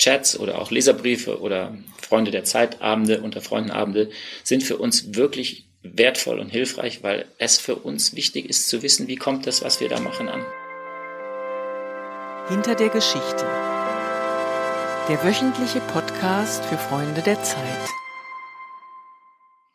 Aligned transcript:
Chats 0.00 0.38
oder 0.38 0.58
auch 0.58 0.70
Leserbriefe 0.70 1.40
oder 1.40 1.76
Freunde 2.00 2.30
der 2.30 2.44
Zeitabende 2.44 3.20
unter 3.20 3.42
Freundenabende 3.42 4.10
sind 4.42 4.62
für 4.62 4.78
uns 4.78 5.14
wirklich 5.14 5.66
wertvoll 5.82 6.38
und 6.38 6.48
hilfreich, 6.48 7.02
weil 7.02 7.26
es 7.38 7.58
für 7.58 7.76
uns 7.76 8.16
wichtig 8.16 8.48
ist 8.48 8.68
zu 8.68 8.82
wissen, 8.82 9.08
wie 9.08 9.16
kommt 9.16 9.46
das, 9.46 9.62
was 9.62 9.80
wir 9.80 9.88
da 9.88 10.00
machen, 10.00 10.28
an. 10.28 10.44
Hinter 12.48 12.74
der 12.74 12.88
Geschichte. 12.88 13.46
Der 15.08 15.22
wöchentliche 15.22 15.80
Podcast 15.80 16.64
für 16.64 16.78
Freunde 16.78 17.20
der 17.20 17.42
Zeit. 17.42 17.58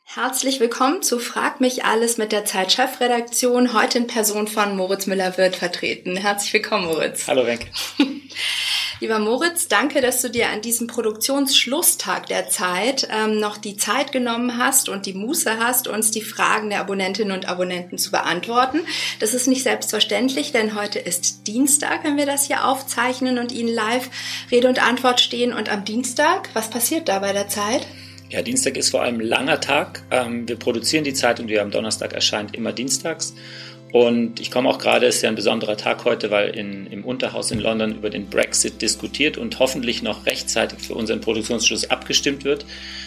Herzlich 0.03 0.59
willkommen 0.59 1.03
zu 1.03 1.19
Frag 1.19 1.61
mich 1.61 1.83
alles 1.83 2.17
mit 2.17 2.31
der 2.31 2.45
Zeit-Chefredaktion, 2.45 3.73
heute 3.73 3.99
in 3.99 4.07
Person 4.07 4.47
von 4.47 4.75
Moritz 4.75 5.07
Müller-Wirth 5.07 5.57
vertreten. 5.57 6.15
Herzlich 6.15 6.53
willkommen, 6.53 6.85
Moritz. 6.85 7.27
Hallo, 7.27 7.45
Wenke. 7.45 7.67
Lieber 9.01 9.19
Moritz, 9.19 9.67
danke, 9.67 9.99
dass 9.99 10.21
du 10.21 10.29
dir 10.29 10.49
an 10.49 10.61
diesem 10.61 10.87
Produktionsschlusstag 10.87 12.27
der 12.27 12.47
Zeit 12.47 13.07
ähm, 13.11 13.39
noch 13.41 13.57
die 13.57 13.75
Zeit 13.75 14.13
genommen 14.13 14.57
hast 14.57 14.87
und 14.87 15.05
die 15.05 15.13
Muße 15.13 15.59
hast, 15.59 15.89
uns 15.89 16.11
die 16.11 16.21
Fragen 16.21 16.69
der 16.69 16.79
Abonnentinnen 16.79 17.35
und 17.35 17.49
Abonnenten 17.49 17.97
zu 17.97 18.11
beantworten. 18.11 18.79
Das 19.19 19.33
ist 19.33 19.47
nicht 19.47 19.63
selbstverständlich, 19.63 20.53
denn 20.53 20.75
heute 20.79 20.99
ist 20.99 21.45
Dienstag, 21.45 22.05
wenn 22.05 22.15
wir 22.15 22.25
das 22.25 22.47
hier 22.47 22.65
aufzeichnen 22.65 23.37
und 23.37 23.51
Ihnen 23.51 23.73
live 23.73 24.09
Rede 24.49 24.69
und 24.69 24.81
Antwort 24.81 25.19
stehen. 25.19 25.51
Und 25.51 25.69
am 25.69 25.83
Dienstag, 25.83 26.49
was 26.53 26.69
passiert 26.69 27.09
da 27.09 27.19
bei 27.19 27.33
der 27.33 27.49
Zeit? 27.49 27.85
Ja, 28.29 28.41
Dienstag 28.41 28.77
ist 28.77 28.89
vor 28.89 29.01
allem 29.01 29.15
ein 29.15 29.25
langer 29.27 29.59
Tag. 29.59 30.03
Ähm, 30.09 30.47
wir 30.47 30.55
produzieren 30.55 31.03
die 31.03 31.13
Zeit 31.13 31.41
und 31.41 31.49
wir 31.49 31.61
am 31.61 31.69
Donnerstag 31.69 32.13
erscheint 32.13 32.55
immer 32.55 32.71
dienstags. 32.71 33.33
Und 33.95 34.41
ich 34.41 34.51
komme 34.51 34.67
auch 34.67 34.77
gerade, 34.77 35.05
es 35.05 35.15
ist 35.15 35.21
ja 35.21 35.29
ein 35.29 35.35
besonderer 35.35 35.77
Tag 35.77 36.03
heute, 36.03 36.29
weil 36.29 36.49
in, 36.49 36.85
im 36.87 37.05
Unterhaus 37.05 37.51
in 37.51 37.61
London 37.61 37.95
über 37.95 38.09
den 38.09 38.29
Brexit 38.29 38.81
diskutiert 38.81 39.37
und 39.37 39.57
hoffentlich 39.59 40.03
noch 40.03 40.25
rechtzeitig 40.25 40.79
für 40.79 40.95
unseren 40.95 41.21
Produktionsschluss 41.21 41.89
abgestimmt 41.89 42.43
wird, 42.43 42.65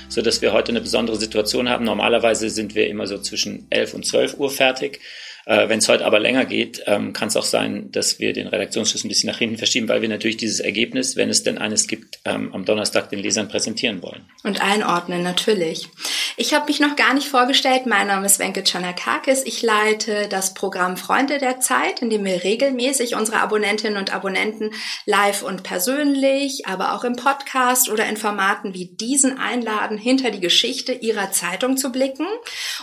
sodass 0.08 0.40
wir 0.40 0.54
heute 0.54 0.72
eine 0.72 0.80
besondere 0.80 1.16
Situation 1.16 1.68
haben. 1.68 1.84
Normalerweise 1.84 2.48
sind 2.48 2.74
wir 2.74 2.88
immer 2.88 3.06
so 3.06 3.18
zwischen 3.18 3.66
11 3.68 3.92
und 3.92 4.06
12 4.06 4.38
Uhr 4.38 4.50
fertig. 4.50 5.00
Äh, 5.48 5.70
Wenn 5.70 5.78
es 5.78 5.88
heute 5.88 6.04
aber 6.04 6.20
länger 6.20 6.44
geht, 6.44 6.82
ähm, 6.84 7.14
kann 7.14 7.28
es 7.28 7.36
auch 7.36 7.44
sein, 7.44 7.90
dass 7.90 8.18
wir 8.18 8.34
den 8.34 8.48
Redaktionsschluss 8.48 9.02
ein 9.02 9.08
bisschen 9.08 9.30
nach 9.30 9.38
hinten 9.38 9.56
verschieben, 9.56 9.88
weil 9.88 10.02
wir 10.02 10.08
natürlich 10.10 10.36
dieses 10.36 10.60
Ergebnis, 10.60 11.16
wenn 11.16 11.30
es 11.30 11.42
denn 11.42 11.56
eines 11.56 11.86
gibt, 11.86 12.20
ähm, 12.26 12.52
am 12.52 12.66
Donnerstag 12.66 13.08
den 13.08 13.20
Lesern 13.20 13.48
präsentieren 13.48 14.02
wollen. 14.02 14.28
Und 14.44 14.60
einordnen, 14.60 15.22
natürlich. 15.22 15.88
Ich 16.36 16.52
habe 16.52 16.66
mich 16.66 16.80
noch 16.80 16.96
gar 16.96 17.14
nicht 17.14 17.28
vorgestellt. 17.28 17.86
Mein 17.86 18.08
Name 18.08 18.26
ist 18.26 18.38
Wenke 18.38 18.62
Chanakakis. 18.62 19.42
Ich 19.46 19.62
leite 19.62 20.28
das 20.28 20.52
Programm 20.52 20.98
Freunde 20.98 21.38
der 21.38 21.60
Zeit, 21.60 22.02
in 22.02 22.10
dem 22.10 22.26
wir 22.26 22.44
regelmäßig 22.44 23.14
unsere 23.14 23.40
Abonnentinnen 23.40 23.96
und 23.96 24.14
Abonnenten 24.14 24.72
live 25.06 25.42
und 25.42 25.62
persönlich, 25.62 26.66
aber 26.66 26.94
auch 26.94 27.04
im 27.04 27.16
Podcast 27.16 27.88
oder 27.88 28.06
in 28.06 28.18
Formaten 28.18 28.74
wie 28.74 28.84
diesen 28.84 29.38
einladen, 29.38 29.96
hinter 29.96 30.30
die 30.30 30.40
Geschichte 30.40 30.92
ihrer 30.92 31.32
Zeitung 31.32 31.78
zu 31.78 31.90
blicken, 31.90 32.26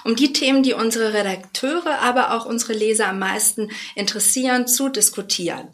um 0.04 0.16
die 0.16 0.34
Themen, 0.34 0.64
die 0.64 0.74
unsere 0.74 1.14
Redakteure, 1.14 2.00
aber 2.02 2.34
auch 2.34 2.46
unsere 2.46 2.55
Leser 2.74 3.10
am 3.10 3.20
meisten 3.20 3.72
interessieren, 3.96 4.68
zu 4.68 4.90
diskutieren. 4.90 5.68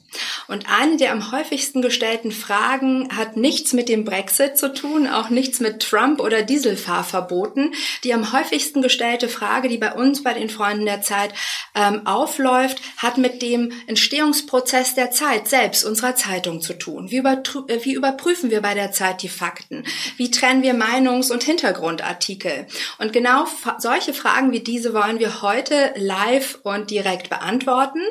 Und 0.48 0.66
eine 0.70 0.98
der 0.98 1.12
am 1.12 1.32
häufigsten 1.32 1.82
gestellten 1.82 2.32
Fragen 2.32 3.10
hat 3.16 3.38
nichts 3.38 3.74
mit 3.74 3.90
dem 3.90 4.04
Brexit 4.04 4.58
zu 4.58 4.74
tun, 4.74 5.08
auch 5.08 5.30
nichts 5.30 5.60
mit 5.60 5.82
Trump 5.82 6.20
oder 6.20 6.42
Dieselfahrverboten. 6.42 7.74
Die 8.04 8.14
am 8.14 8.34
häufigsten 8.34 8.82
gestellte 8.82 9.30
Frage, 9.30 9.70
die 9.70 9.78
bei 9.78 9.94
uns 9.94 10.24
bei 10.24 10.34
den 10.34 10.50
Freunden 10.50 10.86
der 10.86 11.02
Zeit 11.02 11.34
ähm, 11.76 12.06
aufläuft, 12.06 12.82
hat 12.98 13.18
mit 13.18 13.42
dem 13.42 13.72
Entstehungsprozess 13.88 14.96
der 14.96 15.12
Zeit 15.12 15.48
selbst, 15.48 15.86
unserer 15.86 16.16
Zeitung 16.16 16.62
zu 16.62 16.74
tun. 16.74 17.12
Wie, 17.12 17.20
äh, 17.20 17.84
wie 17.84 17.94
überprüfen 17.94 18.52
wir 18.52 18.62
bei 18.62 18.74
der 18.74 18.92
Zeit 18.92 19.22
die 19.22 19.30
Fakten? 19.30 19.86
Wie 20.18 20.32
trennen 20.32 20.64
wir 20.64 20.74
Meinungs- 20.74 21.32
und 21.32 21.44
Hintergrundartikel? 21.44 22.68
Und 22.98 23.14
genau 23.14 23.46
solche 23.78 24.14
Fragen 24.14 24.52
wie 24.52 24.60
diese 24.60 24.94
wollen 24.94 25.20
wir 25.20 25.42
heute 25.42 25.94
live 25.96 26.60
und 26.72 26.90
direkt 26.90 27.30
beantworten. 27.30 28.02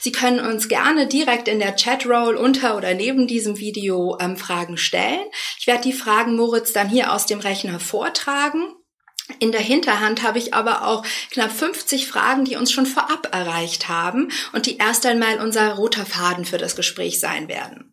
Sie 0.00 0.12
können 0.12 0.40
uns 0.40 0.68
gerne 0.68 1.06
direkt 1.06 1.48
in 1.48 1.58
der 1.58 1.72
Chatroll 1.72 2.36
unter 2.36 2.76
oder 2.76 2.94
neben 2.94 3.26
diesem 3.26 3.58
Video 3.58 4.18
ähm, 4.20 4.36
Fragen 4.36 4.76
stellen. 4.76 5.24
Ich 5.58 5.66
werde 5.66 5.82
die 5.82 5.92
Fragen 5.92 6.36
Moritz 6.36 6.72
dann 6.72 6.88
hier 6.88 7.12
aus 7.12 7.26
dem 7.26 7.40
Rechner 7.40 7.80
vortragen. 7.80 8.74
In 9.40 9.50
der 9.50 9.60
Hinterhand 9.60 10.22
habe 10.22 10.38
ich 10.38 10.54
aber 10.54 10.86
auch 10.86 11.04
knapp 11.30 11.50
50 11.50 12.06
Fragen, 12.06 12.44
die 12.44 12.56
uns 12.56 12.70
schon 12.70 12.86
vorab 12.86 13.28
erreicht 13.32 13.88
haben 13.88 14.30
und 14.52 14.66
die 14.66 14.78
erst 14.78 15.04
einmal 15.04 15.40
unser 15.40 15.74
roter 15.74 16.06
Faden 16.06 16.44
für 16.44 16.58
das 16.58 16.76
Gespräch 16.76 17.18
sein 17.18 17.48
werden. 17.48 17.90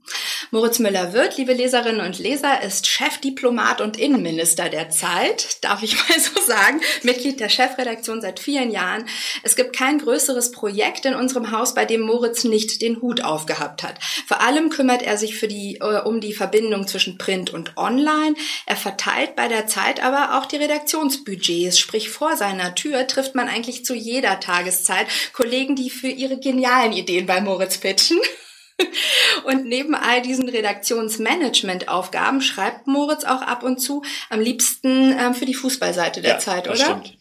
Moritz 0.52 0.80
Müller-Wirth, 0.80 1.38
liebe 1.38 1.54
Leserinnen 1.54 2.06
und 2.06 2.20
Leser, 2.20 2.62
ist 2.62 2.86
Chefdiplomat 2.86 3.82
und 3.82 3.98
Innenminister 3.98 4.70
der 4.70 4.90
Zeit, 4.90 5.64
darf 5.64 5.82
ich 5.82 5.96
mal 6.10 6.20
so 6.20 6.40
sagen, 6.42 6.82
Mitglied 7.02 7.40
der 7.40 7.50
Chefredaktion 7.50 8.22
seit 8.22 8.40
vielen 8.40 8.70
Jahren. 8.70 9.06
Es 9.42 9.56
gibt 9.56 9.76
kein 9.76 9.98
größeres 9.98 10.52
Projekt 10.52 11.06
in 11.06 11.16
unserem 11.16 11.52
Haus, 11.52 11.74
bei 11.74 11.86
dem 11.86 12.02
Moritz 12.02 12.44
nicht 12.44 12.82
den 12.82 13.02
Hut 13.02 13.24
aufgehabt 13.24 13.82
hat. 13.82 13.96
Vor 14.28 14.42
allem 14.42 14.70
kümmert 14.70 15.02
er 15.02 15.18
sich 15.18 15.36
für 15.38 15.48
die, 15.48 15.78
äh, 15.82 16.02
um 16.02 16.22
die 16.22 16.34
Verbindung 16.34 16.88
zwischen 16.88 17.18
Print 17.18 17.52
und 17.52 17.76
Online. 17.78 18.36
Er 18.66 18.76
verteilt 18.76 19.36
bei 19.36 19.48
der 19.48 19.68
Zeit 19.68 20.04
aber 20.04 20.38
auch 20.38 20.46
die 20.46 20.58
Redaktionsbudgets, 21.24 21.80
sprich 21.80 22.10
vor 22.10 22.36
seiner 22.38 22.76
Tür 22.76 23.08
trifft 23.08 23.36
man 23.36 23.48
eigentlich 23.48 23.86
zu 23.86 23.94
jeder 23.94 24.40
Tageszeit 24.40 25.08
Kollegen, 25.34 25.76
die 25.76 25.90
für 25.90 26.08
ihre 26.08 26.40
genialen 26.40 26.94
Ideen 26.94 27.26
bei 27.26 27.42
Moritz 27.42 27.78
pitchen. 27.78 28.20
Und 29.46 29.66
neben 29.66 29.94
all 29.96 30.22
diesen 30.22 30.50
Redaktionsmanagement-Aufgaben 30.50 32.42
schreibt 32.42 32.88
Moritz 32.88 33.24
auch 33.24 33.42
ab 33.42 33.64
und 33.64 33.78
zu 33.80 34.04
am 34.30 34.40
liebsten 34.42 35.16
ähm, 35.18 35.36
für 35.36 35.46
die 35.46 35.54
Fußballseite 35.54 36.22
der 36.22 36.34
Ja, 36.34 36.40
Zeit, 36.40 36.68
oder? 36.68 36.76
stimmt. 36.76 37.18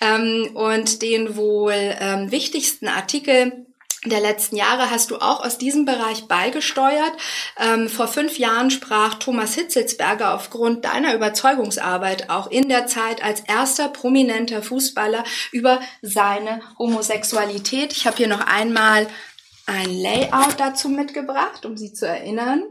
Ähm, 0.00 0.50
und 0.54 1.02
den 1.02 1.36
wohl 1.36 1.74
ähm, 2.00 2.30
wichtigsten 2.30 2.88
Artikel 2.88 3.66
der 4.08 4.20
letzten 4.20 4.56
Jahre 4.56 4.90
hast 4.90 5.10
du 5.10 5.16
auch 5.16 5.44
aus 5.44 5.58
diesem 5.58 5.84
Bereich 5.84 6.28
beigesteuert. 6.28 7.12
Ähm, 7.58 7.88
vor 7.88 8.08
fünf 8.08 8.38
Jahren 8.38 8.70
sprach 8.70 9.14
Thomas 9.14 9.54
Hitzelsberger 9.54 10.34
aufgrund 10.34 10.84
deiner 10.84 11.14
Überzeugungsarbeit 11.14 12.30
auch 12.30 12.50
in 12.50 12.68
der 12.68 12.86
Zeit 12.86 13.22
als 13.22 13.40
erster 13.40 13.88
prominenter 13.88 14.62
Fußballer 14.62 15.24
über 15.52 15.80
seine 16.02 16.60
Homosexualität. 16.78 17.92
Ich 17.92 18.06
habe 18.06 18.16
hier 18.16 18.28
noch 18.28 18.46
einmal 18.46 19.06
ein 19.66 19.90
Layout 19.90 20.58
dazu 20.58 20.88
mitgebracht, 20.88 21.66
um 21.66 21.76
Sie 21.76 21.92
zu 21.92 22.06
erinnern. 22.06 22.62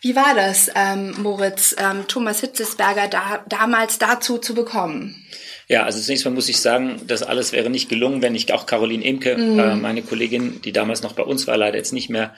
Wie 0.00 0.16
war 0.16 0.34
das, 0.34 0.68
ähm, 0.74 1.14
Moritz, 1.22 1.76
ähm, 1.78 2.08
Thomas 2.08 2.40
Hitzelsberger 2.40 3.08
da, 3.08 3.44
damals 3.48 3.98
dazu 3.98 4.38
zu 4.38 4.54
bekommen? 4.54 5.24
Ja, 5.72 5.84
also 5.84 5.98
zunächst 6.00 6.26
mal 6.26 6.32
muss 6.32 6.50
ich 6.50 6.58
sagen, 6.60 7.00
das 7.06 7.22
alles 7.22 7.52
wäre 7.52 7.70
nicht 7.70 7.88
gelungen, 7.88 8.20
wenn 8.20 8.34
nicht 8.34 8.52
auch 8.52 8.66
Caroline 8.66 9.02
Imke, 9.02 9.38
Mhm. 9.38 9.58
äh, 9.58 9.74
meine 9.74 10.02
Kollegin, 10.02 10.60
die 10.60 10.70
damals 10.70 11.02
noch 11.02 11.14
bei 11.14 11.22
uns 11.22 11.46
war, 11.46 11.56
leider 11.56 11.78
jetzt 11.78 11.94
nicht 11.94 12.10
mehr, 12.10 12.34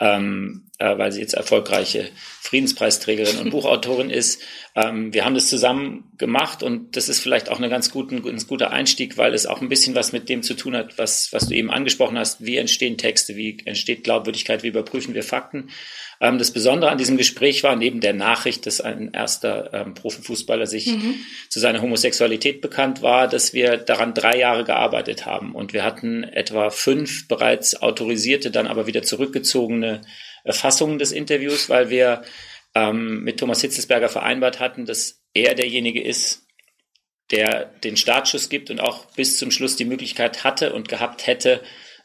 ähm, 0.00 0.64
äh, 0.80 0.98
weil 0.98 1.12
sie 1.12 1.20
jetzt 1.20 1.34
erfolgreiche 1.34 2.08
Friedenspreisträgerin 2.40 3.38
und 3.38 3.50
Buchautorin 3.54 4.10
ist. 4.10 4.42
Ähm, 4.74 5.14
wir 5.14 5.24
haben 5.24 5.34
das 5.36 5.48
zusammen 5.48 6.10
gemacht 6.18 6.64
und 6.64 6.96
das 6.96 7.08
ist 7.08 7.20
vielleicht 7.20 7.50
auch 7.50 7.60
ein 7.60 7.70
ganz, 7.70 7.92
guten, 7.92 8.20
ganz 8.24 8.48
guter 8.48 8.72
Einstieg, 8.72 9.16
weil 9.16 9.32
es 9.32 9.46
auch 9.46 9.60
ein 9.62 9.68
bisschen 9.68 9.94
was 9.94 10.12
mit 10.12 10.28
dem 10.28 10.42
zu 10.42 10.54
tun 10.54 10.74
hat, 10.76 10.98
was, 10.98 11.32
was 11.32 11.46
du 11.46 11.54
eben 11.54 11.70
angesprochen 11.70 12.18
hast. 12.18 12.44
Wie 12.44 12.56
entstehen 12.56 12.98
Texte? 12.98 13.36
Wie 13.36 13.58
entsteht 13.64 14.02
Glaubwürdigkeit? 14.02 14.64
Wie 14.64 14.68
überprüfen 14.68 15.14
wir 15.14 15.22
Fakten? 15.22 15.70
Ähm, 16.22 16.38
das 16.38 16.52
Besondere 16.52 16.90
an 16.90 16.98
diesem 16.98 17.16
Gespräch 17.16 17.64
war 17.64 17.74
neben 17.74 18.00
der 18.00 18.14
Nachricht, 18.14 18.64
dass 18.64 18.80
ein 18.80 19.12
erster 19.12 19.74
ähm, 19.74 19.94
Profifußballer 19.94 20.66
sich 20.66 20.94
zu 21.48 21.58
seiner 21.58 21.82
Homosexualität 21.82 22.60
bekannt 22.60 23.02
war, 23.02 23.26
dass 23.26 23.52
wir 23.52 23.76
daran 23.76 24.14
drei 24.14 24.38
Jahre 24.38 24.62
gearbeitet 24.62 25.26
haben. 25.26 25.54
Und 25.54 25.72
wir 25.72 25.82
hatten 25.82 26.22
etwa 26.22 26.70
fünf 26.70 27.26
bereits 27.26 27.82
autorisierte, 27.82 28.52
dann 28.52 28.68
aber 28.68 28.86
wieder 28.86 29.02
zurückgezogene 29.02 30.02
äh, 30.44 30.52
Fassungen 30.52 31.00
des 31.00 31.10
Interviews, 31.10 31.68
weil 31.68 31.90
wir 31.90 32.22
ähm, 32.76 33.24
mit 33.24 33.40
Thomas 33.40 33.60
Hitzelsberger 33.60 34.08
vereinbart 34.08 34.60
hatten, 34.60 34.86
dass 34.86 35.24
er 35.34 35.56
derjenige 35.56 36.02
ist, 36.02 36.46
der 37.32 37.64
den 37.82 37.96
Startschuss 37.96 38.48
gibt 38.48 38.70
und 38.70 38.80
auch 38.80 39.06
bis 39.16 39.38
zum 39.38 39.50
Schluss 39.50 39.74
die 39.74 39.86
Möglichkeit 39.86 40.44
hatte 40.44 40.72
und 40.72 40.88
gehabt 40.88 41.26
hätte, 41.26 41.62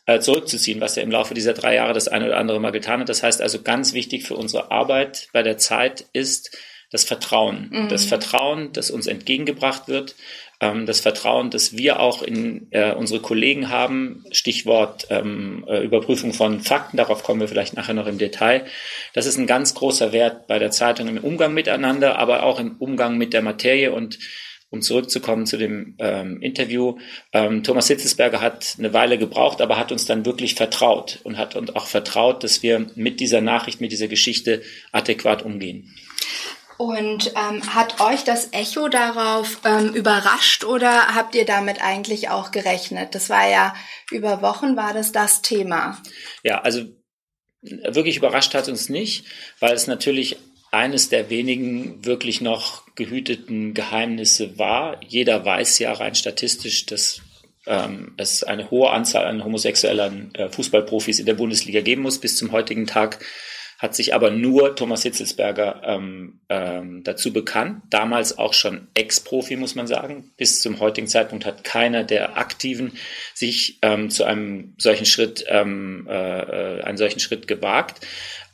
äh, 0.07 0.19
zurückzuziehen, 0.19 0.81
was 0.81 0.97
er 0.97 1.03
im 1.03 1.11
Laufe 1.11 1.33
dieser 1.33 1.53
drei 1.53 1.75
Jahre 1.75 1.93
das 1.93 2.07
eine 2.07 2.25
oder 2.25 2.37
andere 2.37 2.59
Mal 2.59 2.71
getan 2.71 3.01
hat. 3.01 3.09
Das 3.09 3.21
heißt 3.21 3.41
also 3.41 3.61
ganz 3.61 3.93
wichtig 3.93 4.25
für 4.25 4.35
unsere 4.35 4.71
Arbeit 4.71 5.27
bei 5.33 5.43
der 5.43 5.57
Zeit 5.57 6.05
ist 6.13 6.57
das 6.89 7.03
Vertrauen. 7.03 7.69
Das 7.89 8.05
Vertrauen, 8.05 8.71
das 8.71 8.89
uns 8.89 9.07
entgegengebracht 9.07 9.89
wird, 9.89 10.15
ähm, 10.61 10.85
das 10.85 11.01
Vertrauen, 11.01 11.51
das 11.51 11.75
wir 11.75 11.99
auch 11.99 12.23
in 12.23 12.67
äh, 12.71 12.93
unsere 12.93 13.19
Kollegen 13.19 13.69
haben, 13.69 14.25
Stichwort 14.31 15.07
ähm, 15.09 15.65
äh, 15.67 15.83
Überprüfung 15.83 16.33
von 16.33 16.61
Fakten, 16.61 16.97
darauf 16.97 17.23
kommen 17.23 17.41
wir 17.41 17.49
vielleicht 17.49 17.75
nachher 17.75 17.93
noch 17.93 18.07
im 18.07 18.17
Detail. 18.17 18.65
Das 19.13 19.25
ist 19.25 19.37
ein 19.37 19.47
ganz 19.47 19.75
großer 19.75 20.13
Wert 20.13 20.47
bei 20.47 20.57
der 20.57 20.71
Zeitung 20.71 21.09
im 21.09 21.17
Umgang 21.17 21.53
miteinander, 21.53 22.17
aber 22.17 22.43
auch 22.43 22.59
im 22.59 22.77
Umgang 22.79 23.17
mit 23.17 23.33
der 23.33 23.41
Materie 23.41 23.91
und 23.91 24.17
um 24.69 24.81
zurückzukommen 24.81 25.45
zu 25.45 25.57
dem 25.57 25.95
ähm, 25.99 26.41
Interview, 26.41 26.97
ähm, 27.31 27.63
Thomas 27.63 27.87
Hitzelsberger 27.87 28.41
hat 28.41 28.75
eine 28.77 28.93
Weile 28.93 29.17
gebraucht, 29.17 29.61
aber 29.61 29.77
hat 29.77 29.91
uns 29.91 30.05
dann 30.05 30.25
wirklich 30.25 30.55
vertraut 30.55 31.19
und 31.23 31.37
hat 31.37 31.55
uns 31.55 31.75
auch 31.75 31.87
vertraut, 31.87 32.43
dass 32.43 32.63
wir 32.63 32.87
mit 32.95 33.19
dieser 33.19 33.41
Nachricht, 33.41 33.79
mit 33.79 33.91
dieser 33.91 34.07
Geschichte 34.07 34.61
adäquat 34.91 35.43
umgehen. 35.43 35.95
Und 36.77 37.33
ähm, 37.35 37.73
hat 37.73 37.99
euch 38.01 38.23
das 38.23 38.49
Echo 38.53 38.87
darauf 38.87 39.61
ähm, 39.65 39.95
überrascht 39.95 40.63
oder 40.63 41.15
habt 41.15 41.33
ihr 41.33 41.45
damit 41.45 41.81
eigentlich 41.81 42.29
auch 42.29 42.51
gerechnet? 42.51 43.15
Das 43.15 43.29
war 43.29 43.49
ja 43.49 43.73
über 44.11 44.43
Wochen 44.43 44.77
war 44.77 44.93
das 44.93 45.11
das 45.11 45.41
Thema. 45.41 45.99
Ja, 46.43 46.61
also 46.61 46.83
wirklich 47.61 48.17
überrascht 48.17 48.53
hat 48.53 48.69
uns 48.69 48.89
nicht, 48.89 49.25
weil 49.59 49.73
es 49.73 49.87
natürlich 49.87 50.37
eines 50.71 51.09
der 51.09 51.29
wenigen 51.29 52.05
wirklich 52.05 52.41
noch 52.41 52.83
gehüteten 52.95 53.73
Geheimnisse 53.73 54.57
war. 54.57 54.99
Jeder 55.07 55.45
weiß 55.45 55.79
ja 55.79 55.93
rein 55.93 56.15
statistisch, 56.15 56.85
dass 56.85 57.21
ähm, 57.65 58.13
es 58.17 58.43
eine 58.43 58.71
hohe 58.71 58.89
Anzahl 58.89 59.25
an 59.25 59.43
homosexuellen 59.43 60.33
äh, 60.35 60.49
Fußballprofis 60.49 61.19
in 61.19 61.25
der 61.25 61.33
Bundesliga 61.33 61.81
geben 61.81 62.01
muss 62.01 62.19
bis 62.19 62.37
zum 62.37 62.51
heutigen 62.51 62.87
Tag 62.87 63.19
hat 63.77 63.95
sich 63.95 64.15
aber 64.15 64.31
nur 64.31 64.75
Thomas 64.75 65.03
Hitzelsberger 65.03 65.81
ähm, 65.85 66.39
ähm, 66.49 67.03
dazu 67.03 67.31
bekannt. 67.31 67.83
Damals 67.91 68.37
auch 68.37 68.53
schon 68.53 68.87
Ex-Profi, 68.95 69.55
muss 69.55 69.75
man 69.75 69.85
sagen. 69.85 70.31
Bis 70.35 70.61
zum 70.61 70.79
heutigen 70.79 71.07
Zeitpunkt 71.07 71.45
hat 71.45 71.63
keiner 71.63 72.03
der 72.03 72.37
Aktiven 72.37 72.93
sich 73.35 73.77
ähm, 73.83 74.09
zu 74.09 74.23
einem 74.23 74.73
solchen 74.79 75.05
Schritt, 75.05 75.45
ähm, 75.47 76.07
äh, 76.09 76.81
einen 76.81 76.97
solchen 76.97 77.19
Schritt 77.19 77.47
gewagt. 77.47 78.05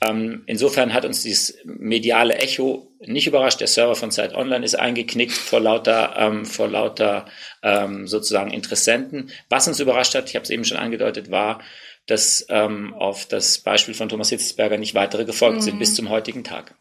Ähm, 0.08 0.44
insofern 0.48 0.94
hat 0.94 1.06
uns 1.06 1.24
dieses 1.24 1.58
mediale 1.66 2.36
Echo 2.36 2.92
nicht 3.00 3.28
überrascht. 3.28 3.60
Der 3.60 3.68
Server 3.68 3.96
von 3.96 4.12
Zeit 4.12 4.34
Online 4.36 4.66
ist 4.66 4.76
eingeknickt 4.76 5.34
vor 5.34 5.60
lauter, 5.60 6.16
ähm, 6.18 6.46
vor 6.46 6.68
lauter 6.68 7.26
ähm, 7.62 8.08
sozusagen 8.08 8.52
Interessenten. 8.52 9.32
Was 9.50 9.68
uns 9.68 9.80
überrascht 9.80 10.16
hat, 10.16 10.30
ich 10.30 10.36
habe 10.36 10.44
es 10.44 10.50
eben 10.50 10.66
schon 10.66 10.78
angedeutet, 10.78 11.32
war, 11.32 11.62
dass 12.06 12.46
ähm, 12.50 12.94
auf 12.94 13.26
das 13.28 13.60
Beispiel 13.60 13.94
von 13.94 14.10
Thomas 14.10 14.30
Hitzelsberger 14.30 14.78
nicht 14.78 14.96
weitere 14.96 15.26
gefolgt 15.26 15.58
mhm. 15.58 15.62
sind 15.62 15.80
bis 15.80 15.96
zum 15.96 16.10
heutigen 16.10 16.44
Tag. 16.44 16.76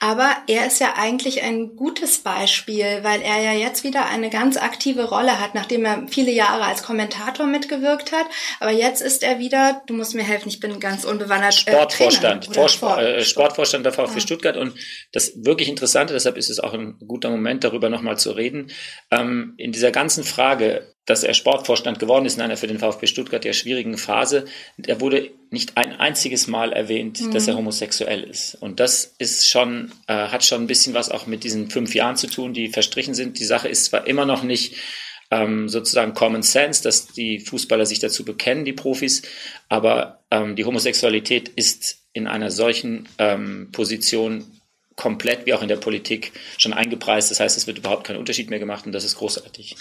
Aber 0.00 0.30
er 0.46 0.66
ist 0.66 0.80
ja 0.80 0.94
eigentlich 0.96 1.42
ein 1.42 1.76
gutes 1.76 2.18
Beispiel, 2.18 3.00
weil 3.02 3.22
er 3.22 3.40
ja 3.42 3.52
jetzt 3.52 3.84
wieder 3.84 4.06
eine 4.06 4.30
ganz 4.30 4.56
aktive 4.56 5.04
Rolle 5.04 5.40
hat, 5.40 5.54
nachdem 5.54 5.84
er 5.84 6.06
viele 6.08 6.30
Jahre 6.30 6.64
als 6.64 6.82
Kommentator 6.82 7.46
mitgewirkt 7.46 8.12
hat. 8.12 8.26
Aber 8.60 8.70
jetzt 8.70 9.00
ist 9.00 9.22
er 9.22 9.38
wieder, 9.38 9.82
du 9.86 9.94
musst 9.94 10.14
mir 10.14 10.22
helfen, 10.22 10.48
ich 10.48 10.60
bin 10.60 10.80
ganz 10.80 11.04
unbewandert. 11.04 11.54
Äh, 11.66 11.72
Sportvorstand, 11.72 12.56
äh, 12.56 12.68
Sport, 12.68 12.98
äh, 13.00 13.24
Sportvorstand 13.24 13.86
der 13.86 13.92
VfB 13.92 14.14
ja. 14.14 14.20
Stuttgart. 14.20 14.56
Und 14.56 14.74
das 15.12 15.32
wirklich 15.36 15.68
Interessante, 15.68 16.12
deshalb 16.14 16.36
ist 16.36 16.50
es 16.50 16.60
auch 16.60 16.74
ein 16.74 16.98
guter 17.06 17.30
Moment, 17.30 17.64
darüber 17.64 17.88
nochmal 17.88 18.18
zu 18.18 18.32
reden. 18.32 18.70
Ähm, 19.10 19.54
in 19.58 19.72
dieser 19.72 19.90
ganzen 19.90 20.24
Frage, 20.24 20.94
dass 21.08 21.22
er 21.22 21.32
Sportvorstand 21.32 21.98
geworden 21.98 22.26
ist 22.26 22.36
in 22.36 22.42
einer 22.42 22.58
für 22.58 22.66
den 22.66 22.78
VfB 22.78 23.06
Stuttgart 23.06 23.42
ja 23.42 23.54
schwierigen 23.54 23.96
Phase. 23.96 24.44
Er 24.86 25.00
wurde 25.00 25.30
nicht 25.48 25.78
ein 25.78 25.98
einziges 25.98 26.48
Mal 26.48 26.74
erwähnt, 26.74 27.22
mhm. 27.22 27.30
dass 27.30 27.48
er 27.48 27.56
homosexuell 27.56 28.22
ist. 28.24 28.56
Und 28.60 28.78
das 28.78 29.14
ist 29.16 29.48
schon, 29.48 29.90
äh, 30.06 30.12
hat 30.12 30.44
schon 30.44 30.62
ein 30.62 30.66
bisschen 30.66 30.92
was 30.92 31.10
auch 31.10 31.26
mit 31.26 31.44
diesen 31.44 31.70
fünf 31.70 31.94
Jahren 31.94 32.16
zu 32.16 32.26
tun, 32.26 32.52
die 32.52 32.68
verstrichen 32.68 33.14
sind. 33.14 33.38
Die 33.38 33.46
Sache 33.46 33.68
ist 33.68 33.86
zwar 33.86 34.06
immer 34.06 34.26
noch 34.26 34.42
nicht 34.42 34.74
ähm, 35.30 35.70
sozusagen 35.70 36.12
Common 36.12 36.42
Sense, 36.42 36.82
dass 36.82 37.06
die 37.06 37.40
Fußballer 37.40 37.86
sich 37.86 38.00
dazu 38.00 38.26
bekennen, 38.26 38.66
die 38.66 38.74
Profis, 38.74 39.22
aber 39.70 40.22
ähm, 40.30 40.56
die 40.56 40.66
Homosexualität 40.66 41.48
ist 41.48 42.02
in 42.12 42.26
einer 42.26 42.50
solchen 42.50 43.08
ähm, 43.16 43.70
Position 43.72 44.44
komplett 44.98 45.46
wie 45.46 45.54
auch 45.54 45.62
in 45.62 45.68
der 45.68 45.76
Politik 45.76 46.32
schon 46.58 46.74
eingepreist. 46.74 47.30
Das 47.30 47.40
heißt, 47.40 47.56
es 47.56 47.66
wird 47.66 47.78
überhaupt 47.78 48.04
kein 48.04 48.16
Unterschied 48.16 48.50
mehr 48.50 48.58
gemacht 48.58 48.84
und 48.84 48.92
das 48.92 49.04
ist 49.04 49.16
großartig. 49.16 49.76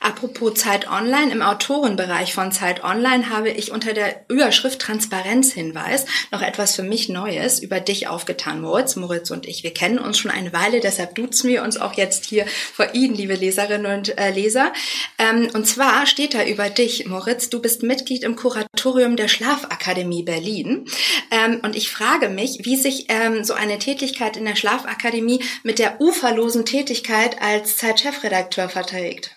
Apropos 0.00 0.54
Zeit 0.54 0.88
Online, 0.90 1.32
im 1.32 1.42
Autorenbereich 1.42 2.34
von 2.34 2.52
Zeit 2.52 2.84
Online 2.84 3.28
habe 3.30 3.50
ich 3.50 3.70
unter 3.70 3.92
der 3.92 4.24
Überschrift 4.28 4.80
Transparenzhinweis 4.80 6.06
noch 6.30 6.42
etwas 6.42 6.74
für 6.74 6.82
mich 6.82 7.08
Neues 7.08 7.58
über 7.58 7.80
dich 7.80 8.08
aufgetan, 8.08 8.60
Moritz. 8.60 8.96
Moritz 8.96 9.30
und 9.30 9.46
ich, 9.46 9.62
wir 9.62 9.74
kennen 9.74 9.98
uns 9.98 10.18
schon 10.18 10.30
eine 10.30 10.52
Weile, 10.52 10.80
deshalb 10.80 11.14
duzen 11.14 11.50
wir 11.50 11.62
uns 11.62 11.76
auch 11.76 11.94
jetzt 11.94 12.24
hier 12.24 12.46
vor 12.46 12.94
Ihnen, 12.94 13.14
liebe 13.14 13.34
Leserinnen 13.34 13.98
und 13.98 14.18
äh, 14.18 14.30
Leser. 14.30 14.72
Ähm, 15.18 15.50
und 15.54 15.66
zwar 15.66 16.06
steht 16.06 16.34
da 16.34 16.44
über 16.44 16.70
dich, 16.70 17.06
Moritz, 17.06 17.50
du 17.50 17.60
bist 17.60 17.82
Mitglied 17.82 18.22
im 18.22 18.36
Kuratorium 18.36 19.16
der 19.16 19.28
Schlafakademie 19.28 20.22
Berlin. 20.22 20.86
Ähm, 21.30 21.60
und 21.62 21.76
ich 21.76 21.90
frage 21.90 22.28
mich, 22.28 22.60
wie 22.62 22.76
sich 22.76 23.06
ähm, 23.08 23.44
so 23.44 23.54
eine 23.54 23.78
Tätigkeit 23.78 24.36
in 24.36 24.44
der 24.44 24.56
Schlafakademie 24.56 25.42
mit 25.62 25.78
der 25.78 26.00
uferlosen 26.00 26.64
Tätigkeit 26.64 27.40
als 27.40 27.76
Zeitchefredakteur 27.76 28.68
verträgt. 28.68 29.36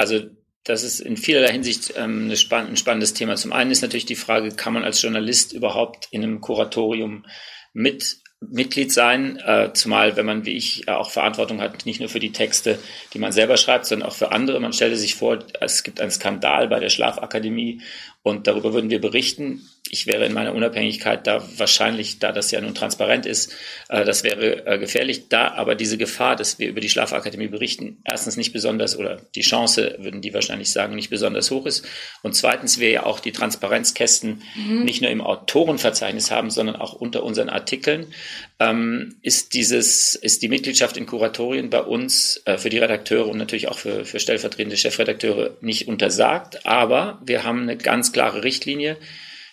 Also 0.00 0.22
das 0.64 0.82
ist 0.82 1.00
in 1.00 1.18
vielerlei 1.18 1.52
Hinsicht 1.52 1.92
ähm, 1.94 2.34
spann 2.34 2.68
ein 2.68 2.78
spannendes 2.78 3.12
Thema. 3.12 3.36
Zum 3.36 3.52
einen 3.52 3.70
ist 3.70 3.82
natürlich 3.82 4.06
die 4.06 4.16
Frage, 4.16 4.50
kann 4.50 4.72
man 4.72 4.82
als 4.82 5.02
Journalist 5.02 5.52
überhaupt 5.52 6.08
in 6.10 6.22
einem 6.22 6.40
Kuratorium 6.40 7.26
mit 7.74 8.16
Mitglied 8.40 8.90
sein, 8.90 9.36
äh, 9.36 9.74
zumal 9.74 10.16
wenn 10.16 10.24
man 10.24 10.46
wie 10.46 10.56
ich 10.56 10.88
äh, 10.88 10.92
auch 10.92 11.10
Verantwortung 11.10 11.60
hat, 11.60 11.84
nicht 11.84 12.00
nur 12.00 12.08
für 12.08 12.18
die 12.18 12.32
Texte, 12.32 12.78
die 13.12 13.18
man 13.18 13.32
selber 13.32 13.58
schreibt, 13.58 13.84
sondern 13.84 14.08
auch 14.08 14.14
für 14.14 14.32
andere. 14.32 14.58
Man 14.58 14.72
stellte 14.72 14.96
sich 14.96 15.16
vor, 15.16 15.40
es 15.60 15.82
gibt 15.82 16.00
einen 16.00 16.10
Skandal 16.10 16.68
bei 16.68 16.80
der 16.80 16.88
Schlafakademie 16.88 17.82
und 18.22 18.46
darüber 18.46 18.74
würden 18.74 18.90
wir 18.90 19.00
berichten. 19.00 19.66
Ich 19.88 20.06
wäre 20.06 20.26
in 20.26 20.34
meiner 20.34 20.54
Unabhängigkeit 20.54 21.26
da 21.26 21.42
wahrscheinlich, 21.56 22.18
da 22.18 22.32
das 22.32 22.50
ja 22.50 22.60
nun 22.60 22.74
transparent 22.74 23.24
ist, 23.24 23.54
äh, 23.88 24.04
das 24.04 24.24
wäre 24.24 24.66
äh, 24.66 24.78
gefährlich. 24.78 25.28
Da 25.28 25.52
aber 25.52 25.74
diese 25.74 25.96
Gefahr, 25.96 26.36
dass 26.36 26.58
wir 26.58 26.68
über 26.68 26.80
die 26.80 26.90
Schlafakademie 26.90 27.48
berichten, 27.48 28.02
erstens 28.04 28.36
nicht 28.36 28.52
besonders 28.52 28.98
oder 28.98 29.22
die 29.34 29.40
Chance, 29.40 29.96
würden 30.00 30.20
die 30.20 30.34
wahrscheinlich 30.34 30.70
sagen, 30.70 30.94
nicht 30.96 31.08
besonders 31.08 31.50
hoch 31.50 31.64
ist. 31.64 31.86
Und 32.22 32.36
zweitens 32.36 32.78
wir 32.78 32.90
ja 32.90 33.06
auch 33.06 33.20
die 33.20 33.32
Transparenzkästen 33.32 34.42
mhm. 34.54 34.84
nicht 34.84 35.00
nur 35.00 35.10
im 35.10 35.22
Autorenverzeichnis 35.22 36.30
haben, 36.30 36.50
sondern 36.50 36.76
auch 36.76 36.92
unter 36.92 37.22
unseren 37.22 37.48
Artikeln, 37.48 38.12
ähm, 38.60 39.16
ist 39.22 39.54
dieses, 39.54 40.14
ist 40.14 40.42
die 40.42 40.48
Mitgliedschaft 40.48 40.98
in 40.98 41.06
Kuratorien 41.06 41.70
bei 41.70 41.80
uns 41.80 42.42
äh, 42.44 42.58
für 42.58 42.68
die 42.68 42.78
Redakteure 42.78 43.26
und 43.26 43.38
natürlich 43.38 43.68
auch 43.68 43.78
für, 43.78 44.04
für 44.04 44.20
stellvertretende 44.20 44.76
Chefredakteure 44.76 45.56
nicht 45.62 45.88
untersagt. 45.88 46.66
Aber 46.66 47.20
wir 47.24 47.42
haben 47.42 47.62
eine 47.62 47.78
ganz 47.78 48.12
klare 48.12 48.44
Richtlinie, 48.44 48.98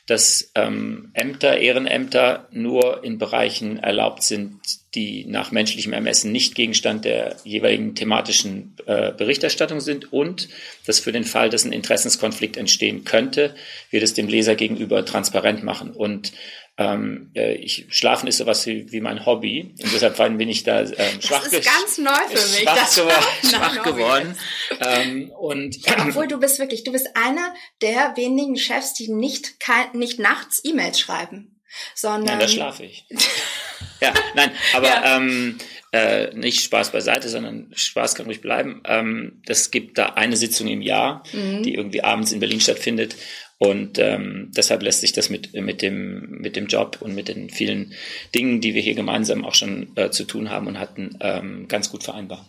dass 0.07 0.51
ähm, 0.55 1.11
Ämter, 1.13 1.57
Ehrenämter 1.57 2.47
nur 2.51 3.03
in 3.03 3.17
Bereichen 3.17 3.77
erlaubt 3.77 4.23
sind, 4.23 4.59
die 4.95 5.25
nach 5.25 5.51
menschlichem 5.51 5.93
Ermessen 5.93 6.31
nicht 6.31 6.55
Gegenstand 6.55 7.05
der 7.05 7.37
jeweiligen 7.43 7.93
thematischen 7.95 8.75
äh, 8.85 9.11
Berichterstattung 9.11 9.79
sind 9.81 10.11
und 10.11 10.49
dass 10.85 10.99
für 10.99 11.11
den 11.11 11.25
Fall, 11.25 11.49
dass 11.49 11.65
ein 11.65 11.73
Interessenskonflikt 11.73 12.57
entstehen 12.57 13.03
könnte, 13.03 13.53
wir 13.89 13.99
das 13.99 14.13
dem 14.13 14.27
Leser 14.27 14.55
gegenüber 14.55 15.05
transparent 15.05 15.63
machen. 15.63 15.91
Und 15.91 16.31
ähm, 16.79 17.31
äh, 17.35 17.55
ich, 17.55 17.87
Schlafen 17.89 18.27
ist 18.27 18.37
sowas 18.37 18.65
wie, 18.67 18.91
wie 18.91 19.01
mein 19.01 19.25
Hobby 19.25 19.73
und 19.81 19.93
deshalb 19.93 20.15
bin 20.37 20.47
ich 20.47 20.63
da 20.63 20.81
ähm, 20.81 21.21
schwach, 21.21 21.43
das 21.43 21.53
ist 21.53 21.65
ganz 21.65 21.97
neu 21.97 22.11
für 22.29 22.47
mich, 22.49 22.61
schwach, 22.61 22.95
geworden, 22.95 23.49
schwach 23.49 23.83
geworden. 23.83 24.37
Ähm, 24.81 25.31
und 25.31 25.77
Obwohl 26.07 26.27
du 26.27 26.39
bist 26.39 26.59
wirklich, 26.59 26.83
du 26.83 26.91
bist 26.91 27.07
einer 27.15 27.53
der 27.81 28.15
wenigen 28.15 28.57
Chefs, 28.57 28.93
die 28.93 29.11
nicht, 29.11 29.55
nicht 29.93 30.19
nachts 30.19 30.61
E-Mails 30.63 30.99
schreiben, 30.99 31.59
sondern... 31.95 32.37
Nein, 32.37 32.39
da 32.39 32.47
schlafe 32.47 32.85
ich. 32.85 33.05
ja, 34.01 34.13
nein, 34.35 34.51
aber 34.73 34.87
ja. 34.87 35.17
Ähm, 35.17 35.57
äh, 35.93 36.33
nicht 36.35 36.61
Spaß 36.61 36.91
beiseite, 36.91 37.29
sondern 37.29 37.71
Spaß 37.73 38.13
kann 38.13 38.25
ruhig 38.27 38.41
bleiben. 38.41 38.83
Ähm, 38.85 39.41
das 39.45 39.71
gibt 39.71 39.97
da 39.97 40.07
eine 40.07 40.35
Sitzung 40.35 40.67
im 40.67 40.81
Jahr, 40.81 41.23
mhm. 41.31 41.63
die 41.63 41.73
irgendwie 41.73 42.03
abends 42.03 42.31
in 42.31 42.39
Berlin 42.39 42.59
stattfindet 42.59 43.15
und 43.59 43.97
ähm, 43.97 44.51
deshalb 44.55 44.83
lässt 44.83 45.01
sich 45.01 45.13
das 45.13 45.29
mit, 45.29 45.53
mit, 45.53 45.81
dem, 45.81 46.29
mit 46.41 46.55
dem 46.55 46.67
Job 46.67 46.97
und 46.99 47.15
mit 47.15 47.27
den 47.27 47.49
vielen 47.49 47.93
Dingen, 48.35 48.61
die 48.61 48.75
wir 48.75 48.81
hier 48.81 48.93
gemeinsam 48.93 49.45
auch 49.45 49.55
schon 49.55 49.95
äh, 49.95 50.11
zu 50.11 50.25
tun 50.25 50.51
haben 50.51 50.67
und 50.67 50.79
hatten, 50.79 51.17
ähm, 51.21 51.67
ganz 51.67 51.89
gut 51.89 52.03
vereinbaren. 52.03 52.45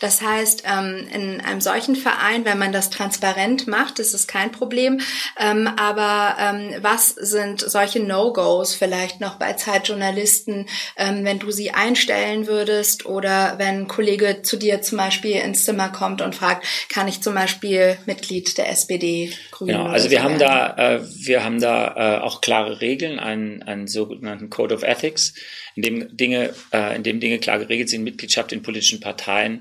Das 0.00 0.22
heißt, 0.22 0.64
ähm, 0.66 1.08
in 1.12 1.40
einem 1.40 1.60
solchen 1.60 1.96
Verein, 1.96 2.44
wenn 2.44 2.58
man 2.58 2.72
das 2.72 2.90
transparent 2.90 3.66
macht, 3.66 3.98
ist 3.98 4.14
es 4.14 4.26
kein 4.26 4.52
Problem. 4.52 5.00
Ähm, 5.38 5.68
aber 5.76 6.36
ähm, 6.38 6.74
was 6.80 7.08
sind 7.08 7.60
solche 7.60 8.00
No-Gos 8.00 8.74
vielleicht 8.74 9.20
noch 9.20 9.36
bei 9.36 9.52
Zeitjournalisten, 9.54 10.66
wenn 10.96 11.38
du 11.38 11.50
sie 11.50 11.72
einstellen 11.72 12.46
würdest 12.46 13.06
oder 13.06 13.54
wenn 13.58 13.82
ein 13.82 13.88
Kollege 13.88 14.42
zu 14.42 14.56
dir 14.56 14.82
zum 14.82 14.98
Beispiel 14.98 15.32
ins 15.32 15.64
Zimmer 15.64 15.88
kommt 15.88 16.22
und 16.22 16.34
fragt, 16.34 16.66
kann 16.88 17.08
ich 17.08 17.22
zum 17.22 17.34
Beispiel 17.34 17.96
Mitglied 18.06 18.56
der 18.58 18.70
SPD 18.70 19.32
gründen? 19.50 19.74
Genau, 19.74 19.86
also 19.86 20.10
wir 20.10 20.22
haben 20.22 20.38
da, 20.38 20.76
äh, 20.76 21.00
wir 21.02 21.44
haben 21.44 21.60
da 21.60 22.18
äh, 22.18 22.20
auch 22.20 22.40
klare 22.40 22.80
Regeln, 22.80 23.18
einen, 23.18 23.62
einen 23.62 23.86
sogenannten 23.86 24.50
Code 24.50 24.74
of 24.74 24.82
Ethics 24.82 25.34
in 25.74 25.82
dem 25.82 26.16
Dinge, 26.16 26.54
äh, 26.72 26.96
in 26.96 27.02
dem 27.02 27.20
Dinge 27.20 27.38
klar 27.38 27.58
geregelt 27.58 27.90
sind, 27.90 28.04
Mitgliedschaft 28.04 28.52
in 28.52 28.62
politischen 28.62 29.00
Parteien 29.00 29.55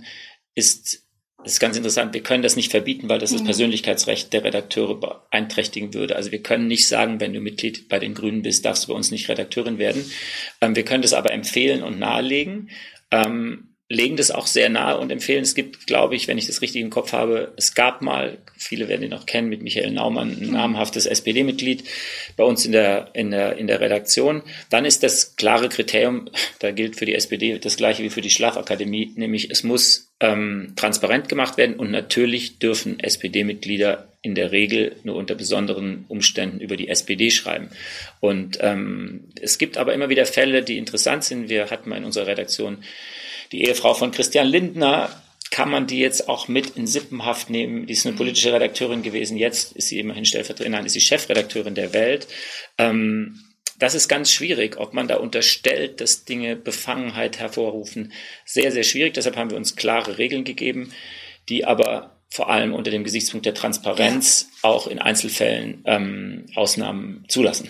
ist, 0.55 1.03
ist 1.43 1.59
ganz 1.59 1.77
interessant. 1.77 2.13
Wir 2.13 2.23
können 2.23 2.43
das 2.43 2.55
nicht 2.55 2.71
verbieten, 2.71 3.09
weil 3.09 3.19
das 3.19 3.31
das 3.31 3.41
mhm. 3.41 3.45
Persönlichkeitsrecht 3.45 4.33
der 4.33 4.43
Redakteure 4.43 4.99
beeinträchtigen 4.99 5.93
würde. 5.93 6.15
Also 6.15 6.31
wir 6.31 6.41
können 6.41 6.67
nicht 6.67 6.87
sagen, 6.87 7.19
wenn 7.19 7.33
du 7.33 7.39
Mitglied 7.39 7.87
bei 7.87 7.99
den 7.99 8.13
Grünen 8.13 8.41
bist, 8.41 8.65
darfst 8.65 8.85
du 8.85 8.87
bei 8.89 8.93
uns 8.95 9.11
nicht 9.11 9.29
Redakteurin 9.29 9.77
werden. 9.77 10.03
Ähm, 10.61 10.75
wir 10.75 10.83
können 10.83 11.03
das 11.03 11.13
aber 11.13 11.31
empfehlen 11.31 11.83
und 11.83 11.99
nahelegen. 11.99 12.69
Ähm, 13.11 13.74
legen 13.87 14.17
das 14.17 14.31
auch 14.31 14.47
sehr 14.47 14.69
nahe 14.69 14.97
und 14.97 15.11
empfehlen. 15.11 15.43
Es 15.43 15.53
gibt, 15.53 15.85
glaube 15.85 16.15
ich, 16.15 16.27
wenn 16.27 16.39
ich 16.39 16.47
das 16.47 16.61
richtig 16.61 16.81
im 16.81 16.89
Kopf 16.89 17.13
habe, 17.13 17.53
es 17.55 17.75
gab 17.75 18.01
mal, 18.01 18.39
viele 18.57 18.87
werden 18.87 19.03
ihn 19.03 19.11
noch 19.11 19.27
kennen, 19.27 19.47
mit 19.47 19.61
Michael 19.61 19.91
Naumann, 19.91 20.37
ein 20.41 20.51
namhaftes 20.51 21.05
SPD-Mitglied 21.05 21.83
bei 22.35 22.43
uns 22.43 22.65
in 22.65 22.71
der, 22.71 23.11
in, 23.13 23.29
der, 23.29 23.57
in 23.57 23.67
der 23.67 23.81
Redaktion. 23.81 24.41
Dann 24.71 24.85
ist 24.85 25.03
das 25.03 25.35
klare 25.35 25.69
Kriterium, 25.69 26.29
da 26.59 26.71
gilt 26.71 26.95
für 26.95 27.05
die 27.05 27.13
SPD 27.13 27.59
das 27.59 27.77
gleiche 27.77 28.01
wie 28.01 28.09
für 28.09 28.21
die 28.21 28.31
Schlafakademie, 28.31 29.13
nämlich 29.15 29.51
es 29.51 29.63
muss 29.63 30.11
ähm, 30.19 30.73
transparent 30.75 31.29
gemacht 31.29 31.57
werden 31.57 31.75
und 31.75 31.91
natürlich 31.91 32.57
dürfen 32.57 32.99
SPD-Mitglieder 32.99 34.07
in 34.23 34.33
der 34.33 34.51
Regel 34.51 34.95
nur 35.03 35.15
unter 35.15 35.35
besonderen 35.35 36.05
Umständen 36.07 36.59
über 36.59 36.75
die 36.77 36.87
SPD 36.87 37.29
schreiben. 37.29 37.69
Und 38.19 38.57
ähm, 38.61 39.25
es 39.39 39.59
gibt 39.59 39.77
aber 39.77 39.93
immer 39.93 40.09
wieder 40.09 40.25
Fälle, 40.25 40.63
die 40.63 40.79
interessant 40.79 41.23
sind. 41.23 41.49
Wir 41.49 41.69
hatten 41.69 41.89
mal 41.89 41.97
in 41.97 42.05
unserer 42.05 42.25
Redaktion 42.25 42.79
die 43.55 43.63
Ehefrau 43.63 43.93
von 43.93 44.11
Christian 44.11 44.47
Lindner, 44.47 45.09
kann 45.49 45.69
man 45.69 45.87
die 45.87 45.99
jetzt 45.99 46.27
auch 46.27 46.49
mit 46.49 46.75
in 46.75 46.87
Sippenhaft 46.87 47.49
nehmen. 47.49 47.85
Die 47.85 47.93
ist 47.93 48.05
eine 48.05 48.17
politische 48.17 48.51
Redakteurin 48.51 49.01
gewesen. 49.01 49.37
Jetzt 49.37 49.71
ist 49.77 49.87
sie 49.87 49.99
immerhin 49.99 50.25
stellvertretend, 50.25 50.75
nein, 50.75 50.85
ist 50.85 50.91
sie 50.93 50.99
Chefredakteurin 50.99 51.75
der 51.75 51.93
Welt. 51.93 52.27
Ähm, 52.77 53.39
das 53.79 53.95
ist 53.95 54.09
ganz 54.09 54.29
schwierig, 54.31 54.77
ob 54.77 54.93
man 54.93 55.07
da 55.07 55.15
unterstellt, 55.15 56.01
dass 56.01 56.25
Dinge 56.25 56.57
Befangenheit 56.57 57.39
hervorrufen. 57.39 58.11
Sehr, 58.43 58.73
sehr 58.73 58.83
schwierig. 58.83 59.13
Deshalb 59.13 59.37
haben 59.37 59.49
wir 59.49 59.57
uns 59.57 59.77
klare 59.77 60.17
Regeln 60.17 60.43
gegeben, 60.43 60.91
die 61.47 61.63
aber 61.63 62.17
vor 62.29 62.49
allem 62.49 62.73
unter 62.73 62.91
dem 62.91 63.05
Gesichtspunkt 63.05 63.45
der 63.45 63.53
Transparenz 63.53 64.49
auch 64.63 64.87
in 64.87 64.99
Einzelfällen 64.99 65.81
ähm, 65.85 66.47
Ausnahmen 66.55 67.23
zulassen. 67.29 67.69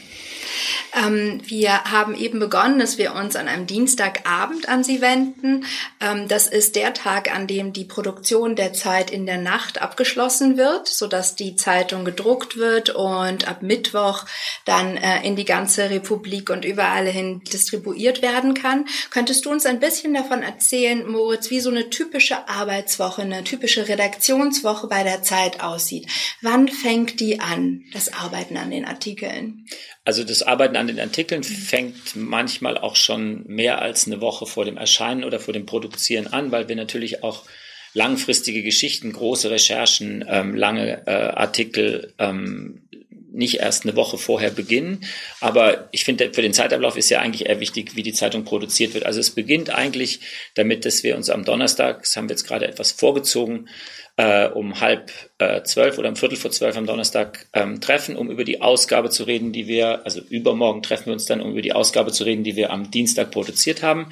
Ähm, 0.96 1.42
wir 1.46 1.84
haben 1.86 2.16
eben 2.16 2.40
begonnen, 2.40 2.80
dass 2.80 2.98
wir 2.98 3.14
uns 3.14 3.36
an 3.36 3.48
einem 3.48 3.68
Dienstagabend 3.68 4.70
an 4.70 4.84
Sie 4.84 5.02
wenden. 5.02 5.66
Ähm, 6.00 6.28
das 6.28 6.48
ist 6.48 6.76
der 6.76 6.94
Tag, 6.94 7.34
an 7.34 7.48
dem 7.48 7.74
die 7.74 7.86
Produktion 7.86 8.56
der 8.56 8.74
Zeit 8.74 9.12
in 9.12 9.26
der 9.26 9.38
Nacht 9.38 9.82
abgeschlossen 9.82 10.58
wird, 10.58 10.88
sodass 10.88 11.36
die 11.36 11.56
Zeitung 11.56 12.06
gedruckt 12.06 12.58
wird 12.58 12.90
und 12.90 13.48
ab 13.48 13.62
Mittwoch 13.62 14.26
dann 14.66 14.98
äh, 14.98 15.26
in 15.26 15.36
die 15.36 15.46
ganze 15.46 15.90
Republik 15.90 16.50
und 16.50 16.66
überall 16.66 17.08
hin 17.08 17.42
distribuiert 17.52 18.22
werden 18.22 18.54
kann. 18.54 18.86
Könntest 19.10 19.46
du 19.46 19.52
uns 19.52 19.66
ein 19.66 19.80
bisschen 19.80 20.14
davon 20.14 20.44
erzählen, 20.44 21.06
Moritz, 21.10 21.50
wie 21.50 21.60
so 21.60 21.70
eine 21.70 21.90
typische 21.90 22.48
Arbeitswoche, 22.48 23.22
eine 23.22 23.44
typische 23.44 23.88
Redaktionswoche 23.88 24.88
bei 24.88 25.04
der 25.04 25.24
Zeit 25.24 25.62
aussieht? 25.62 26.08
Wann 26.42 26.68
fängt 26.68 27.20
die 27.20 27.40
an, 27.40 27.84
das 27.94 28.14
Arbeiten 28.14 28.58
an 28.58 28.72
den 28.72 28.86
Artikeln? 28.86 29.66
Also 30.06 30.24
das 30.24 30.44
Arbeiten 30.44 30.76
an 30.76 30.86
den 30.86 31.00
Artikeln 31.00 31.44
fängt 31.44 32.16
manchmal 32.16 32.78
auch 32.78 32.96
schon 32.96 33.44
mehr 33.48 33.82
als 33.82 34.06
eine 34.06 34.22
Woche 34.22 34.46
vor 34.46 34.64
dem 34.64 34.78
Erscheinen 34.78 35.24
oder 35.24 35.40
vor 35.40 35.54
dem 35.54 35.66
Produzieren 35.66 36.28
an, 36.28 36.52
weil 36.52 36.70
wir 36.70 36.76
natürlich 36.76 37.24
auch 37.24 37.44
langfristige 37.96 38.62
Geschichten, 38.62 39.12
große 39.12 39.50
Recherchen, 39.50 40.24
ähm, 40.28 40.54
lange 40.56 41.08
äh, 41.08 41.12
Artikel 41.12 42.14
ähm, 42.20 42.84
nicht 43.36 43.60
erst 43.60 43.86
eine 43.86 43.96
Woche 43.96 44.18
vorher 44.18 44.50
beginnen. 44.50 45.06
Aber 45.42 45.90
ich 45.92 46.04
finde, 46.06 46.34
für 46.34 46.42
den 46.42 46.54
Zeitablauf 46.54 46.98
ist 46.98 47.10
ja 47.10 47.20
eigentlich 47.20 47.48
eher 47.48 47.60
wichtig, 47.60 47.96
wie 47.96 48.04
die 48.04 48.14
Zeitung 48.14 48.46
produziert 48.46 48.94
wird. 48.94 49.06
Also 49.06 49.20
es 49.20 49.32
beginnt 49.32 49.70
eigentlich 49.70 50.22
damit, 50.56 50.86
dass 50.86 51.04
wir 51.04 51.16
uns 51.16 51.30
am 51.30 51.44
Donnerstag, 51.44 52.02
das 52.02 52.16
haben 52.16 52.30
wir 52.30 52.34
jetzt 52.34 52.48
gerade 52.48 52.68
etwas 52.68 52.92
vorgezogen, 52.92 53.70
äh, 54.18 54.48
um 54.48 54.80
halb 54.80 55.12
äh, 55.40 55.62
zwölf 55.64 55.98
oder 55.98 56.10
um 56.10 56.16
Viertel 56.16 56.38
vor 56.38 56.52
zwölf 56.52 56.78
am 56.78 56.86
Donnerstag 56.86 57.48
ähm, 57.54 57.82
treffen, 57.82 58.16
um 58.16 58.32
über 58.32 58.46
die 58.46 58.62
Ausgabe 58.62 59.10
zu 59.10 59.24
reden, 59.24 59.52
die 59.52 59.68
wir, 59.68 60.06
also 60.06 60.22
übermorgen 60.22 60.82
treffen 60.82 61.08
wir 61.08 61.14
uns 61.14 61.26
dann, 61.26 61.42
um 61.42 61.52
über 61.52 61.62
die 61.62 61.74
Ausgabe 61.74 62.12
zu 62.14 62.24
reden, 62.24 62.44
die 62.44 62.56
wir 62.56 62.72
am 62.72 62.90
Dienstag 62.92 63.32
produziert 63.32 63.84
haben, 63.84 64.10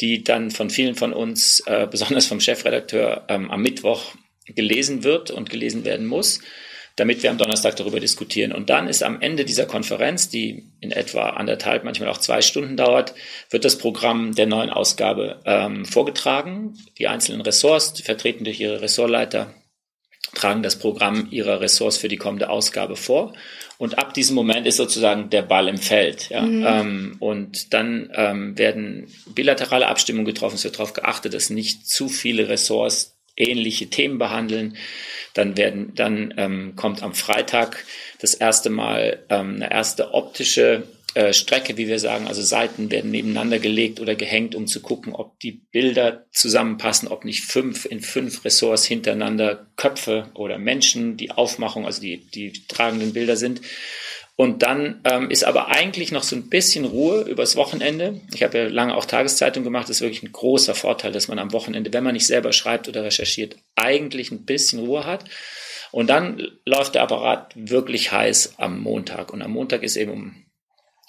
die 0.00 0.22
dann 0.22 0.52
von 0.52 0.70
vielen 0.70 0.94
von 0.94 1.12
uns, 1.12 1.60
äh, 1.66 1.88
besonders 1.90 2.26
vom 2.26 2.40
Chefredakteur, 2.40 3.24
ähm, 3.28 3.50
am 3.50 3.62
Mittwoch 3.62 4.14
gelesen 4.46 5.02
wird 5.02 5.32
und 5.32 5.50
gelesen 5.50 5.84
werden 5.84 6.06
muss 6.06 6.40
damit 6.96 7.22
wir 7.22 7.30
am 7.30 7.38
Donnerstag 7.38 7.76
darüber 7.76 8.00
diskutieren. 8.00 8.52
Und 8.52 8.70
dann 8.70 8.86
ist 8.86 9.02
am 9.02 9.20
Ende 9.20 9.44
dieser 9.44 9.66
Konferenz, 9.66 10.28
die 10.28 10.64
in 10.80 10.92
etwa 10.92 11.30
anderthalb, 11.30 11.84
manchmal 11.84 12.08
auch 12.08 12.18
zwei 12.18 12.42
Stunden 12.42 12.76
dauert, 12.76 13.14
wird 13.50 13.64
das 13.64 13.78
Programm 13.78 14.34
der 14.34 14.46
neuen 14.46 14.70
Ausgabe 14.70 15.40
ähm, 15.44 15.84
vorgetragen. 15.84 16.74
Die 16.98 17.08
einzelnen 17.08 17.40
Ressorts, 17.40 18.00
vertreten 18.00 18.44
durch 18.44 18.60
ihre 18.60 18.82
Ressortleiter, 18.82 19.54
tragen 20.34 20.62
das 20.62 20.78
Programm 20.78 21.28
ihrer 21.30 21.60
Ressorts 21.60 21.98
für 21.98 22.08
die 22.08 22.16
kommende 22.16 22.48
Ausgabe 22.48 22.96
vor. 22.96 23.34
Und 23.78 23.98
ab 23.98 24.14
diesem 24.14 24.36
Moment 24.36 24.66
ist 24.66 24.76
sozusagen 24.76 25.28
der 25.30 25.42
Ball 25.42 25.68
im 25.68 25.78
Feld. 25.78 26.28
Ja? 26.30 26.42
Mhm. 26.42 26.64
Ähm, 26.66 27.16
und 27.18 27.74
dann 27.74 28.10
ähm, 28.14 28.56
werden 28.56 29.08
bilaterale 29.34 29.88
Abstimmungen 29.88 30.26
getroffen. 30.26 30.54
Es 30.54 30.64
wird 30.64 30.76
darauf 30.76 30.92
geachtet, 30.92 31.34
dass 31.34 31.50
nicht 31.50 31.88
zu 31.88 32.08
viele 32.08 32.48
Ressorts 32.48 33.11
ähnliche 33.36 33.88
Themen 33.88 34.18
behandeln. 34.18 34.76
Dann 35.34 35.56
werden, 35.56 35.94
dann 35.94 36.34
ähm, 36.36 36.76
kommt 36.76 37.02
am 37.02 37.14
Freitag 37.14 37.84
das 38.20 38.34
erste 38.34 38.70
Mal 38.70 39.22
ähm, 39.30 39.56
eine 39.56 39.70
erste 39.70 40.14
optische 40.14 40.84
äh, 41.14 41.34
Strecke, 41.34 41.76
wie 41.76 41.88
wir 41.88 41.98
sagen, 41.98 42.26
also 42.26 42.40
Seiten 42.40 42.90
werden 42.90 43.10
nebeneinander 43.10 43.58
gelegt 43.58 44.00
oder 44.00 44.14
gehängt, 44.14 44.54
um 44.54 44.66
zu 44.66 44.80
gucken, 44.80 45.14
ob 45.14 45.38
die 45.40 45.52
Bilder 45.52 46.24
zusammenpassen, 46.32 47.08
ob 47.08 47.26
nicht 47.26 47.44
fünf 47.44 47.84
in 47.84 48.00
fünf 48.00 48.46
Ressorts 48.46 48.86
hintereinander 48.86 49.66
Köpfe 49.76 50.30
oder 50.32 50.56
Menschen 50.56 51.18
die 51.18 51.30
Aufmachung, 51.30 51.84
also 51.84 52.00
die, 52.00 52.16
die 52.16 52.52
tragenden 52.66 53.12
Bilder 53.12 53.36
sind. 53.36 53.60
Und 54.42 54.64
dann 54.64 55.00
ähm, 55.04 55.30
ist 55.30 55.44
aber 55.44 55.68
eigentlich 55.68 56.10
noch 56.10 56.24
so 56.24 56.34
ein 56.34 56.48
bisschen 56.48 56.84
Ruhe 56.84 57.20
übers 57.20 57.54
Wochenende. 57.54 58.20
Ich 58.34 58.42
habe 58.42 58.58
ja 58.58 58.64
lange 58.66 58.96
auch 58.96 59.04
Tageszeitung 59.04 59.62
gemacht. 59.62 59.84
Das 59.88 59.98
ist 59.98 60.00
wirklich 60.00 60.24
ein 60.24 60.32
großer 60.32 60.74
Vorteil, 60.74 61.12
dass 61.12 61.28
man 61.28 61.38
am 61.38 61.52
Wochenende, 61.52 61.92
wenn 61.92 62.02
man 62.02 62.14
nicht 62.14 62.26
selber 62.26 62.52
schreibt 62.52 62.88
oder 62.88 63.04
recherchiert, 63.04 63.54
eigentlich 63.76 64.32
ein 64.32 64.44
bisschen 64.44 64.80
Ruhe 64.80 65.06
hat. 65.06 65.26
Und 65.92 66.10
dann 66.10 66.44
läuft 66.66 66.96
der 66.96 67.02
Apparat 67.02 67.52
wirklich 67.54 68.10
heiß 68.10 68.54
am 68.56 68.80
Montag. 68.80 69.32
Und 69.32 69.42
am 69.42 69.52
Montag 69.52 69.84
ist 69.84 69.94
eben 69.94 70.10
um 70.10 70.34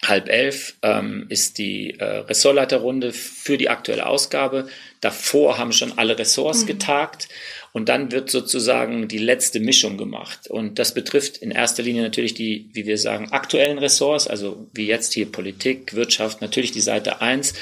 halb 0.04 0.30
elf 0.30 0.76
ähm, 0.84 1.26
ist 1.30 1.58
die 1.58 1.98
äh, 2.00 2.04
Ressortleiterrunde 2.04 3.14
für 3.14 3.58
die 3.58 3.70
aktuelle 3.70 4.06
Ausgabe. 4.06 4.68
Davor 5.02 5.58
haben 5.58 5.72
schon 5.72 5.98
alle 5.98 6.20
Ressorts 6.20 6.64
mhm. 6.64 6.68
getagt 6.68 7.30
und 7.74 7.90
dann 7.90 8.12
wird 8.12 8.30
sozusagen 8.30 9.08
die 9.08 9.18
letzte 9.18 9.60
Mischung 9.60 9.98
gemacht. 9.98 10.48
Und 10.48 10.78
das 10.78 10.94
betrifft 10.94 11.38
in 11.38 11.50
erster 11.50 11.82
Linie 11.82 12.04
natürlich 12.04 12.36
die, 12.36 12.70
wie 12.74 12.86
wir 12.86 13.00
sagen, 13.00 13.32
aktuellen 13.32 13.80
Ressorts, 13.80 14.28
also 14.28 14.70
wie 14.74 14.86
jetzt 14.86 15.14
hier 15.14 15.32
Politik, 15.32 15.96
Wirtschaft, 15.96 16.40
natürlich 16.40 16.72
die 16.72 16.82
Seite 16.82 17.22
eins. 17.22 17.56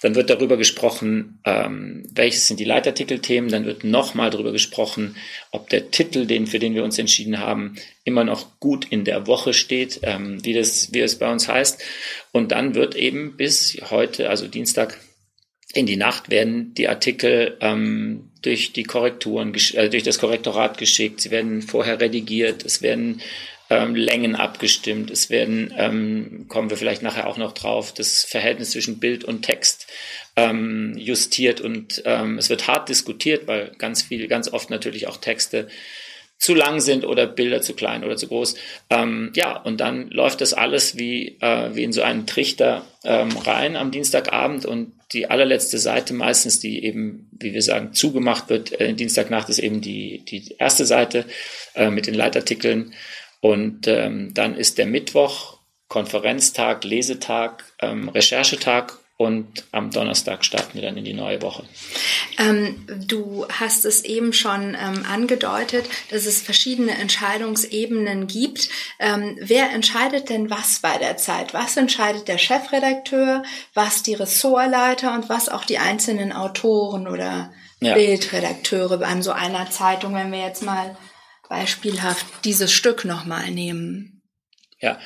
Dann 0.00 0.14
wird 0.14 0.30
darüber 0.30 0.56
gesprochen, 0.56 1.40
ähm, 1.44 2.08
welches 2.14 2.48
sind 2.48 2.60
die 2.60 2.64
Leitartikelthemen. 2.64 3.50
Dann 3.50 3.66
wird 3.66 3.84
nochmal 3.84 4.30
darüber 4.30 4.52
gesprochen, 4.52 5.16
ob 5.50 5.68
der 5.68 5.90
Titel, 5.90 6.24
den, 6.24 6.46
für 6.46 6.60
den 6.60 6.74
wir 6.74 6.82
uns 6.82 6.98
entschieden 6.98 7.38
haben, 7.38 7.74
immer 8.04 8.24
noch 8.24 8.58
gut 8.60 8.86
in 8.88 9.04
der 9.04 9.26
Woche 9.26 9.52
steht, 9.52 10.00
ähm, 10.02 10.42
wie, 10.44 10.54
das, 10.54 10.94
wie 10.94 11.00
es 11.00 11.18
bei 11.18 11.30
uns 11.30 11.46
heißt. 11.46 11.82
Und 12.32 12.52
dann 12.52 12.74
wird 12.74 12.94
eben 12.94 13.36
bis 13.36 13.76
heute, 13.90 14.30
also 14.30 14.48
Dienstag, 14.48 14.98
in 15.74 15.84
die 15.84 15.96
Nacht 15.96 16.30
werden 16.30 16.72
die 16.72 16.88
Artikel 16.88 17.58
ähm, 17.60 18.27
durch 18.42 18.72
die 18.72 18.84
Korrekturen, 18.84 19.54
äh, 19.74 19.88
durch 19.88 20.02
das 20.02 20.18
Korrektorat 20.18 20.78
geschickt. 20.78 21.20
Sie 21.20 21.30
werden 21.30 21.62
vorher 21.62 22.00
redigiert. 22.00 22.64
Es 22.64 22.82
werden 22.82 23.20
ähm, 23.70 23.94
Längen 23.94 24.34
abgestimmt. 24.34 25.10
Es 25.10 25.30
werden, 25.30 25.72
ähm, 25.76 26.46
kommen 26.48 26.70
wir 26.70 26.76
vielleicht 26.76 27.02
nachher 27.02 27.26
auch 27.26 27.36
noch 27.36 27.52
drauf, 27.52 27.92
das 27.92 28.24
Verhältnis 28.24 28.70
zwischen 28.70 28.98
Bild 28.98 29.24
und 29.24 29.42
Text 29.42 29.86
ähm, 30.36 30.94
justiert 30.96 31.60
und 31.60 32.02
ähm, 32.04 32.38
es 32.38 32.48
wird 32.48 32.66
hart 32.66 32.88
diskutiert, 32.88 33.46
weil 33.46 33.72
ganz 33.78 34.02
viel, 34.02 34.28
ganz 34.28 34.52
oft 34.52 34.70
natürlich 34.70 35.06
auch 35.06 35.18
Texte 35.18 35.68
zu 36.38 36.54
lang 36.54 36.80
sind 36.80 37.04
oder 37.04 37.26
Bilder 37.26 37.60
zu 37.60 37.74
klein 37.74 38.04
oder 38.04 38.16
zu 38.16 38.28
groß. 38.28 38.54
Ähm, 38.90 39.32
ja, 39.34 39.56
und 39.56 39.80
dann 39.80 40.08
läuft 40.10 40.40
das 40.40 40.54
alles 40.54 40.96
wie, 40.96 41.36
äh, 41.40 41.74
wie 41.74 41.82
in 41.82 41.92
so 41.92 42.02
einen 42.02 42.26
Trichter 42.26 42.86
ähm, 43.04 43.36
rein 43.36 43.76
am 43.76 43.90
Dienstagabend 43.90 44.64
und 44.64 44.92
die 45.12 45.28
allerletzte 45.28 45.78
Seite 45.78 46.14
meistens, 46.14 46.60
die 46.60 46.84
eben, 46.84 47.28
wie 47.32 47.54
wir 47.54 47.62
sagen, 47.62 47.92
zugemacht 47.92 48.48
wird, 48.50 48.80
äh, 48.80 48.94
Dienstagnacht 48.94 49.48
ist 49.48 49.58
eben 49.58 49.80
die, 49.80 50.24
die 50.24 50.54
erste 50.58 50.86
Seite 50.86 51.24
äh, 51.74 51.90
mit 51.90 52.06
den 52.06 52.14
Leitartikeln 52.14 52.94
und 53.40 53.86
ähm, 53.88 54.32
dann 54.34 54.56
ist 54.56 54.78
der 54.78 54.86
Mittwoch 54.86 55.58
Konferenztag, 55.88 56.84
Lesetag, 56.84 57.64
ähm, 57.80 58.10
Recherchetag 58.10 58.98
und 59.18 59.64
am 59.72 59.90
Donnerstag 59.90 60.44
starten 60.44 60.74
wir 60.74 60.82
dann 60.82 60.96
in 60.96 61.04
die 61.04 61.12
neue 61.12 61.42
Woche. 61.42 61.64
Ähm, 62.38 62.86
du 62.86 63.46
hast 63.48 63.84
es 63.84 64.04
eben 64.04 64.32
schon 64.32 64.76
ähm, 64.80 65.04
angedeutet, 65.10 65.86
dass 66.10 66.24
es 66.24 66.40
verschiedene 66.40 66.92
Entscheidungsebenen 66.92 68.28
gibt. 68.28 68.68
Ähm, 69.00 69.36
wer 69.40 69.70
entscheidet 69.72 70.28
denn 70.28 70.50
was 70.50 70.78
bei 70.78 70.98
der 70.98 71.16
Zeit? 71.16 71.52
Was 71.52 71.76
entscheidet 71.76 72.28
der 72.28 72.38
Chefredakteur, 72.38 73.42
was 73.74 74.04
die 74.04 74.14
Ressortleiter 74.14 75.12
und 75.12 75.28
was 75.28 75.48
auch 75.48 75.64
die 75.64 75.78
einzelnen 75.78 76.32
Autoren 76.32 77.08
oder 77.08 77.52
ja. 77.80 77.94
Bildredakteure 77.94 79.04
an 79.04 79.24
so 79.24 79.32
einer 79.32 79.68
Zeitung, 79.68 80.14
wenn 80.14 80.30
wir 80.30 80.46
jetzt 80.46 80.62
mal 80.62 80.96
beispielhaft 81.48 82.24
dieses 82.44 82.70
Stück 82.70 83.04
nochmal 83.04 83.50
nehmen? 83.50 84.17
Ja, 84.80 84.98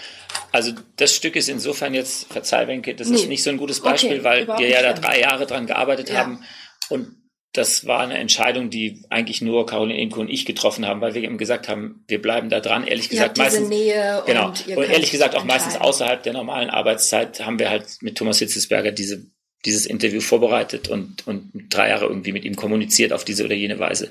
also 0.50 0.72
das 0.96 1.14
Stück 1.14 1.34
ist 1.34 1.48
insofern 1.48 1.94
jetzt, 1.94 2.30
verzeih 2.30 2.66
Wenke, 2.66 2.94
das 2.94 3.08
nee. 3.08 3.16
ist 3.16 3.28
nicht 3.28 3.42
so 3.42 3.50
ein 3.50 3.56
gutes 3.56 3.80
Beispiel, 3.80 4.20
okay, 4.20 4.24
weil 4.24 4.46
wir 4.58 4.68
ja 4.68 4.82
da 4.82 4.92
drei 4.92 5.20
Jahre 5.20 5.46
dran 5.46 5.66
gearbeitet 5.66 6.10
ja. 6.10 6.16
haben 6.16 6.44
Und 6.90 7.16
das 7.52 7.86
war 7.86 8.00
eine 8.00 8.18
Entscheidung, 8.18 8.70
die 8.70 9.02
eigentlich 9.10 9.42
nur 9.42 9.66
Caroline 9.66 10.00
Inko 10.00 10.20
und 10.20 10.30
ich 10.30 10.46
getroffen 10.46 10.86
haben, 10.86 11.02
weil 11.02 11.14
wir 11.14 11.22
eben 11.22 11.36
gesagt 11.36 11.68
haben, 11.68 12.04
wir 12.08 12.20
bleiben 12.20 12.48
da 12.48 12.60
dran. 12.60 12.86
Ehrlich 12.86 13.10
gesagt, 13.10 13.36
meistens. 13.36 13.68
Nähe 13.68 14.22
genau. 14.26 14.48
Und, 14.48 14.68
und 14.68 14.90
ehrlich 14.90 15.10
gesagt, 15.10 15.36
auch 15.36 15.44
meistens 15.44 15.76
außerhalb 15.76 16.22
der 16.22 16.32
normalen 16.32 16.70
Arbeitszeit 16.70 17.44
haben 17.44 17.58
wir 17.58 17.68
halt 17.68 17.84
mit 18.00 18.16
Thomas 18.16 18.38
Hitzesberger 18.38 18.90
diese, 18.90 19.26
dieses 19.64 19.86
Interview 19.86 20.20
vorbereitet 20.20 20.88
und, 20.88 21.26
und 21.26 21.50
drei 21.70 21.88
Jahre 21.90 22.06
irgendwie 22.06 22.32
mit 22.32 22.44
ihm 22.44 22.56
kommuniziert 22.56 23.12
auf 23.12 23.24
diese 23.24 23.44
oder 23.44 23.54
jene 23.54 23.78
Weise. 23.78 24.10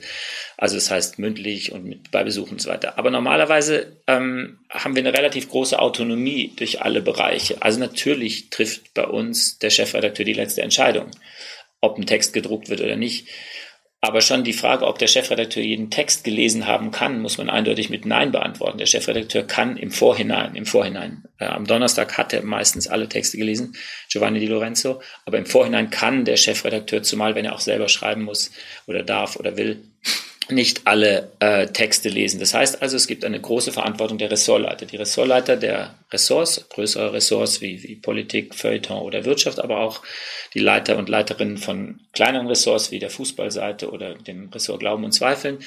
Also 0.57 0.75
das 0.75 0.89
heißt 0.89 1.19
mündlich 1.19 1.71
und 1.71 1.85
mit, 1.85 2.11
bei 2.11 2.23
Besuchen 2.23 2.53
und 2.53 2.61
so 2.61 2.69
weiter. 2.69 2.97
Aber 2.97 3.11
normalerweise 3.11 3.97
ähm, 4.07 4.59
haben 4.69 4.95
wir 4.95 5.03
eine 5.03 5.17
relativ 5.17 5.49
große 5.49 5.77
Autonomie 5.77 6.53
durch 6.55 6.81
alle 6.81 7.01
Bereiche. 7.01 7.61
Also 7.61 7.79
natürlich 7.79 8.49
trifft 8.49 8.93
bei 8.93 9.05
uns 9.05 9.59
der 9.59 9.69
Chefredakteur 9.69 10.25
die 10.25 10.33
letzte 10.33 10.61
Entscheidung 10.61 11.11
ob 11.81 11.97
ein 11.97 12.05
Text 12.05 12.33
gedruckt 12.33 12.69
wird 12.69 12.81
oder 12.81 12.95
nicht. 12.95 13.27
Aber 14.03 14.21
schon 14.21 14.43
die 14.43 14.53
Frage, 14.53 14.87
ob 14.87 14.97
der 14.97 15.05
Chefredakteur 15.05 15.61
jeden 15.61 15.91
Text 15.91 16.23
gelesen 16.23 16.65
haben 16.65 16.89
kann, 16.89 17.21
muss 17.21 17.37
man 17.37 17.51
eindeutig 17.51 17.91
mit 17.91 18.03
Nein 18.03 18.31
beantworten. 18.31 18.79
Der 18.79 18.87
Chefredakteur 18.87 19.43
kann 19.43 19.77
im 19.77 19.91
Vorhinein, 19.91 20.55
im 20.55 20.65
Vorhinein, 20.65 21.23
äh, 21.37 21.45
am 21.45 21.65
Donnerstag 21.65 22.17
hat 22.17 22.33
er 22.33 22.41
meistens 22.41 22.87
alle 22.87 23.07
Texte 23.07 23.37
gelesen, 23.37 23.75
Giovanni 24.09 24.39
Di 24.39 24.47
Lorenzo, 24.47 25.03
aber 25.25 25.37
im 25.37 25.45
Vorhinein 25.45 25.91
kann 25.91 26.25
der 26.25 26.37
Chefredakteur, 26.37 27.03
zumal 27.03 27.35
wenn 27.35 27.45
er 27.45 27.53
auch 27.53 27.59
selber 27.59 27.89
schreiben 27.89 28.23
muss 28.23 28.51
oder 28.87 29.03
darf 29.03 29.35
oder 29.35 29.55
will, 29.55 29.83
nicht 30.51 30.81
alle 30.85 31.31
äh, 31.39 31.67
Texte 31.67 32.09
lesen. 32.09 32.39
Das 32.39 32.53
heißt 32.53 32.81
also, 32.81 32.97
es 32.97 33.07
gibt 33.07 33.25
eine 33.25 33.39
große 33.39 33.71
Verantwortung 33.71 34.17
der 34.17 34.31
Ressortleiter. 34.31 34.85
Die 34.85 34.97
Ressortleiter 34.97 35.57
der 35.57 35.95
Ressorts, 36.11 36.67
größere 36.69 37.13
Ressorts 37.13 37.61
wie, 37.61 37.81
wie 37.83 37.95
Politik, 37.95 38.55
Feuilleton 38.55 39.01
oder 39.01 39.25
Wirtschaft, 39.25 39.59
aber 39.59 39.79
auch 39.79 40.01
die 40.53 40.59
Leiter 40.59 40.97
und 40.97 41.09
Leiterinnen 41.09 41.57
von 41.57 42.01
kleineren 42.13 42.47
Ressorts 42.47 42.91
wie 42.91 42.99
der 42.99 43.09
Fußballseite 43.09 43.89
oder 43.91 44.15
dem 44.15 44.49
Ressort 44.49 44.79
Glauben 44.79 45.03
und 45.03 45.11
Zweifeln, 45.11 45.59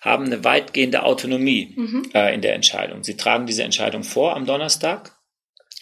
haben 0.00 0.26
eine 0.26 0.44
weitgehende 0.44 1.02
Autonomie 1.02 1.74
mhm. 1.76 2.10
äh, 2.14 2.34
in 2.34 2.40
der 2.40 2.54
Entscheidung. 2.54 3.04
Sie 3.04 3.16
tragen 3.16 3.46
diese 3.46 3.64
Entscheidung 3.64 4.02
vor 4.02 4.36
am 4.36 4.46
Donnerstag. 4.46 5.12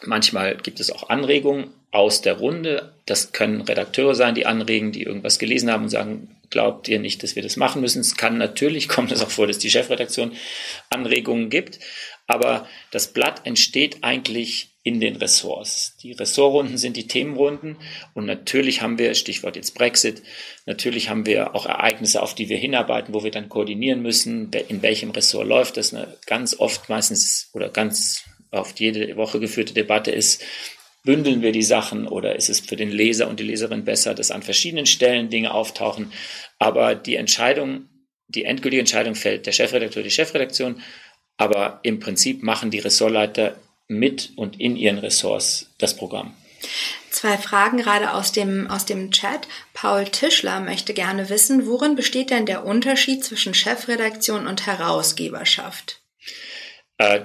Manchmal 0.04 0.56
gibt 0.56 0.80
es 0.80 0.90
auch 0.90 1.08
Anregungen 1.08 1.70
aus 1.90 2.20
der 2.20 2.34
Runde. 2.34 2.94
Das 3.06 3.32
können 3.32 3.60
Redakteure 3.62 4.14
sein, 4.14 4.34
die 4.34 4.46
anregen, 4.46 4.92
die 4.92 5.02
irgendwas 5.02 5.38
gelesen 5.38 5.70
haben 5.70 5.84
und 5.84 5.88
sagen, 5.88 6.37
glaubt 6.50 6.88
ihr 6.88 6.98
nicht, 6.98 7.22
dass 7.22 7.36
wir 7.36 7.42
das 7.42 7.56
machen 7.56 7.80
müssen. 7.80 8.00
Es 8.00 8.16
kann 8.16 8.38
natürlich, 8.38 8.88
kommt 8.88 9.12
es 9.12 9.22
auch 9.22 9.30
vor, 9.30 9.46
dass 9.46 9.58
die 9.58 9.70
Chefredaktion 9.70 10.32
Anregungen 10.90 11.50
gibt, 11.50 11.78
aber 12.26 12.68
das 12.90 13.08
Blatt 13.08 13.46
entsteht 13.46 13.98
eigentlich 14.02 14.70
in 14.82 15.00
den 15.00 15.16
Ressorts. 15.16 15.96
Die 16.02 16.12
Ressortrunden 16.12 16.78
sind 16.78 16.96
die 16.96 17.06
Themenrunden 17.06 17.76
und 18.14 18.24
natürlich 18.24 18.80
haben 18.80 18.98
wir, 18.98 19.14
Stichwort 19.14 19.56
jetzt 19.56 19.74
Brexit, 19.74 20.22
natürlich 20.64 21.10
haben 21.10 21.26
wir 21.26 21.54
auch 21.54 21.66
Ereignisse, 21.66 22.22
auf 22.22 22.34
die 22.34 22.48
wir 22.48 22.56
hinarbeiten, 22.56 23.12
wo 23.12 23.22
wir 23.22 23.30
dann 23.30 23.50
koordinieren 23.50 24.00
müssen, 24.00 24.50
in 24.50 24.80
welchem 24.80 25.10
Ressort 25.10 25.46
läuft 25.46 25.76
das. 25.76 25.92
Eine 25.92 26.16
ganz 26.26 26.58
oft 26.58 26.88
meistens 26.88 27.50
oder 27.52 27.68
ganz 27.68 28.24
oft 28.50 28.80
jede 28.80 29.16
Woche 29.16 29.40
geführte 29.40 29.74
Debatte 29.74 30.10
ist, 30.10 30.42
bündeln 31.08 31.40
wir 31.40 31.52
die 31.52 31.62
Sachen 31.62 32.06
oder 32.06 32.36
ist 32.36 32.50
es 32.50 32.60
für 32.60 32.76
den 32.76 32.90
Leser 32.90 33.28
und 33.28 33.40
die 33.40 33.44
Leserin 33.44 33.82
besser, 33.82 34.14
dass 34.14 34.30
an 34.30 34.42
verschiedenen 34.42 34.84
Stellen 34.84 35.30
Dinge 35.30 35.54
auftauchen. 35.54 36.12
Aber 36.58 36.94
die 36.94 37.16
Entscheidung, 37.16 37.88
die 38.26 38.44
endgültige 38.44 38.80
Entscheidung 38.80 39.14
fällt 39.14 39.46
der 39.46 39.52
Chefredakteur, 39.52 40.02
die 40.02 40.10
Chefredaktion. 40.10 40.82
Aber 41.38 41.80
im 41.82 41.98
Prinzip 41.98 42.42
machen 42.42 42.70
die 42.70 42.80
Ressortleiter 42.80 43.56
mit 43.86 44.32
und 44.36 44.60
in 44.60 44.76
ihren 44.76 44.98
Ressorts 44.98 45.72
das 45.78 45.96
Programm. 45.96 46.34
Zwei 47.08 47.38
Fragen 47.38 47.78
gerade 47.78 48.12
aus 48.12 48.32
dem, 48.32 48.66
aus 48.70 48.84
dem 48.84 49.10
Chat. 49.10 49.48
Paul 49.72 50.04
Tischler 50.04 50.60
möchte 50.60 50.92
gerne 50.92 51.30
wissen, 51.30 51.66
worin 51.66 51.94
besteht 51.94 52.28
denn 52.28 52.44
der 52.44 52.66
Unterschied 52.66 53.24
zwischen 53.24 53.54
Chefredaktion 53.54 54.46
und 54.46 54.66
Herausgeberschaft? 54.66 56.02
Äh, 56.98 57.20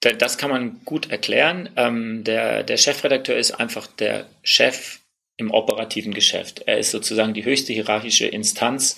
das 0.00 0.38
kann 0.38 0.50
man 0.50 0.80
gut 0.84 1.10
erklären. 1.10 1.70
Ähm, 1.76 2.24
der, 2.24 2.62
der 2.62 2.76
Chefredakteur 2.76 3.36
ist 3.36 3.52
einfach 3.52 3.86
der 3.86 4.26
Chef 4.42 5.00
im 5.36 5.50
operativen 5.50 6.14
Geschäft. 6.14 6.62
Er 6.66 6.78
ist 6.78 6.90
sozusagen 6.90 7.34
die 7.34 7.44
höchste 7.44 7.72
hierarchische 7.72 8.26
Instanz 8.26 8.96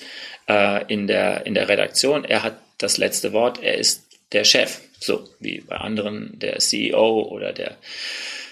äh, 0.48 0.84
in, 0.92 1.06
der, 1.06 1.46
in 1.46 1.54
der 1.54 1.68
Redaktion. 1.68 2.24
Er 2.24 2.42
hat 2.42 2.58
das 2.78 2.96
letzte 2.96 3.32
Wort. 3.32 3.62
Er 3.62 3.76
ist 3.76 4.08
der 4.32 4.44
Chef. 4.44 4.80
So 4.98 5.28
wie 5.38 5.60
bei 5.60 5.76
anderen 5.76 6.38
der 6.38 6.58
CEO 6.58 7.22
oder 7.30 7.52
der, 7.52 7.78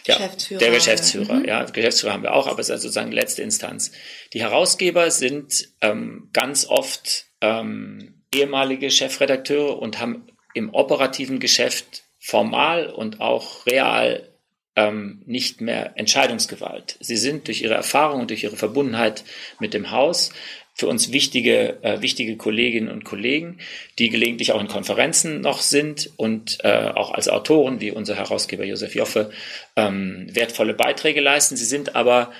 ja, 0.06 0.16
Geschäftsführer. 0.16 0.58
Der 0.58 0.70
Geschäftsführer, 0.70 1.34
mhm. 1.34 1.44
ja. 1.44 1.64
Geschäftsführer 1.64 2.12
haben 2.14 2.22
wir 2.22 2.34
auch, 2.34 2.46
aber 2.46 2.60
es 2.60 2.70
ist 2.70 2.80
sozusagen 2.80 3.12
letzte 3.12 3.42
Instanz. 3.42 3.92
Die 4.32 4.40
Herausgeber 4.40 5.10
sind 5.10 5.68
ähm, 5.82 6.30
ganz 6.32 6.66
oft 6.66 7.26
ähm, 7.42 8.22
ehemalige 8.34 8.90
Chefredakteure 8.90 9.78
und 9.78 10.00
haben 10.00 10.26
im 10.54 10.72
operativen 10.72 11.38
Geschäft 11.40 12.04
formal 12.18 12.86
und 12.86 13.20
auch 13.20 13.66
real 13.66 14.28
ähm, 14.76 15.22
nicht 15.26 15.60
mehr 15.60 15.92
Entscheidungsgewalt. 15.96 16.96
Sie 17.00 17.16
sind 17.16 17.48
durch 17.48 17.62
ihre 17.62 17.74
Erfahrung 17.74 18.20
und 18.20 18.30
durch 18.30 18.44
ihre 18.44 18.56
Verbundenheit 18.56 19.24
mit 19.58 19.74
dem 19.74 19.90
Haus 19.90 20.30
für 20.78 20.86
uns 20.86 21.12
wichtige, 21.12 21.82
äh, 21.82 22.00
wichtige 22.02 22.36
Kolleginnen 22.36 22.88
und 22.88 23.04
Kollegen, 23.04 23.58
die 23.98 24.10
gelegentlich 24.10 24.52
auch 24.52 24.60
in 24.60 24.68
Konferenzen 24.68 25.40
noch 25.40 25.60
sind 25.60 26.12
und 26.16 26.58
äh, 26.62 26.92
auch 26.94 27.10
als 27.10 27.28
Autoren, 27.28 27.80
wie 27.80 27.90
unser 27.90 28.14
Herausgeber 28.14 28.64
Josef 28.64 28.94
Joffe, 28.94 29.32
ähm, 29.74 30.28
wertvolle 30.30 30.74
Beiträge 30.74 31.20
leisten. 31.20 31.56
Sie 31.56 31.64
sind 31.64 31.96
aber 31.96 32.30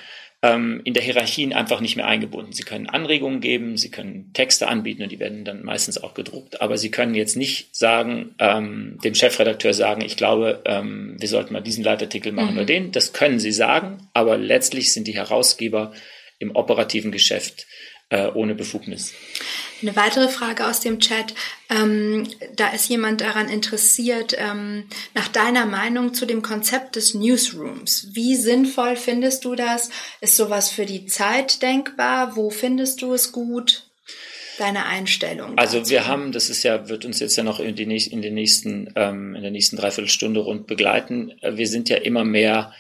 ähm, 0.43 0.81
in 0.85 0.95
der 0.95 1.03
Hierarchien 1.03 1.53
einfach 1.53 1.81
nicht 1.81 1.97
mehr 1.97 2.07
eingebunden. 2.07 2.53
Sie 2.53 2.63
können 2.63 2.89
Anregungen 2.89 3.41
geben, 3.41 3.77
sie 3.77 3.91
können 3.91 4.33
Texte 4.35 4.69
anbieten 4.69 5.03
und 5.03 5.11
die 5.11 5.19
werden 5.19 5.45
dann 5.45 5.65
meistens 5.65 6.03
auch 6.03 6.15
gedruckt. 6.15 6.61
Aber 6.63 6.79
sie 6.79 6.91
können 6.91 7.15
jetzt 7.15 7.37
nicht 7.37 7.75
sagen, 7.75 8.35
ähm, 8.39 8.99
dem 9.03 9.15
Chefredakteur 9.15 9.75
sagen, 9.75 10.03
ich 10.03 10.17
glaube, 10.17 10.63
ähm, 10.65 11.17
wir 11.19 11.29
sollten 11.29 11.53
mal 11.53 11.61
diesen 11.61 11.83
Leitartikel 11.83 12.33
machen 12.33 12.53
mhm. 12.53 12.59
oder 12.59 12.67
den. 12.67 12.93
Das 12.93 13.13
können 13.13 13.41
sie 13.41 13.53
sagen, 13.53 14.09
aber 14.13 14.39
letztlich 14.39 14.93
sind 14.93 15.09
die 15.09 15.17
Herausgeber 15.17 15.93
im 16.39 16.55
operativen 16.55 17.11
Geschäft 17.11 17.67
äh, 18.11 18.29
ohne 18.29 18.55
Befugnis. 18.55 19.15
Eine 19.81 19.95
weitere 19.95 20.29
Frage 20.29 20.67
aus 20.67 20.81
dem 20.81 20.99
Chat. 20.99 21.35
Ähm, 21.71 22.29
da 22.57 22.69
ist 22.71 22.89
jemand 22.89 23.21
daran 23.21 23.49
interessiert, 23.49 24.35
ähm, 24.37 24.85
nach 25.15 25.29
deiner 25.29 25.67
Meinung 25.67 26.15
zu 26.15 26.27
dem 26.27 26.43
Konzept 26.43 26.97
des 26.97 27.15
Newsrooms. 27.15 28.09
Wie 28.13 28.35
sinnvoll 28.35 28.97
findest 28.97 29.45
du 29.45 29.55
das? 29.55 29.91
Ist 30.21 30.37
sowas 30.37 30.71
für 30.71 30.85
die 30.85 31.07
Zeit 31.07 31.63
denkbar? 31.63 32.35
Wo 32.35 32.51
findest 32.51 33.03
du 33.03 33.13
es 33.13 33.31
gut? 33.31 33.85
Deine 34.59 34.87
Einstellung. 34.87 35.57
Also 35.57 35.79
dazu? 35.79 35.91
wir 35.91 36.09
haben, 36.09 36.33
das 36.33 36.51
ist 36.51 36.65
ja, 36.65 36.89
wird 36.89 37.05
uns 37.05 37.21
jetzt 37.21 37.37
ja 37.37 37.45
noch 37.45 37.61
in, 37.61 37.77
die, 37.77 37.85
in 37.85 38.23
den 38.23 38.35
nächsten, 38.35 38.93
ähm, 38.97 39.37
in 39.37 39.43
der 39.43 39.53
nächsten 39.53 39.77
Dreiviertelstunde 39.77 40.41
rund 40.41 40.67
begleiten. 40.67 41.35
Wir 41.43 41.69
sind 41.69 41.89
ja 41.89 41.99
immer 41.99 42.25
mehr 42.25 42.73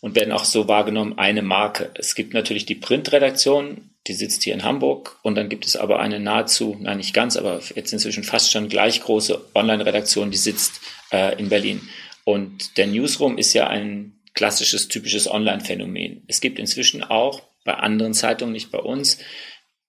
und 0.00 0.16
werden 0.16 0.32
auch 0.32 0.44
so 0.44 0.66
wahrgenommen 0.66 1.18
eine 1.18 1.42
Marke. 1.42 1.90
Es 1.94 2.16
gibt 2.16 2.34
natürlich 2.34 2.66
die 2.66 2.74
Printredaktion, 2.74 3.89
die 4.10 4.16
sitzt 4.16 4.42
hier 4.42 4.54
in 4.54 4.64
Hamburg 4.64 5.20
und 5.22 5.36
dann 5.36 5.48
gibt 5.48 5.64
es 5.64 5.76
aber 5.76 6.00
eine 6.00 6.18
nahezu, 6.18 6.76
nein 6.80 6.96
nicht 6.96 7.14
ganz, 7.14 7.36
aber 7.36 7.60
jetzt 7.76 7.92
inzwischen 7.92 8.24
fast 8.24 8.50
schon 8.50 8.68
gleich 8.68 9.00
große 9.00 9.40
Online-Redaktion, 9.54 10.32
die 10.32 10.36
sitzt 10.36 10.80
äh, 11.12 11.38
in 11.38 11.48
Berlin. 11.48 11.80
Und 12.24 12.76
der 12.76 12.88
Newsroom 12.88 13.38
ist 13.38 13.52
ja 13.52 13.68
ein 13.68 14.18
klassisches, 14.34 14.88
typisches 14.88 15.30
Online-Phänomen. 15.30 16.24
Es 16.26 16.40
gibt 16.40 16.58
inzwischen 16.58 17.04
auch 17.04 17.42
bei 17.64 17.74
anderen 17.74 18.12
Zeitungen, 18.12 18.52
nicht 18.52 18.72
bei 18.72 18.80
uns, 18.80 19.18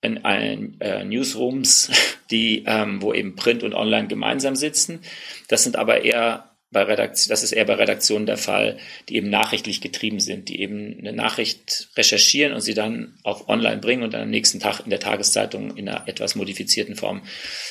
in 0.02 0.24
allen 0.24 0.80
äh, 0.82 1.04
Newsrooms, 1.04 1.90
die, 2.30 2.64
ähm, 2.68 3.02
wo 3.02 3.16
eben 3.16 3.36
Print 3.36 3.64
und 3.64 3.74
Online 3.74 4.08
gemeinsam 4.08 4.56
sitzen. 4.56 5.00
Das 5.48 5.64
sind 5.64 5.78
aber 5.78 6.04
eher 6.04 6.51
bei 6.72 6.84
Redaktion, 6.84 7.30
das 7.30 7.44
ist 7.44 7.52
eher 7.52 7.66
bei 7.66 7.76
Redaktionen 7.76 8.26
der 8.26 8.38
Fall, 8.38 8.78
die 9.10 9.18
eben 9.18 9.30
nachrichtlich 9.30 9.82
getrieben 9.82 10.22
sind, 10.22 10.48
die 10.48 10.62
eben 10.62 10.98
eine 11.00 11.12
Nachricht 11.12 11.90
recherchieren 11.98 12.54
und 12.54 12.62
sie 12.62 12.74
dann 12.74 13.20
auf 13.24 13.50
online 13.50 13.78
bringen 13.78 14.04
und 14.04 14.14
dann 14.14 14.22
am 14.22 14.30
nächsten 14.30 14.60
Tag 14.60 14.80
in 14.80 14.90
der 14.90 15.02
Tageszeitung 15.02 15.76
in 15.76 15.90
einer 15.90 16.08
etwas 16.08 16.36
modifizierten 16.36 16.96
Form. 16.96 17.24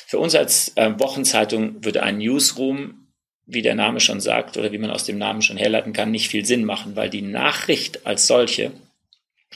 Für 0.06 0.18
uns 0.18 0.34
als 0.34 0.76
äh, 0.76 0.92
Wochenzeitung 0.98 1.82
würde 1.82 2.02
ein 2.02 2.18
Newsroom, 2.18 3.06
wie 3.46 3.62
der 3.62 3.74
Name 3.74 4.00
schon 4.00 4.20
sagt 4.20 4.58
oder 4.58 4.70
wie 4.70 4.78
man 4.78 4.90
aus 4.90 5.04
dem 5.04 5.18
Namen 5.18 5.42
schon 5.42 5.56
herleiten 5.56 5.94
kann, 5.94 6.10
nicht 6.10 6.28
viel 6.28 6.44
Sinn 6.44 6.64
machen, 6.64 6.94
weil 6.94 7.08
die 7.08 7.22
Nachricht 7.22 8.06
als 8.06 8.26
solche 8.26 8.70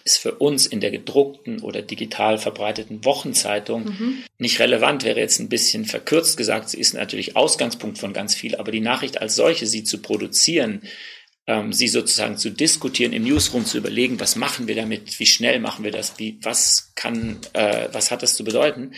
ist 0.02 0.18
für 0.18 0.34
uns 0.34 0.66
in 0.66 0.80
der 0.80 0.90
gedruckten 0.90 1.60
oder 1.60 1.80
digital 1.80 2.38
verbreiteten 2.38 3.04
Wochenzeitung 3.04 3.84
mhm. 3.84 4.24
nicht 4.38 4.58
relevant, 4.58 5.04
wäre 5.04 5.20
jetzt 5.20 5.38
ein 5.38 5.48
bisschen 5.48 5.84
verkürzt 5.84 6.36
gesagt. 6.36 6.68
Sie 6.70 6.78
ist 6.78 6.94
natürlich 6.94 7.36
Ausgangspunkt 7.36 7.98
von 7.98 8.12
ganz 8.12 8.34
viel, 8.34 8.56
aber 8.56 8.72
die 8.72 8.80
Nachricht 8.80 9.20
als 9.20 9.36
solche, 9.36 9.66
sie 9.66 9.84
zu 9.84 10.02
produzieren, 10.02 10.82
ähm, 11.46 11.72
sie 11.72 11.88
sozusagen 11.88 12.38
zu 12.38 12.50
diskutieren, 12.50 13.12
im 13.12 13.24
Newsroom 13.24 13.66
zu 13.66 13.78
überlegen, 13.78 14.18
was 14.18 14.36
machen 14.36 14.66
wir 14.66 14.74
damit, 14.74 15.18
wie 15.20 15.26
schnell 15.26 15.60
machen 15.60 15.84
wir 15.84 15.90
das, 15.90 16.18
wie, 16.18 16.38
was 16.42 16.92
kann, 16.94 17.38
äh, 17.52 17.88
was 17.92 18.10
hat 18.10 18.22
das 18.22 18.34
zu 18.34 18.44
bedeuten, 18.44 18.92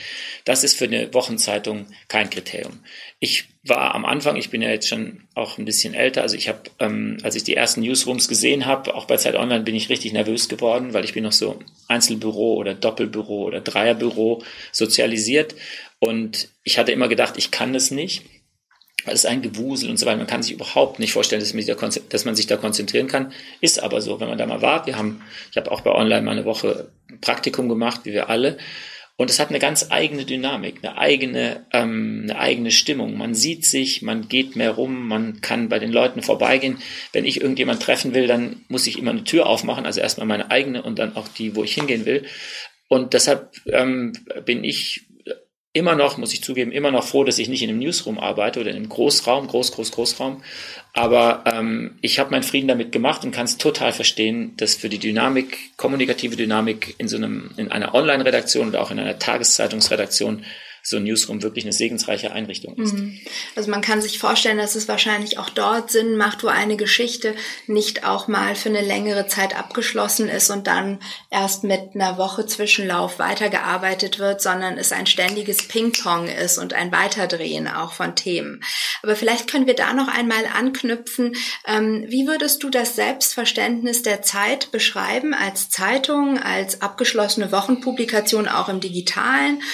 das 0.45 0.63
ist 0.63 0.77
für 0.77 0.85
eine 0.85 1.13
Wochenzeitung 1.13 1.87
kein 2.09 2.31
Kriterium. 2.31 2.81
Ich 3.19 3.49
war 3.65 3.95
am 3.95 4.05
Anfang, 4.05 4.37
ich 4.37 4.51
bin 4.51 4.61
ja 4.61 4.69
jetzt 4.69 4.89
schon 4.89 5.23
auch 5.35 5.57
ein 5.57 5.65
bisschen 5.65 5.95
älter, 5.95 6.23
also 6.23 6.37
ich 6.37 6.49
habe, 6.49 6.61
ähm, 6.81 7.17
als 7.23 7.35
ich 7.35 7.45
die 7.45 7.57
ersten 7.57 7.81
Newsrooms 7.81 8.29
gesehen 8.29 8.67
habe, 8.67 8.95
auch 8.95 9.07
bei 9.07 9.17
Zeit 9.17 9.37
Online 9.37 9.65
bin 9.65 9.75
ich 9.75 9.89
richtig 9.89 10.13
nervös 10.13 10.49
geworden, 10.49 10.93
weil 10.93 11.05
ich 11.05 11.15
bin 11.15 11.25
noch 11.25 11.33
so 11.33 11.59
Einzelbüro 11.89 12.55
oder 12.55 12.75
Doppelbüro 12.75 13.45
oder 13.45 13.61
Dreierbüro 13.61 14.43
sozialisiert 14.71 15.55
und 15.99 16.51
ich 16.63 16.79
hatte 16.79 16.93
immer 16.93 17.09
gedacht, 17.09 17.39
ich 17.39 17.51
kann 17.51 17.73
das 17.73 17.91
nicht 17.91 18.23
es 19.07 19.25
ist 19.25 19.27
ein 19.27 19.43
Gewusel 19.43 19.89
und 19.89 19.99
so 19.99 20.07
weiter. 20.07 20.19
Man 20.19 20.27
kann 20.27 20.43
sich 20.43 20.53
überhaupt 20.53 20.99
nicht 20.99 21.13
vorstellen, 21.13 21.41
dass 21.41 21.53
man, 22.25 22.35
sich 22.35 22.47
da, 22.47 22.57
konzentrieren 22.57 23.07
kann. 23.07 23.33
Ist 23.61 23.83
aber 23.83 24.01
so, 24.01 24.21
wenn 24.21 24.29
man 24.29 24.39
da 24.39 24.47
mal 24.47 24.63
war. 24.63 24.87
Wir 24.87 24.99
haben, 24.99 25.23
ich 25.51 25.57
habe 25.57 25.71
auch 25.71 25.81
bei 25.83 25.93
Online 25.93 26.23
mal 26.23 26.33
eine 26.33 26.45
Woche 26.45 26.91
Praktikum 27.21 27.69
gemacht, 27.69 28.01
wie 28.05 28.13
wir 28.13 28.29
alle. 28.29 28.59
Und 29.19 29.31
es 29.31 29.41
hat 29.41 29.49
eine 29.49 29.59
ganz 29.59 29.87
eigene 29.91 30.27
Dynamik, 30.27 30.81
eine 30.83 30.99
eigene, 30.99 31.65
ähm, 31.73 32.21
eine 32.25 32.39
eigene 32.39 32.71
Stimmung. 32.71 33.17
Man 33.17 33.35
sieht 33.35 33.65
sich, 33.65 34.03
man 34.03 34.29
geht 34.29 34.57
mehr 34.57 34.73
rum, 34.73 35.09
man 35.09 35.41
kann 35.41 35.71
bei 35.71 35.79
den 35.79 35.91
Leuten 35.91 36.23
vorbeigehen. 36.23 36.79
Wenn 37.13 37.25
ich 37.25 37.41
irgendjemand 37.41 37.83
treffen 37.83 38.13
will, 38.13 38.27
dann 38.27 38.65
muss 38.69 38.87
ich 38.87 38.99
immer 38.99 39.13
eine 39.13 39.25
Tür 39.25 39.47
aufmachen, 39.47 39.87
also 39.87 40.01
erstmal 40.01 40.27
meine 40.27 40.51
eigene 40.51 40.83
und 40.83 40.99
dann 40.99 41.17
auch 41.17 41.29
die, 41.29 41.57
wo 41.57 41.65
ich 41.65 41.75
hingehen 41.75 42.05
will. 42.05 42.27
Und 42.89 43.15
deshalb 43.15 43.53
ähm, 43.73 44.13
bin 44.45 44.63
ich 44.63 45.06
immer 45.77 45.95
noch, 45.95 46.17
muss 46.17 46.33
ich 46.33 46.43
zugeben, 46.43 46.73
immer 46.73 46.91
noch 46.91 47.05
froh, 47.05 47.23
dass 47.23 47.39
ich 47.39 47.51
nicht 47.51 47.63
in 47.63 47.69
einem 47.69 47.81
Newsroom 47.81 48.19
arbeite 48.19 48.61
oder 48.61 48.71
in 48.71 48.77
einem 48.77 48.89
Großraum, 48.89 49.47
Groß, 49.47 49.73
Groß, 49.73 49.93
Großraum. 49.93 50.43
Aber 50.95 51.45
ähm, 51.45 51.99
ich 52.01 52.19
habe 52.19 52.31
meinen 52.31 52.43
Frieden 52.43 52.69
damit 52.69 52.93
gemacht 52.93 53.25
und 53.25 53.33
kann 53.33 53.45
es 53.45 53.59
total 53.59 53.93
verstehen, 53.93 54.57
dass 54.57 54.75
für 54.75 54.89
die 54.89 54.99
Dynamik, 54.99 55.77
kommunikative 55.77 56.35
Dynamik 56.35 56.95
in 56.97 57.09
so 57.09 57.19
einem, 57.19 57.51
in 57.59 57.71
einer 57.71 57.95
Online-Redaktion 57.95 58.69
oder 58.69 58.81
auch 58.81 58.91
in 58.91 58.99
einer 58.99 59.19
Tageszeitungsredaktion 59.19 60.45
so 60.89 60.99
ein 60.99 61.03
Newsroom 61.03 61.43
wirklich 61.43 61.65
eine 61.65 61.73
segensreiche 61.73 62.31
Einrichtung 62.31 62.77
ist. 62.77 62.95
Mhm. 62.95 63.19
Also 63.57 63.73
man 63.73 63.81
kann 63.81 64.01
sich 64.01 64.21
vorstellen, 64.21 64.59
dass 64.59 64.77
es 64.77 64.87
wahrscheinlich 64.87 65.37
auch 65.37 65.51
dort 65.51 65.91
Sinn 65.91 66.17
macht, 66.17 66.45
wo 66.45 66.47
eine 66.47 66.77
Geschichte 66.77 67.35
nicht 67.67 68.05
auch 68.05 68.29
mal 68.29 68.55
für 68.55 68.69
eine 68.69 68.83
längere 68.83 69.27
Zeit 69.27 69.59
abgeschlossen 69.59 70.29
ist 70.29 70.49
und 70.49 70.69
dann 70.69 71.01
erst 71.29 71.65
mit 71.65 71.97
einer 71.97 72.19
Woche 72.19 72.47
Zwischenlauf 72.47 73.19
weitergearbeitet 73.19 74.21
wird, 74.21 74.41
sondern 74.41 74.79
es 74.79 74.93
ein 74.93 75.07
ständiges 75.07 75.67
Ping-Pong 75.67 76.29
ist 76.29 76.57
und 76.57 76.73
ein 76.73 76.93
Weiterdrehen 76.93 77.67
auch 77.67 77.93
von 77.93 78.15
Themen. 78.15 78.63
Aber 79.03 79.17
vielleicht 79.17 79.51
können 79.51 79.67
wir 79.67 79.75
da 79.75 79.93
noch 79.93 80.07
einmal 80.07 80.47
anknüpfen. 80.57 81.35
Ähm, 81.67 82.05
wie 82.07 82.29
würdest 82.29 82.63
du 82.63 82.71
das 82.71 82.95
Selbstverständnis 82.95 84.03
der 84.03 84.23
Zeit 84.23 84.71
beschreiben 84.71 85.35
als 85.35 85.69
Zeitung, 85.69 86.39
als 86.39 86.81
abgeschlossene 86.81 87.51
Wochenpublikation 87.51 88.47
auch 88.47 88.69
im 88.69 88.79
digitalen? 88.79 89.65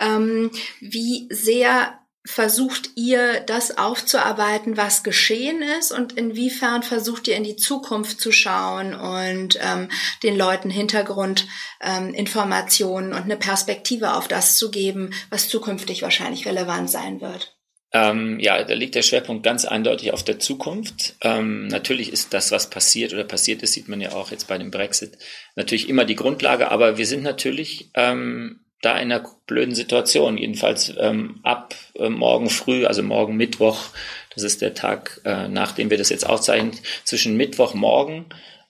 Ähm, 0.00 0.50
wie 0.80 1.28
sehr 1.30 1.98
versucht 2.24 2.90
ihr 2.94 3.40
das 3.40 3.78
aufzuarbeiten, 3.78 4.76
was 4.76 5.02
geschehen 5.02 5.60
ist 5.60 5.90
und 5.90 6.12
inwiefern 6.12 6.84
versucht 6.84 7.26
ihr 7.26 7.34
in 7.36 7.42
die 7.42 7.56
Zukunft 7.56 8.20
zu 8.20 8.30
schauen 8.30 8.94
und 8.94 9.58
ähm, 9.60 9.88
den 10.22 10.36
Leuten 10.36 10.70
Hintergrundinformationen 10.70 13.10
ähm, 13.10 13.16
und 13.16 13.24
eine 13.24 13.36
Perspektive 13.36 14.14
auf 14.14 14.28
das 14.28 14.56
zu 14.56 14.70
geben, 14.70 15.12
was 15.30 15.48
zukünftig 15.48 16.02
wahrscheinlich 16.02 16.46
relevant 16.46 16.88
sein 16.90 17.20
wird? 17.20 17.56
Ähm, 17.94 18.40
ja, 18.40 18.64
da 18.64 18.72
liegt 18.72 18.94
der 18.94 19.02
Schwerpunkt 19.02 19.42
ganz 19.42 19.66
eindeutig 19.66 20.12
auf 20.12 20.22
der 20.22 20.38
Zukunft. 20.38 21.16
Ähm, 21.20 21.66
natürlich 21.66 22.10
ist 22.10 22.32
das, 22.32 22.50
was 22.52 22.70
passiert 22.70 23.12
oder 23.12 23.24
passiert 23.24 23.62
ist, 23.62 23.74
sieht 23.74 23.88
man 23.88 24.00
ja 24.00 24.12
auch 24.12 24.30
jetzt 24.30 24.48
bei 24.48 24.56
dem 24.56 24.70
Brexit, 24.70 25.18
natürlich 25.56 25.90
immer 25.90 26.06
die 26.06 26.16
Grundlage, 26.16 26.70
aber 26.70 26.96
wir 26.96 27.06
sind 27.06 27.22
natürlich 27.22 27.90
ähm, 27.94 28.61
da 28.82 28.98
in 28.98 29.10
einer 29.10 29.24
blöden 29.46 29.74
Situation. 29.74 30.36
Jedenfalls 30.36 30.92
ähm, 30.98 31.40
ab 31.42 31.74
äh, 31.94 32.10
morgen 32.10 32.50
früh, 32.50 32.84
also 32.84 33.02
morgen 33.02 33.36
Mittwoch, 33.36 33.78
das 34.34 34.42
ist 34.42 34.60
der 34.60 34.74
Tag, 34.74 35.20
äh, 35.24 35.48
nachdem 35.48 35.88
wir 35.88 35.96
das 35.96 36.10
jetzt 36.10 36.28
aufzeichnen, 36.28 36.72
zwischen 37.04 37.36
Mittwochmorgen 37.36 38.26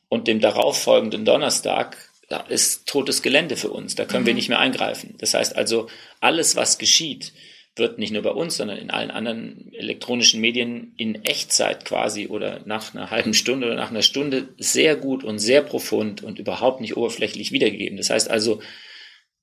und 0.09 0.29
dem 0.29 0.41
darauffolgenden 0.41 1.25
Donnerstag, 1.25 1.97
da 2.29 2.41
ist 2.41 2.87
totes 2.87 3.23
Gelände 3.23 3.57
für 3.57 3.71
uns. 3.71 3.95
Da 3.95 4.05
können 4.05 4.23
mhm. 4.23 4.29
wir 4.29 4.35
nicht 4.35 4.49
mehr 4.49 4.61
eingreifen. 4.61 5.15
Das 5.19 5.35
heißt 5.35 5.57
also, 5.57 5.89
alles, 6.21 6.57
was 6.57 6.79
geschieht, 6.79 7.33
wird 7.75 7.99
nicht 7.99 8.13
nur 8.13 8.23
bei 8.23 8.31
uns, 8.31 8.59
sondern 8.59 8.77
in 8.77 8.91
allen 8.91 9.11
anderen 9.11 9.73
elektronischen 9.73 10.43
Medien 10.43 10.93
in 10.99 11.25
Echtzeit 11.25 11.87
quasi 11.87 12.27
oder 12.29 12.61
nach 12.67 12.95
einer 12.95 13.11
halben 13.11 13.33
Stunde 13.33 13.67
oder 13.67 13.77
nach 13.77 13.91
einer 13.91 14.03
Stunde 14.03 14.49
sehr 14.59 14.95
gut 14.95 15.25
und 15.25 15.39
sehr 15.39 15.63
profund 15.63 16.23
und 16.23 16.39
überhaupt 16.39 16.83
nicht 16.83 16.99
oberflächlich 16.99 17.51
wiedergegeben. 17.51 17.97
Das 17.97 18.11
heißt 18.11 18.31
also, 18.31 18.61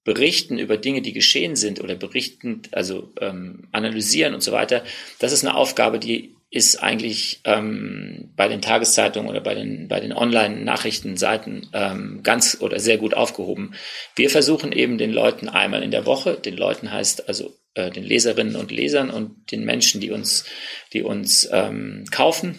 berichten 0.03 0.57
über 0.57 0.77
Dinge, 0.77 1.01
die 1.01 1.13
geschehen 1.13 1.55
sind 1.55 1.81
oder 1.81 1.95
berichten, 1.95 2.61
also 2.71 3.11
ähm, 3.19 3.67
analysieren 3.71 4.33
und 4.33 4.41
so 4.41 4.51
weiter, 4.51 4.83
das 5.19 5.31
ist 5.31 5.45
eine 5.45 5.55
Aufgabe, 5.55 5.99
die 5.99 6.35
ist 6.51 6.81
eigentlich 6.81 7.41
ähm, 7.43 8.31
bei 8.35 8.47
den 8.47 8.61
Tageszeitungen 8.61 9.29
oder 9.29 9.41
bei 9.41 9.53
den, 9.53 9.87
bei 9.87 9.99
den 9.99 10.11
Online-Nachrichtenseiten 10.13 11.69
ähm, 11.73 12.21
ganz 12.23 12.57
oder 12.59 12.79
sehr 12.79 12.97
gut 12.97 13.13
aufgehoben. 13.13 13.75
Wir 14.15 14.31
versuchen 14.31 14.71
eben 14.71 14.97
den 14.97 15.11
Leuten 15.11 15.47
einmal 15.47 15.83
in 15.83 15.91
der 15.91 16.07
Woche, 16.07 16.33
den 16.33 16.57
Leuten 16.57 16.91
heißt 16.91 17.27
also 17.27 17.55
äh, 17.75 17.91
den 17.91 18.03
Leserinnen 18.03 18.55
und 18.55 18.71
Lesern 18.71 19.11
und 19.11 19.51
den 19.51 19.63
Menschen, 19.63 20.01
die 20.01 20.09
uns, 20.09 20.45
die 20.91 21.03
uns 21.03 21.47
ähm, 21.51 22.05
kaufen, 22.09 22.57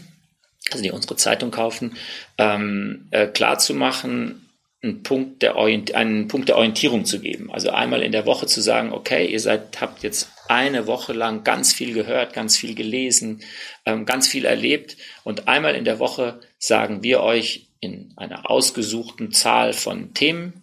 also 0.71 0.85
die 0.85 0.93
unsere 0.93 1.17
Zeitung 1.17 1.51
kaufen, 1.51 1.97
ähm, 2.39 3.09
äh, 3.11 3.27
klar 3.27 3.59
zu 3.59 3.75
machen, 3.75 4.50
einen 4.83 5.03
Punkt, 5.03 5.43
der 5.43 5.57
einen 5.57 6.29
Punkt 6.29 6.49
der 6.49 6.57
Orientierung 6.57 7.05
zu 7.05 7.21
geben. 7.21 7.53
Also 7.53 7.71
einmal 7.71 8.03
in 8.03 8.13
der 8.13 8.25
Woche 8.25 8.47
zu 8.47 8.63
sagen, 8.63 8.93
okay, 8.93 9.27
ihr 9.27 9.41
seid, 9.41 9.81
habt 9.81 10.03
jetzt 10.03 10.31
eine 10.49 10.87
Woche 10.87 11.13
lang 11.13 11.45
ganz 11.45 11.73
viel 11.73 11.93
gehört, 11.93 12.33
ganz 12.33 12.57
viel 12.57 12.75
gelesen, 12.75 13.43
ähm, 13.85 14.07
ganz 14.07 14.27
viel 14.27 14.47
erlebt 14.47 14.97
und 15.23 15.49
einmal 15.49 15.75
in 15.75 15.85
der 15.85 15.99
Woche 15.99 16.41
sagen 16.59 17.03
wir 17.03 17.21
euch 17.21 17.69
in 17.81 18.13
einer 18.17 18.51
ausgesuchten 18.51 19.33
Zahl 19.33 19.73
von 19.73 20.15
Themen 20.15 20.63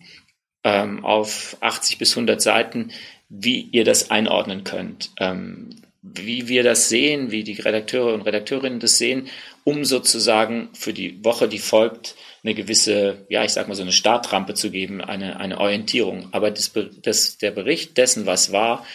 ähm, 0.64 1.06
auf 1.06 1.58
80 1.62 1.98
bis 2.00 2.12
100 2.12 2.42
Seiten, 2.42 2.92
wie 3.30 3.62
ihr 3.72 3.84
das 3.84 4.10
einordnen 4.10 4.64
könnt, 4.64 5.12
ähm, 5.18 5.70
wie 6.02 6.48
wir 6.48 6.64
das 6.64 6.90
sehen, 6.90 7.32
wie 7.32 7.44
die 7.44 7.60
Redakteure 7.60 8.14
und 8.14 8.22
Redakteurinnen 8.22 8.80
das 8.80 8.98
sehen, 8.98 9.30
um 9.64 9.84
sozusagen 9.84 10.70
für 10.74 10.94
die 10.94 11.24
Woche, 11.24 11.48
die 11.48 11.60
folgt, 11.60 12.16
eine 12.44 12.54
gewisse, 12.54 13.26
ja, 13.30 13.44
ich 13.44 13.52
sag 13.52 13.68
mal 13.68 13.76
so 13.76 13.82
eine 13.82 13.92
Startrampe 13.92 14.54
zu 14.54 14.72
geben, 14.72 15.02
eine, 15.02 15.40
eine 15.40 15.60
Orientierung. 15.60 16.30
Aber 16.32 16.52
das, 16.52 16.72
das, 17.02 17.38
der 17.38 17.52
Bericht 17.52 17.98
dessen, 17.98 18.26
was 18.26 18.52
war, 18.52 18.86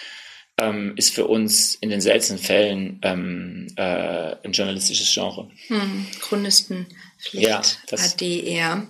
ähm, 0.62 0.92
ist 0.96 1.14
für 1.14 1.26
uns 1.26 1.74
in 1.74 1.90
den 1.90 2.00
seltensten 2.00 2.38
Fällen 2.38 3.00
ähm, 3.02 3.66
äh, 3.76 4.36
ein 4.44 4.52
journalistisches 4.52 5.12
Genre. 5.12 5.50
Hm, 5.66 6.06
Chronisten. 6.20 6.86
Ja, 7.30 7.62
ADR. 7.92 8.86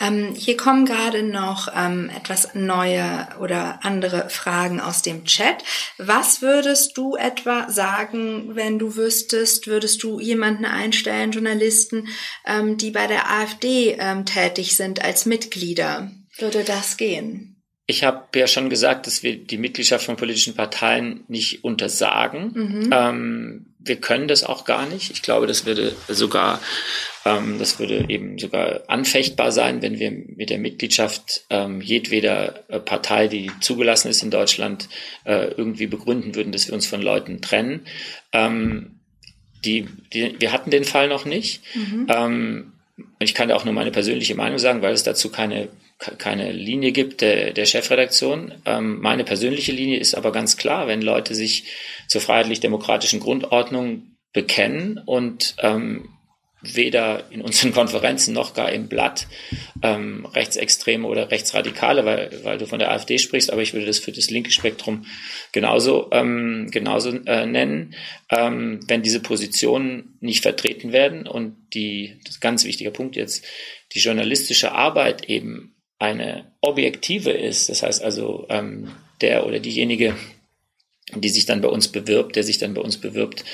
Ähm, 0.00 0.34
hier 0.34 0.56
kommen 0.56 0.86
gerade 0.86 1.22
noch 1.22 1.68
ähm, 1.74 2.10
etwas 2.14 2.54
neue 2.54 3.28
oder 3.40 3.84
andere 3.84 4.28
Fragen 4.28 4.80
aus 4.80 5.02
dem 5.02 5.24
Chat. 5.24 5.62
Was 5.96 6.42
würdest 6.42 6.98
du 6.98 7.14
etwa 7.14 7.70
sagen, 7.70 8.56
wenn 8.56 8.80
du 8.80 8.96
wüsstest, 8.96 9.68
würdest 9.68 10.02
du 10.02 10.18
jemanden 10.18 10.64
einstellen, 10.64 11.30
Journalisten, 11.30 12.08
ähm, 12.44 12.76
die 12.76 12.90
bei 12.90 13.06
der 13.06 13.30
AfD 13.30 13.96
ähm, 13.98 14.26
tätig 14.26 14.76
sind 14.76 15.04
als 15.04 15.24
Mitglieder? 15.24 16.10
Würde 16.38 16.64
das 16.64 16.96
gehen? 16.96 17.55
Ich 17.88 18.02
habe 18.02 18.26
ja 18.34 18.48
schon 18.48 18.68
gesagt, 18.68 19.06
dass 19.06 19.22
wir 19.22 19.36
die 19.36 19.58
Mitgliedschaft 19.58 20.04
von 20.04 20.16
politischen 20.16 20.54
Parteien 20.54 21.24
nicht 21.28 21.62
untersagen. 21.62 22.52
Mhm. 22.52 22.90
Ähm, 22.92 23.66
wir 23.78 23.96
können 23.96 24.26
das 24.26 24.42
auch 24.42 24.64
gar 24.64 24.86
nicht. 24.86 25.12
Ich 25.12 25.22
glaube, 25.22 25.46
das 25.46 25.66
würde 25.66 25.94
sogar, 26.08 26.60
ähm, 27.24 27.58
das 27.58 27.78
würde 27.78 28.06
eben 28.08 28.38
sogar 28.38 28.82
anfechtbar 28.88 29.52
sein, 29.52 29.82
wenn 29.82 30.00
wir 30.00 30.10
mit 30.10 30.50
der 30.50 30.58
Mitgliedschaft 30.58 31.44
ähm, 31.50 31.80
jedweder 31.80 32.64
äh, 32.68 32.80
Partei, 32.80 33.28
die 33.28 33.50
zugelassen 33.60 34.08
ist 34.08 34.22
in 34.22 34.30
Deutschland, 34.30 34.88
äh, 35.24 35.52
irgendwie 35.56 35.86
begründen 35.86 36.34
würden, 36.34 36.52
dass 36.52 36.66
wir 36.66 36.74
uns 36.74 36.86
von 36.86 37.00
Leuten 37.00 37.40
trennen. 37.40 37.86
Ähm, 38.32 39.00
die, 39.64 39.86
die, 40.12 40.34
wir 40.40 40.52
hatten 40.52 40.70
den 40.70 40.84
Fall 40.84 41.08
noch 41.08 41.24
nicht. 41.24 41.62
Mhm. 41.74 42.06
Ähm, 42.08 42.72
ich 43.18 43.34
kann 43.34 43.48
da 43.48 43.56
auch 43.56 43.64
nur 43.64 43.74
meine 43.74 43.90
persönliche 43.90 44.34
Meinung 44.34 44.58
sagen, 44.58 44.82
weil 44.82 44.92
es 44.92 45.02
dazu 45.02 45.30
keine 45.30 45.68
keine 45.98 46.52
Linie 46.52 46.92
gibt 46.92 47.20
der, 47.22 47.52
der 47.52 47.66
Chefredaktion. 47.66 48.54
Ähm, 48.66 49.00
meine 49.00 49.24
persönliche 49.24 49.72
Linie 49.72 49.98
ist 49.98 50.14
aber 50.14 50.30
ganz 50.30 50.56
klar, 50.56 50.86
wenn 50.86 51.00
Leute 51.00 51.34
sich 51.34 51.64
zur 52.08 52.20
freiheitlich-demokratischen 52.20 53.20
Grundordnung 53.20 54.16
bekennen 54.32 55.00
und 55.04 55.56
ähm, 55.60 56.10
weder 56.60 57.30
in 57.30 57.40
unseren 57.40 57.72
Konferenzen 57.74 58.34
noch 58.34 58.54
gar 58.54 58.70
im 58.72 58.88
Blatt 58.88 59.26
ähm, 59.82 60.26
Rechtsextreme 60.26 61.06
oder 61.06 61.30
Rechtsradikale, 61.30 62.04
weil, 62.04 62.40
weil 62.44 62.58
du 62.58 62.66
von 62.66 62.78
der 62.78 62.90
AfD 62.90 63.18
sprichst, 63.18 63.50
aber 63.50 63.62
ich 63.62 63.72
würde 63.72 63.86
das 63.86 63.98
für 63.98 64.12
das 64.12 64.30
linke 64.30 64.50
Spektrum 64.50 65.06
genauso, 65.52 66.10
ähm, 66.12 66.68
genauso 66.70 67.10
äh, 67.24 67.46
nennen. 67.46 67.94
Ähm, 68.30 68.80
wenn 68.88 69.02
diese 69.02 69.20
Positionen 69.20 70.18
nicht 70.20 70.42
vertreten 70.42 70.92
werden 70.92 71.26
und 71.26 71.56
die, 71.72 72.20
das 72.24 72.36
ist 72.36 72.38
ein 72.38 72.48
ganz 72.48 72.64
wichtiger 72.64 72.90
Punkt 72.90 73.16
jetzt, 73.16 73.44
die 73.94 74.00
journalistische 74.00 74.72
Arbeit 74.72 75.28
eben 75.28 75.75
eine 75.98 76.44
objektive 76.60 77.30
ist, 77.30 77.68
das 77.68 77.82
heißt 77.82 78.02
also 78.02 78.46
ähm, 78.48 78.92
der 79.20 79.46
oder 79.46 79.60
diejenige, 79.60 80.14
die 81.14 81.28
sich 81.28 81.46
dann 81.46 81.60
bei 81.60 81.68
uns 81.68 81.88
bewirbt, 81.88 82.36
der 82.36 82.42
sich 82.42 82.58
dann 82.58 82.74
bei 82.74 82.80
uns 82.80 82.98
bewirbt, 82.98 83.44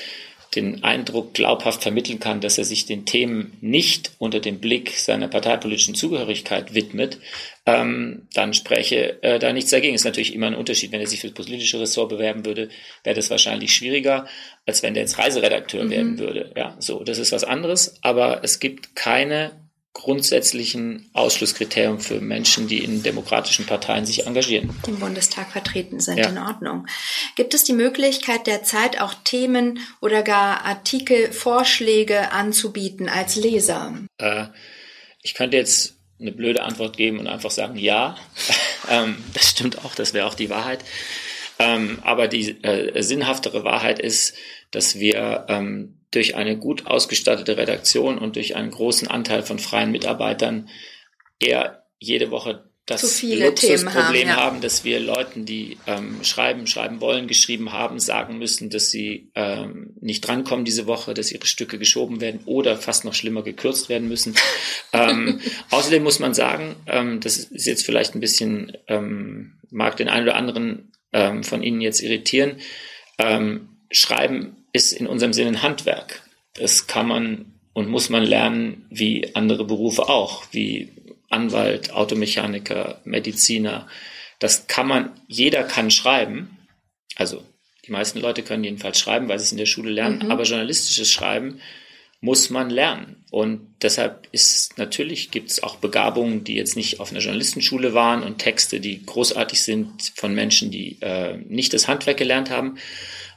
den 0.55 0.83
Eindruck 0.83 1.33
glaubhaft 1.33 1.81
vermitteln 1.81 2.19
kann, 2.19 2.41
dass 2.41 2.57
er 2.57 2.63
sich 2.63 2.85
den 2.85 3.05
Themen 3.05 3.57
nicht 3.61 4.11
unter 4.19 4.39
dem 4.39 4.59
Blick 4.59 4.91
seiner 4.91 5.27
parteipolitischen 5.27 5.95
Zugehörigkeit 5.95 6.73
widmet, 6.73 7.19
ähm, 7.65 8.27
dann 8.33 8.53
spreche 8.53 9.21
äh, 9.23 9.39
da 9.39 9.51
nichts 9.53 9.71
dagegen. 9.71 9.95
Ist 9.95 10.05
natürlich 10.05 10.33
immer 10.33 10.47
ein 10.47 10.55
Unterschied. 10.55 10.91
Wenn 10.91 11.01
er 11.01 11.07
sich 11.07 11.21
für 11.21 11.29
das 11.29 11.45
politische 11.45 11.79
Ressort 11.79 12.09
bewerben 12.09 12.45
würde, 12.45 12.69
wäre 13.03 13.15
das 13.15 13.29
wahrscheinlich 13.29 13.73
schwieriger, 13.73 14.27
als 14.65 14.83
wenn 14.83 14.93
der 14.93 15.03
jetzt 15.03 15.17
Reiseredakteur 15.17 15.85
mhm. 15.85 15.89
werden 15.89 16.19
würde. 16.19 16.51
Ja, 16.55 16.75
so, 16.79 17.03
das 17.03 17.17
ist 17.17 17.31
was 17.31 17.43
anderes. 17.43 17.95
Aber 18.01 18.43
es 18.43 18.59
gibt 18.59 18.95
keine 18.95 19.62
grundsätzlichen 19.93 21.09
Ausschlusskriterium 21.13 21.99
für 21.99 22.19
Menschen, 22.19 22.67
die 22.67 22.83
in 22.83 23.03
demokratischen 23.03 23.65
Parteien 23.65 24.05
sich 24.05 24.25
engagieren. 24.25 24.75
Im 24.87 24.99
Bundestag 24.99 25.51
vertreten 25.51 25.99
sind, 25.99 26.17
ja. 26.17 26.29
in 26.29 26.39
Ordnung. 26.39 26.87
Gibt 27.35 27.53
es 27.53 27.63
die 27.63 27.73
Möglichkeit 27.73 28.47
derzeit 28.47 28.99
auch 28.99 29.13
Themen 29.23 29.79
oder 30.01 30.23
gar 30.23 30.65
Artikel, 30.65 31.31
Vorschläge 31.31 32.31
anzubieten 32.31 33.07
als 33.07 33.35
Leser? 33.35 33.93
Äh, 34.17 34.47
ich 35.21 35.35
könnte 35.35 35.57
jetzt 35.57 35.95
eine 36.19 36.31
blöde 36.31 36.63
Antwort 36.63 36.97
geben 36.97 37.19
und 37.19 37.27
einfach 37.27 37.51
sagen, 37.51 37.77
ja, 37.77 38.15
ähm, 38.89 39.17
das 39.33 39.51
stimmt 39.51 39.85
auch, 39.85 39.93
das 39.93 40.13
wäre 40.13 40.25
auch 40.25 40.35
die 40.35 40.49
Wahrheit. 40.49 40.83
Ähm, 41.59 41.99
aber 42.01 42.27
die 42.27 42.63
äh, 42.63 43.01
sinnhaftere 43.03 43.63
Wahrheit 43.63 43.99
ist, 43.99 44.35
dass 44.71 44.99
wir 44.99 45.45
ähm, 45.49 45.99
durch 46.15 46.35
eine 46.35 46.57
gut 46.57 46.85
ausgestattete 46.85 47.57
Redaktion 47.57 48.17
und 48.17 48.35
durch 48.35 48.55
einen 48.55 48.71
großen 48.71 49.07
Anteil 49.07 49.43
von 49.43 49.59
freien 49.59 49.91
Mitarbeitern 49.91 50.69
eher 51.39 51.85
jede 51.99 52.31
Woche 52.31 52.69
das 52.85 53.21
Luxusproblem 53.21 53.93
haben, 53.93 54.27
ja. 54.27 54.35
haben, 54.35 54.61
dass 54.61 54.83
wir 54.83 54.99
Leuten, 54.99 55.45
die 55.45 55.77
ähm, 55.87 56.21
schreiben, 56.21 56.67
schreiben 56.67 56.99
wollen, 56.99 57.27
geschrieben 57.27 57.71
haben, 57.71 57.97
sagen 57.97 58.37
müssen, 58.37 58.69
dass 58.69 58.89
sie 58.91 59.31
ähm, 59.35 59.93
nicht 60.01 60.27
drankommen 60.27 60.65
diese 60.65 60.85
Woche, 60.85 61.13
dass 61.13 61.31
ihre 61.31 61.45
Stücke 61.45 61.79
geschoben 61.79 62.19
werden 62.19 62.41
oder 62.45 62.75
fast 62.75 63.05
noch 63.05 63.13
schlimmer 63.13 63.41
gekürzt 63.41 63.87
werden 63.87 64.09
müssen. 64.09 64.35
ähm, 64.93 65.39
außerdem 65.69 66.03
muss 66.03 66.19
man 66.19 66.33
sagen, 66.33 66.75
ähm, 66.87 67.21
das 67.21 67.37
ist 67.37 67.65
jetzt 67.65 67.85
vielleicht 67.85 68.15
ein 68.15 68.19
bisschen, 68.19 68.73
ähm, 68.87 69.53
mag 69.69 69.95
den 69.95 70.09
einen 70.09 70.27
oder 70.27 70.35
anderen 70.35 70.91
ähm, 71.13 71.45
von 71.45 71.63
Ihnen 71.63 71.79
jetzt 71.79 72.01
irritieren, 72.01 72.57
ähm, 73.17 73.69
Schreiben 73.91 74.62
ist 74.73 74.91
in 74.91 75.07
unserem 75.07 75.33
Sinne 75.33 75.49
ein 75.49 75.63
Handwerk. 75.63 76.23
Das 76.55 76.87
kann 76.87 77.07
man 77.07 77.53
und 77.73 77.89
muss 77.89 78.09
man 78.09 78.23
lernen 78.23 78.85
wie 78.89 79.35
andere 79.35 79.65
Berufe 79.65 80.09
auch, 80.09 80.43
wie 80.51 80.89
Anwalt, 81.29 81.91
Automechaniker, 81.91 83.01
Mediziner. 83.05 83.87
Das 84.39 84.67
kann 84.67 84.87
man, 84.87 85.11
jeder 85.27 85.63
kann 85.63 85.89
schreiben. 85.89 86.57
Also 87.15 87.43
die 87.85 87.91
meisten 87.91 88.19
Leute 88.19 88.43
können 88.43 88.63
jedenfalls 88.63 88.99
schreiben, 88.99 89.27
weil 89.27 89.39
sie 89.39 89.45
es 89.45 89.51
in 89.51 89.57
der 89.57 89.65
Schule 89.65 89.89
lernen, 89.89 90.19
mhm. 90.23 90.31
aber 90.31 90.43
journalistisches 90.43 91.11
Schreiben 91.11 91.59
muss 92.21 92.49
man 92.49 92.69
lernen. 92.69 93.25
Und 93.31 93.75
deshalb 93.81 94.29
ist 94.31 94.77
natürlich, 94.77 95.29
gibt 95.29 95.49
es 95.49 95.61
auch 95.61 95.75
Begabungen, 95.77 96.45
die 96.45 96.55
jetzt 96.55 96.77
nicht 96.77 97.01
auf 97.01 97.11
einer 97.11 97.19
Journalistenschule 97.19 97.93
waren 97.93 98.23
und 98.23 98.37
Texte, 98.37 98.79
die 98.79 99.05
großartig 99.05 99.61
sind 99.61 100.13
von 100.15 100.33
Menschen, 100.33 100.71
die 100.71 101.01
äh, 101.01 101.35
nicht 101.49 101.73
das 101.73 101.89
Handwerk 101.89 102.15
gelernt 102.15 102.49
haben. 102.49 102.77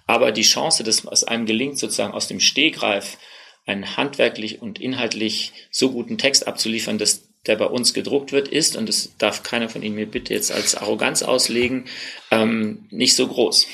Aber 0.06 0.32
die 0.32 0.42
Chance, 0.42 0.84
dass 0.84 1.04
es 1.04 1.24
einem 1.24 1.46
gelingt, 1.46 1.78
sozusagen 1.78 2.14
aus 2.14 2.28
dem 2.28 2.40
Stehgreif 2.40 3.18
einen 3.66 3.96
handwerklich 3.96 4.62
und 4.62 4.80
inhaltlich 4.80 5.52
so 5.70 5.90
guten 5.90 6.18
Text 6.18 6.46
abzuliefern, 6.46 6.98
dass 6.98 7.22
der 7.46 7.56
bei 7.56 7.66
uns 7.66 7.94
gedruckt 7.94 8.32
wird, 8.32 8.48
ist, 8.48 8.76
und 8.76 8.88
das 8.88 9.10
darf 9.18 9.42
keiner 9.42 9.68
von 9.68 9.82
Ihnen 9.82 9.94
mir 9.96 10.06
bitte 10.06 10.34
jetzt 10.34 10.52
als 10.52 10.74
Arroganz 10.74 11.22
auslegen, 11.22 11.86
ähm, 12.30 12.86
nicht 12.90 13.14
so 13.14 13.26
groß. 13.26 13.66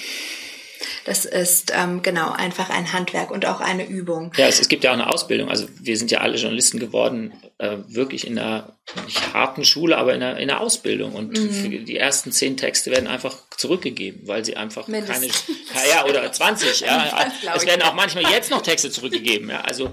Das 1.05 1.25
ist 1.25 1.73
ähm, 1.77 2.03
genau 2.03 2.31
einfach 2.31 2.71
ein 2.71 2.93
Handwerk 2.93 3.31
und 3.31 3.47
auch 3.47 3.61
eine 3.61 3.87
Übung. 3.87 4.33
Ja, 4.37 4.47
es, 4.47 4.61
es 4.61 4.69
gibt 4.69 4.85
ja 4.85 4.91
auch 4.91 4.95
eine 4.95 5.11
Ausbildung. 5.11 5.49
Also 5.49 5.67
wir 5.81 5.97
sind 5.97 6.11
ja 6.11 6.21
alle 6.21 6.37
Journalisten 6.37 6.79
geworden, 6.79 7.33
äh, 7.59 7.79
wirklich 7.89 8.27
in 8.27 8.39
einer 8.39 8.77
nicht 9.05 9.35
harten 9.35 9.65
Schule, 9.65 9.99
aber 9.99 10.15
in 10.15 10.23
einer, 10.23 10.39
in 10.39 10.51
einer 10.51 10.61
Ausbildung. 10.61 11.15
Und 11.15 11.37
mhm. 11.37 11.85
die 11.85 11.97
ersten 11.97 12.31
zehn 12.31 12.57
Texte 12.57 12.91
werden 12.91 13.09
einfach 13.09 13.37
zurückgegeben, 13.57 14.29
weil 14.29 14.45
sie 14.45 14.57
einfach 14.57 14.87
Mindestens. 14.87 15.45
keine, 15.73 15.89
ja, 15.89 16.05
oder 16.05 16.31
20, 16.31 16.81
ja. 16.87 17.33
Es 17.55 17.67
werden 17.67 17.83
auch 17.83 17.95
manchmal 17.95 18.31
jetzt 18.31 18.51
noch 18.51 18.63
Texte 18.63 18.91
zurückgegeben, 18.91 19.51
ja. 19.51 19.63
Also 19.63 19.93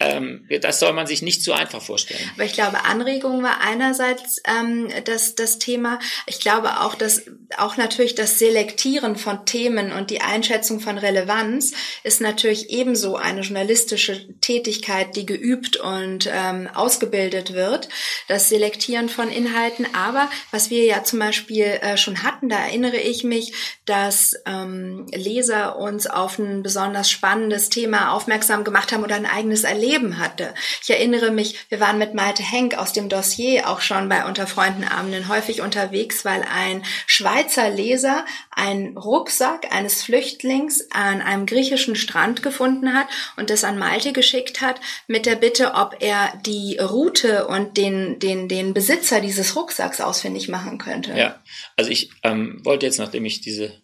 ähm, 0.00 0.48
das 0.60 0.80
soll 0.80 0.92
man 0.92 1.06
sich 1.06 1.22
nicht 1.22 1.42
zu 1.42 1.52
einfach 1.52 1.80
vorstellen. 1.80 2.20
Aber 2.34 2.44
ich 2.44 2.52
glaube, 2.52 2.84
Anregung 2.84 3.42
war 3.42 3.60
einerseits 3.60 4.40
ähm, 4.44 4.88
das, 5.04 5.34
das 5.34 5.58
Thema. 5.58 6.00
Ich 6.26 6.40
glaube 6.40 6.80
auch, 6.80 6.94
dass 6.94 7.22
auch 7.56 7.76
natürlich 7.76 8.14
das 8.14 8.38
Selektieren 8.38 9.16
von 9.16 9.46
Themen 9.46 9.92
und 9.92 10.10
die 10.10 10.20
Einschätzung 10.20 10.80
von 10.80 10.98
Relevanz 10.98 11.72
ist 12.02 12.20
natürlich 12.20 12.70
ebenso 12.70 13.16
eine 13.16 13.42
journalistische 13.42 14.26
Tätigkeit, 14.40 15.14
die 15.14 15.26
geübt 15.26 15.76
und 15.76 16.28
ähm, 16.32 16.68
ausgebildet 16.74 17.54
wird. 17.54 17.88
Das 18.26 18.48
Selektieren 18.48 19.08
von 19.08 19.30
Inhalten. 19.30 19.86
Aber 19.94 20.28
was 20.50 20.70
wir 20.70 20.84
ja 20.84 21.04
zum 21.04 21.20
Beispiel 21.20 21.64
äh, 21.64 21.96
schon 21.96 22.22
hatten, 22.24 22.48
da 22.48 22.56
erinnere 22.56 22.96
ich 22.96 23.22
mich, 23.22 23.52
dass 23.84 24.34
ähm, 24.46 25.06
Leser 25.12 25.78
uns 25.78 26.08
auf 26.08 26.38
ein 26.38 26.62
besonders 26.62 27.10
spannendes 27.10 27.68
Thema 27.68 28.12
aufmerksam 28.12 28.64
gemacht 28.64 28.90
haben 28.90 29.04
oder 29.04 29.14
ein 29.14 29.26
eigenes 29.26 29.62
Erlebnis 29.62 29.83
Leben 29.84 30.18
hatte. 30.18 30.54
Ich 30.82 30.90
erinnere 30.90 31.30
mich, 31.30 31.56
wir 31.68 31.80
waren 31.80 31.98
mit 31.98 32.14
Malte 32.14 32.42
Henk 32.42 32.76
aus 32.76 32.92
dem 32.92 33.08
Dossier 33.08 33.68
auch 33.68 33.80
schon 33.80 34.08
bei 34.08 34.24
Unterfreundenabenden 34.24 35.28
häufig 35.28 35.60
unterwegs, 35.60 36.24
weil 36.24 36.42
ein 36.42 36.82
Schweizer 37.06 37.70
Leser 37.70 38.24
einen 38.50 38.96
Rucksack 38.96 39.72
eines 39.72 40.02
Flüchtlings 40.02 40.90
an 40.90 41.20
einem 41.20 41.46
griechischen 41.46 41.96
Strand 41.96 42.42
gefunden 42.42 42.94
hat 42.94 43.06
und 43.36 43.50
das 43.50 43.64
an 43.64 43.78
Malte 43.78 44.12
geschickt 44.12 44.60
hat 44.60 44.80
mit 45.06 45.26
der 45.26 45.36
Bitte, 45.36 45.74
ob 45.74 45.96
er 46.00 46.32
die 46.46 46.78
Route 46.78 47.46
und 47.46 47.76
den, 47.76 48.18
den, 48.18 48.48
den 48.48 48.74
Besitzer 48.74 49.20
dieses 49.20 49.56
Rucksacks 49.56 50.00
ausfindig 50.00 50.48
machen 50.48 50.78
könnte. 50.78 51.12
Ja, 51.12 51.40
also 51.76 51.90
ich 51.90 52.10
ähm, 52.22 52.60
wollte 52.64 52.86
jetzt, 52.86 52.98
nachdem 52.98 53.24
ich 53.24 53.40
diese 53.40 53.83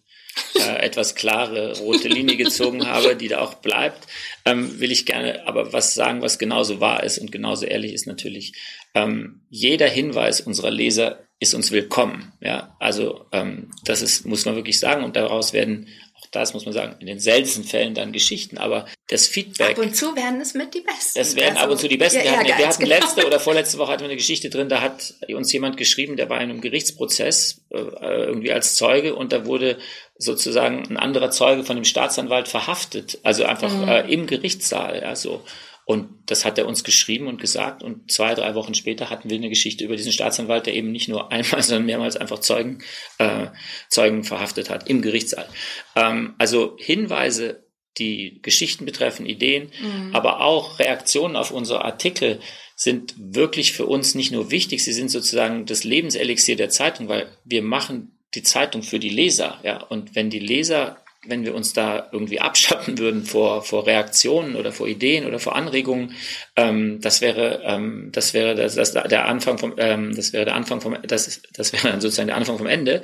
äh, 0.67 0.81
etwas 0.81 1.15
klare 1.15 1.77
rote 1.79 2.07
Linie 2.07 2.37
gezogen 2.37 2.87
habe, 2.91 3.15
die 3.15 3.27
da 3.27 3.39
auch 3.39 3.55
bleibt, 3.55 4.07
ähm, 4.45 4.79
will 4.79 4.91
ich 4.91 5.05
gerne 5.05 5.47
aber 5.47 5.73
was 5.73 5.93
sagen, 5.93 6.21
was 6.21 6.39
genauso 6.39 6.79
wahr 6.79 7.03
ist 7.03 7.17
und 7.17 7.31
genauso 7.31 7.65
ehrlich 7.65 7.93
ist 7.93 8.07
natürlich. 8.07 8.53
Ähm, 8.93 9.41
jeder 9.49 9.87
Hinweis 9.87 10.41
unserer 10.41 10.71
Leser 10.71 11.19
ist 11.39 11.53
uns 11.53 11.71
willkommen. 11.71 12.33
Ja, 12.39 12.75
also 12.79 13.25
ähm, 13.31 13.71
das 13.83 14.01
ist, 14.01 14.25
muss 14.25 14.45
man 14.45 14.55
wirklich 14.55 14.79
sagen 14.79 15.03
und 15.03 15.15
daraus 15.15 15.53
werden 15.53 15.87
das 16.31 16.53
muss 16.53 16.65
man 16.65 16.73
sagen, 16.73 16.95
in 16.99 17.07
den 17.07 17.19
seltensten 17.19 17.63
Fällen 17.63 17.93
dann 17.93 18.13
Geschichten, 18.13 18.57
aber 18.57 18.85
das 19.07 19.27
Feedback. 19.27 19.77
Ab 19.77 19.83
und 19.83 19.95
zu 19.95 20.15
werden 20.15 20.39
es 20.39 20.53
mit 20.53 20.73
die 20.73 20.81
Besten. 20.81 21.19
Das 21.19 21.35
werden 21.35 21.57
also, 21.57 21.65
ab 21.65 21.71
und 21.71 21.77
zu 21.79 21.87
die 21.87 21.97
Besten. 21.97 22.19
Ja, 22.19 22.23
wir 22.23 22.37
hatten, 22.37 22.47
wir 22.47 22.67
hatten 22.67 22.85
letzte 22.85 23.27
oder 23.27 23.39
vorletzte 23.39 23.77
Woche 23.77 23.91
hatten 23.91 24.01
wir 24.01 24.09
eine 24.09 24.15
Geschichte 24.15 24.49
drin, 24.49 24.69
da 24.69 24.81
hat 24.81 25.13
uns 25.27 25.51
jemand 25.51 25.77
geschrieben, 25.77 26.15
der 26.15 26.29
war 26.29 26.37
in 26.37 26.49
einem 26.49 26.61
Gerichtsprozess 26.61 27.61
äh, 27.69 27.77
irgendwie 27.77 28.51
als 28.51 28.75
Zeuge 28.75 29.15
und 29.15 29.33
da 29.33 29.45
wurde 29.45 29.77
sozusagen 30.17 30.87
ein 30.89 30.97
anderer 30.97 31.31
Zeuge 31.31 31.63
von 31.63 31.75
dem 31.75 31.85
Staatsanwalt 31.85 32.47
verhaftet, 32.47 33.19
also 33.23 33.43
einfach 33.43 33.73
mhm. 33.73 33.87
äh, 33.87 34.01
im 34.11 34.27
Gerichtssaal, 34.27 35.01
ja, 35.01 35.15
so. 35.15 35.43
Und 35.85 36.09
das 36.27 36.45
hat 36.45 36.57
er 36.57 36.67
uns 36.67 36.83
geschrieben 36.83 37.27
und 37.27 37.41
gesagt. 37.41 37.83
Und 37.83 38.11
zwei, 38.11 38.33
drei 38.33 38.55
Wochen 38.55 38.73
später 38.73 39.09
hatten 39.09 39.29
wir 39.29 39.37
eine 39.37 39.49
Geschichte 39.49 39.83
über 39.83 39.95
diesen 39.95 40.11
Staatsanwalt, 40.11 40.65
der 40.65 40.75
eben 40.75 40.91
nicht 40.91 41.07
nur 41.07 41.31
einmal, 41.31 41.61
sondern 41.63 41.85
mehrmals 41.85 42.17
einfach 42.17 42.39
Zeugen, 42.39 42.79
äh, 43.17 43.47
Zeugen 43.89 44.23
verhaftet 44.23 44.69
hat 44.69 44.87
im 44.89 45.01
Gerichtssaal. 45.01 45.47
Ähm, 45.95 46.35
also 46.37 46.75
Hinweise, 46.79 47.65
die 47.97 48.39
Geschichten 48.41 48.85
betreffen, 48.85 49.25
Ideen, 49.25 49.71
mhm. 49.81 50.15
aber 50.15 50.41
auch 50.41 50.79
Reaktionen 50.79 51.35
auf 51.35 51.51
unsere 51.51 51.83
Artikel 51.83 52.39
sind 52.75 53.13
wirklich 53.17 53.73
für 53.73 53.85
uns 53.85 54.15
nicht 54.15 54.31
nur 54.31 54.49
wichtig, 54.49 54.83
sie 54.83 54.93
sind 54.93 55.09
sozusagen 55.09 55.65
das 55.65 55.83
Lebenselixier 55.83 56.55
der 56.55 56.69
Zeitung, 56.69 57.09
weil 57.09 57.29
wir 57.43 57.61
machen 57.61 58.17
die 58.33 58.43
Zeitung 58.43 58.81
für 58.81 58.97
die 58.97 59.09
Leser, 59.09 59.59
ja. 59.63 59.83
Und 59.83 60.15
wenn 60.15 60.29
die 60.29 60.39
Leser 60.39 60.97
wenn 61.25 61.45
wir 61.45 61.53
uns 61.53 61.73
da 61.73 62.09
irgendwie 62.11 62.39
abschotten 62.39 62.97
würden 62.97 63.23
vor, 63.25 63.61
vor 63.63 63.85
Reaktionen 63.85 64.55
oder 64.55 64.71
vor 64.71 64.87
Ideen 64.87 65.25
oder 65.25 65.39
vor 65.39 65.55
Anregungen, 65.55 66.15
ähm, 66.55 66.99
das 67.01 67.21
wäre, 67.21 67.61
ähm, 67.63 68.09
das 68.11 68.33
wäre 68.33 68.55
das, 68.55 68.75
das, 68.75 68.93
der 68.93 69.27
Anfang 69.27 69.57
vom, 69.57 69.73
ähm, 69.77 70.15
das 70.15 70.33
wäre 70.33 70.45
der 70.45 70.55
Anfang 70.55 70.81
vom, 70.81 70.97
das, 71.03 71.41
das 71.53 71.73
wäre 71.73 71.89
dann 71.89 72.01
sozusagen 72.01 72.27
der 72.27 72.37
Anfang 72.37 72.57
vom 72.57 72.67
Ende. 72.67 73.03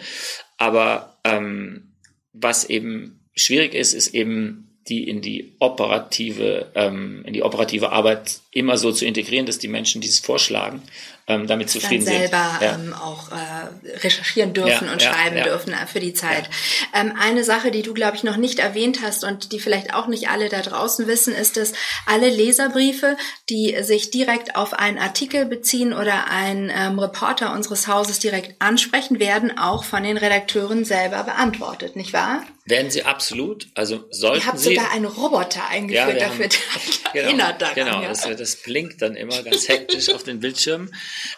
Aber 0.58 1.20
ähm, 1.24 1.94
was 2.34 2.66
eben 2.66 3.30
schwierig 3.36 3.76
ist, 3.76 3.94
ist 3.94 4.14
eben 4.14 4.68
die 4.88 5.08
in 5.08 5.22
die 5.22 5.56
operative, 5.60 6.72
ähm, 6.76 7.24
in 7.26 7.34
die 7.34 7.44
operative 7.44 7.92
Arbeit 7.92 8.40
immer 8.52 8.78
so 8.78 8.92
zu 8.92 9.06
integrieren, 9.06 9.46
dass 9.46 9.60
die 9.60 9.68
Menschen 9.68 10.02
dieses 10.02 10.20
vorschlagen, 10.20 10.82
ähm, 11.28 11.46
damit 11.46 11.70
zufrieden 11.70 12.06
dann 12.06 12.16
selber 12.16 12.58
sind. 12.60 12.62
Ja. 12.62 12.76
ähm, 12.76 12.94
auch 12.94 13.30
äh, 13.32 13.98
recherchieren 13.98 14.54
dürfen 14.54 14.88
und 14.90 15.02
schreiben 15.02 15.44
dürfen 15.44 15.74
äh, 15.74 15.86
für 15.86 16.00
die 16.00 16.14
Zeit. 16.14 16.50
Ähm, 16.94 17.14
eine 17.20 17.44
Sache, 17.44 17.70
die 17.70 17.82
du, 17.82 17.94
glaube 17.94 18.16
ich, 18.16 18.24
noch 18.24 18.38
nicht 18.38 18.60
erwähnt 18.60 19.00
hast 19.04 19.26
und 19.26 19.52
die 19.52 19.60
vielleicht 19.60 19.94
auch 19.94 20.08
nicht 20.08 20.30
alle 20.30 20.48
da 20.48 20.62
draußen 20.62 21.06
wissen, 21.06 21.36
ist, 21.36 21.58
dass 21.58 21.74
alle 22.06 22.30
Leserbriefe, 22.30 23.18
die 23.50 23.76
sich 23.82 24.10
direkt 24.10 24.56
auf 24.56 24.74
einen 24.74 24.98
Artikel 24.98 25.46
beziehen 25.46 25.94
oder 25.94 26.30
einen 26.30 26.72
ähm, 26.74 26.98
Reporter 26.98 27.52
unseres 27.54 27.88
Hauses 27.88 28.20
direkt 28.20 28.62
ansprechen, 28.62 29.20
werden 29.20 29.58
auch 29.58 29.84
von 29.84 30.04
den 30.04 30.18
Redakteuren 30.18 30.86
selber 30.86 31.24
beantwortet, 31.24 31.98
nicht 31.98 32.14
wahr? 32.14 32.42
Werden 32.68 32.92
sie 32.92 33.04
absolut, 33.04 33.68
also 33.76 34.06
sollten 34.12 34.42
Ihr 34.42 34.48
habt 34.48 34.60
sie... 34.60 34.76
sogar 34.76 34.92
einen 34.92 35.06
Roboter 35.06 35.68
eingeführt 35.70 36.08
wir 36.08 36.20
dafür, 36.20 36.46
haben- 36.46 36.50
der 37.14 37.24
erinnert 37.24 37.62
daran. 37.62 37.76
Genau, 37.76 38.02
ja. 38.02 38.10
das, 38.10 38.24
das 38.24 38.56
blinkt 38.58 39.02
dann 39.02 39.16
immer 39.16 39.42
ganz 39.44 39.68
hektisch 39.70 40.10
auf 40.10 40.24
den 40.24 40.40
Bildschirmen. 40.42 40.94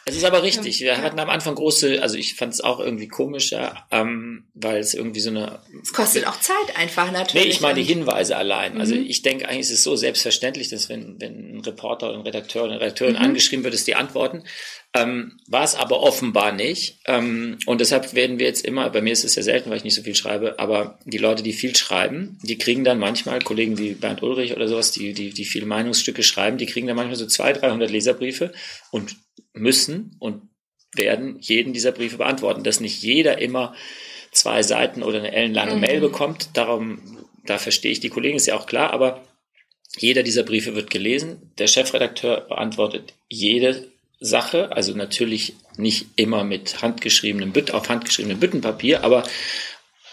Es 0.06 0.16
ist 0.16 0.24
aber 0.24 0.42
richtig. 0.44 0.80
Wir 0.82 0.98
hatten 0.98 1.20
am 1.20 1.30
Anfang 1.30 1.54
große, 1.56 2.02
also 2.02 2.18
ich 2.18 2.36
fand 2.36 2.54
es 2.54 2.62
auch 2.62 2.80
irgendwie 2.80 3.08
komisch, 3.08 3.52
ja, 3.52 3.86
ähm, 3.92 4.48
weil 4.56 4.80
es 4.80 4.94
irgendwie 4.96 5.20
so 5.20 5.30
eine. 5.30 5.60
Es 5.84 5.94
kostet 5.94 6.26
auch 6.26 6.40
Zeit 6.40 6.76
einfach 6.76 7.06
Nee, 7.12 7.18
natürlich. 7.18 7.48
ich 7.50 7.62
meine 7.62 7.76
die 7.76 7.84
Hinweise 7.86 8.36
allein. 8.36 8.80
Also 8.80 8.96
Mhm. 8.96 9.06
ich 9.08 9.22
denke 9.22 9.48
eigentlich 9.48 9.60
ist 9.62 9.72
es 9.72 9.84
so 9.84 9.96
selbstverständlich, 9.96 10.70
dass 10.70 10.90
wenn, 10.90 11.22
wenn 11.22 11.58
ein 11.58 11.60
Reporter 11.62 12.10
oder 12.10 12.18
ein 12.18 12.24
Redakteur 12.24 12.64
oder 12.64 12.72
eine 12.74 12.82
Redakteurin 12.82 13.16
Mhm. 13.16 13.22
angeschrieben 13.22 13.64
wird, 13.64 13.76
dass 13.76 13.84
die 13.86 13.96
antworten. 13.96 14.44
Ähm, 14.96 15.38
war 15.48 15.64
es 15.64 15.76
aber 15.76 16.02
offenbar 16.02 16.52
nicht. 16.52 17.00
Ähm, 17.06 17.60
und 17.68 17.80
deshalb 17.80 18.16
werden 18.16 18.40
wir 18.40 18.48
jetzt 18.48 18.66
immer, 18.66 18.90
bei 18.90 19.02
mir 19.02 19.14
ist 19.14 19.24
es 19.24 19.36
ja 19.36 19.44
selten, 19.44 19.70
weil 19.70 19.78
ich 19.78 19.84
nicht 19.84 19.94
so 19.94 20.02
viel 20.02 20.16
schreibe, 20.16 20.58
aber 20.58 21.00
die 21.06 21.20
Leute, 21.20 21.44
die 21.44 21.54
viel 21.54 21.76
schreiben, 21.76 22.40
die 22.42 22.58
kriegen 22.58 22.84
dann 22.84 22.98
manchmal, 22.98 23.40
Kollegen 23.40 23.78
wie 23.78 23.94
Bernd 23.94 24.24
Ulrich 24.24 24.56
oder 24.56 24.68
sowas, 24.68 24.92
die, 24.92 25.14
die, 25.14 25.30
die 25.30 25.46
viele 25.46 25.68
Meinungsstücke 25.68 26.24
schreiben, 26.24 26.58
die 26.58 26.66
kriegen 26.66 26.88
dann 26.88 26.96
manchmal 26.96 27.18
so 27.18 27.28
200, 27.28 27.62
300 27.62 27.92
Leserbriefe 27.92 28.52
und 28.90 29.16
müssen 29.54 30.16
und 30.20 30.42
werden 30.96 31.38
jeden 31.40 31.72
dieser 31.72 31.92
Briefe 31.92 32.18
beantworten. 32.18 32.64
Dass 32.64 32.80
nicht 32.80 33.04
jeder 33.04 33.40
immer 33.40 33.76
zwei 34.32 34.64
Seiten 34.64 35.04
oder 35.04 35.20
eine 35.20 35.32
ellenlange 35.32 35.76
Mhm. 35.76 35.82
Mail 35.82 36.00
bekommt, 36.02 36.50
darum, 36.54 37.28
da 37.46 37.60
verstehe 37.60 37.92
ich 37.92 38.00
die 38.00 38.10
Kollegen, 38.10 38.38
ist 38.38 38.48
ja 38.48 38.56
auch 38.56 38.66
klar, 38.66 38.92
aber 38.92 39.24
jeder 39.98 40.24
dieser 40.24 40.44
Briefe 40.44 40.76
wird 40.76 40.90
gelesen. 40.90 41.52
Der 41.60 41.68
Chefredakteur 41.68 42.42
beantwortet 42.42 43.14
jede 43.28 43.92
Sache, 44.20 44.72
also 44.72 44.94
natürlich 44.94 45.56
nicht 45.78 46.08
immer 46.16 46.44
mit 46.44 46.82
handgeschriebenem 46.82 47.52
Büt 47.52 47.72
auf 47.72 47.90
handgeschriebenem 47.90 48.40
Büttenpapier, 48.40 49.04
aber 49.04 49.24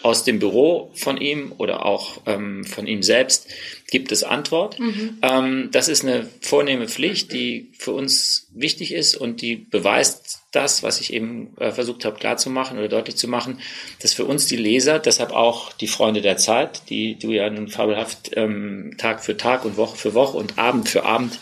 aus 0.02 0.22
dem 0.22 0.38
Büro 0.38 0.92
von 0.94 1.16
ihm 1.16 1.52
oder 1.58 1.84
auch 1.84 2.18
ähm, 2.26 2.64
von 2.64 2.86
ihm 2.86 3.02
selbst 3.02 3.48
gibt 3.90 4.12
es 4.12 4.22
Antwort. 4.22 4.78
Ähm, 5.22 5.70
das 5.72 5.88
ist 5.88 6.04
eine 6.04 6.28
vornehme 6.42 6.86
Pflicht, 6.86 7.32
die 7.32 7.72
für 7.76 7.92
uns 7.92 8.48
wichtig 8.54 8.92
ist 8.92 9.16
und 9.16 9.42
die 9.42 9.56
beweist 9.56 10.42
das, 10.52 10.84
was 10.84 11.00
ich 11.00 11.12
eben 11.12 11.56
äh, 11.56 11.72
versucht 11.72 12.04
habe 12.04 12.18
klarzumachen 12.18 12.78
oder 12.78 12.88
deutlich 12.88 13.16
zu 13.16 13.26
machen, 13.26 13.58
dass 14.00 14.12
für 14.12 14.26
uns 14.26 14.46
die 14.46 14.56
Leser, 14.56 15.00
deshalb 15.00 15.32
auch 15.32 15.72
die 15.72 15.88
Freunde 15.88 16.20
der 16.20 16.36
Zeit, 16.36 16.82
die 16.88 17.18
du 17.18 17.32
ja 17.32 17.50
nun 17.50 17.68
fabelhaft 17.68 18.30
ähm, 18.34 18.94
Tag 18.98 19.24
für 19.24 19.36
Tag 19.36 19.64
und 19.64 19.76
Woche 19.76 19.96
für 19.96 20.14
Woche 20.14 20.36
und 20.36 20.58
Abend 20.58 20.88
für 20.88 21.04
Abend 21.04 21.38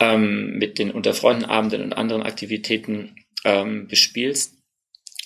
ähm, 0.00 0.58
mit 0.58 0.78
den 0.78 0.90
Unterfreundenabenden 0.90 1.82
und 1.82 1.92
anderen 1.92 2.22
Aktivitäten 2.22 3.16
ähm, 3.44 3.88
bespielst, 3.88 4.54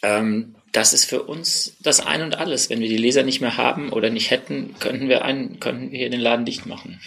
ähm, 0.02 0.56
das 0.72 0.92
ist 0.92 1.04
für 1.04 1.24
uns 1.24 1.76
das 1.80 2.00
Ein 2.00 2.22
und 2.22 2.37
Alles. 2.37 2.70
Wenn 2.70 2.80
wir 2.80 2.88
die 2.88 2.96
Leser 2.96 3.22
nicht 3.24 3.40
mehr 3.40 3.56
haben 3.56 3.92
oder 3.92 4.11
nicht 4.11 4.30
hätten, 4.30 4.74
könnten 4.78 5.09
wir 5.09 5.24
einen, 5.24 5.59
könnten 5.59 5.90
wir 5.90 5.98
hier 5.98 6.11
den 6.11 6.20
Laden 6.20 6.44
dicht 6.44 6.66
machen. 6.66 7.00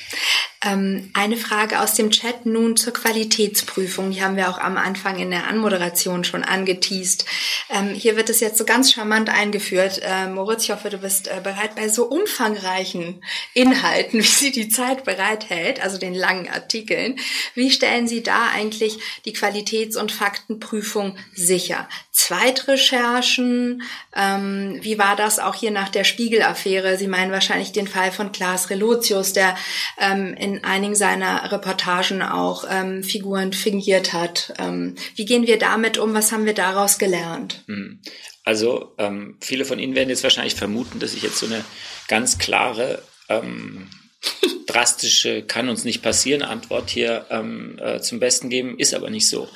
Ähm, 0.64 1.10
eine 1.14 1.36
Frage 1.36 1.82
aus 1.82 1.96
dem 1.96 2.10
Chat 2.10 2.46
nun 2.46 2.78
zur 2.78 2.94
Qualitätsprüfung. 2.94 4.12
Die 4.12 4.24
haben 4.24 4.38
wir 4.38 4.50
auch 4.50 4.60
am 4.60 4.78
Anfang 4.78 5.20
in 5.20 5.30
der 5.30 5.48
Anmoderation 5.48 6.24
schon 6.24 6.44
angeteased. 6.44 7.26
Ähm, 7.70 7.90
hier 7.90 8.16
wird 8.16 8.30
es 8.30 8.40
jetzt 8.40 8.58
so 8.58 8.64
ganz 8.64 8.94
charmant 8.94 9.30
eingeführt. 9.30 10.02
Äh, 10.02 10.28
Moritz, 10.28 10.64
ich 10.64 10.72
hoffe, 10.72 10.90
du 10.90 11.00
bist 11.00 11.28
äh, 11.28 11.42
bereit 11.44 11.76
bei 11.76 11.90
so 11.90 12.06
umfangreichen 12.06 13.22
Inhalten, 13.54 14.20
wie 14.24 14.24
sie 14.24 14.52
die 14.52 14.70
Zeit 14.70 15.04
bereithält, 15.04 15.84
also 15.84 15.98
den 15.98 16.14
langen 16.14 16.48
Artikeln. 16.50 17.20
Wie 17.56 17.70
stellen 17.70 18.08
Sie 18.08 18.24
da 18.24 18.50
eigentlich 18.54 19.00
die 19.26 19.34
Qualitäts- 19.34 19.98
und 19.98 20.12
Faktenprüfung 20.12 21.18
sicher? 21.34 21.90
Zweitrecherchen, 22.12 23.84
ähm, 24.16 24.80
wie 24.82 24.98
war 24.98 25.16
das 25.16 25.40
auch 25.40 25.56
hier 25.56 25.72
nach 25.72 25.90
der 25.90 26.04
Spiegel-Affäre? 26.04 26.98
Sie 26.98 27.08
meinen 27.08 27.32
wahrscheinlich 27.32 27.74
den 27.74 27.88
Fall 27.88 28.12
von 28.12 28.32
Klaas 28.32 28.70
Relotius, 28.70 29.34
der 29.34 29.58
ähm, 30.00 30.34
in 30.36 30.53
einigen 30.64 30.96
seiner 30.96 31.52
Reportagen 31.52 32.22
auch 32.22 32.66
ähm, 32.70 33.04
Figuren 33.04 33.54
fingiert 33.54 34.14
hat. 34.14 34.54
Ähm, 34.58 34.96
wie 35.16 35.26
gehen 35.26 35.48
wir 35.48 35.58
damit 35.58 35.98
um? 35.98 36.14
Was 36.14 36.32
haben 36.32 36.46
wir 36.46 36.54
daraus 36.54 36.98
gelernt? 36.98 37.64
Hm. 37.68 38.00
Also 38.44 38.94
ähm, 38.98 39.38
viele 39.42 39.66
von 39.66 39.80
Ihnen 39.80 39.96
werden 39.96 40.10
jetzt 40.10 40.24
wahrscheinlich 40.24 40.56
vermuten, 40.56 41.00
dass 41.00 41.14
ich 41.14 41.24
jetzt 41.24 41.38
so 41.38 41.46
eine 41.46 41.64
ganz 42.08 42.38
klare, 42.38 43.02
ähm, 43.30 43.90
drastische, 44.68 45.44
kann 45.44 45.70
uns 45.70 45.86
nicht 45.86 46.02
passieren 46.02 46.42
Antwort 46.42 46.90
hier 46.90 47.26
ähm, 47.30 47.80
äh, 47.82 48.00
zum 48.02 48.20
Besten 48.20 48.50
geben, 48.50 48.78
ist 48.78 48.94
aber 48.94 49.10
nicht 49.10 49.30
so. 49.30 49.48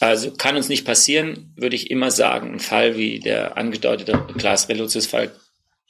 Also 0.00 0.32
kann 0.32 0.56
uns 0.56 0.68
nicht 0.68 0.84
passieren, 0.84 1.52
würde 1.56 1.76
ich 1.76 1.90
immer 1.90 2.10
sagen. 2.10 2.54
Ein 2.54 2.60
Fall 2.60 2.96
wie 2.96 3.20
der 3.20 3.56
angedeutete 3.56 4.26
Klaas 4.36 4.68
Relotius-Fall 4.68 5.32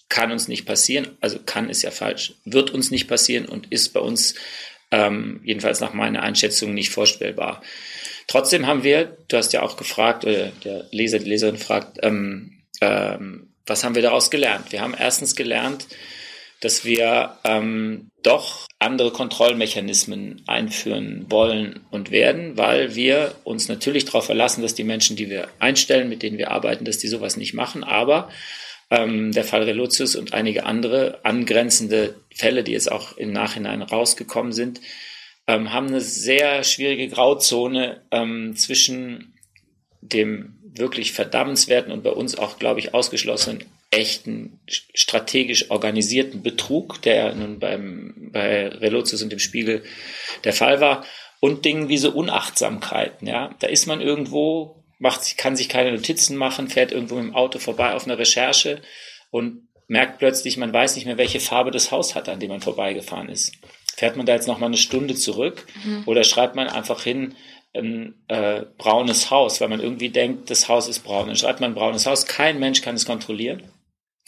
kann 0.08 0.32
uns 0.32 0.48
nicht 0.48 0.66
passieren. 0.66 1.16
Also 1.20 1.38
kann 1.44 1.70
ist 1.70 1.82
ja 1.82 1.90
falsch, 1.90 2.34
wird 2.44 2.70
uns 2.70 2.90
nicht 2.90 3.08
passieren 3.08 3.46
und 3.46 3.72
ist 3.72 3.92
bei 3.92 4.00
uns 4.00 4.34
ähm, 4.90 5.40
jedenfalls 5.44 5.80
nach 5.80 5.92
meiner 5.92 6.22
Einschätzung 6.22 6.74
nicht 6.74 6.90
vorstellbar. 6.90 7.62
Trotzdem 8.26 8.66
haben 8.66 8.84
wir, 8.84 9.16
du 9.28 9.36
hast 9.36 9.52
ja 9.52 9.62
auch 9.62 9.76
gefragt, 9.76 10.24
oder 10.24 10.52
der 10.64 10.86
Leser, 10.90 11.18
die 11.18 11.28
Leserin 11.28 11.58
fragt, 11.58 11.98
ähm, 12.02 12.62
ähm, 12.80 13.50
was 13.66 13.84
haben 13.84 13.94
wir 13.94 14.02
daraus 14.02 14.30
gelernt? 14.30 14.72
Wir 14.72 14.80
haben 14.80 14.94
erstens 14.98 15.36
gelernt, 15.36 15.86
dass 16.60 16.84
wir 16.84 17.38
ähm, 17.44 18.10
doch 18.22 18.66
andere 18.78 19.10
Kontrollmechanismen 19.10 20.42
einführen 20.46 21.26
wollen 21.28 21.80
und 21.90 22.10
werden, 22.10 22.56
weil 22.56 22.94
wir 22.94 23.34
uns 23.44 23.68
natürlich 23.68 24.06
darauf 24.06 24.26
verlassen, 24.26 24.62
dass 24.62 24.74
die 24.74 24.84
Menschen, 24.84 25.16
die 25.16 25.28
wir 25.28 25.48
einstellen, 25.58 26.08
mit 26.08 26.22
denen 26.22 26.38
wir 26.38 26.50
arbeiten, 26.50 26.84
dass 26.84 26.98
die 26.98 27.08
sowas 27.08 27.36
nicht 27.36 27.52
machen. 27.52 27.84
Aber 27.84 28.30
ähm, 28.90 29.32
der 29.32 29.44
Fall 29.44 29.62
Relotius 29.62 30.16
und 30.16 30.34
einige 30.34 30.66
andere 30.66 31.20
angrenzende 31.24 32.14
Fälle, 32.34 32.64
die 32.64 32.72
jetzt 32.72 32.90
auch 32.90 33.16
im 33.16 33.32
Nachhinein 33.32 33.82
rausgekommen 33.82 34.52
sind, 34.52 34.80
ähm, 35.46 35.72
haben 35.72 35.88
eine 35.88 36.00
sehr 36.00 36.64
schwierige 36.64 37.08
Grauzone 37.08 38.02
ähm, 38.10 38.56
zwischen 38.56 39.34
dem 40.00 40.58
wirklich 40.62 41.12
verdammenswerten 41.12 41.92
und 41.92 42.02
bei 42.02 42.10
uns 42.10 42.36
auch, 42.36 42.58
glaube 42.58 42.80
ich, 42.80 42.94
ausgeschlossenen 42.94 43.64
echten, 43.90 44.60
strategisch 44.66 45.70
organisierten 45.70 46.42
Betrug, 46.42 47.00
der 47.02 47.34
nun 47.34 47.60
beim, 47.60 48.30
bei 48.32 48.66
Relotius 48.68 49.22
und 49.22 49.30
dem 49.30 49.38
Spiegel 49.38 49.84
der 50.42 50.52
Fall 50.52 50.80
war, 50.80 51.04
und 51.40 51.64
Dingen 51.64 51.88
wie 51.88 51.98
so 51.98 52.10
Unachtsamkeiten, 52.10 53.28
ja. 53.28 53.54
Da 53.60 53.66
ist 53.66 53.86
man 53.86 54.00
irgendwo, 54.00 54.83
macht, 54.98 55.36
kann 55.36 55.56
sich 55.56 55.68
keine 55.68 55.92
Notizen 55.92 56.36
machen, 56.36 56.68
fährt 56.68 56.92
irgendwo 56.92 57.16
mit 57.16 57.24
dem 57.24 57.34
Auto 57.34 57.58
vorbei 57.58 57.94
auf 57.94 58.04
einer 58.04 58.18
Recherche 58.18 58.80
und 59.30 59.68
merkt 59.88 60.18
plötzlich, 60.18 60.56
man 60.56 60.72
weiß 60.72 60.96
nicht 60.96 61.04
mehr, 61.06 61.18
welche 61.18 61.40
Farbe 61.40 61.70
das 61.70 61.90
Haus 61.90 62.14
hat, 62.14 62.28
an 62.28 62.40
dem 62.40 62.50
man 62.50 62.60
vorbeigefahren 62.60 63.28
ist. 63.28 63.52
Fährt 63.96 64.16
man 64.16 64.26
da 64.26 64.34
jetzt 64.34 64.48
noch 64.48 64.58
mal 64.58 64.66
eine 64.66 64.76
Stunde 64.76 65.14
zurück 65.14 65.66
oder 66.06 66.24
schreibt 66.24 66.56
man 66.56 66.68
einfach 66.68 67.02
hin, 67.02 67.34
ein 67.74 68.14
äh, 68.28 68.62
braunes 68.78 69.30
Haus, 69.30 69.60
weil 69.60 69.68
man 69.68 69.80
irgendwie 69.80 70.08
denkt, 70.08 70.50
das 70.50 70.68
Haus 70.68 70.88
ist 70.88 71.00
braun. 71.00 71.26
Dann 71.26 71.36
schreibt 71.36 71.60
man 71.60 71.72
ein 71.72 71.74
braunes 71.74 72.06
Haus, 72.06 72.26
kein 72.26 72.60
Mensch 72.60 72.82
kann 72.82 72.94
es 72.94 73.04
kontrollieren. 73.04 73.62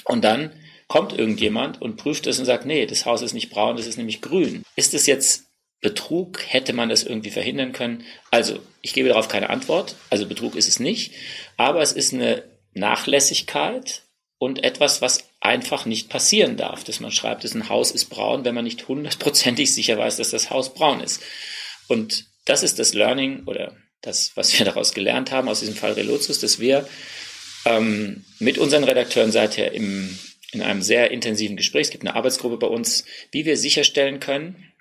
Und 0.04 0.24
dann 0.24 0.52
kommt 0.88 1.16
irgendjemand 1.16 1.80
und 1.80 1.96
prüft 1.96 2.26
es 2.26 2.38
und 2.38 2.44
sagt, 2.44 2.66
nee, 2.66 2.86
das 2.86 3.06
Haus 3.06 3.22
ist 3.22 3.34
nicht 3.34 3.50
braun, 3.50 3.76
das 3.76 3.86
ist 3.86 3.98
nämlich 3.98 4.20
grün. 4.20 4.62
Ist 4.74 4.94
es 4.94 5.06
jetzt 5.06 5.45
Betrug? 5.80 6.40
Hätte 6.46 6.72
man 6.72 6.88
das 6.88 7.04
irgendwie 7.04 7.30
verhindern 7.30 7.72
können? 7.72 8.04
Also, 8.30 8.60
ich 8.82 8.94
gebe 8.94 9.08
darauf 9.08 9.28
keine 9.28 9.50
Antwort. 9.50 9.96
Also 10.10 10.26
Betrug 10.26 10.54
ist 10.54 10.68
es 10.68 10.80
nicht. 10.80 11.12
Aber 11.56 11.82
es 11.82 11.92
ist 11.92 12.14
eine 12.14 12.42
Nachlässigkeit 12.74 14.02
und 14.38 14.64
etwas, 14.64 15.00
was 15.02 15.30
einfach 15.40 15.86
nicht 15.86 16.08
passieren 16.08 16.56
darf, 16.56 16.84
dass 16.84 17.00
man 17.00 17.12
schreibt, 17.12 17.44
dass 17.44 17.54
ein 17.54 17.68
Haus 17.68 17.90
ist 17.90 18.06
braun, 18.06 18.44
wenn 18.44 18.54
man 18.54 18.64
nicht 18.64 18.88
hundertprozentig 18.88 19.72
sicher 19.72 19.96
weiß, 19.96 20.16
dass 20.16 20.30
das 20.30 20.50
Haus 20.50 20.74
braun 20.74 21.00
ist. 21.00 21.22
Und 21.88 22.26
das 22.44 22.62
ist 22.62 22.78
das 22.78 22.94
Learning 22.94 23.44
oder 23.46 23.76
das, 24.02 24.32
was 24.36 24.58
wir 24.58 24.64
daraus 24.66 24.92
gelernt 24.92 25.30
haben 25.30 25.48
aus 25.48 25.60
diesem 25.60 25.74
Fall 25.74 25.92
Relotius, 25.92 26.40
dass 26.40 26.58
wir 26.58 26.88
ähm, 27.64 28.24
mit 28.38 28.58
unseren 28.58 28.84
Redakteuren 28.84 29.32
seither 29.32 29.72
im, 29.72 30.18
in 30.52 30.62
einem 30.62 30.82
sehr 30.82 31.10
intensiven 31.10 31.56
Gespräch, 31.56 31.86
es 31.86 31.90
gibt 31.90 32.06
eine 32.06 32.14
Arbeitsgruppe 32.14 32.58
bei 32.58 32.66
uns, 32.66 33.04
wie 33.32 33.44
wir 33.44 33.56
sicherstellen 33.56 34.20
können, 34.20 34.72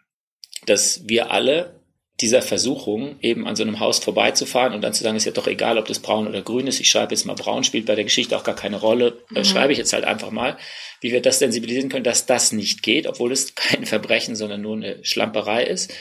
dass 0.65 1.07
wir 1.07 1.31
alle 1.31 1.75
dieser 2.21 2.41
Versuchung, 2.41 3.17
eben 3.21 3.45
an 3.45 3.57
so 3.57 3.63
einem 3.63 3.81
Haus 3.81 3.99
vorbeizufahren 3.99 4.73
und 4.73 4.81
dann 4.81 4.93
zu 4.93 5.03
sagen, 5.03 5.17
ist 5.17 5.25
ja 5.25 5.33
doch 5.33 5.47
egal, 5.47 5.77
ob 5.77 5.87
das 5.87 5.99
braun 5.99 6.27
oder 6.27 6.41
grün 6.41 6.67
ist, 6.67 6.79
ich 6.79 6.89
schreibe 6.89 7.13
jetzt 7.13 7.25
mal 7.25 7.33
braun, 7.33 7.65
spielt 7.65 7.85
bei 7.85 7.95
der 7.95 8.05
Geschichte 8.05 8.37
auch 8.37 8.45
gar 8.45 8.55
keine 8.55 8.77
Rolle, 8.77 9.17
mhm. 9.29 9.43
schreibe 9.43 9.73
ich 9.73 9.77
jetzt 9.77 9.91
halt 9.91 10.05
einfach 10.05 10.31
mal, 10.31 10.57
wie 11.01 11.11
wir 11.11 11.21
das 11.21 11.39
sensibilisieren 11.39 11.89
können, 11.89 12.05
dass 12.05 12.25
das 12.25 12.53
nicht 12.53 12.83
geht, 12.83 13.05
obwohl 13.05 13.33
es 13.33 13.53
kein 13.55 13.85
Verbrechen, 13.85 14.35
sondern 14.35 14.61
nur 14.61 14.77
eine 14.77 15.03
Schlamperei 15.03 15.63
ist. 15.65 15.93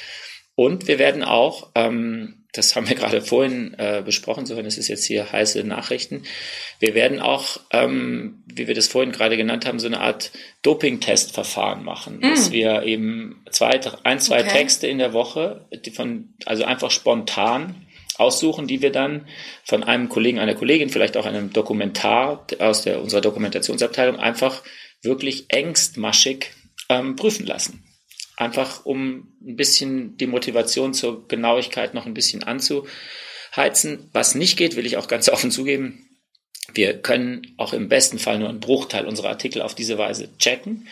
Und 0.55 0.87
wir 0.87 1.01
werden 1.01 1.25
auch, 1.25 1.71
ähm, 1.75 2.44
das 2.55 2.77
haben 2.77 2.89
wir 2.89 2.95
gerade 2.95 3.21
vorhin 3.21 3.75
äh, 3.79 4.03
besprochen, 4.05 4.47
sofern 4.47 4.65
es 4.65 4.79
ist 4.79 4.89
jetzt 4.89 5.05
hier 5.05 5.33
heiße 5.33 5.63
Nachrichten, 5.65 6.23
wir 6.79 6.95
werden 6.95 7.21
auch, 7.21 7.59
ähm, 7.73 8.43
wie 8.47 8.69
wir 8.69 8.75
das 8.75 8.87
vorhin 8.87 9.13
gerade 9.13 9.37
genannt 9.37 9.67
haben, 9.67 9.79
so 9.81 9.89
eine 9.89 10.01
Art 10.01 10.31
Doping-Testverfahren 10.63 11.85
machen, 11.85 12.19
mm. 12.19 12.23
dass 12.23 12.53
wir 12.53 12.85
eben 12.85 13.45
zwei, 13.51 13.81
ein, 14.05 14.21
zwei 14.21 14.41
okay. 14.41 14.51
Texte 14.51 14.87
in 14.87 14.99
der 14.99 15.13
Woche, 15.13 15.67
die 15.85 15.91
von, 15.91 16.35
also 16.47 16.65
einfach 16.65 16.91
spontan 16.91 17.87
aussuchen, 18.17 18.69
die 18.69 18.81
wir 18.81 18.93
dann 18.93 19.27
von 19.65 19.83
einem 19.83 20.09
Kollegen, 20.09 20.39
einer 20.39 20.55
Kollegin, 20.55 20.89
vielleicht 20.89 21.17
auch 21.17 21.27
einem 21.27 21.53
Dokumentar 21.53 22.47
aus 22.61 22.83
der, 22.83 23.03
unserer 23.03 23.21
Dokumentationsabteilung 23.21 24.21
einfach 24.21 24.63
wirklich 25.03 25.47
engstmaschig 25.49 26.51
ähm, 26.89 27.17
prüfen 27.17 27.47
lassen. 27.47 27.83
Einfach 28.37 28.85
um 28.85 29.33
ein 29.47 29.57
bisschen 29.57 30.17
die 30.17 30.27
Motivation 30.27 30.95
zur 30.95 31.29
Genauigkeit 31.29 31.95
noch 31.95 32.07
ein 32.07 32.15
bisschen 32.15 32.43
anzuheizen. 32.43 34.11
Was 34.13 34.35
nicht 34.35 34.57
geht, 34.57 34.77
will 34.77 34.87
ich 34.87 34.97
auch 34.97 35.09
ganz 35.09 35.29
offen 35.31 35.51
zugeben. 35.51 36.09
Wir 36.73 37.01
können 37.01 37.55
auch 37.59 37.73
im 37.73 37.89
besten 37.89 38.19
Fall 38.19 38.39
nur 38.39 38.49
einen 38.49 38.61
Bruchteil 38.61 39.07
unserer 39.07 39.29
Artikel 39.29 39.63
auf 39.63 39.75
diese 39.75 39.99
Weise 39.99 40.37
checken. 40.39 40.89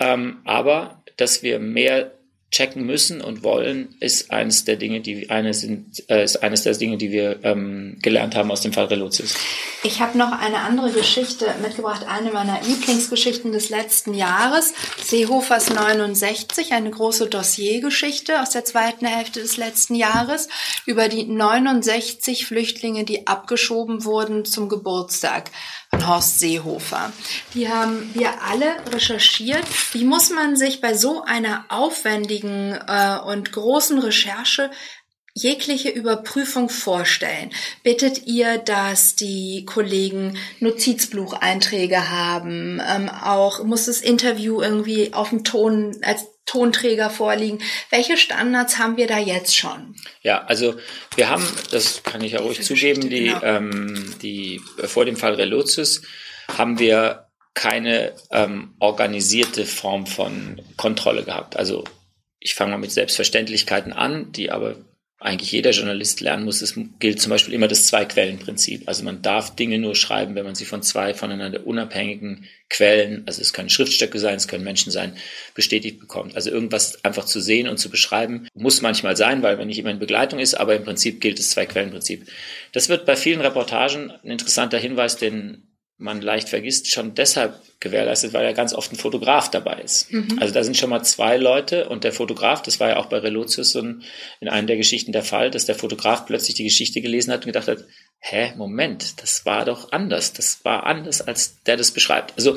Ähm, 0.00 0.40
aber 0.44 1.02
dass 1.16 1.42
wir 1.42 1.58
mehr 1.60 2.12
checken 2.54 2.86
müssen 2.86 3.20
und 3.20 3.42
wollen, 3.42 3.96
ist 3.98 4.30
eines 4.30 4.64
der 4.64 4.76
Dinge, 4.76 5.00
die 5.00 5.28
eine 5.28 5.54
sind, 5.54 6.08
äh, 6.08 6.22
ist 6.22 6.36
eines 6.36 6.62
der 6.62 6.74
Dinge, 6.74 6.96
die 6.96 7.10
wir 7.10 7.40
ähm, 7.42 7.98
gelernt 8.00 8.36
haben 8.36 8.52
aus 8.52 8.60
dem 8.60 8.72
Fall 8.72 8.84
Relotius. 8.84 9.34
Ich 9.82 10.00
habe 10.00 10.16
noch 10.16 10.30
eine 10.30 10.58
andere 10.58 10.92
Geschichte 10.92 11.46
mitgebracht, 11.60 12.06
eine 12.08 12.30
meiner 12.30 12.60
Lieblingsgeschichten 12.62 13.50
des 13.50 13.70
letzten 13.70 14.14
Jahres, 14.14 14.72
Seehofers 15.02 15.70
69, 15.70 16.72
eine 16.72 16.90
große 16.90 17.26
Dossiergeschichte 17.26 18.40
aus 18.40 18.50
der 18.50 18.64
zweiten 18.64 19.04
Hälfte 19.04 19.40
des 19.40 19.56
letzten 19.56 19.96
Jahres 19.96 20.48
über 20.86 21.08
die 21.08 21.24
69 21.24 22.46
Flüchtlinge, 22.46 23.02
die 23.02 23.26
abgeschoben 23.26 24.04
wurden 24.04 24.44
zum 24.44 24.68
Geburtstag 24.68 25.50
Horst 26.06 26.38
Seehofer. 26.38 27.12
Die 27.54 27.68
haben 27.68 28.10
wir 28.14 28.42
alle 28.42 28.76
recherchiert. 28.92 29.64
Wie 29.92 30.04
muss 30.04 30.30
man 30.30 30.56
sich 30.56 30.80
bei 30.80 30.94
so 30.94 31.24
einer 31.24 31.64
aufwendigen 31.68 32.72
äh, 32.86 33.18
und 33.24 33.52
großen 33.52 33.98
Recherche 33.98 34.70
jegliche 35.34 35.90
Überprüfung 35.90 36.68
vorstellen? 36.68 37.50
Bittet 37.82 38.26
ihr, 38.26 38.58
dass 38.58 39.16
die 39.16 39.64
Kollegen 39.66 40.38
Notizbucheinträge 40.60 42.10
haben? 42.10 42.80
Ähm, 42.88 43.08
auch 43.08 43.64
muss 43.64 43.86
das 43.86 44.00
Interview 44.00 44.62
irgendwie 44.62 45.12
auf 45.12 45.30
dem 45.30 45.44
Ton 45.44 45.96
als 46.02 46.24
Tonträger 46.46 47.10
vorliegen. 47.10 47.58
Welche 47.90 48.16
Standards 48.16 48.78
haben 48.78 48.96
wir 48.96 49.06
da 49.06 49.18
jetzt 49.18 49.56
schon? 49.56 49.96
Ja, 50.22 50.44
also 50.44 50.74
wir 51.16 51.30
haben, 51.30 51.46
das 51.70 52.02
kann 52.02 52.22
ich 52.22 52.32
ja 52.32 52.40
ruhig 52.40 52.62
zugeben, 52.62 53.08
die, 53.08 53.26
genau. 53.26 53.42
ähm, 53.42 54.14
die 54.22 54.60
vor 54.84 55.04
dem 55.04 55.16
Fall 55.16 55.34
Relotius 55.34 56.02
haben 56.56 56.78
wir 56.78 57.28
keine 57.54 58.14
ähm, 58.30 58.74
organisierte 58.78 59.64
Form 59.64 60.06
von 60.06 60.60
Kontrolle 60.76 61.24
gehabt. 61.24 61.56
Also 61.56 61.84
ich 62.40 62.54
fange 62.54 62.72
mal 62.72 62.78
mit 62.78 62.92
Selbstverständlichkeiten 62.92 63.92
an, 63.92 64.32
die 64.32 64.50
aber 64.50 64.76
eigentlich 65.20 65.52
jeder 65.52 65.70
Journalist 65.70 66.20
lernen 66.20 66.44
muss. 66.44 66.60
Es 66.60 66.78
gilt 66.98 67.20
zum 67.20 67.30
Beispiel 67.30 67.54
immer 67.54 67.68
das 67.68 67.86
Zwei-Quellen-Prinzip. 67.86 68.86
Also 68.86 69.04
man 69.04 69.22
darf 69.22 69.56
Dinge 69.56 69.78
nur 69.78 69.94
schreiben, 69.94 70.34
wenn 70.34 70.44
man 70.44 70.54
sie 70.54 70.66
von 70.66 70.82
zwei 70.82 71.14
voneinander 71.14 71.66
unabhängigen 71.66 72.46
Quellen, 72.68 73.22
also 73.26 73.40
es 73.40 73.52
können 73.52 73.70
Schriftstücke 73.70 74.18
sein, 74.18 74.34
es 74.34 74.48
können 74.48 74.64
Menschen 74.64 74.92
sein, 74.92 75.16
bestätigt 75.54 76.00
bekommt. 76.00 76.36
Also 76.36 76.50
irgendwas 76.50 77.02
einfach 77.04 77.24
zu 77.24 77.40
sehen 77.40 77.68
und 77.68 77.78
zu 77.78 77.88
beschreiben, 77.88 78.48
muss 78.54 78.82
manchmal 78.82 79.16
sein, 79.16 79.42
weil 79.42 79.58
wenn 79.58 79.68
nicht 79.68 79.78
immer 79.78 79.90
in 79.90 79.98
Begleitung 79.98 80.40
ist, 80.40 80.54
aber 80.54 80.76
im 80.76 80.84
Prinzip 80.84 81.20
gilt 81.20 81.38
das 81.38 81.50
Zwei-Quellen-Prinzip. 81.50 82.26
Das 82.72 82.88
wird 82.88 83.06
bei 83.06 83.16
vielen 83.16 83.40
Reportagen 83.40 84.10
ein 84.10 84.30
interessanter 84.30 84.78
Hinweis, 84.78 85.16
den 85.16 85.62
man 86.04 86.20
leicht 86.20 86.50
vergisst, 86.50 86.90
schon 86.92 87.14
deshalb 87.14 87.60
gewährleistet, 87.80 88.34
weil 88.34 88.44
ja 88.44 88.52
ganz 88.52 88.74
oft 88.74 88.92
ein 88.92 88.96
Fotograf 88.96 89.50
dabei 89.50 89.80
ist. 89.80 90.12
Mhm. 90.12 90.38
Also 90.38 90.52
da 90.52 90.62
sind 90.62 90.76
schon 90.76 90.90
mal 90.90 91.02
zwei 91.02 91.38
Leute 91.38 91.88
und 91.88 92.04
der 92.04 92.12
Fotograf, 92.12 92.60
das 92.62 92.78
war 92.78 92.90
ja 92.90 92.96
auch 92.98 93.06
bei 93.06 93.18
Relotius 93.18 93.72
so 93.72 93.80
in 93.80 94.02
einer 94.40 94.66
der 94.66 94.76
Geschichten 94.76 95.12
der 95.12 95.22
Fall, 95.22 95.50
dass 95.50 95.64
der 95.64 95.74
Fotograf 95.74 96.26
plötzlich 96.26 96.56
die 96.56 96.64
Geschichte 96.64 97.00
gelesen 97.00 97.32
hat 97.32 97.40
und 97.40 97.52
gedacht 97.52 97.68
hat, 97.68 97.84
hä, 98.18 98.52
Moment, 98.56 99.22
das 99.22 99.46
war 99.46 99.64
doch 99.64 99.92
anders, 99.92 100.34
das 100.34 100.62
war 100.62 100.84
anders, 100.84 101.22
als 101.22 101.62
der 101.62 101.78
das 101.78 101.90
beschreibt. 101.90 102.34
Also, 102.36 102.56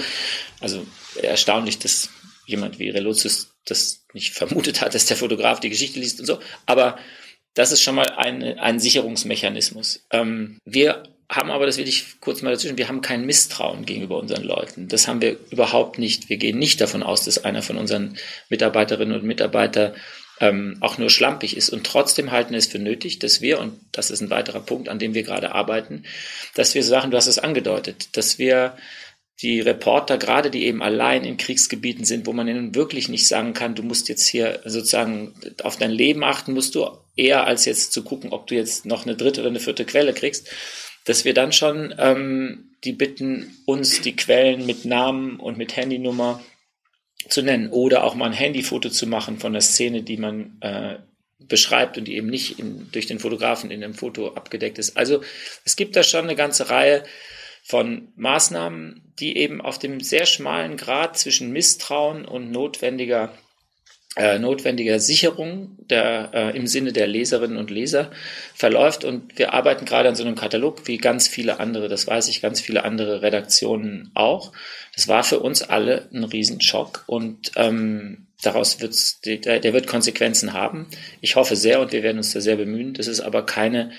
also 0.59 0.85
erstaunlich, 1.21 1.79
dass 1.79 2.09
jemand 2.45 2.79
wie 2.79 2.89
Relotius 2.89 3.55
das 3.63 4.05
nicht 4.13 4.33
vermutet 4.33 4.81
hat, 4.81 4.93
dass 4.93 5.05
der 5.05 5.17
Fotograf 5.17 5.61
die 5.61 5.69
Geschichte 5.69 5.99
liest 5.99 6.19
und 6.19 6.25
so, 6.25 6.39
aber 6.65 6.97
das 7.53 7.71
ist 7.71 7.81
schon 7.81 7.95
mal 7.95 8.09
ein, 8.17 8.43
ein 8.43 8.79
Sicherungsmechanismus. 8.79 10.05
Ähm, 10.11 10.59
wir 10.63 11.03
haben 11.29 11.51
aber, 11.51 11.65
das 11.65 11.77
will 11.77 11.87
ich 11.87 12.21
kurz 12.21 12.41
mal 12.41 12.51
dazwischen, 12.51 12.77
wir 12.77 12.87
haben 12.87 13.01
kein 13.01 13.25
Misstrauen 13.25 13.85
gegenüber 13.85 14.17
unseren 14.17 14.43
Leuten. 14.43 14.87
Das 14.87 15.07
haben 15.07 15.21
wir 15.21 15.37
überhaupt 15.51 15.99
nicht. 15.99 16.29
Wir 16.29 16.37
gehen 16.37 16.57
nicht 16.57 16.79
davon 16.79 17.03
aus, 17.03 17.25
dass 17.25 17.43
einer 17.43 17.61
von 17.61 17.77
unseren 17.77 18.17
Mitarbeiterinnen 18.49 19.13
und 19.13 19.25
Mitarbeitern 19.25 19.93
ähm, 20.39 20.77
auch 20.79 20.97
nur 20.97 21.09
schlampig 21.09 21.57
ist. 21.57 21.69
Und 21.69 21.85
trotzdem 21.85 22.31
halten 22.31 22.53
es 22.53 22.67
für 22.67 22.79
nötig, 22.79 23.19
dass 23.19 23.41
wir, 23.41 23.59
und 23.59 23.79
das 23.91 24.09
ist 24.09 24.21
ein 24.21 24.29
weiterer 24.29 24.61
Punkt, 24.61 24.87
an 24.87 24.99
dem 24.99 25.13
wir 25.13 25.23
gerade 25.23 25.53
arbeiten, 25.53 26.03
dass 26.55 26.75
wir 26.75 26.83
Sachen, 26.83 27.11
du 27.11 27.17
hast 27.17 27.27
es 27.27 27.39
angedeutet, 27.39 28.15
dass 28.15 28.39
wir 28.39 28.77
die 29.41 29.59
Reporter, 29.59 30.17
gerade 30.17 30.49
die 30.49 30.65
eben 30.65 30.81
allein 30.81 31.23
in 31.23 31.37
Kriegsgebieten 31.37 32.05
sind, 32.05 32.25
wo 32.25 32.33
man 32.33 32.47
ihnen 32.47 32.73
wirklich 32.73 33.07
nicht 33.07 33.27
sagen 33.27 33.53
kann, 33.53 33.75
du 33.75 33.83
musst 33.83 34.09
jetzt 34.09 34.25
hier 34.25 34.61
sozusagen 34.65 35.33
auf 35.61 35.77
dein 35.77 35.91
Leben 35.91 36.23
achten, 36.23 36.53
musst 36.53 36.73
du 36.73 36.87
eher 37.15 37.45
als 37.45 37.65
jetzt 37.65 37.93
zu 37.93 38.03
gucken, 38.03 38.31
ob 38.31 38.47
du 38.47 38.55
jetzt 38.55 38.85
noch 38.85 39.05
eine 39.05 39.15
dritte 39.15 39.41
oder 39.41 39.51
eine 39.51 39.59
vierte 39.59 39.85
Quelle 39.85 40.13
kriegst, 40.13 40.49
dass 41.05 41.23
wir 41.23 41.35
dann 41.35 41.51
schon 41.51 41.93
ähm, 41.99 42.71
die 42.83 42.93
bitten, 42.93 43.55
uns 43.65 44.01
die 44.01 44.15
Quellen 44.15 44.65
mit 44.65 44.85
Namen 44.85 45.39
und 45.39 45.57
mit 45.57 45.75
Handynummer 45.75 46.43
zu 47.29 47.41
nennen 47.41 47.69
oder 47.69 48.03
auch 48.03 48.15
mal 48.15 48.25
ein 48.25 48.33
Handyfoto 48.33 48.89
zu 48.89 49.05
machen 49.05 49.37
von 49.37 49.53
der 49.53 49.61
Szene, 49.61 50.01
die 50.01 50.17
man 50.17 50.57
äh, 50.61 50.97
beschreibt 51.39 51.97
und 51.97 52.05
die 52.05 52.15
eben 52.15 52.27
nicht 52.27 52.59
in, 52.59 52.89
durch 52.91 53.05
den 53.05 53.19
Fotografen 53.19 53.69
in 53.69 53.81
dem 53.81 53.93
Foto 53.93 54.33
abgedeckt 54.33 54.79
ist. 54.79 54.97
Also 54.97 55.21
es 55.63 55.75
gibt 55.75 55.95
da 55.95 56.03
schon 56.03 56.23
eine 56.23 56.35
ganze 56.35 56.69
Reihe 56.69 57.03
von 57.67 58.07
Maßnahmen, 58.15 59.01
die 59.19 59.35
eben 59.35 59.59
auf 59.59 59.77
dem 59.77 59.99
sehr 59.99 60.25
schmalen 60.25 60.77
Grad 60.77 61.17
zwischen 61.17 61.51
Misstrauen 61.51 62.23
und 62.23 62.49
notwendiger 62.49 63.33
äh, 64.15 64.39
notwendiger 64.39 64.99
Sicherung 64.99 65.77
der, 65.77 66.31
äh, 66.33 66.57
im 66.57 66.65
Sinne 66.65 66.91
der 66.91 67.05
Leserinnen 67.05 67.57
und 67.57 67.69
Leser 67.69 68.09
verläuft. 68.55 69.03
Und 69.03 69.37
wir 69.37 69.53
arbeiten 69.53 69.85
gerade 69.85 70.09
an 70.09 70.15
so 70.15 70.23
einem 70.23 70.35
Katalog 70.35 70.87
wie 70.87 70.97
ganz 70.97 71.27
viele 71.27 71.59
andere, 71.59 71.87
das 71.87 72.07
weiß 72.07 72.29
ich, 72.29 72.41
ganz 72.41 72.59
viele 72.59 72.83
andere 72.83 73.21
Redaktionen 73.21 74.09
auch. 74.15 74.53
Das 74.95 75.07
war 75.07 75.23
für 75.23 75.39
uns 75.39 75.61
alle 75.61 76.09
ein 76.11 76.23
Riesenschock 76.23 77.03
und 77.05 77.51
ähm, 77.57 78.25
daraus 78.41 78.81
wird's, 78.81 79.21
der, 79.21 79.59
der 79.59 79.73
wird 79.73 79.85
Konsequenzen 79.85 80.53
haben. 80.53 80.87
Ich 81.21 81.35
hoffe 81.35 81.55
sehr 81.55 81.79
und 81.79 81.91
wir 81.91 82.01
werden 82.01 82.17
uns 82.17 82.33
da 82.33 82.41
sehr 82.41 82.55
bemühen. 82.55 82.95
Das 82.95 83.07
ist 83.07 83.19
aber 83.19 83.45
keine 83.45 83.91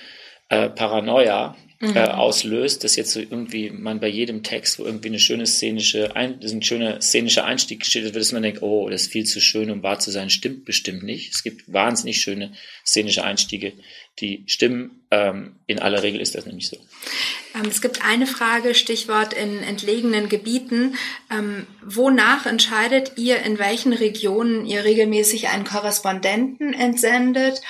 äh, 0.49 0.69
Paranoia, 0.69 1.55
mhm. 1.81 1.97
äh, 1.97 2.05
auslöst, 2.05 2.85
dass 2.85 2.97
jetzt 2.97 3.13
so 3.13 3.21
irgendwie 3.21 3.71
man 3.71 4.01
bei 4.01 4.09
jedem 4.09 4.43
Text, 4.43 4.79
wo 4.79 4.85
irgendwie 4.85 5.09
eine 5.09 5.19
schöne 5.19 5.47
szenische, 5.47 6.17
ein, 6.17 6.41
ein 6.43 6.63
schöner 6.63 7.01
szenischer 7.01 7.45
Einstieg 7.45 7.81
geschildert 7.81 8.15
wird, 8.15 8.25
dass 8.25 8.33
man 8.33 8.43
denkt, 8.43 8.63
oh, 8.63 8.89
das 8.89 9.03
ist 9.03 9.13
viel 9.13 9.25
zu 9.25 9.41
schön, 9.41 9.71
um 9.71 9.83
wahr 9.83 9.99
zu 9.99 10.11
sein, 10.11 10.31
stimmt 10.31 10.65
bestimmt 10.65 11.03
nicht. 11.03 11.35
Es 11.35 11.43
gibt 11.43 11.73
wahnsinnig 11.73 12.21
schöne 12.21 12.53
szenische 12.85 13.25
Einstiege, 13.25 13.73
die 14.21 14.45
stimmen. 14.47 14.98
Ähm, 15.11 15.57
in 15.67 15.79
aller 15.79 16.03
Regel 16.03 16.21
ist 16.21 16.35
das 16.35 16.45
nämlich 16.45 16.69
so. 16.69 16.77
Ähm, 17.55 17.67
es 17.69 17.81
gibt 17.81 18.05
eine 18.05 18.27
Frage, 18.27 18.75
Stichwort 18.75 19.33
in 19.33 19.63
entlegenen 19.63 20.29
Gebieten. 20.29 20.97
Ähm, 21.31 21.67
wonach 21.83 22.45
entscheidet 22.45 23.13
ihr, 23.17 23.41
in 23.41 23.59
welchen 23.59 23.95
Regionen 23.95 24.67
ihr 24.67 24.85
regelmäßig 24.85 25.49
einen 25.49 25.65
Korrespondenten 25.65 26.75
entsendet, 26.75 27.63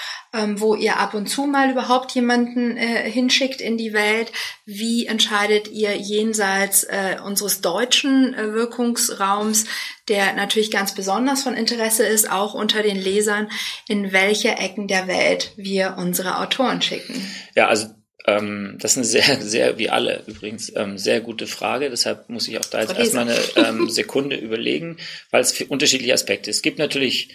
wo 0.56 0.74
ihr 0.74 0.98
ab 0.98 1.14
und 1.14 1.26
zu 1.26 1.46
mal 1.46 1.70
überhaupt 1.70 2.12
jemanden 2.12 2.76
äh, 2.76 3.10
hinschickt 3.10 3.62
in 3.62 3.78
die 3.78 3.94
Welt? 3.94 4.30
Wie 4.66 5.06
entscheidet 5.06 5.68
ihr 5.68 5.96
jenseits 5.96 6.84
äh, 6.84 7.16
unseres 7.24 7.62
deutschen 7.62 8.34
äh, 8.34 8.52
Wirkungsraums, 8.52 9.64
der 10.08 10.32
natürlich 10.34 10.70
ganz 10.70 10.94
besonders 10.94 11.42
von 11.42 11.54
Interesse 11.54 12.06
ist, 12.06 12.30
auch 12.30 12.54
unter 12.54 12.82
den 12.82 12.96
Lesern, 12.96 13.50
in 13.88 14.12
welche 14.12 14.50
Ecken 14.50 14.88
der 14.88 15.06
Welt 15.08 15.52
wir 15.56 15.96
unsere 15.98 16.38
Autoren 16.38 16.82
schicken? 16.82 17.14
Ja, 17.54 17.68
also 17.68 17.88
ähm, 18.28 18.76
das 18.78 18.92
ist 18.92 18.96
eine 18.98 19.06
sehr, 19.06 19.40
sehr, 19.40 19.78
wie 19.78 19.88
alle 19.88 20.22
übrigens, 20.26 20.72
ähm, 20.76 20.98
sehr 20.98 21.20
gute 21.20 21.46
Frage. 21.46 21.88
Deshalb 21.88 22.28
muss 22.28 22.46
ich 22.46 22.58
auch 22.58 22.64
da 22.64 22.82
jetzt 22.82 22.96
erstmal 22.96 23.28
eine 23.28 23.38
ähm, 23.68 23.88
Sekunde 23.88 24.36
überlegen, 24.36 24.98
weil 25.30 25.40
es 25.40 25.60
unterschiedliche 25.62 26.12
Aspekte. 26.12 26.50
Es 26.50 26.60
gibt 26.60 26.78
natürlich, 26.78 27.30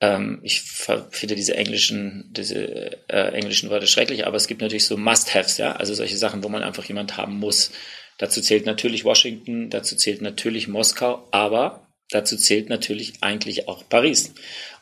ähm, 0.00 0.40
ich 0.42 0.62
finde 0.62 1.36
diese 1.36 1.56
englischen, 1.56 2.30
diese 2.32 3.08
äh, 3.08 3.32
englischen 3.32 3.70
Wörter 3.70 3.86
schrecklich, 3.86 4.26
aber 4.26 4.36
es 4.36 4.48
gibt 4.48 4.60
natürlich 4.60 4.86
so 4.86 4.96
Must-Haves, 4.96 5.58
ja, 5.58 5.72
also 5.72 5.94
solche 5.94 6.16
Sachen, 6.16 6.42
wo 6.42 6.48
man 6.48 6.64
einfach 6.64 6.84
jemand 6.84 7.16
haben 7.16 7.38
muss. 7.38 7.70
Dazu 8.18 8.40
zählt 8.40 8.66
natürlich 8.66 9.04
Washington, 9.04 9.70
dazu 9.70 9.94
zählt 9.94 10.22
natürlich 10.22 10.66
Moskau, 10.66 11.28
aber 11.30 11.87
dazu 12.10 12.36
zählt 12.36 12.68
natürlich 12.68 13.14
eigentlich 13.20 13.68
auch 13.68 13.88
Paris. 13.88 14.34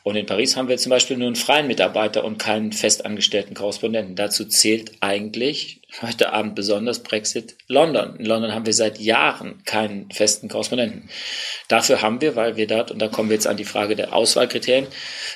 Und 0.07 0.15
in 0.15 0.25
Paris 0.25 0.55
haben 0.55 0.69
wir 0.69 0.77
zum 0.77 0.91
Beispiel 0.91 1.17
nur 1.17 1.27
einen 1.27 1.35
freien 1.35 1.67
Mitarbeiter 1.67 2.23
und 2.23 2.37
keinen 2.37 2.71
festangestellten 2.71 3.55
Korrespondenten. 3.55 4.15
Dazu 4.15 4.45
zählt 4.45 4.93
eigentlich 5.01 5.81
heute 6.01 6.31
Abend 6.31 6.55
besonders 6.55 7.03
Brexit 7.03 7.57
London. 7.67 8.15
In 8.15 8.25
London 8.25 8.53
haben 8.53 8.65
wir 8.65 8.73
seit 8.73 8.99
Jahren 8.99 9.61
keinen 9.65 10.09
festen 10.09 10.47
Korrespondenten. 10.47 11.09
Dafür 11.67 12.01
haben 12.01 12.21
wir, 12.21 12.37
weil 12.37 12.55
wir 12.55 12.67
dort, 12.67 12.89
und 12.89 12.99
da 12.99 13.09
kommen 13.09 13.27
wir 13.27 13.35
jetzt 13.35 13.47
an 13.47 13.57
die 13.57 13.65
Frage 13.65 13.97
der 13.97 14.13
Auswahlkriterien, 14.13 14.87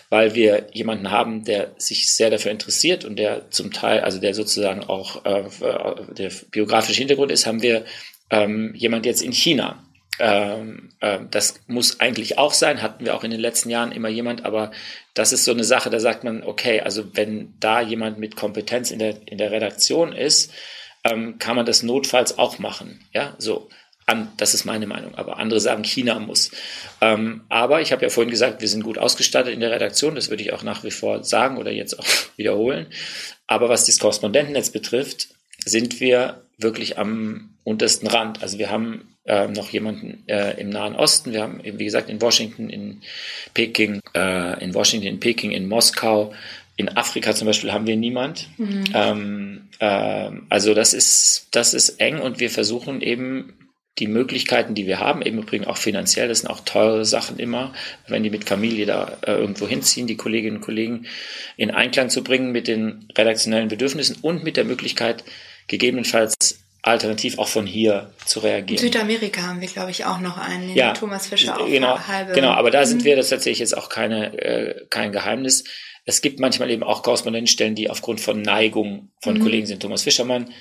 weil 0.07 0.35
wir 0.35 0.67
jemanden 0.71 1.11
haben, 1.11 1.43
der 1.43 1.73
sich 1.77 2.13
sehr 2.13 2.29
dafür 2.29 2.51
interessiert 2.51 3.03
und 3.03 3.19
der 3.19 3.51
zum 3.51 3.73
Teil, 3.73 3.99
also 3.99 4.21
der 4.21 4.33
sozusagen 4.33 4.85
auch 4.85 5.25
äh, 5.25 5.43
der 6.13 6.31
biografische 6.49 6.99
Hintergrund 6.99 7.33
ist, 7.33 7.45
haben 7.45 7.61
wir 7.61 7.83
ähm, 8.29 8.73
jemand 8.73 9.05
jetzt 9.05 9.21
in 9.21 9.33
China 9.33 9.83
ähm, 10.20 10.89
äh, 10.99 11.20
das 11.30 11.62
muss 11.68 11.99
eigentlich 11.99 12.38
auch 12.38 12.53
sein, 12.53 12.82
hatten 12.82 13.05
wir 13.05 13.16
auch 13.16 13.24
in 13.24 13.32
den 13.32 13.39
letzten 13.39 13.70
Jahren 13.70 13.91
immer 13.91 14.09
jemand, 14.09 14.45
aber 14.45 14.72
das 15.14 15.34
ist 15.34 15.45
so 15.45 15.51
eine 15.51 15.64
Sache, 15.64 15.89
da 15.89 15.99
sagt 15.99 16.24
man, 16.24 16.43
okay, 16.43 16.82
also 16.82 17.16
wenn 17.16 17.53
da 17.59 17.82
jemand 17.82 18.20
mit 18.20 18.36
Kompetenz 18.36 18.91
in 18.91 18.99
der, 18.99 19.16
in 19.26 19.38
der 19.38 19.51
Redaktion 19.51 20.14
ist, 20.14 20.51
ähm, 21.03 21.39
kann 21.39 21.55
man 21.55 21.66
das 21.66 21.84
notfalls 21.84 22.38
auch 22.38 22.59
machen. 22.59 23.05
Ja, 23.14 23.36
so. 23.38 23.70
An, 24.07 24.32
das 24.38 24.55
ist 24.55 24.66
meine 24.66 24.88
Meinung, 24.88 25.16
aber 25.16 25.38
andere 25.38 25.59
sagen, 25.59 25.84
China 25.84 26.20
muss. 26.20 26.51
Ähm, 27.01 27.43
aber 27.49 27.82
ich 27.82 27.91
habe 27.91 28.01
ja 28.01 28.09
vorhin 28.09 28.32
gesagt, 28.32 28.59
wir 28.59 28.68
sind 28.68 28.84
gut 28.84 28.97
ausgestattet 28.97 29.53
in 29.53 29.59
der 29.59 29.72
Redaktion, 29.72 30.16
das 30.16 30.30
würde 30.30 30.41
ich 30.41 30.53
auch 30.53 30.64
nach 30.64 30.84
wie 30.84 30.91
vor 30.91 31.24
sagen 31.24 31.57
oder 31.57 31.72
jetzt 31.72 31.97
auch 31.97 32.05
wiederholen. 32.36 32.88
Aber 33.47 33.70
was 33.70 33.86
das 33.86 33.99
Korrespondentennetz 33.99 34.72
betrifft, 34.72 35.30
sind 35.64 35.99
wir 35.99 36.43
wirklich 36.57 36.97
am 36.97 37.57
untersten 37.64 38.07
Rand. 38.07 38.41
Also 38.41 38.57
wir 38.57 38.72
haben 38.72 39.11
äh, 39.26 39.47
noch 39.47 39.69
jemanden 39.69 40.24
äh, 40.28 40.59
im 40.59 40.69
Nahen 40.69 40.95
Osten. 40.95 41.32
Wir 41.32 41.41
haben 41.41 41.63
eben, 41.63 41.80
wie 41.80 41.86
gesagt, 41.86 42.09
in 42.09 42.22
Washington, 42.22 42.69
in 42.69 43.01
Peking, 43.53 44.01
äh, 44.15 44.63
in 44.63 44.74
Washington, 44.74 45.07
in 45.07 45.19
Peking, 45.19 45.51
in 45.51 45.67
Moskau, 45.67 46.34
in 46.76 46.89
Afrika 46.97 47.36
zum 47.36 47.45
Beispiel 47.45 47.72
haben 47.72 47.88
wir 47.88 47.95
niemand. 47.95 48.47
Mhm. 48.57 48.84
Ähm, 48.93 49.69
äh, 49.80 50.32
also 50.49 50.74
das 50.74 50.93
ist, 50.93 51.47
das 51.51 51.74
ist 51.74 52.01
eng 52.01 52.19
und 52.19 52.39
wir 52.39 52.49
versuchen 52.49 53.01
eben 53.01 53.53
die 53.99 54.07
Möglichkeiten, 54.07 54.74
die 54.74 54.88
wir 54.88 54.99
haben, 54.99 55.22
eben 55.22 55.39
übrigens 55.39 55.67
auch 55.67 55.78
finanziell, 55.78 56.28
das 56.28 56.39
sind 56.39 56.49
auch 56.49 56.61
teure 56.61 57.05
Sachen 57.05 57.38
immer, 57.38 57.74
wenn 58.07 58.24
die 58.24 58.30
mit 58.30 58.47
Familie 58.47 58.86
da 58.86 59.17
äh, 59.22 59.34
irgendwo 59.34 59.67
hinziehen, 59.67 60.07
die 60.07 60.15
Kolleginnen 60.15 60.57
und 60.57 60.63
Kollegen 60.63 61.05
in 61.57 61.72
Einklang 61.72 62.09
zu 62.09 62.24
bringen 62.24 62.51
mit 62.51 62.67
den 62.67 63.07
redaktionellen 63.15 63.67
Bedürfnissen 63.67 64.17
und 64.22 64.43
mit 64.43 64.57
der 64.57 64.63
Möglichkeit, 64.63 65.24
gegebenenfalls 65.67 66.63
alternativ 66.84 67.38
auch 67.38 67.47
von 67.47 67.67
hier 67.67 68.13
zu 68.25 68.39
reagieren. 68.39 68.84
In 68.84 68.91
Südamerika 68.91 69.43
haben 69.43 69.61
wir, 69.61 69.67
glaube 69.67 69.91
ich, 69.91 70.05
auch 70.05 70.19
noch 70.19 70.38
einen, 70.38 70.75
ja, 70.75 70.93
Thomas 70.93 71.27
Fischer 71.27 71.59
auch 71.59 71.67
genau, 71.67 71.99
halbe. 72.07 72.34
Genau, 72.34 72.51
aber 72.51 72.71
da 72.71 72.86
sind 72.86 73.01
mhm. 73.01 73.05
wir, 73.05 73.15
das 73.15 73.29
tatsächlich 73.29 73.59
jetzt 73.59 73.77
auch 73.77 73.89
keine, 73.89 74.38
äh, 74.39 74.86
kein 74.89 75.11
Geheimnis. 75.11 75.63
Es 76.05 76.21
gibt 76.21 76.39
manchmal 76.39 76.71
eben 76.71 76.84
auch 76.84 77.03
Korrespondentenstellen, 77.03 77.75
die 77.75 77.89
aufgrund 77.89 78.19
von 78.19 78.41
Neigung 78.41 79.11
von 79.21 79.36
mhm. 79.36 79.43
Kollegen 79.43 79.67
sind. 79.67 79.82
Thomas 79.82 80.01
Fischermann 80.03 80.51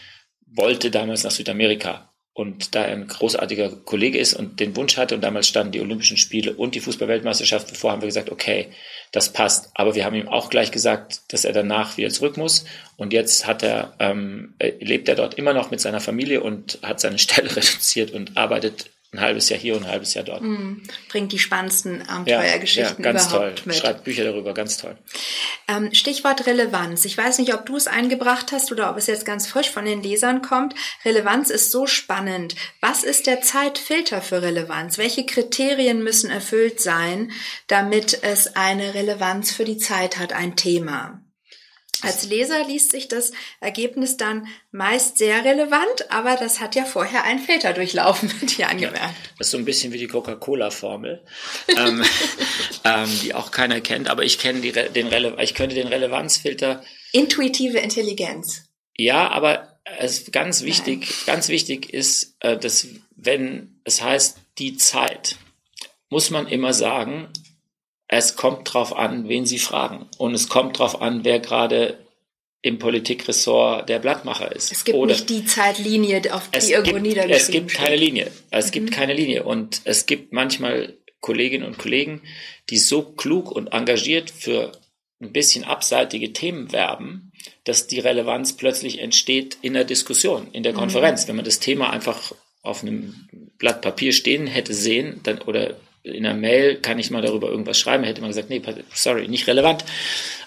wollte 0.46 0.90
damals 0.90 1.24
nach 1.24 1.30
Südamerika 1.30 2.10
und 2.32 2.74
da 2.74 2.84
er 2.84 2.96
ein 2.96 3.06
großartiger 3.06 3.70
Kollege 3.84 4.18
ist 4.18 4.34
und 4.34 4.60
den 4.60 4.76
Wunsch 4.76 4.96
hatte 4.96 5.14
und 5.14 5.22
damals 5.22 5.48
standen 5.48 5.72
die 5.72 5.80
Olympischen 5.80 6.16
Spiele 6.16 6.54
und 6.54 6.74
die 6.74 6.80
Fußballweltmeisterschaft 6.80 7.68
bevor, 7.68 7.92
haben 7.92 8.02
wir 8.02 8.06
gesagt, 8.06 8.30
okay, 8.30 8.68
das 9.12 9.32
passt. 9.32 9.70
Aber 9.74 9.94
wir 9.94 10.04
haben 10.04 10.14
ihm 10.14 10.28
auch 10.28 10.50
gleich 10.50 10.70
gesagt, 10.70 11.32
dass 11.32 11.44
er 11.44 11.52
danach 11.52 11.96
wieder 11.96 12.10
zurück 12.10 12.36
muss. 12.36 12.64
Und 12.96 13.12
jetzt 13.12 13.46
hat 13.46 13.62
er, 13.62 13.94
ähm, 13.98 14.54
lebt 14.80 15.08
er 15.08 15.16
dort 15.16 15.34
immer 15.34 15.52
noch 15.52 15.70
mit 15.70 15.80
seiner 15.80 16.00
Familie 16.00 16.42
und 16.42 16.78
hat 16.82 17.00
seine 17.00 17.18
Stelle 17.18 17.50
reduziert 17.56 18.12
und 18.12 18.36
arbeitet 18.36 18.90
ein 19.12 19.20
halbes 19.20 19.48
Jahr 19.48 19.58
hier 19.58 19.76
und 19.76 19.84
ein 19.84 19.90
halbes 19.90 20.14
Jahr 20.14 20.24
dort. 20.24 20.42
Mm, 20.42 20.82
bringt 21.08 21.32
die 21.32 21.38
spannendsten 21.40 22.08
Abenteuergeschichten 22.08 23.02
ja, 23.02 23.10
ja, 23.10 23.12
ganz 23.12 23.26
überhaupt 23.26 23.56
toll. 23.56 23.64
mit. 23.64 23.76
Schreibt 23.76 24.04
Bücher 24.04 24.22
darüber, 24.22 24.54
ganz 24.54 24.76
toll. 24.76 24.96
Ähm, 25.66 25.92
Stichwort 25.92 26.46
Relevanz. 26.46 27.04
Ich 27.04 27.18
weiß 27.18 27.38
nicht, 27.38 27.52
ob 27.52 27.66
du 27.66 27.76
es 27.76 27.88
eingebracht 27.88 28.52
hast 28.52 28.70
oder 28.70 28.88
ob 28.88 28.96
es 28.96 29.08
jetzt 29.08 29.26
ganz 29.26 29.48
frisch 29.48 29.70
von 29.70 29.84
den 29.84 30.02
Lesern 30.02 30.42
kommt. 30.42 30.74
Relevanz 31.04 31.50
ist 31.50 31.72
so 31.72 31.86
spannend. 31.86 32.54
Was 32.80 33.02
ist 33.02 33.26
der 33.26 33.40
Zeitfilter 33.40 34.22
für 34.22 34.42
Relevanz? 34.42 34.96
Welche 34.96 35.26
Kriterien 35.26 36.04
müssen 36.04 36.30
erfüllt 36.30 36.80
sein, 36.80 37.32
damit 37.66 38.22
es 38.22 38.54
eine 38.54 38.94
Relevanz 38.94 39.50
für 39.50 39.64
die 39.64 39.78
Zeit 39.78 40.18
hat, 40.18 40.32
ein 40.32 40.54
Thema? 40.54 41.20
Als 42.02 42.24
Leser 42.24 42.64
liest 42.66 42.92
sich 42.92 43.08
das 43.08 43.32
Ergebnis 43.60 44.16
dann 44.16 44.46
meist 44.72 45.18
sehr 45.18 45.44
relevant, 45.44 46.10
aber 46.10 46.36
das 46.36 46.60
hat 46.60 46.74
ja 46.74 46.84
vorher 46.84 47.24
einen 47.24 47.40
Filter 47.40 47.72
durchlaufen, 47.72 48.32
wird 48.40 48.50
hier 48.52 48.68
angemerkt. 48.68 48.98
Ja, 48.98 49.14
das 49.38 49.48
ist 49.48 49.50
so 49.52 49.58
ein 49.58 49.64
bisschen 49.64 49.92
wie 49.92 49.98
die 49.98 50.06
Coca-Cola-Formel, 50.06 51.22
ähm, 51.76 52.04
ähm, 52.84 53.20
die 53.22 53.34
auch 53.34 53.50
keiner 53.50 53.80
kennt, 53.80 54.08
aber 54.08 54.24
ich 54.24 54.38
kenne 54.38 54.60
die, 54.60 54.72
den 54.72 55.06
Rele 55.08 55.36
ich 55.40 55.54
könnte 55.54 55.74
den 55.74 55.88
Relevanzfilter. 55.88 56.82
Intuitive 57.12 57.78
Intelligenz. 57.78 58.64
Ja, 58.96 59.30
aber 59.30 59.80
es 59.98 60.30
ganz 60.30 60.62
wichtig, 60.62 61.00
Nein. 61.00 61.10
ganz 61.26 61.48
wichtig 61.48 61.92
ist, 61.92 62.36
äh, 62.40 62.56
dass 62.56 62.88
wenn 63.16 63.80
es 63.84 64.02
heißt 64.02 64.38
die 64.58 64.76
Zeit, 64.76 65.36
muss 66.08 66.30
man 66.30 66.46
immer 66.46 66.74
sagen, 66.74 67.28
es 68.12 68.34
kommt 68.34 68.74
drauf 68.74 68.96
an, 68.96 69.28
wen 69.28 69.46
Sie 69.46 69.60
fragen. 69.60 70.06
Und 70.18 70.34
es 70.34 70.48
kommt 70.48 70.78
drauf 70.78 71.00
an, 71.00 71.24
wer 71.24 71.38
gerade 71.38 71.96
im 72.60 72.78
Politikressort 72.78 73.88
der 73.88 74.00
Blattmacher 74.00 74.54
ist. 74.54 74.72
Es 74.72 74.84
gibt 74.84 74.98
Oder 74.98 75.12
nicht 75.12 75.30
die 75.30 75.44
Zeitlinie, 75.44 76.20
auf 76.34 76.50
die 76.50 76.72
irgendwo 76.72 76.94
gibt, 76.94 77.06
niedergeschrieben 77.06 77.66
Es 77.68 77.72
gibt 77.72 77.74
keine 77.74 77.96
Linie. 77.96 78.30
Es 78.50 78.66
mhm. 78.66 78.70
gibt 78.72 78.92
keine 78.92 79.14
Linie. 79.14 79.44
Und 79.44 79.82
es 79.84 80.06
gibt 80.06 80.32
manchmal 80.32 80.96
Kolleginnen 81.20 81.64
und 81.64 81.78
Kollegen, 81.78 82.20
die 82.68 82.78
so 82.78 83.02
klug 83.02 83.52
und 83.52 83.68
engagiert 83.68 84.30
für 84.30 84.72
ein 85.20 85.32
bisschen 85.32 85.62
abseitige 85.62 86.32
Themen 86.32 86.72
werben, 86.72 87.30
dass 87.62 87.86
die 87.86 88.00
Relevanz 88.00 88.56
plötzlich 88.56 88.98
entsteht 88.98 89.56
in 89.62 89.74
der 89.74 89.84
Diskussion, 89.84 90.48
in 90.50 90.64
der 90.64 90.72
mhm. 90.72 90.78
Konferenz. 90.78 91.24
Mhm. 91.24 91.28
Wenn 91.28 91.36
man 91.36 91.44
das 91.44 91.60
Thema 91.60 91.90
einfach 91.90 92.32
auf 92.62 92.82
einem 92.82 93.28
Blatt 93.56 93.82
Papier 93.82 94.12
stehen 94.12 94.48
hätte 94.48 94.74
sehen, 94.74 95.20
dann 95.22 95.40
oder 95.42 95.76
in 96.02 96.24
einer 96.24 96.38
Mail 96.38 96.76
kann 96.76 96.98
ich 96.98 97.10
mal 97.10 97.22
darüber 97.22 97.48
irgendwas 97.48 97.78
schreiben, 97.78 98.04
hätte 98.04 98.20
man 98.20 98.30
gesagt, 98.30 98.50
nee, 98.50 98.62
sorry, 98.94 99.28
nicht 99.28 99.46
relevant. 99.46 99.84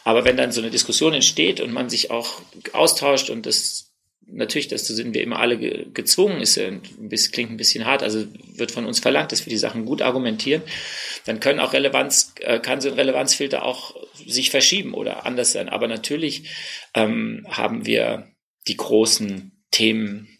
Aber 0.03 0.25
wenn 0.25 0.37
dann 0.37 0.51
so 0.51 0.61
eine 0.61 0.71
Diskussion 0.71 1.13
entsteht 1.13 1.61
und 1.61 1.71
man 1.71 1.89
sich 1.89 2.11
auch 2.11 2.41
austauscht 2.73 3.29
und 3.29 3.45
das 3.45 3.93
natürlich, 4.25 4.67
dazu 4.67 4.93
sind 4.93 5.13
wir 5.13 5.21
immer 5.21 5.39
alle 5.39 5.57
gezwungen, 5.57 6.41
ist 6.41 6.59
bisschen, 6.97 7.31
klingt 7.31 7.51
ein 7.51 7.57
bisschen 7.57 7.85
hart, 7.85 8.03
also 8.03 8.25
wird 8.55 8.71
von 8.71 8.85
uns 8.85 8.99
verlangt, 8.99 9.31
dass 9.31 9.45
wir 9.45 9.51
die 9.51 9.57
Sachen 9.57 9.85
gut 9.85 10.01
argumentieren, 10.01 10.61
dann 11.25 11.39
können 11.39 11.59
auch 11.59 11.73
Relevanz, 11.73 12.33
äh, 12.39 12.59
kann 12.59 12.81
so 12.81 12.89
ein 12.89 12.95
Relevanzfilter 12.95 13.63
auch 13.63 13.95
sich 14.25 14.49
verschieben 14.49 14.93
oder 14.93 15.25
anders 15.25 15.51
sein. 15.51 15.69
Aber 15.69 15.87
natürlich 15.87 16.49
ähm, 16.93 17.45
haben 17.49 17.85
wir 17.85 18.31
die 18.67 18.77
großen 18.77 19.51
Themen 19.71 20.32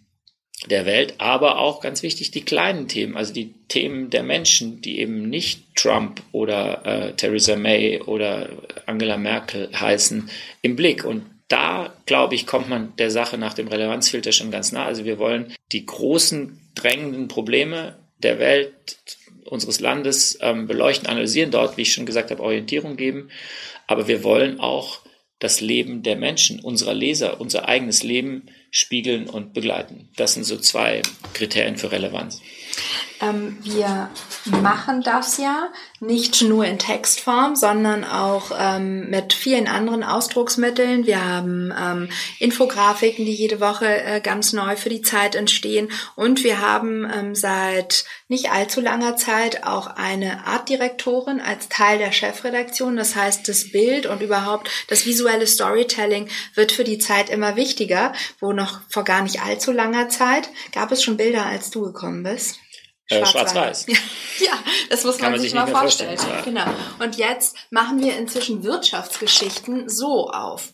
der 0.70 0.86
Welt, 0.86 1.16
aber 1.18 1.60
auch 1.60 1.82
ganz 1.82 2.04
wichtig 2.04 2.32
die 2.32 2.46
kleinen 2.46 2.88
Themen, 2.88 3.18
also 3.18 3.34
die 3.34 3.54
Themen 3.68 4.10
der 4.10 4.24
Menschen, 4.24 4.82
die 4.82 5.00
eben 5.00 5.30
nicht 5.30 5.76
Trump 5.76 6.22
oder 6.32 6.86
äh, 6.86 7.14
Theresa 7.14 7.56
May 7.56 8.02
oder 8.02 8.50
Angela 8.86 9.18
Merkel 9.18 9.70
heißen, 9.74 10.30
im 10.62 10.76
Blick. 10.76 11.04
Und 11.04 11.26
da, 11.48 11.94
glaube 12.06 12.36
ich, 12.36 12.48
kommt 12.48 12.70
man 12.70 12.96
der 12.98 13.12
Sache 13.12 13.38
nach 13.38 13.54
dem 13.54 13.68
Relevanzfilter 13.68 14.32
schon 14.32 14.52
ganz 14.52 14.72
nah. 14.72 14.86
Also 14.86 15.06
wir 15.06 15.20
wollen 15.20 15.54
die 15.72 15.86
großen, 15.86 16.60
drängenden 16.76 17.28
Probleme 17.28 17.96
der 18.18 18.40
Welt, 18.40 18.98
unseres 19.46 19.80
Landes 19.80 20.38
ähm, 20.42 20.68
beleuchten, 20.68 21.08
analysieren, 21.08 21.52
dort, 21.52 21.78
wie 21.78 21.84
ich 21.84 21.94
schon 21.94 22.06
gesagt 22.06 22.32
habe, 22.32 22.42
Orientierung 22.42 22.96
geben. 22.96 23.30
Aber 23.88 24.08
wir 24.08 24.24
wollen 24.24 24.60
auch 24.60 25.02
das 25.40 25.60
Leben 25.60 26.04
der 26.04 26.16
Menschen, 26.16 26.60
unserer 26.62 26.94
Leser, 26.94 27.42
unser 27.42 27.68
eigenes 27.68 28.02
Leben 28.02 28.48
spiegeln 28.74 29.30
und 29.30 29.54
begleiten. 29.54 30.10
Das 30.16 30.34
sind 30.34 30.46
so 30.46 30.58
zwei 30.58 31.04
Kriterien 31.34 31.78
für 31.78 31.92
Relevanz. 31.92 32.42
Ähm, 33.22 33.58
wir 33.62 34.10
machen 34.46 35.02
das 35.02 35.38
ja 35.38 35.70
nicht 36.00 36.42
nur 36.42 36.66
in 36.66 36.78
Textform, 36.78 37.56
sondern 37.56 38.04
auch 38.04 38.52
ähm, 38.58 39.10
mit 39.10 39.32
vielen 39.32 39.68
anderen 39.68 40.04
Ausdrucksmitteln. 40.04 41.06
Wir 41.06 41.24
haben 41.24 41.74
ähm, 41.80 42.10
Infografiken, 42.40 43.26
die 43.26 43.34
jede 43.34 43.62
Woche 43.62 44.04
äh, 44.04 44.20
ganz 44.20 44.52
neu 44.52 44.76
für 44.76 44.90
die 44.90 45.02
Zeit 45.02 45.36
entstehen. 45.36 45.90
Und 46.16 46.44
wir 46.44 46.60
haben 46.60 47.10
ähm, 47.10 47.36
seit 47.36 48.04
nicht 48.28 48.52
allzu 48.52 48.82
langer 48.82 49.16
Zeit 49.16 49.66
auch 49.66 49.88
eine 49.88 50.46
Artdirektorin 50.46 51.40
als 51.40 51.70
Teil 51.70 52.00
der 52.00 52.12
Chefredaktion. 52.12 52.98
Das 52.98 53.16
heißt, 53.16 53.48
das 53.48 53.72
Bild 53.72 54.06
und 54.06 54.22
überhaupt 54.22 54.70
das 54.90 55.06
visuelle 55.06 55.48
Storytelling 55.48 56.28
wird 56.56 56.74
für 56.74 56.84
die 56.84 56.98
Zeit 56.98 57.30
immer 57.30 57.56
wichtiger, 57.56 58.12
wo 58.42 58.52
noch 58.52 58.82
vor 58.90 59.04
gar 59.06 59.22
nicht 59.22 59.42
allzu 59.42 59.72
langer 59.72 60.10
Zeit 60.10 60.50
gab 60.74 60.92
es 60.92 61.04
schon 61.04 61.16
Bilder, 61.16 61.46
als 61.46 61.70
du 61.70 61.84
gekommen 61.84 62.24
bist. 62.24 62.60
Äh, 63.22 63.26
Schwarz-Weiß. 63.26 63.86
ja, 64.40 64.54
das 64.90 65.04
muss 65.04 65.20
man, 65.20 65.32
man, 65.32 65.40
sich, 65.40 65.54
mal 65.54 65.68
vorstellen. 65.68 66.18
vorstellen. 66.18 66.44
Genau. 66.46 66.66
Und 67.00 67.18
jetzt 67.18 67.56
machen 67.70 68.02
wir 68.02 68.18
inzwischen 68.18 68.64
Wirtschaftsgeschichten 68.64 69.90
so 69.90 70.30
auf. 70.30 70.73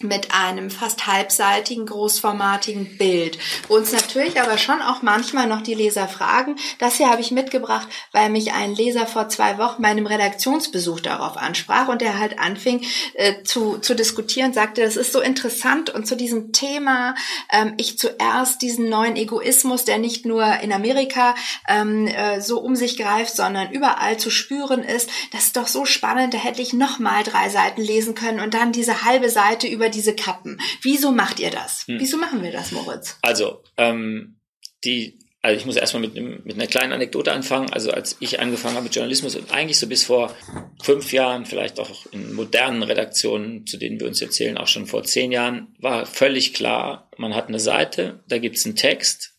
Mit 0.00 0.32
einem 0.32 0.70
fast 0.70 1.06
halbseitigen, 1.06 1.86
großformatigen 1.86 2.98
Bild. 2.98 3.38
Wo 3.68 3.76
uns 3.76 3.92
natürlich 3.92 4.40
aber 4.40 4.58
schon 4.58 4.82
auch 4.82 5.02
manchmal 5.02 5.46
noch 5.46 5.62
die 5.62 5.74
Leser 5.74 6.08
fragen. 6.08 6.56
Das 6.78 6.96
hier 6.96 7.10
habe 7.10 7.20
ich 7.20 7.30
mitgebracht, 7.30 7.88
weil 8.12 8.28
mich 8.28 8.52
ein 8.52 8.74
Leser 8.74 9.06
vor 9.06 9.28
zwei 9.28 9.56
Wochen 9.58 9.82
bei 9.82 9.88
einem 9.88 10.06
Redaktionsbesuch 10.06 11.00
darauf 11.00 11.36
ansprach 11.36 11.88
und 11.88 12.02
er 12.02 12.18
halt 12.18 12.40
anfing 12.40 12.84
äh, 13.14 13.42
zu, 13.44 13.78
zu 13.78 13.94
diskutieren, 13.94 14.52
sagte, 14.52 14.82
das 14.82 14.96
ist 14.96 15.12
so 15.12 15.20
interessant 15.20 15.90
und 15.90 16.06
zu 16.06 16.16
diesem 16.16 16.52
Thema 16.52 17.14
ähm, 17.52 17.74
ich 17.76 17.96
zuerst 17.96 18.62
diesen 18.62 18.88
neuen 18.88 19.14
Egoismus, 19.14 19.84
der 19.84 19.98
nicht 19.98 20.26
nur 20.26 20.44
in 20.60 20.72
Amerika 20.72 21.36
ähm, 21.68 22.08
äh, 22.08 22.40
so 22.40 22.60
um 22.60 22.74
sich 22.74 22.96
greift, 22.96 23.34
sondern 23.34 23.70
überall 23.70 24.16
zu 24.16 24.30
spüren 24.30 24.82
ist, 24.82 25.08
das 25.32 25.44
ist 25.44 25.56
doch 25.56 25.68
so 25.68 25.84
spannend, 25.84 26.34
da 26.34 26.38
hätte 26.38 26.62
ich 26.62 26.72
noch 26.72 26.98
mal 26.98 27.22
drei 27.22 27.48
Seiten 27.48 27.80
lesen 27.80 28.16
können 28.16 28.40
und 28.40 28.54
dann 28.54 28.72
diese 28.72 29.04
halbe 29.04 29.30
Seite 29.30 29.68
über 29.68 29.83
diese 29.88 30.14
Kappen. 30.14 30.60
Wieso 30.82 31.12
macht 31.12 31.40
ihr 31.40 31.50
das? 31.50 31.86
Hm. 31.86 31.98
Wieso 32.00 32.16
machen 32.16 32.42
wir 32.42 32.52
das, 32.52 32.72
Moritz? 32.72 33.18
Also, 33.22 33.62
ähm, 33.76 34.36
die, 34.84 35.18
also 35.42 35.58
ich 35.58 35.66
muss 35.66 35.76
erstmal 35.76 36.00
mit, 36.00 36.14
mit 36.14 36.54
einer 36.54 36.66
kleinen 36.66 36.92
Anekdote 36.92 37.32
anfangen. 37.32 37.70
Also 37.72 37.90
als 37.90 38.16
ich 38.20 38.40
angefangen 38.40 38.76
habe 38.76 38.84
mit 38.84 38.94
Journalismus 38.94 39.36
und 39.36 39.52
eigentlich 39.52 39.78
so 39.78 39.86
bis 39.86 40.04
vor 40.04 40.34
fünf 40.82 41.12
Jahren, 41.12 41.44
vielleicht 41.46 41.78
auch 41.80 42.06
in 42.12 42.32
modernen 42.32 42.82
Redaktionen, 42.82 43.66
zu 43.66 43.76
denen 43.76 44.00
wir 44.00 44.06
uns 44.06 44.22
erzählen, 44.22 44.56
auch 44.56 44.68
schon 44.68 44.86
vor 44.86 45.04
zehn 45.04 45.32
Jahren, 45.32 45.74
war 45.78 46.06
völlig 46.06 46.54
klar, 46.54 47.10
man 47.16 47.34
hat 47.34 47.48
eine 47.48 47.60
Seite, 47.60 48.24
da 48.28 48.38
gibt 48.38 48.56
es 48.56 48.64
einen 48.64 48.76
Text 48.76 49.34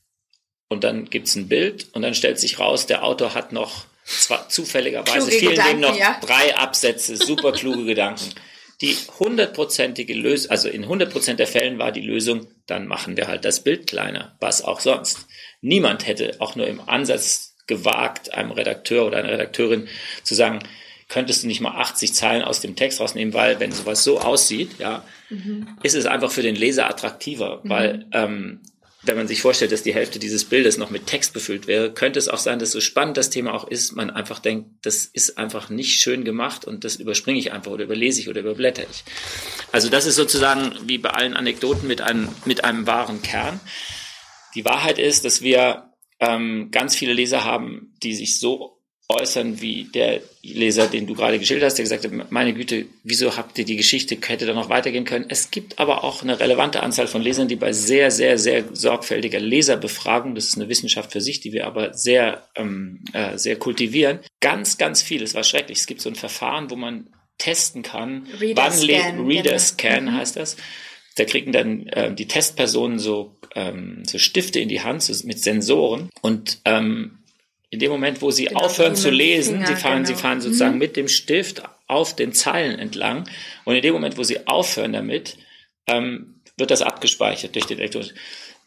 und 0.70 0.84
dann 0.84 1.06
gibt 1.06 1.28
es 1.28 1.36
ein 1.36 1.48
Bild 1.48 1.88
und 1.93 2.02
dann 2.02 2.14
stellt 2.14 2.39
sich 2.39 2.60
raus, 2.60 2.86
der 2.86 3.04
Autor 3.04 3.34
hat 3.34 3.52
noch 3.52 3.86
zwar 4.06 4.50
zufälligerweise 4.50 5.32
vielen 5.32 5.56
dem 5.56 5.80
noch 5.80 5.98
ja. 5.98 6.20
drei 6.22 6.56
Absätze, 6.56 7.18
super 7.18 7.52
kluge 7.52 7.86
Gedanken. 7.86 8.30
Die 8.82 8.95
hundertprozentige 9.19 10.13
Lösung, 10.13 10.51
also 10.51 10.67
in 10.67 10.88
hundertprozent 10.88 11.39
der 11.39 11.47
Fällen 11.47 11.80
war 11.80 11.91
die 11.91 12.01
Lösung, 12.01 12.47
dann 12.67 12.88
machen 12.88 13.15
wir 13.15 13.28
halt 13.28 13.45
das 13.45 13.63
Bild 13.63 13.88
kleiner, 13.88 14.36
was 14.39 14.63
auch 14.63 14.80
sonst. 14.80 15.28
Niemand 15.61 16.05
hätte 16.07 16.36
auch 16.39 16.55
nur 16.55 16.67
im 16.67 16.82
Ansatz 16.82 17.55
gewagt, 17.67 18.34
einem 18.34 18.51
Redakteur 18.51 19.05
oder 19.05 19.17
einer 19.17 19.32
Redakteurin 19.32 19.88
zu 20.23 20.36
sagen, 20.36 20.59
könntest 21.07 21.43
du 21.43 21.47
nicht 21.47 21.61
mal 21.61 21.80
80 21.80 22.13
Zeilen 22.13 22.43
aus 22.43 22.61
dem 22.61 22.76
Text 22.76 22.99
rausnehmen, 22.99 23.34
weil 23.34 23.59
wenn 23.59 23.71
sowas 23.71 24.03
so 24.03 24.19
aussieht, 24.19 24.80
ja, 24.80 25.05
mhm. 25.30 25.67
ist 25.84 25.95
es 25.95 26.05
einfach 26.05 26.32
für 26.32 26.41
den 26.41 26.55
Leser 26.55 26.89
attraktiver, 26.89 27.61
mhm. 27.63 27.69
weil 27.69 28.05
ähm, 28.11 28.61
wenn 29.06 29.18
man 29.18 29.28
sich 29.28 29.41
vorstellt, 29.41 29.72
dass 29.72 29.84
die 29.84 29.93
Hälfte 29.93 30.20
dieses 30.20 30.45
Bildes 30.45 30.78
noch 30.78 30.89
mit 30.89 31.08
Text 31.08 31.34
befüllt 31.34 31.68
wäre, 31.68 31.93
könnte 31.93 32.20
es 32.20 32.28
auch 32.28 32.38
sein, 32.38 32.60
dass 32.60 32.72
so 32.72 32.82
spannend 32.82 33.18
das 33.18 33.30
Thema 33.30 33.53
auch 33.53 33.68
ist, 33.68 33.95
man 33.95 34.10
einfach 34.10 34.39
denkt, 34.39 34.70
das 34.82 35.06
ist 35.06 35.38
einfach 35.38 35.70
nicht 35.70 35.99
schön 35.99 36.24
gemacht 36.24 36.66
und 36.66 36.84
das 36.84 36.95
überspringe 36.97 37.39
ich 37.39 37.51
einfach 37.51 37.72
oder 37.72 37.84
überlese 37.84 38.22
ich 38.22 38.30
oder 38.30 38.41
überblätter 38.41 38.84
ich. 38.89 39.03
Also 39.72 39.89
das 39.89 40.06
ist 40.06 40.16
sozusagen 40.16 40.74
wie 40.86 40.97
bei 40.97 41.12
allen 41.12 41.36
Anekdoten 41.36 41.88
mit 41.88 42.01
einem, 42.01 42.30
mit 42.45 42.64
einem 42.64 42.88
wahren 42.88 43.22
Kern. 43.22 43.60
Die 44.56 44.66
Wahrheit 44.66 44.99
ist, 44.99 45.26
dass 45.26 45.41
wir 45.41 45.91
ähm, 46.20 46.70
ganz 46.72 46.95
viele 46.95 47.14
Leser 47.14 47.43
haben, 47.43 47.93
die 48.01 48.16
sich 48.16 48.39
so 48.39 48.74
äußern 49.08 49.62
wie 49.62 49.84
der 49.84 50.22
Leser, 50.41 50.88
den 50.88 51.06
du 51.06 51.14
gerade 51.14 51.38
geschildert 51.38 51.68
hast, 51.68 51.78
der 51.78 51.84
gesagt 51.84 52.06
hat, 52.06 52.32
meine 52.32 52.53
Güte, 52.53 52.86
wieso 53.03 53.38
habt 53.38 53.58
ihr 53.60 53.66
die 53.66 53.76
Geschichte, 53.76 54.18
hätte 54.26 54.47
da 54.47 54.53
noch 54.53 54.70
weitergehen 54.70 55.06
können. 55.06 55.26
Es 55.30 55.51
gibt 55.51 55.78
aber 55.78 56.03
auch 56.03 56.24
eine 56.24 56.39
relevante 56.39 56.82
Anzahl 56.82 57.08
von 57.08 57.22
Lesern, 57.22 57.47
die 57.47 57.56
bei 57.56 57.72
sehr, 57.72 58.10
sehr, 58.10 58.39
sehr 58.39 58.64
sorgfältiger 58.74 59.39
Leserbefragung, 59.39 60.34
das 60.34 60.45
ist 60.45 60.58
eine 60.58 60.70
Wissenschaft 60.70 61.12
für 61.12 61.22
sich, 61.22 61.39
die 61.39 61.53
wir 61.53 61.68
aber 61.68 61.93
sehr, 61.93 62.47
ähm, 62.56 63.03
äh, 63.14 63.38
sehr 63.38 63.58
kultivieren, 63.58 64.20
ganz, 64.39 64.78
ganz 64.78 65.03
viel, 65.03 65.22
es 65.22 65.36
war 65.36 65.43
schrecklich. 65.43 65.80
Es 65.80 65.88
gibt 65.88 66.01
so 66.01 66.10
ein 66.10 66.16
Verfahren, 66.16 66.72
wo 66.72 66.76
man 66.76 67.08
testen 67.38 67.84
kann, 67.84 68.28
Reader 68.39 68.64
wann 68.64 68.72
Scan, 68.72 69.28
Reader 69.28 69.43
genau. 69.43 69.58
Scan 69.60 70.14
heißt 70.14 70.36
das. 70.38 70.58
Da 71.16 71.26
kriegen 71.26 71.51
dann 71.51 71.88
äh, 71.88 72.14
die 72.14 72.28
Testpersonen 72.28 72.99
so, 72.99 73.38
ähm, 73.53 74.03
so 74.06 74.18
Stifte 74.18 74.60
in 74.60 74.70
die 74.70 74.82
Hand 74.82 75.03
so 75.03 75.28
mit 75.28 75.39
Sensoren 75.39 76.10
und 76.22 76.60
ähm, 76.66 77.20
in 77.70 77.80
dem 77.80 77.91
Moment, 77.91 78.22
wo 78.22 78.32
sie 78.32 78.45
genau, 78.45 78.61
aufhören 78.61 78.95
zu 78.95 79.09
lesen, 79.09 79.55
Finger, 79.55 79.68
sie 79.68 79.76
fahren, 79.76 80.03
genau. 80.03 80.07
sie 80.07 80.22
fahren 80.22 80.41
sozusagen 80.41 80.74
mhm. 80.74 80.80
mit 80.80 80.95
dem 80.95 81.07
Stift 81.07 81.63
auf 81.88 82.16
den 82.16 82.34
Zeilen 82.34 82.80
entlang. 82.80 83.30
Und 83.63 83.76
in 83.76 83.82
dem 83.82 83.93
Moment, 83.93 84.18
wo 84.18 84.24
sie 84.24 84.47
aufhören 84.47 84.93
damit, 84.93 85.38
ähm, 85.88 86.41
wird 86.57 86.72
das 86.72 86.82
abgespeichert 86.82 87.55
durch 87.55 87.66
den 87.66 87.80
Elektroden. 87.80 88.11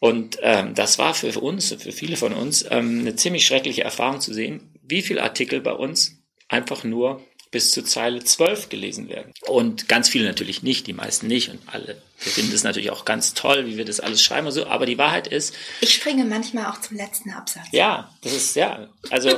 Und 0.01 0.39
ähm, 0.43 0.75
das 0.75 0.99
war 0.99 1.15
für 1.15 1.39
uns, 1.41 1.73
für 1.73 1.93
viele 1.93 2.17
von 2.17 2.33
uns, 2.33 2.65
ähm, 2.71 3.01
eine 3.01 3.17
ziemlich 3.17 3.47
schreckliche 3.47 3.83
Erfahrung 3.83 4.21
zu 4.21 4.33
sehen, 4.33 4.73
wie 4.83 5.03
viele 5.03 5.23
Artikel 5.23 5.61
bei 5.61 5.73
uns 5.73 6.23
einfach 6.49 6.85
nur 6.85 7.23
bis 7.51 7.71
zur 7.71 7.85
Zeile 7.85 8.23
12 8.23 8.69
gelesen 8.69 9.09
werden. 9.09 9.33
Und 9.47 9.89
ganz 9.89 10.09
viele 10.09 10.27
natürlich 10.27 10.63
nicht, 10.63 10.87
die 10.87 10.93
meisten 10.93 11.27
nicht 11.27 11.49
und 11.49 11.61
alle. 11.67 12.03
Wir 12.21 12.33
finden 12.33 12.53
das 12.53 12.63
natürlich 12.63 12.91
auch 12.91 13.05
ganz 13.05 13.35
toll, 13.35 13.67
wie 13.67 13.77
wir 13.77 13.85
das 13.85 14.01
alles 14.01 14.23
schreiben 14.23 14.47
und 14.47 14.53
so, 14.53 14.67
aber 14.67 14.87
die 14.87 14.99
Wahrheit 14.99 15.27
ist. 15.27 15.55
Ich 15.81 15.95
springe 15.95 16.25
manchmal 16.25 16.67
auch 16.67 16.81
zum 16.81 16.97
letzten 16.97 17.31
Absatz. 17.31 17.67
Ja, 17.73 18.15
das 18.23 18.33
ist, 18.33 18.57
ja, 18.57 18.89
also, 19.11 19.31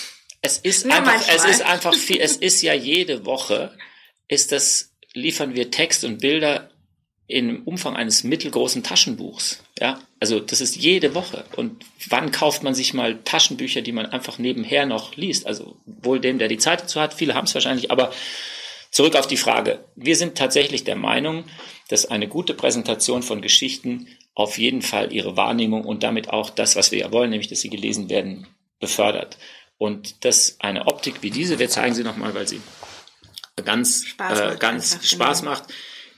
es 0.42 0.58
ist 0.58 0.86
Nur 0.86 0.94
einfach, 0.94 1.14
manchmal. 1.14 1.36
es 1.36 1.44
ist 1.44 1.62
einfach 1.62 1.94
viel, 1.94 2.20
es 2.20 2.36
ist 2.36 2.62
ja 2.62 2.72
jede 2.72 3.26
Woche, 3.26 3.76
ist 4.28 4.52
das, 4.52 4.92
liefern 5.14 5.54
wir 5.54 5.70
Text 5.70 6.04
und 6.04 6.18
Bilder 6.18 6.70
im 7.28 7.62
Umfang 7.64 7.94
eines 7.94 8.24
mittelgroßen 8.24 8.82
Taschenbuchs. 8.82 9.62
Ja, 9.78 10.00
also 10.18 10.40
das 10.40 10.62
ist 10.62 10.76
jede 10.76 11.14
Woche. 11.14 11.44
Und 11.56 11.84
wann 12.08 12.32
kauft 12.32 12.62
man 12.62 12.74
sich 12.74 12.94
mal 12.94 13.22
Taschenbücher, 13.22 13.82
die 13.82 13.92
man 13.92 14.06
einfach 14.06 14.38
nebenher 14.38 14.86
noch 14.86 15.14
liest? 15.14 15.46
Also 15.46 15.76
wohl 15.84 16.20
dem, 16.20 16.38
der 16.38 16.48
die 16.48 16.56
Zeit 16.56 16.80
dazu 16.80 17.00
hat, 17.00 17.12
viele 17.12 17.34
haben 17.34 17.44
es 17.44 17.54
wahrscheinlich, 17.54 17.90
aber 17.90 18.12
zurück 18.90 19.14
auf 19.14 19.26
die 19.26 19.36
Frage. 19.36 19.84
Wir 19.94 20.16
sind 20.16 20.38
tatsächlich 20.38 20.84
der 20.84 20.96
Meinung, 20.96 21.44
dass 21.88 22.06
eine 22.06 22.28
gute 22.28 22.54
Präsentation 22.54 23.22
von 23.22 23.42
Geschichten 23.42 24.08
auf 24.34 24.56
jeden 24.56 24.80
Fall 24.80 25.12
ihre 25.12 25.36
Wahrnehmung 25.36 25.84
und 25.84 26.02
damit 26.02 26.30
auch 26.30 26.48
das, 26.48 26.76
was 26.76 26.92
wir 26.92 26.98
ja 26.98 27.12
wollen, 27.12 27.30
nämlich 27.30 27.48
dass 27.48 27.60
sie 27.60 27.70
gelesen 27.70 28.08
werden, 28.08 28.46
befördert. 28.80 29.36
Und 29.76 30.24
dass 30.24 30.56
eine 30.60 30.86
Optik 30.86 31.22
wie 31.22 31.30
diese, 31.30 31.58
wir 31.58 31.68
zeigen 31.68 31.94
sie 31.94 32.04
nochmal, 32.04 32.34
weil 32.34 32.48
sie 32.48 32.62
ganz, 33.64 34.06
Spaß 34.06 34.40
äh, 34.40 34.56
ganz 34.58 34.94
einfach, 34.94 35.06
Spaß 35.06 35.40
genau. 35.40 35.50
macht, 35.50 35.64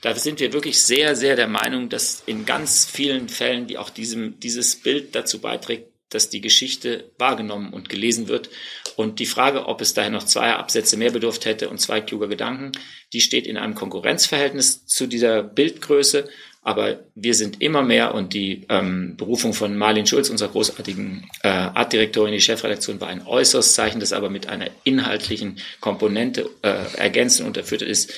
da 0.01 0.15
sind 0.15 0.39
wir 0.39 0.51
wirklich 0.51 0.81
sehr, 0.81 1.15
sehr 1.15 1.35
der 1.35 1.47
Meinung, 1.47 1.89
dass 1.89 2.23
in 2.25 2.45
ganz 2.45 2.85
vielen 2.85 3.29
Fällen, 3.29 3.67
die 3.67 3.77
auch 3.77 3.89
diesem, 3.89 4.39
dieses 4.39 4.75
Bild 4.75 5.15
dazu 5.15 5.39
beiträgt, 5.39 5.91
dass 6.09 6.29
die 6.29 6.41
Geschichte 6.41 7.11
wahrgenommen 7.17 7.71
und 7.71 7.87
gelesen 7.87 8.27
wird. 8.27 8.49
Und 8.95 9.19
die 9.19 9.25
Frage, 9.25 9.67
ob 9.67 9.79
es 9.79 9.93
daher 9.93 10.09
noch 10.09 10.25
zwei 10.25 10.53
Absätze 10.53 10.97
mehr 10.97 11.11
bedurft 11.11 11.45
hätte 11.45 11.69
und 11.69 11.79
zwei 11.79 12.01
kluger 12.01 12.27
Gedanken, 12.27 12.73
die 13.13 13.21
steht 13.21 13.47
in 13.47 13.57
einem 13.57 13.75
Konkurrenzverhältnis 13.75 14.85
zu 14.85 15.07
dieser 15.07 15.43
Bildgröße. 15.43 16.27
Aber 16.63 16.99
wir 17.15 17.33
sind 17.33 17.61
immer 17.61 17.81
mehr 17.81 18.13
und 18.13 18.33
die 18.33 18.65
ähm, 18.69 19.15
Berufung 19.17 19.53
von 19.53 19.77
Marlin 19.77 20.05
Schulz, 20.05 20.29
unserer 20.29 20.49
großartigen 20.49 21.27
äh, 21.41 21.47
Artdirektorin, 21.47 22.33
die 22.33 22.41
Chefredaktion, 22.41 23.01
war 23.01 23.07
ein 23.07 23.25
äußeres 23.25 23.73
Zeichen, 23.73 23.99
das 23.99 24.13
aber 24.13 24.29
mit 24.29 24.47
einer 24.47 24.69
inhaltlichen 24.83 25.59
Komponente 25.79 26.49
äh, 26.61 26.83
ergänzt 26.97 27.39
und 27.39 27.47
unterfüttert 27.47 27.87
ist, 27.87 28.13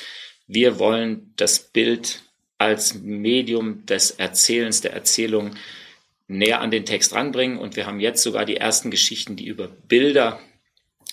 wir 0.48 0.80
wollen 0.80 1.34
das 1.36 1.60
Bild 1.60 2.24
als 2.58 2.96
Medium 2.96 3.86
des 3.86 4.12
Erzählens, 4.12 4.82
der 4.82 4.94
Erzählung 4.94 5.52
näher 6.28 6.62
an 6.62 6.72
den 6.72 6.86
Text 6.86 7.14
ranbringen. 7.14 7.58
Und 7.58 7.76
wir 7.76 7.86
haben 7.86 8.00
jetzt 8.00 8.24
sogar 8.24 8.46
die 8.46 8.58
ersten 8.58 8.92
Geschichten, 8.92 9.36
die 9.36 9.48
über 9.48 9.68
Bilder 9.68 10.40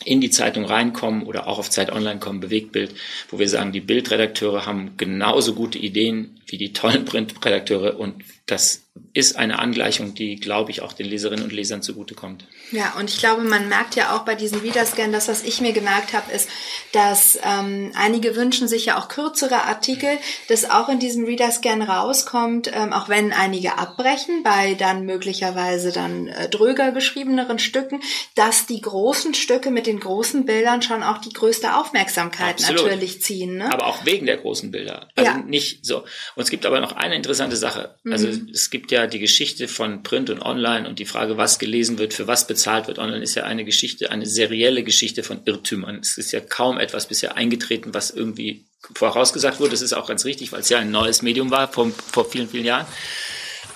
in 0.04 0.20
die 0.20 0.30
Zeitung 0.30 0.64
reinkommen 0.64 1.24
oder 1.24 1.46
auch 1.46 1.58
auf 1.58 1.68
Zeit 1.68 1.92
Online 1.92 2.20
kommen, 2.20 2.40
Bewegtbild, 2.40 2.94
wo 3.28 3.38
wir 3.38 3.48
sagen, 3.48 3.72
die 3.72 3.80
Bildredakteure 3.80 4.64
haben 4.64 4.96
genauso 4.96 5.54
gute 5.54 5.78
Ideen 5.78 6.40
wie 6.46 6.56
die 6.56 6.72
tollen 6.72 7.04
Printredakteure 7.04 7.98
und 7.98 8.24
das 8.46 8.89
ist 9.12 9.36
eine 9.36 9.58
Angleichung, 9.58 10.14
die, 10.14 10.36
glaube 10.36 10.70
ich, 10.70 10.82
auch 10.82 10.92
den 10.92 11.06
Leserinnen 11.06 11.44
und 11.44 11.52
Lesern 11.52 11.82
zugutekommt. 11.82 12.44
Ja, 12.70 12.94
und 12.98 13.10
ich 13.10 13.18
glaube, 13.18 13.42
man 13.42 13.68
merkt 13.68 13.96
ja 13.96 14.14
auch 14.14 14.24
bei 14.24 14.36
diesem 14.36 14.60
Readerscan, 14.60 15.10
das, 15.10 15.26
was 15.26 15.42
ich 15.42 15.60
mir 15.60 15.72
gemerkt 15.72 16.12
habe, 16.12 16.30
ist, 16.32 16.48
dass 16.92 17.38
ähm, 17.44 17.92
einige 17.96 18.36
wünschen 18.36 18.68
sich 18.68 18.86
ja 18.86 18.98
auch 18.98 19.08
kürzere 19.08 19.64
Artikel, 19.64 20.18
dass 20.48 20.70
auch 20.70 20.88
in 20.88 21.00
diesem 21.00 21.24
Readerscan 21.24 21.82
rauskommt, 21.82 22.70
ähm, 22.72 22.92
auch 22.92 23.08
wenn 23.08 23.32
einige 23.32 23.78
abbrechen 23.78 24.44
bei 24.44 24.74
dann 24.74 25.06
möglicherweise 25.06 25.90
dann 25.90 26.28
äh, 26.28 26.48
dröger 26.48 26.92
geschriebeneren 26.92 27.58
Stücken, 27.58 28.00
dass 28.36 28.66
die 28.66 28.80
großen 28.80 29.34
Stücke 29.34 29.70
mit 29.70 29.86
den 29.86 29.98
großen 29.98 30.44
Bildern 30.44 30.82
schon 30.82 31.02
auch 31.02 31.18
die 31.18 31.32
größte 31.32 31.76
Aufmerksamkeit 31.76 32.60
Absolut. 32.60 32.82
natürlich 32.84 33.22
ziehen. 33.22 33.56
Ne? 33.56 33.72
Aber 33.72 33.86
auch 33.86 34.04
wegen 34.04 34.26
der 34.26 34.36
großen 34.36 34.70
Bilder. 34.70 35.08
Also 35.16 35.30
ja. 35.32 35.38
nicht 35.38 35.84
so. 35.84 35.98
Und 36.36 36.42
es 36.44 36.50
gibt 36.50 36.64
aber 36.64 36.80
noch 36.80 36.92
eine 36.92 37.16
interessante 37.16 37.56
Sache. 37.56 37.96
Also 38.08 38.28
mhm. 38.28 38.50
es 38.52 38.70
gibt 38.70 38.79
ja 38.90 39.06
die 39.06 39.18
Geschichte 39.18 39.68
von 39.68 40.02
Print 40.02 40.30
und 40.30 40.42
Online 40.42 40.88
und 40.88 40.98
die 40.98 41.04
Frage, 41.04 41.36
was 41.36 41.58
gelesen 41.58 41.98
wird, 41.98 42.14
für 42.14 42.26
was 42.26 42.46
bezahlt 42.46 42.88
wird. 42.88 42.98
Online 42.98 43.22
ist 43.22 43.34
ja 43.34 43.44
eine 43.44 43.64
Geschichte, 43.64 44.10
eine 44.10 44.26
serielle 44.26 44.82
Geschichte 44.82 45.22
von 45.22 45.40
Irrtümern. 45.44 45.98
Es 46.00 46.18
ist 46.18 46.32
ja 46.32 46.40
kaum 46.40 46.78
etwas 46.78 47.06
bisher 47.06 47.36
eingetreten, 47.36 47.94
was 47.94 48.10
irgendwie 48.10 48.66
vorausgesagt 48.94 49.60
wurde. 49.60 49.72
Das 49.72 49.82
ist 49.82 49.92
auch 49.92 50.08
ganz 50.08 50.24
richtig, 50.24 50.52
weil 50.52 50.60
es 50.60 50.68
ja 50.68 50.78
ein 50.78 50.90
neues 50.90 51.22
Medium 51.22 51.50
war 51.50 51.72
vor, 51.72 51.90
vor 51.90 52.24
vielen, 52.24 52.48
vielen 52.48 52.64
Jahren. 52.64 52.86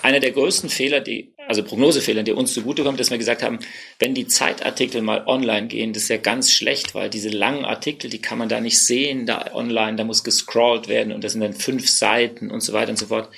einer 0.01 0.19
der 0.19 0.31
größten 0.31 0.69
Fehler, 0.69 0.99
die, 1.01 1.33
also 1.47 1.63
Prognosefehler, 1.63 2.23
die 2.23 2.31
uns 2.31 2.53
zugutekommt, 2.53 2.99
dass 2.99 3.09
wir 3.09 3.17
gesagt 3.17 3.41
haben, 3.41 3.59
wenn 3.99 4.13
die 4.13 4.27
Zeitartikel 4.27 5.01
mal 5.01 5.25
online 5.25 5.67
gehen, 5.67 5.93
das 5.93 6.03
ist 6.03 6.09
ja 6.09 6.17
ganz 6.17 6.51
schlecht, 6.51 6.93
weil 6.93 7.09
diese 7.09 7.29
langen 7.29 7.65
Artikel, 7.65 8.09
die 8.09 8.21
kann 8.21 8.37
man 8.37 8.49
da 8.49 8.61
nicht 8.61 8.79
sehen, 8.79 9.25
da 9.25 9.53
online, 9.53 9.97
da 9.97 10.03
muss 10.03 10.23
gescrollt 10.23 10.87
werden 10.87 11.11
und 11.11 11.23
das 11.23 11.31
sind 11.31 11.41
dann 11.41 11.53
fünf 11.53 11.89
Seiten 11.89 12.51
und 12.51 12.61
so 12.61 12.73
weiter 12.73 12.91
und 12.91 12.97
so 12.97 13.07
fort. 13.07 13.29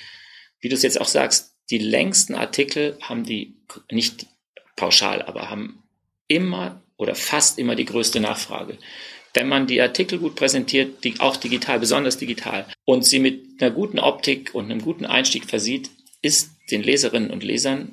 Wie 0.59 0.69
du 0.69 0.75
es 0.75 0.83
jetzt 0.83 0.99
auch 0.99 1.07
sagst, 1.07 1.56
die 1.69 1.79
längsten 1.79 2.35
Artikel 2.35 2.97
haben 3.01 3.23
die, 3.23 3.55
nicht 3.91 4.27
pauschal, 4.75 5.21
aber 5.21 5.49
haben 5.49 5.83
immer 6.27 6.81
oder 6.97 7.15
fast 7.15 7.59
immer 7.59 7.75
die 7.75 7.85
größte 7.85 8.19
Nachfrage 8.19 8.77
wenn 9.37 9.47
man 9.47 9.67
die 9.67 9.81
Artikel 9.81 10.17
gut 10.17 10.35
präsentiert, 10.35 11.03
die, 11.03 11.19
auch 11.19 11.37
digital, 11.37 11.79
besonders 11.79 12.17
digital, 12.17 12.65
und 12.85 13.05
sie 13.05 13.19
mit 13.19 13.61
einer 13.61 13.69
guten 13.69 13.99
Optik 13.99 14.55
und 14.55 14.65
einem 14.65 14.81
guten 14.81 15.05
Einstieg 15.05 15.45
versieht, 15.45 15.91
ist 16.23 16.49
den 16.71 16.81
Leserinnen 16.81 17.29
und 17.29 17.43
Lesern, 17.43 17.91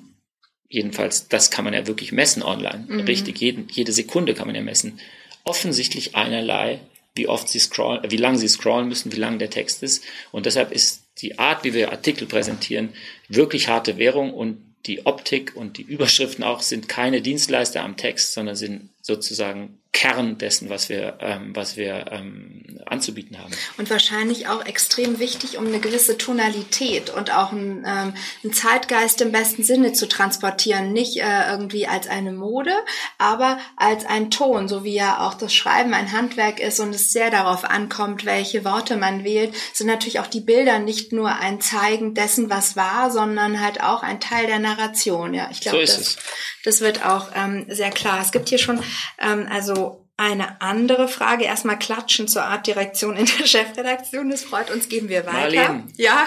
jedenfalls, 0.71 1.29
das 1.29 1.51
kann 1.51 1.65
man 1.65 1.75
ja 1.75 1.87
wirklich 1.87 2.13
messen 2.13 2.43
online, 2.43 2.87
mhm. 2.89 3.01
richtig, 3.01 3.39
jeden, 3.41 3.69
jede 3.71 3.93
Sekunde 3.93 4.33
kann 4.33 4.47
man 4.47 4.57
ja 4.57 4.63
messen, 4.63 4.99
offensichtlich 5.45 6.17
einerlei, 6.17 6.81
wie 7.15 7.29
oft 7.29 7.49
sie 7.49 7.59
scrollen, 7.59 8.11
wie 8.11 8.17
lang 8.17 8.39
sie 8.39 8.49
scrollen 8.49 8.89
müssen, 8.89 9.13
wie 9.13 9.21
lang 9.21 9.39
der 9.39 9.51
Text 9.51 9.83
ist. 9.83 10.03
Und 10.33 10.47
deshalb 10.47 10.73
ist 10.73 11.04
die 11.19 11.39
Art, 11.39 11.65
wie 11.65 11.75
wir 11.75 11.93
Artikel 11.93 12.27
präsentieren, 12.27 12.91
wirklich 13.29 13.69
harte 13.69 13.99
Währung 13.99 14.33
und 14.33 14.59
die 14.87 15.07
Optik 15.07 15.57
und 15.57 15.79
die 15.79 15.83
Überschriften 15.83 16.45
auch 16.45 16.61
sind 16.61 16.89
keine 16.89 17.23
Dienstleister 17.23 17.83
am 17.83 17.97
Text, 17.97 18.33
sondern 18.33 18.57
sind 18.57 18.91
sozusagen 19.07 19.79
Kern 19.93 20.39
dessen, 20.39 20.71
was 20.71 20.89
wir, 20.89 21.19
ähm, 21.21 21.55
was 21.55 21.77
wir 21.77 22.07
ähm, 22.11 22.81
anzubieten 22.87 23.39
haben. 23.39 23.53
Und 23.77 23.91
wahrscheinlich 23.91 24.49
auch 24.49 24.65
extrem 24.65 25.19
wichtig, 25.19 25.59
um 25.59 25.67
eine 25.67 25.79
gewisse 25.79 26.17
Tonalität 26.17 27.11
und 27.11 27.31
auch 27.31 27.53
einen, 27.53 27.85
ähm, 27.87 28.15
einen 28.43 28.53
Zeitgeist 28.55 29.21
im 29.21 29.31
besten 29.31 29.63
Sinne 29.63 29.93
zu 29.93 30.09
transportieren. 30.09 30.95
Nicht 30.95 31.19
äh, 31.19 31.51
irgendwie 31.51 31.87
als 31.87 32.09
eine 32.09 32.33
Mode, 32.33 32.73
aber 33.19 33.59
als 33.77 34.07
ein 34.07 34.31
Ton, 34.31 34.69
so 34.69 34.85
wie 34.85 34.95
ja 34.95 35.21
auch 35.21 35.35
das 35.35 35.55
Schreiben 35.55 35.93
ein 35.93 36.13
Handwerk 36.13 36.59
ist 36.59 36.81
und 36.81 36.95
es 36.95 37.13
sehr 37.13 37.31
darauf 37.31 37.65
ankommt, 37.65 38.25
welche 38.25 38.65
Worte 38.65 38.97
man 38.97 39.23
wählt, 39.23 39.55
sind 39.75 39.87
natürlich 39.87 40.19
auch 40.19 40.29
die 40.29 40.41
Bilder 40.41 40.79
nicht 40.79 41.13
nur 41.13 41.37
ein 41.37 41.61
Zeigen 41.61 42.15
dessen, 42.15 42.49
was 42.49 42.75
war, 42.75 43.11
sondern 43.11 43.61
halt 43.61 43.83
auch 43.83 44.03
ein 44.03 44.19
Teil 44.19 44.47
der 44.47 44.61
Narration. 44.61 45.35
Ja, 45.35 45.51
ich 45.53 45.61
glaube, 45.61 45.87
so 45.87 45.99
das, 45.99 46.17
das 46.65 46.81
wird 46.81 47.05
auch 47.05 47.29
ähm, 47.35 47.67
sehr 47.69 47.91
klar. 47.91 48.21
Es 48.21 48.33
gibt 48.33 48.49
hier 48.49 48.59
schon 48.59 48.81
ähm, 49.19 49.47
also 49.51 50.05
eine 50.17 50.61
andere 50.61 51.09
Frage. 51.09 51.45
Erstmal 51.45 51.79
klatschen 51.79 52.29
zur 52.29 52.45
Artdirektion 52.45 53.17
in 53.17 53.27
der 53.27 53.47
Chefredaktion. 53.47 54.31
Das 54.31 54.43
freut 54.43 54.71
uns, 54.71 54.89
geben 54.89 55.09
wir 55.09 55.27
weiter. 55.27 55.39
Marlene. 55.39 55.85
Ja. 55.97 56.27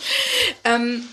ähm, 0.64 1.08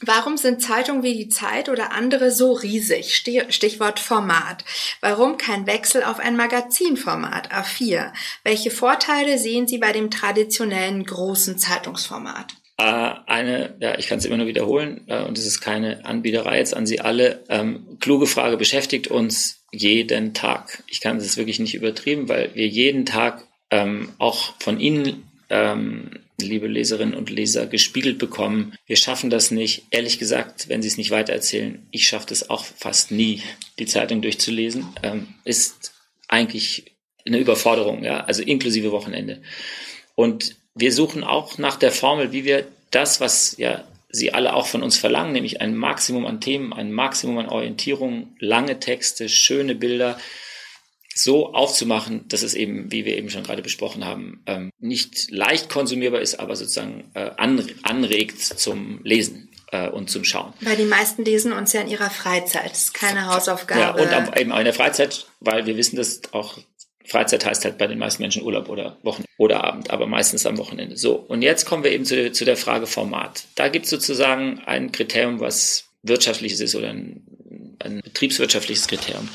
Warum 0.00 0.36
sind 0.36 0.62
Zeitungen 0.62 1.02
wie 1.02 1.16
die 1.16 1.28
Zeit 1.28 1.68
oder 1.68 1.90
andere 1.90 2.30
so 2.30 2.52
riesig? 2.52 3.16
Stichwort 3.16 3.98
Format. 3.98 4.64
Warum 5.00 5.38
kein 5.38 5.66
Wechsel 5.66 6.04
auf 6.04 6.20
ein 6.20 6.36
Magazinformat 6.36 7.52
A4? 7.52 8.12
Welche 8.44 8.70
Vorteile 8.70 9.38
sehen 9.38 9.66
Sie 9.66 9.78
bei 9.78 9.90
dem 9.90 10.12
traditionellen 10.12 11.04
großen 11.04 11.58
Zeitungsformat? 11.58 12.54
Äh, 12.78 13.14
eine, 13.26 13.74
ja, 13.80 13.98
ich 13.98 14.06
kann 14.06 14.18
es 14.18 14.24
immer 14.24 14.36
nur 14.36 14.46
wiederholen, 14.46 15.02
äh, 15.08 15.22
und 15.24 15.36
es 15.36 15.46
ist 15.46 15.60
keine 15.60 16.04
Anbieterei 16.06 16.58
jetzt 16.58 16.76
an 16.76 16.86
Sie 16.86 17.00
alle. 17.00 17.44
Ähm, 17.48 17.98
kluge 17.98 18.26
Frage 18.26 18.56
beschäftigt 18.56 19.08
uns 19.08 19.64
jeden 19.72 20.32
Tag. 20.32 20.84
Ich 20.86 21.00
kann 21.00 21.16
es 21.16 21.36
wirklich 21.36 21.58
nicht 21.58 21.74
übertrieben, 21.74 22.28
weil 22.28 22.54
wir 22.54 22.68
jeden 22.68 23.04
Tag 23.04 23.46
ähm, 23.70 24.10
auch 24.18 24.54
von 24.60 24.78
Ihnen, 24.78 25.24
ähm, 25.50 26.20
liebe 26.40 26.68
Leserinnen 26.68 27.14
und 27.14 27.30
Leser, 27.30 27.66
gespiegelt 27.66 28.18
bekommen. 28.18 28.74
Wir 28.86 28.96
schaffen 28.96 29.28
das 29.28 29.50
nicht. 29.50 29.86
Ehrlich 29.90 30.20
gesagt, 30.20 30.68
wenn 30.68 30.80
Sie 30.80 30.88
es 30.88 30.96
nicht 30.96 31.10
weitererzählen, 31.10 31.84
ich 31.90 32.06
schaffe 32.06 32.26
das 32.28 32.48
auch 32.48 32.64
fast 32.64 33.10
nie, 33.10 33.42
die 33.80 33.86
Zeitung 33.86 34.22
durchzulesen. 34.22 34.86
Ähm, 35.02 35.34
ist 35.44 35.94
eigentlich 36.28 36.92
eine 37.26 37.38
Überforderung, 37.38 38.04
ja, 38.04 38.20
also 38.20 38.42
inklusive 38.42 38.92
Wochenende. 38.92 39.42
Und 40.14 40.56
wir 40.78 40.92
suchen 40.92 41.24
auch 41.24 41.58
nach 41.58 41.76
der 41.76 41.92
Formel, 41.92 42.32
wie 42.32 42.44
wir 42.44 42.66
das, 42.90 43.20
was 43.20 43.56
ja 43.58 43.84
Sie 44.10 44.32
alle 44.32 44.54
auch 44.54 44.66
von 44.66 44.82
uns 44.82 44.96
verlangen, 44.96 45.32
nämlich 45.32 45.60
ein 45.60 45.76
Maximum 45.76 46.24
an 46.24 46.40
Themen, 46.40 46.72
ein 46.72 46.92
Maximum 46.92 47.36
an 47.38 47.48
Orientierung, 47.48 48.34
lange 48.38 48.80
Texte, 48.80 49.28
schöne 49.28 49.74
Bilder, 49.74 50.18
so 51.14 51.52
aufzumachen, 51.52 52.26
dass 52.28 52.42
es 52.42 52.54
eben, 52.54 52.90
wie 52.90 53.04
wir 53.04 53.18
eben 53.18 53.28
schon 53.28 53.42
gerade 53.42 53.60
besprochen 53.60 54.06
haben, 54.06 54.42
ähm, 54.46 54.70
nicht 54.78 55.30
leicht 55.30 55.68
konsumierbar 55.68 56.20
ist, 56.20 56.36
aber 56.36 56.56
sozusagen 56.56 57.10
äh, 57.14 57.30
anregt 57.36 58.40
zum 58.40 59.00
Lesen 59.04 59.50
äh, 59.72 59.88
und 59.88 60.08
zum 60.08 60.24
Schauen. 60.24 60.54
Weil 60.60 60.76
die 60.76 60.84
meisten 60.84 61.24
lesen 61.24 61.52
uns 61.52 61.72
ja 61.72 61.82
in 61.82 61.88
ihrer 61.88 62.10
Freizeit, 62.10 62.70
das 62.70 62.84
ist 62.84 62.94
keine 62.94 63.26
Hausaufgabe. 63.26 63.80
Ja, 63.80 63.90
und 63.90 64.38
eben 64.38 64.52
auch 64.52 64.58
in 64.58 64.64
der 64.64 64.74
Freizeit, 64.74 65.26
weil 65.40 65.66
wir 65.66 65.76
wissen, 65.76 65.96
dass 65.96 66.22
auch 66.32 66.58
Freizeit 67.08 67.44
heißt 67.44 67.64
halt 67.64 67.78
bei 67.78 67.86
den 67.86 67.98
meisten 67.98 68.22
Menschen 68.22 68.42
Urlaub 68.42 68.68
oder 68.68 68.98
Wochenende 69.02 69.28
oder 69.38 69.64
Abend, 69.64 69.90
aber 69.90 70.06
meistens 70.06 70.46
am 70.46 70.58
Wochenende. 70.58 70.96
So, 70.96 71.14
und 71.14 71.42
jetzt 71.42 71.64
kommen 71.64 71.84
wir 71.84 71.92
eben 71.92 72.04
zu, 72.04 72.32
zu 72.32 72.44
der 72.44 72.56
Frage 72.56 72.86
Format. 72.86 73.44
Da 73.54 73.68
gibt 73.68 73.86
es 73.86 73.90
sozusagen 73.90 74.60
ein 74.66 74.92
Kriterium, 74.92 75.40
was 75.40 75.88
wirtschaftliches 76.02 76.60
ist 76.60 76.74
oder 76.74 76.90
ein, 76.90 77.22
ein 77.78 78.00
betriebswirtschaftliches 78.02 78.86
Kriterium. 78.88 79.28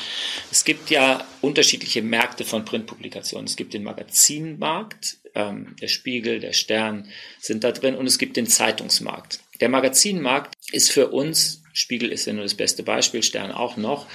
Es 0.51 0.65
gibt 0.65 0.89
ja 0.89 1.25
unterschiedliche 1.41 2.01
Märkte 2.01 2.43
von 2.45 2.63
Printpublikationen. 2.65 3.47
Es 3.47 3.55
gibt 3.55 3.73
den 3.73 3.83
Magazinmarkt, 3.83 5.17
ähm, 5.35 5.75
der 5.81 5.87
Spiegel, 5.87 6.39
der 6.39 6.53
Stern 6.53 7.07
sind 7.39 7.63
da 7.63 7.71
drin 7.71 7.95
und 7.95 8.05
es 8.05 8.19
gibt 8.19 8.37
den 8.37 8.47
Zeitungsmarkt. 8.47 9.39
Der 9.61 9.69
Magazinmarkt 9.69 10.53
ist 10.71 10.91
für 10.91 11.09
uns, 11.09 11.63
Spiegel 11.73 12.11
ist 12.11 12.25
ja 12.25 12.33
nur 12.33 12.43
das 12.43 12.55
beste 12.55 12.83
Beispiel, 12.83 13.23
Stern 13.23 13.51
auch 13.51 13.77
noch, 13.77 14.07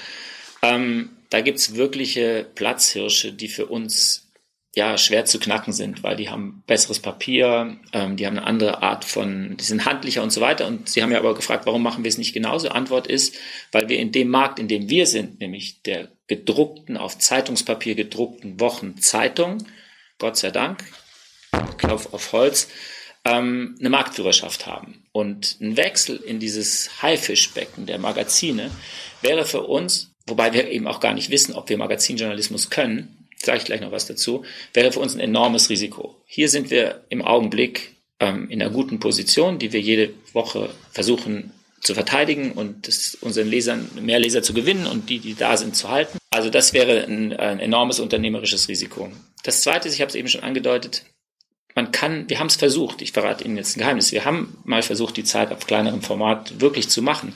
ähm, 0.62 1.11
da 1.31 1.41
gibt's 1.41 1.74
wirkliche 1.74 2.47
Platzhirsche, 2.55 3.33
die 3.33 3.49
für 3.49 3.66
uns 3.66 4.29
ja 4.74 4.97
schwer 4.97 5.24
zu 5.24 5.41
knacken 5.41 5.72
sind, 5.72 6.03
weil 6.03 6.16
die 6.16 6.29
haben 6.29 6.62
besseres 6.66 7.01
Papier, 7.01 7.79
ähm, 7.93 8.16
die 8.16 8.26
haben 8.26 8.39
eine 8.39 8.47
andere 8.47 8.83
Art 8.83 9.05
von, 9.05 9.57
die 9.57 9.64
sind 9.64 9.85
handlicher 9.85 10.22
und 10.22 10.31
so 10.31 10.41
weiter. 10.41 10.66
Und 10.66 10.89
Sie 10.89 11.03
haben 11.03 11.11
ja 11.11 11.18
aber 11.18 11.35
gefragt, 11.35 11.66
warum 11.66 11.83
machen 11.83 12.05
wir 12.05 12.09
es 12.09 12.18
nicht 12.18 12.33
genauso? 12.33 12.68
Antwort 12.68 13.07
ist, 13.07 13.37
weil 13.72 13.89
wir 13.89 13.99
in 13.99 14.12
dem 14.12 14.29
Markt, 14.29 14.59
in 14.59 14.68
dem 14.68 14.89
wir 14.89 15.07
sind, 15.07 15.41
nämlich 15.41 15.83
der 15.83 16.09
gedruckten, 16.29 16.97
auf 16.97 17.18
Zeitungspapier 17.18 17.95
gedruckten 17.95 18.61
Wochenzeitung, 18.61 19.66
Gott 20.18 20.37
sei 20.37 20.51
Dank, 20.51 20.85
Klopf 21.79 22.12
auf 22.12 22.33
Holz, 22.33 22.68
ähm, 23.24 23.76
eine 23.81 23.91
Marktführerschaft 23.91 24.66
haben. 24.66 25.03
Und 25.12 25.57
ein 25.61 25.76
Wechsel 25.76 26.16
in 26.16 26.39
dieses 26.39 27.03
Haifischbecken 27.03 27.87
der 27.87 27.99
Magazine 27.99 28.70
wäre 29.22 29.45
für 29.45 29.62
uns 29.62 30.07
wobei 30.29 30.53
wir 30.53 30.68
eben 30.68 30.87
auch 30.87 31.01
gar 31.01 31.14
nicht 31.14 31.31
wissen, 31.31 31.55
ob 31.55 31.68
wir 31.68 31.79
Magazinjournalismus 31.79 32.70
können, 32.70 33.26
sage 33.37 33.59
ich 33.59 33.64
gleich 33.64 33.81
noch 33.81 33.93
was 33.93 34.07
dazu, 34.07 34.45
wäre 34.74 34.93
für 34.93 35.01
uns 35.01 35.14
ein 35.14 35.20
enormes 35.20 35.70
Risiko. 35.70 36.16
Hier 36.26 36.49
sind 36.49 36.70
wir 36.70 37.05
im 37.09 37.22
Augenblick 37.22 37.95
ähm, 38.20 38.49
in 38.51 38.61
einer 38.61 38.70
guten 38.70 39.01
Position, 39.01 39.59
die 39.59 39.72
wir 39.72 39.81
jede 39.81 40.11
Woche 40.33 40.70
versuchen 40.93 41.53
zu 41.81 41.95
verteidigen 41.95 42.53
und 42.53 42.89
unseren 43.20 43.49
Lesern 43.49 43.89
mehr 44.01 44.18
Leser 44.18 44.43
zu 44.43 44.53
gewinnen 44.53 44.87
und 44.87 45.09
die, 45.11 45.20
die 45.20 45.35
da 45.35 45.57
sind, 45.57 45.76
zu 45.76 45.89
halten. 45.89 46.18
Also 46.31 46.51
das 46.51 46.72
wäre 46.72 47.05
ein, 47.05 47.33
ein 47.33 47.61
enormes 47.61 48.01
unternehmerisches 48.01 48.68
Risiko. 48.68 49.11
Das 49.45 49.62
Zweite 49.62 49.89
ich 49.89 50.01
habe 50.01 50.09
es 50.09 50.16
eben 50.16 50.29
schon 50.29 50.43
angedeutet, 50.43 51.05
man 51.74 51.93
kann, 51.93 52.29
wir 52.29 52.41
haben 52.41 52.49
es 52.49 52.57
versucht, 52.57 53.03
ich 53.03 53.12
verrate 53.12 53.45
Ihnen 53.45 53.57
jetzt 53.57 53.76
ein 53.76 53.81
Geheimnis, 53.81 54.11
wir 54.11 54.24
haben 54.24 54.59
mal 54.64 54.83
versucht, 54.83 55.16
die 55.16 55.22
Zeit 55.22 55.53
auf 55.53 55.66
kleinerem 55.66 56.03
Format 56.03 56.61
wirklich 56.61 56.89
zu 56.89 57.03
machen. 57.03 57.35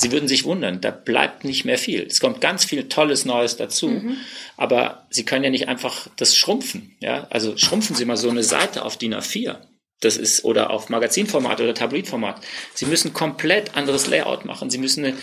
Sie 0.00 0.12
würden 0.12 0.28
sich 0.28 0.44
wundern, 0.44 0.80
da 0.80 0.90
bleibt 0.90 1.44
nicht 1.44 1.64
mehr 1.64 1.76
viel. 1.76 2.06
Es 2.06 2.20
kommt 2.20 2.40
ganz 2.40 2.64
viel 2.64 2.88
Tolles 2.88 3.26
Neues 3.26 3.56
dazu, 3.56 3.88
mhm. 3.88 4.16
aber 4.56 5.06
Sie 5.10 5.24
können 5.24 5.44
ja 5.44 5.50
nicht 5.50 5.68
einfach 5.68 6.08
das 6.16 6.34
schrumpfen. 6.34 6.96
Ja? 7.00 7.26
Also 7.30 7.56
schrumpfen 7.58 7.94
Sie 7.94 8.06
mal 8.06 8.16
so 8.16 8.30
eine 8.30 8.42
Seite 8.42 8.84
auf 8.84 8.96
DIN 8.96 9.14
A4. 9.14 9.58
Das 10.00 10.16
ist, 10.16 10.46
oder 10.46 10.70
auf 10.70 10.88
Magazinformat 10.88 11.60
oder 11.60 11.74
Tabloidformat. 11.74 12.40
Sie 12.72 12.86
müssen 12.86 13.12
komplett 13.12 13.76
anderes 13.76 14.06
Layout 14.06 14.46
machen. 14.46 14.70
Sie 14.70 14.78
müssen 14.78 15.04
eine, 15.04 15.16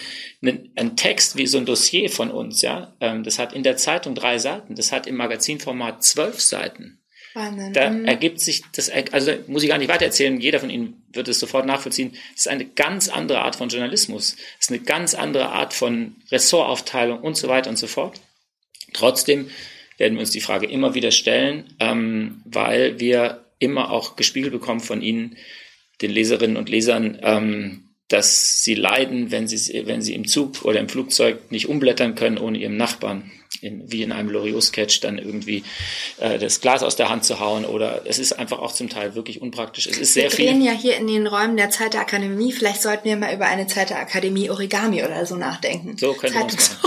eine, 0.43 0.69
einen 0.75 0.95
Text 0.95 1.35
wie 1.35 1.47
so 1.47 1.57
ein 1.57 1.65
Dossier 1.65 2.11
von 2.11 2.29
uns, 2.29 2.61
ja. 2.61 2.95
Ähm, 2.99 3.23
das 3.23 3.39
hat 3.39 3.53
in 3.53 3.63
der 3.63 3.77
Zeitung 3.77 4.13
drei 4.13 4.37
Seiten. 4.37 4.75
Das 4.75 4.91
hat 4.91 5.07
im 5.07 5.15
Magazinformat 5.15 6.03
zwölf 6.03 6.39
Seiten. 6.39 6.99
Spannend. 7.37 7.75
Da 7.75 7.89
mhm. 7.89 8.05
ergibt 8.05 8.39
sich 8.39 8.63
das, 8.73 8.89
also 8.89 9.31
muss 9.47 9.63
ich 9.63 9.69
gar 9.69 9.77
nicht 9.77 9.89
weiter 9.89 10.05
erzählen, 10.05 10.39
jeder 10.39 10.59
von 10.59 10.69
Ihnen 10.69 11.03
wird 11.13 11.27
es 11.27 11.39
sofort 11.39 11.65
nachvollziehen. 11.65 12.13
Es 12.33 12.41
ist 12.41 12.47
eine 12.47 12.65
ganz 12.65 13.09
andere 13.09 13.41
Art 13.41 13.55
von 13.55 13.69
Journalismus. 13.69 14.35
Es 14.59 14.65
ist 14.65 14.71
eine 14.71 14.79
ganz 14.79 15.13
andere 15.13 15.49
Art 15.49 15.73
von 15.73 16.15
Ressortaufteilung 16.31 17.19
und 17.19 17.37
so 17.37 17.47
weiter 17.47 17.69
und 17.69 17.77
so 17.77 17.87
fort. 17.87 18.19
Trotzdem 18.93 19.49
werden 19.97 20.15
wir 20.15 20.21
uns 20.21 20.31
die 20.31 20.41
Frage 20.41 20.67
immer 20.67 20.95
wieder 20.95 21.11
stellen, 21.11 21.75
ähm, 21.79 22.41
weil 22.45 22.99
wir 22.99 23.45
immer 23.59 23.91
auch 23.91 24.15
gespiegelt 24.15 24.53
bekommen 24.53 24.79
von 24.79 25.01
Ihnen, 25.01 25.37
den 26.01 26.11
Leserinnen 26.11 26.57
und 26.57 26.69
Lesern, 26.69 27.19
ähm, 27.21 27.89
dass 28.07 28.63
sie 28.63 28.75
leiden, 28.75 29.31
wenn 29.31 29.47
sie, 29.47 29.85
wenn 29.85 30.01
sie 30.01 30.13
im 30.13 30.27
Zug 30.27 30.63
oder 30.63 30.79
im 30.79 30.87
Flugzeug 30.87 31.51
nicht 31.51 31.67
umblättern 31.67 32.15
können 32.15 32.37
ohne 32.37 32.57
ihrem 32.57 32.77
Nachbarn 32.77 33.31
in, 33.61 33.91
wie 33.91 34.03
in 34.03 34.11
einem 34.11 34.29
Loriot-Sketch 34.29 35.01
dann 35.01 35.17
irgendwie 35.17 35.63
äh, 36.19 36.37
das 36.39 36.61
Glas 36.61 36.83
aus 36.83 36.95
der 36.95 37.09
Hand 37.09 37.25
zu 37.25 37.39
hauen 37.39 37.65
oder 37.65 38.01
es 38.05 38.19
ist 38.19 38.33
einfach 38.33 38.59
auch 38.59 38.71
zum 38.71 38.89
Teil 38.89 39.15
wirklich 39.15 39.41
unpraktisch. 39.41 39.87
Es 39.87 39.97
ist 39.97 40.13
sehr 40.13 40.23
wir 40.23 40.29
drehen 40.31 40.57
viel. 40.57 40.65
ja 40.65 40.71
hier 40.73 40.97
in 40.97 41.07
den 41.07 41.27
Räumen 41.27 41.57
der 41.57 41.69
Zeit 41.69 41.93
der 41.93 42.01
Akademie. 42.01 42.51
Vielleicht 42.51 42.81
sollten 42.81 43.05
wir 43.05 43.17
mal 43.17 43.33
über 43.33 43.45
eine 43.45 43.67
Zeit 43.67 43.89
der 43.89 43.99
Akademie 43.99 44.49
Origami 44.49 45.03
oder 45.03 45.25
so 45.25 45.35
nachdenken. 45.35 45.97
So 45.97 46.13
können 46.13 46.33
wir 46.33 46.43
uns 46.43 46.77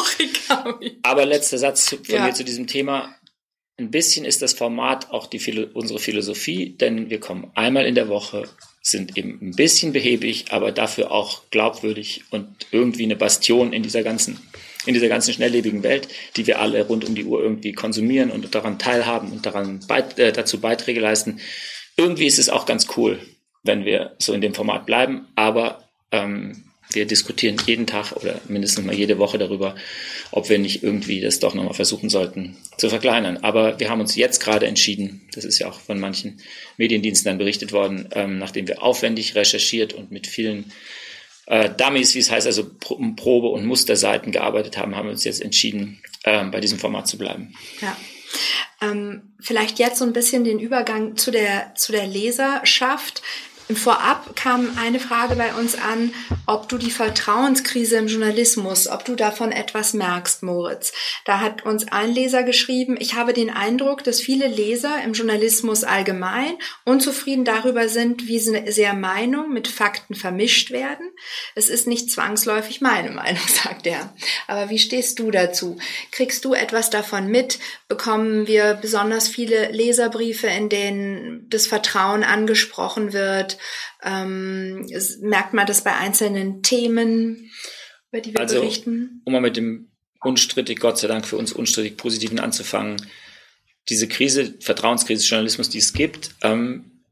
machen. 0.48 0.98
Aber 1.02 1.26
letzter 1.26 1.58
Satz 1.58 1.90
von 1.90 1.98
ja. 2.08 2.26
mir 2.26 2.34
zu 2.34 2.44
diesem 2.44 2.66
Thema. 2.66 3.14
Ein 3.78 3.90
bisschen 3.90 4.26
ist 4.26 4.42
das 4.42 4.52
Format 4.52 5.10
auch 5.10 5.26
die, 5.26 5.68
unsere 5.72 5.98
Philosophie, 5.98 6.76
denn 6.76 7.08
wir 7.08 7.18
kommen 7.18 7.50
einmal 7.54 7.86
in 7.86 7.94
der 7.94 8.08
Woche, 8.08 8.46
sind 8.82 9.16
eben 9.16 9.38
ein 9.40 9.56
bisschen 9.56 9.94
behäbig, 9.94 10.46
aber 10.50 10.70
dafür 10.70 11.10
auch 11.10 11.48
glaubwürdig 11.50 12.24
und 12.30 12.66
irgendwie 12.72 13.04
eine 13.04 13.16
Bastion 13.16 13.72
in 13.72 13.82
dieser 13.82 14.02
ganzen 14.02 14.38
in 14.86 14.94
dieser 14.94 15.08
ganzen 15.08 15.34
schnelllebigen 15.34 15.82
Welt, 15.82 16.08
die 16.36 16.46
wir 16.46 16.60
alle 16.60 16.86
rund 16.86 17.04
um 17.04 17.14
die 17.14 17.24
Uhr 17.24 17.42
irgendwie 17.42 17.72
konsumieren 17.72 18.30
und 18.30 18.54
daran 18.54 18.78
teilhaben 18.78 19.30
und 19.30 19.44
daran 19.46 19.80
beit 19.86 20.18
äh, 20.18 20.32
dazu 20.32 20.60
Beiträge 20.60 21.00
leisten. 21.00 21.40
Irgendwie 21.96 22.26
ist 22.26 22.38
es 22.38 22.48
auch 22.48 22.66
ganz 22.66 22.86
cool, 22.96 23.18
wenn 23.62 23.84
wir 23.84 24.16
so 24.18 24.32
in 24.32 24.40
dem 24.40 24.54
Format 24.54 24.86
bleiben, 24.86 25.26
aber 25.34 25.84
ähm, 26.12 26.64
wir 26.92 27.06
diskutieren 27.06 27.56
jeden 27.66 27.86
Tag 27.86 28.12
oder 28.12 28.40
mindestens 28.48 28.84
mal 28.84 28.94
jede 28.94 29.18
Woche 29.18 29.38
darüber, 29.38 29.76
ob 30.32 30.48
wir 30.48 30.58
nicht 30.58 30.82
irgendwie 30.82 31.20
das 31.20 31.38
doch 31.38 31.54
nochmal 31.54 31.74
versuchen 31.74 32.10
sollten 32.10 32.56
zu 32.78 32.88
verkleinern. 32.88 33.38
Aber 33.38 33.78
wir 33.78 33.90
haben 33.90 34.00
uns 34.00 34.16
jetzt 34.16 34.40
gerade 34.40 34.66
entschieden, 34.66 35.22
das 35.34 35.44
ist 35.44 35.58
ja 35.60 35.68
auch 35.68 35.78
von 35.78 36.00
manchen 36.00 36.40
Mediendiensten 36.78 37.30
dann 37.30 37.38
berichtet 37.38 37.72
worden, 37.72 38.08
ähm, 38.12 38.38
nachdem 38.38 38.66
wir 38.66 38.82
aufwendig 38.82 39.34
recherchiert 39.36 39.92
und 39.92 40.10
mit 40.10 40.26
vielen 40.26 40.72
äh, 41.50 41.68
Dummies, 41.68 42.14
wie 42.14 42.20
es 42.20 42.30
heißt, 42.30 42.46
also 42.46 42.64
Probe- 42.64 43.48
und 43.48 43.66
Musterseiten 43.66 44.30
gearbeitet 44.30 44.78
haben, 44.78 44.94
haben 44.94 45.06
wir 45.06 45.12
uns 45.12 45.24
jetzt 45.24 45.42
entschieden, 45.42 46.00
äh, 46.22 46.44
bei 46.44 46.60
diesem 46.60 46.78
Format 46.78 47.08
zu 47.08 47.18
bleiben. 47.18 47.54
Ja. 47.80 47.96
Ähm, 48.80 49.32
vielleicht 49.40 49.80
jetzt 49.80 49.98
so 49.98 50.04
ein 50.04 50.12
bisschen 50.12 50.44
den 50.44 50.60
Übergang 50.60 51.16
zu 51.16 51.32
der, 51.32 51.74
zu 51.74 51.90
der 51.90 52.06
Leserschaft. 52.06 53.22
Vorab 53.76 54.34
kam 54.36 54.76
eine 54.78 55.00
Frage 55.00 55.36
bei 55.36 55.54
uns 55.54 55.76
an, 55.76 56.12
ob 56.46 56.68
du 56.68 56.78
die 56.78 56.90
Vertrauenskrise 56.90 57.96
im 57.96 58.08
Journalismus, 58.08 58.88
ob 58.88 59.04
du 59.04 59.14
davon 59.14 59.52
etwas 59.52 59.94
merkst, 59.94 60.42
Moritz. 60.42 60.92
Da 61.24 61.40
hat 61.40 61.64
uns 61.64 61.88
ein 61.88 62.10
Leser 62.12 62.42
geschrieben, 62.42 62.96
ich 62.98 63.14
habe 63.14 63.32
den 63.32 63.50
Eindruck, 63.50 64.02
dass 64.02 64.20
viele 64.20 64.48
Leser 64.48 65.02
im 65.04 65.12
Journalismus 65.12 65.84
allgemein 65.84 66.56
unzufrieden 66.84 67.44
darüber 67.44 67.88
sind, 67.88 68.26
wie 68.26 68.38
sehr 68.38 68.94
Meinung 68.94 69.52
mit 69.52 69.68
Fakten 69.68 70.14
vermischt 70.14 70.70
werden. 70.70 71.10
Es 71.54 71.68
ist 71.68 71.86
nicht 71.86 72.10
zwangsläufig 72.10 72.80
meine 72.80 73.10
Meinung, 73.10 73.42
sagt 73.48 73.86
er. 73.86 74.12
Aber 74.46 74.70
wie 74.70 74.78
stehst 74.78 75.18
du 75.18 75.30
dazu? 75.30 75.78
Kriegst 76.10 76.44
du 76.44 76.54
etwas 76.54 76.90
davon 76.90 77.28
mit? 77.28 77.58
Bekommen 77.88 78.46
wir 78.46 78.74
besonders 78.74 79.28
viele 79.28 79.70
Leserbriefe, 79.70 80.48
in 80.48 80.68
denen 80.68 81.46
das 81.50 81.66
Vertrauen 81.66 82.24
angesprochen 82.24 83.12
wird? 83.12 83.58
Ähm, 84.02 84.86
merkt 85.20 85.54
man 85.54 85.66
das 85.66 85.82
bei 85.84 85.94
einzelnen 85.94 86.62
Themen, 86.62 87.50
über 88.10 88.20
die 88.20 88.32
wir 88.32 88.40
also, 88.40 88.60
berichten? 88.60 89.22
Um 89.24 89.32
mal 89.32 89.40
mit 89.40 89.56
dem 89.56 89.90
unstrittig, 90.22 90.80
Gott 90.80 90.98
sei 90.98 91.08
Dank 91.08 91.26
für 91.26 91.36
uns 91.36 91.52
unstrittig 91.52 91.96
Positiven 91.96 92.40
anzufangen. 92.40 93.06
Diese 93.88 94.08
Krise, 94.08 94.54
Vertrauenskrise 94.60 95.22
des 95.22 95.30
Journalismus, 95.30 95.68
die 95.68 95.78
es 95.78 95.92
gibt, 95.92 96.34
ähm, 96.42 97.04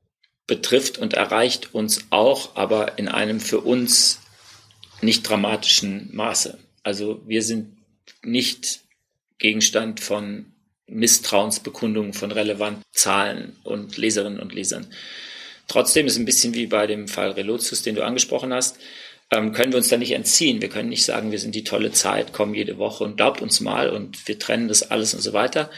betrifft 0.46 0.98
und 0.98 1.14
erreicht 1.14 1.74
uns 1.74 2.06
auch, 2.10 2.56
aber 2.56 2.98
in 2.98 3.08
einem 3.08 3.40
für 3.40 3.60
uns 3.60 4.20
nicht 5.00 5.28
dramatischen 5.28 6.10
Maße. 6.14 6.58
Also 6.82 7.22
wir 7.26 7.42
sind 7.42 7.76
nicht 8.22 8.80
Gegenstand 9.38 10.00
von 10.00 10.52
Misstrauensbekundungen 10.86 12.14
von 12.14 12.32
relevanten 12.32 12.82
Zahlen 12.92 13.56
und 13.62 13.96
Leserinnen 13.96 14.40
und 14.40 14.54
Lesern. 14.54 14.86
Trotzdem 15.68 16.06
ist 16.06 16.16
ein 16.16 16.24
bisschen 16.24 16.54
wie 16.54 16.66
bei 16.66 16.86
dem 16.86 17.08
Fall 17.08 17.30
Relotius, 17.30 17.82
den 17.82 17.94
du 17.94 18.04
angesprochen 18.04 18.52
hast, 18.52 18.78
ähm, 19.30 19.52
können 19.52 19.72
wir 19.72 19.76
uns 19.76 19.88
da 19.88 19.98
nicht 19.98 20.12
entziehen. 20.12 20.62
Wir 20.62 20.70
können 20.70 20.88
nicht 20.88 21.04
sagen, 21.04 21.30
wir 21.30 21.38
sind 21.38 21.54
die 21.54 21.64
tolle 21.64 21.92
Zeit, 21.92 22.32
kommen 22.32 22.54
jede 22.54 22.78
Woche 22.78 23.04
und 23.04 23.16
glaubt 23.16 23.42
uns 23.42 23.60
mal 23.60 23.90
und 23.90 24.26
wir 24.26 24.38
trennen 24.38 24.68
das 24.68 24.90
alles 24.90 25.14
und 25.14 25.20
so 25.20 25.32
weiter. 25.32 25.70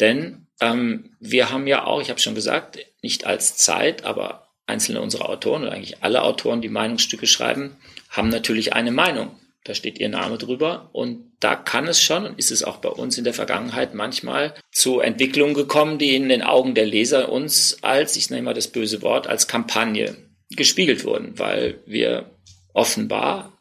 Denn 0.00 0.46
ähm, 0.60 1.16
wir 1.20 1.50
haben 1.50 1.66
ja 1.66 1.84
auch, 1.84 2.00
ich 2.02 2.10
habe 2.10 2.20
schon 2.20 2.34
gesagt, 2.34 2.78
nicht 3.02 3.26
als 3.26 3.56
Zeit, 3.56 4.04
aber 4.04 4.48
einzelne 4.66 5.00
unserer 5.00 5.28
Autoren 5.28 5.62
oder 5.62 5.72
eigentlich 5.72 6.02
alle 6.02 6.22
Autoren, 6.22 6.60
die 6.60 6.68
Meinungsstücke 6.68 7.26
schreiben, 7.26 7.76
haben 8.10 8.28
natürlich 8.28 8.72
eine 8.72 8.90
Meinung. 8.90 9.38
Da 9.68 9.74
steht 9.74 10.00
ihr 10.00 10.08
Name 10.08 10.38
drüber 10.38 10.88
und 10.94 11.30
da 11.40 11.54
kann 11.54 11.86
es 11.88 12.00
schon 12.00 12.24
und 12.24 12.38
ist 12.38 12.50
es 12.50 12.64
auch 12.64 12.78
bei 12.78 12.88
uns 12.88 13.18
in 13.18 13.24
der 13.24 13.34
Vergangenheit 13.34 13.92
manchmal 13.92 14.54
zu 14.72 15.00
Entwicklungen 15.00 15.52
gekommen, 15.52 15.98
die 15.98 16.16
in 16.16 16.30
den 16.30 16.42
Augen 16.42 16.74
der 16.74 16.86
Leser 16.86 17.30
uns 17.30 17.82
als, 17.82 18.16
ich 18.16 18.30
nenne 18.30 18.44
mal 18.44 18.54
das 18.54 18.68
böse 18.68 19.02
Wort, 19.02 19.26
als 19.26 19.46
Kampagne 19.46 20.16
gespiegelt 20.48 21.04
wurden, 21.04 21.38
weil 21.38 21.80
wir 21.84 22.30
offenbar 22.72 23.58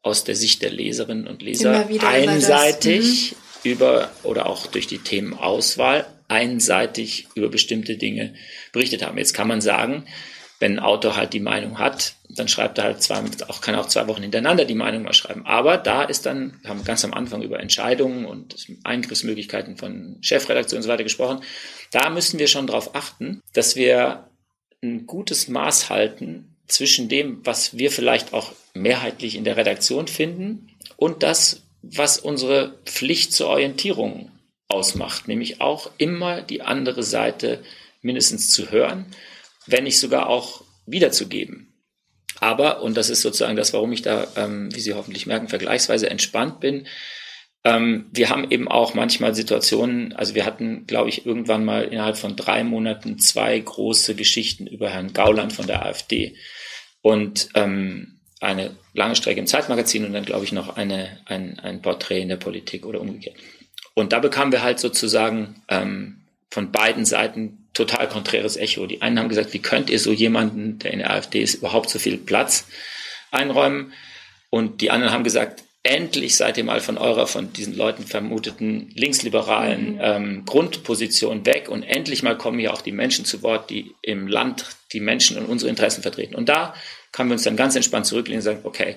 aus 0.00 0.22
der 0.22 0.36
Sicht 0.36 0.62
der 0.62 0.70
Leserinnen 0.70 1.26
und 1.26 1.42
Leser 1.42 1.88
einseitig 2.06 3.34
mhm. 3.64 3.70
über 3.72 4.12
oder 4.22 4.46
auch 4.46 4.68
durch 4.68 4.86
die 4.86 4.98
Themenauswahl 4.98 6.06
einseitig 6.28 7.26
über 7.34 7.48
bestimmte 7.48 7.96
Dinge 7.96 8.34
berichtet 8.72 9.04
haben. 9.04 9.18
Jetzt 9.18 9.34
kann 9.34 9.48
man 9.48 9.60
sagen, 9.60 10.06
wenn 10.62 10.78
ein 10.78 10.84
Autor 10.84 11.16
halt 11.16 11.32
die 11.32 11.40
Meinung 11.40 11.80
hat, 11.80 12.14
dann 12.28 12.46
schreibt 12.46 12.78
er 12.78 12.84
halt 12.84 13.02
zwei, 13.02 13.20
auch, 13.48 13.60
kann 13.60 13.74
auch 13.74 13.88
zwei 13.88 14.06
Wochen 14.06 14.22
hintereinander 14.22 14.64
die 14.64 14.76
Meinung 14.76 15.02
mal 15.02 15.12
schreiben. 15.12 15.44
Aber 15.44 15.76
da 15.76 16.04
ist 16.04 16.24
dann, 16.24 16.54
wir 16.62 16.70
haben 16.70 16.84
ganz 16.84 17.04
am 17.04 17.12
Anfang 17.12 17.42
über 17.42 17.58
Entscheidungen 17.58 18.24
und 18.24 18.54
Eingriffsmöglichkeiten 18.84 19.76
von 19.76 20.18
Chefredaktion 20.20 20.78
und 20.78 20.84
so 20.84 20.88
weiter 20.88 21.02
gesprochen. 21.02 21.40
Da 21.90 22.10
müssen 22.10 22.38
wir 22.38 22.46
schon 22.46 22.68
darauf 22.68 22.94
achten, 22.94 23.40
dass 23.52 23.74
wir 23.74 24.28
ein 24.84 25.06
gutes 25.06 25.48
Maß 25.48 25.90
halten 25.90 26.56
zwischen 26.68 27.08
dem, 27.08 27.44
was 27.44 27.76
wir 27.76 27.90
vielleicht 27.90 28.32
auch 28.32 28.52
mehrheitlich 28.72 29.34
in 29.34 29.42
der 29.42 29.56
Redaktion 29.56 30.06
finden 30.06 30.68
und 30.96 31.24
das, 31.24 31.64
was 31.82 32.18
unsere 32.18 32.78
Pflicht 32.84 33.32
zur 33.32 33.48
Orientierung 33.48 34.30
ausmacht, 34.68 35.26
nämlich 35.26 35.60
auch 35.60 35.90
immer 35.98 36.40
die 36.40 36.62
andere 36.62 37.02
Seite 37.02 37.64
mindestens 38.00 38.50
zu 38.50 38.70
hören 38.70 39.06
wenn 39.66 39.84
nicht 39.84 39.98
sogar 39.98 40.28
auch 40.28 40.64
wiederzugeben. 40.86 41.72
Aber, 42.40 42.82
und 42.82 42.96
das 42.96 43.10
ist 43.10 43.22
sozusagen 43.22 43.56
das, 43.56 43.72
warum 43.72 43.92
ich 43.92 44.02
da, 44.02 44.26
ähm, 44.36 44.74
wie 44.74 44.80
Sie 44.80 44.94
hoffentlich 44.94 45.26
merken, 45.26 45.48
vergleichsweise 45.48 46.10
entspannt 46.10 46.60
bin, 46.60 46.86
ähm, 47.64 48.06
wir 48.10 48.30
haben 48.30 48.50
eben 48.50 48.66
auch 48.66 48.94
manchmal 48.94 49.34
Situationen, 49.34 50.12
also 50.14 50.34
wir 50.34 50.44
hatten, 50.44 50.86
glaube 50.86 51.08
ich, 51.08 51.24
irgendwann 51.24 51.64
mal 51.64 51.84
innerhalb 51.84 52.16
von 52.16 52.34
drei 52.34 52.64
Monaten 52.64 53.18
zwei 53.18 53.56
große 53.58 54.16
Geschichten 54.16 54.66
über 54.66 54.90
Herrn 54.90 55.12
Gauland 55.12 55.52
von 55.52 55.68
der 55.68 55.86
AfD 55.86 56.36
und 57.02 57.50
ähm, 57.54 58.18
eine 58.40 58.76
lange 58.94 59.14
Strecke 59.14 59.38
im 59.38 59.46
Zeitmagazin 59.46 60.04
und 60.04 60.12
dann, 60.12 60.24
glaube 60.24 60.44
ich, 60.44 60.50
noch 60.50 60.76
eine, 60.76 61.20
ein, 61.26 61.60
ein 61.60 61.80
Porträt 61.80 62.22
in 62.22 62.28
der 62.28 62.36
Politik 62.36 62.84
oder 62.84 63.00
umgekehrt. 63.00 63.36
Und 63.94 64.12
da 64.12 64.18
bekamen 64.18 64.50
wir 64.50 64.62
halt 64.62 64.80
sozusagen 64.80 65.62
ähm, 65.68 66.22
von 66.50 66.72
beiden 66.72 67.04
Seiten 67.04 67.61
total 67.74 68.08
konträres 68.08 68.56
Echo. 68.56 68.86
Die 68.86 69.02
einen 69.02 69.18
haben 69.18 69.28
gesagt, 69.28 69.52
wie 69.52 69.60
könnt 69.60 69.90
ihr 69.90 69.98
so 69.98 70.12
jemanden, 70.12 70.78
der 70.78 70.92
in 70.92 70.98
der 70.98 71.10
AfD 71.10 71.42
ist, 71.42 71.54
überhaupt 71.54 71.90
so 71.90 71.98
viel 71.98 72.18
Platz 72.18 72.66
einräumen? 73.30 73.92
Und 74.50 74.80
die 74.80 74.90
anderen 74.90 75.12
haben 75.12 75.24
gesagt, 75.24 75.64
endlich 75.82 76.36
seid 76.36 76.58
ihr 76.58 76.64
mal 76.64 76.80
von 76.80 76.96
eurer, 76.96 77.26
von 77.26 77.52
diesen 77.52 77.76
Leuten 77.76 78.06
vermuteten 78.06 78.90
linksliberalen 78.94 79.94
mhm. 79.94 80.00
ähm, 80.00 80.44
Grundposition 80.44 81.44
weg 81.46 81.68
und 81.68 81.82
endlich 81.82 82.22
mal 82.22 82.36
kommen 82.36 82.58
hier 82.58 82.72
auch 82.72 82.82
die 82.82 82.92
Menschen 82.92 83.24
zu 83.24 83.42
Wort, 83.42 83.70
die 83.70 83.94
im 84.02 84.28
Land 84.28 84.66
die 84.92 85.00
Menschen 85.00 85.38
und 85.38 85.46
unsere 85.46 85.70
Interessen 85.70 86.02
vertreten. 86.02 86.34
Und 86.34 86.48
da 86.48 86.74
können 87.10 87.30
wir 87.30 87.34
uns 87.34 87.42
dann 87.42 87.56
ganz 87.56 87.74
entspannt 87.74 88.06
zurücklehnen 88.06 88.40
und 88.40 88.44
sagen, 88.44 88.60
okay, 88.62 88.96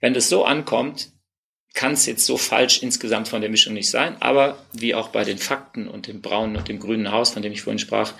wenn 0.00 0.14
das 0.14 0.28
so 0.28 0.44
ankommt, 0.44 1.08
kann 1.74 1.92
es 1.92 2.06
jetzt 2.06 2.26
so 2.26 2.36
falsch 2.36 2.82
insgesamt 2.82 3.28
von 3.28 3.40
der 3.40 3.50
Mischung 3.50 3.74
nicht 3.74 3.90
sein. 3.90 4.16
Aber 4.20 4.58
wie 4.72 4.94
auch 4.94 5.08
bei 5.08 5.24
den 5.24 5.38
Fakten 5.38 5.88
und 5.88 6.06
dem 6.06 6.20
braunen 6.20 6.56
und 6.56 6.68
dem 6.68 6.80
grünen 6.80 7.12
Haus, 7.12 7.30
von 7.30 7.42
dem 7.42 7.52
ich 7.52 7.62
vorhin 7.62 7.78
sprach, 7.78 8.12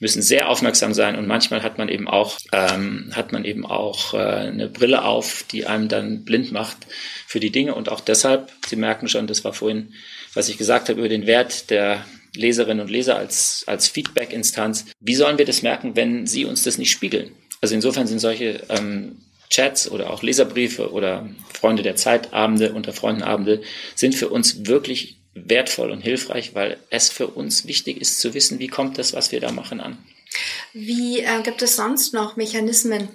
müssen 0.00 0.22
sehr 0.22 0.48
aufmerksam 0.48 0.92
sein 0.92 1.16
und 1.16 1.26
manchmal 1.26 1.62
hat 1.62 1.78
man 1.78 1.88
eben 1.88 2.08
auch 2.08 2.38
ähm, 2.52 3.10
hat 3.14 3.32
man 3.32 3.44
eben 3.44 3.64
auch 3.64 4.12
äh, 4.14 4.18
eine 4.18 4.68
Brille 4.68 5.04
auf, 5.04 5.44
die 5.50 5.66
einem 5.66 5.88
dann 5.88 6.24
blind 6.24 6.52
macht 6.52 6.78
für 7.26 7.40
die 7.40 7.50
Dinge 7.50 7.74
und 7.74 7.88
auch 7.88 8.00
deshalb. 8.00 8.52
Sie 8.66 8.76
merken 8.76 9.08
schon, 9.08 9.26
das 9.26 9.44
war 9.44 9.52
vorhin, 9.52 9.94
was 10.34 10.48
ich 10.48 10.58
gesagt 10.58 10.88
habe 10.88 10.98
über 10.98 11.08
den 11.08 11.26
Wert 11.26 11.70
der 11.70 12.04
Leserinnen 12.34 12.80
und 12.80 12.90
Leser 12.90 13.16
als 13.16 13.64
als 13.66 13.88
Feedback-Instanz. 13.88 14.86
Wie 15.00 15.14
sollen 15.14 15.38
wir 15.38 15.46
das 15.46 15.62
merken, 15.62 15.94
wenn 15.94 16.26
Sie 16.26 16.44
uns 16.44 16.64
das 16.64 16.76
nicht 16.76 16.90
spiegeln? 16.90 17.30
Also 17.60 17.74
insofern 17.74 18.06
sind 18.06 18.18
solche 18.18 18.62
ähm, 18.68 19.16
Chats 19.50 19.90
oder 19.90 20.10
auch 20.10 20.22
Leserbriefe 20.22 20.90
oder 20.92 21.28
Freunde 21.52 21.82
der 21.82 21.96
Zeitabende 21.96 22.72
unter 22.72 22.92
Freundenabende 22.92 23.62
sind 23.94 24.14
für 24.14 24.28
uns 24.28 24.66
wirklich 24.66 25.16
wertvoll 25.34 25.90
und 25.90 26.00
hilfreich, 26.00 26.54
weil 26.54 26.78
es 26.90 27.10
für 27.10 27.28
uns 27.28 27.66
wichtig 27.66 28.00
ist 28.00 28.20
zu 28.20 28.34
wissen, 28.34 28.58
wie 28.58 28.68
kommt 28.68 28.98
das, 28.98 29.12
was 29.12 29.32
wir 29.32 29.40
da 29.40 29.50
machen, 29.52 29.80
an. 29.80 29.98
Wie 30.72 31.20
äh, 31.20 31.42
gibt 31.42 31.62
es 31.62 31.76
sonst 31.76 32.14
noch 32.14 32.36
Mechanismen, 32.36 33.08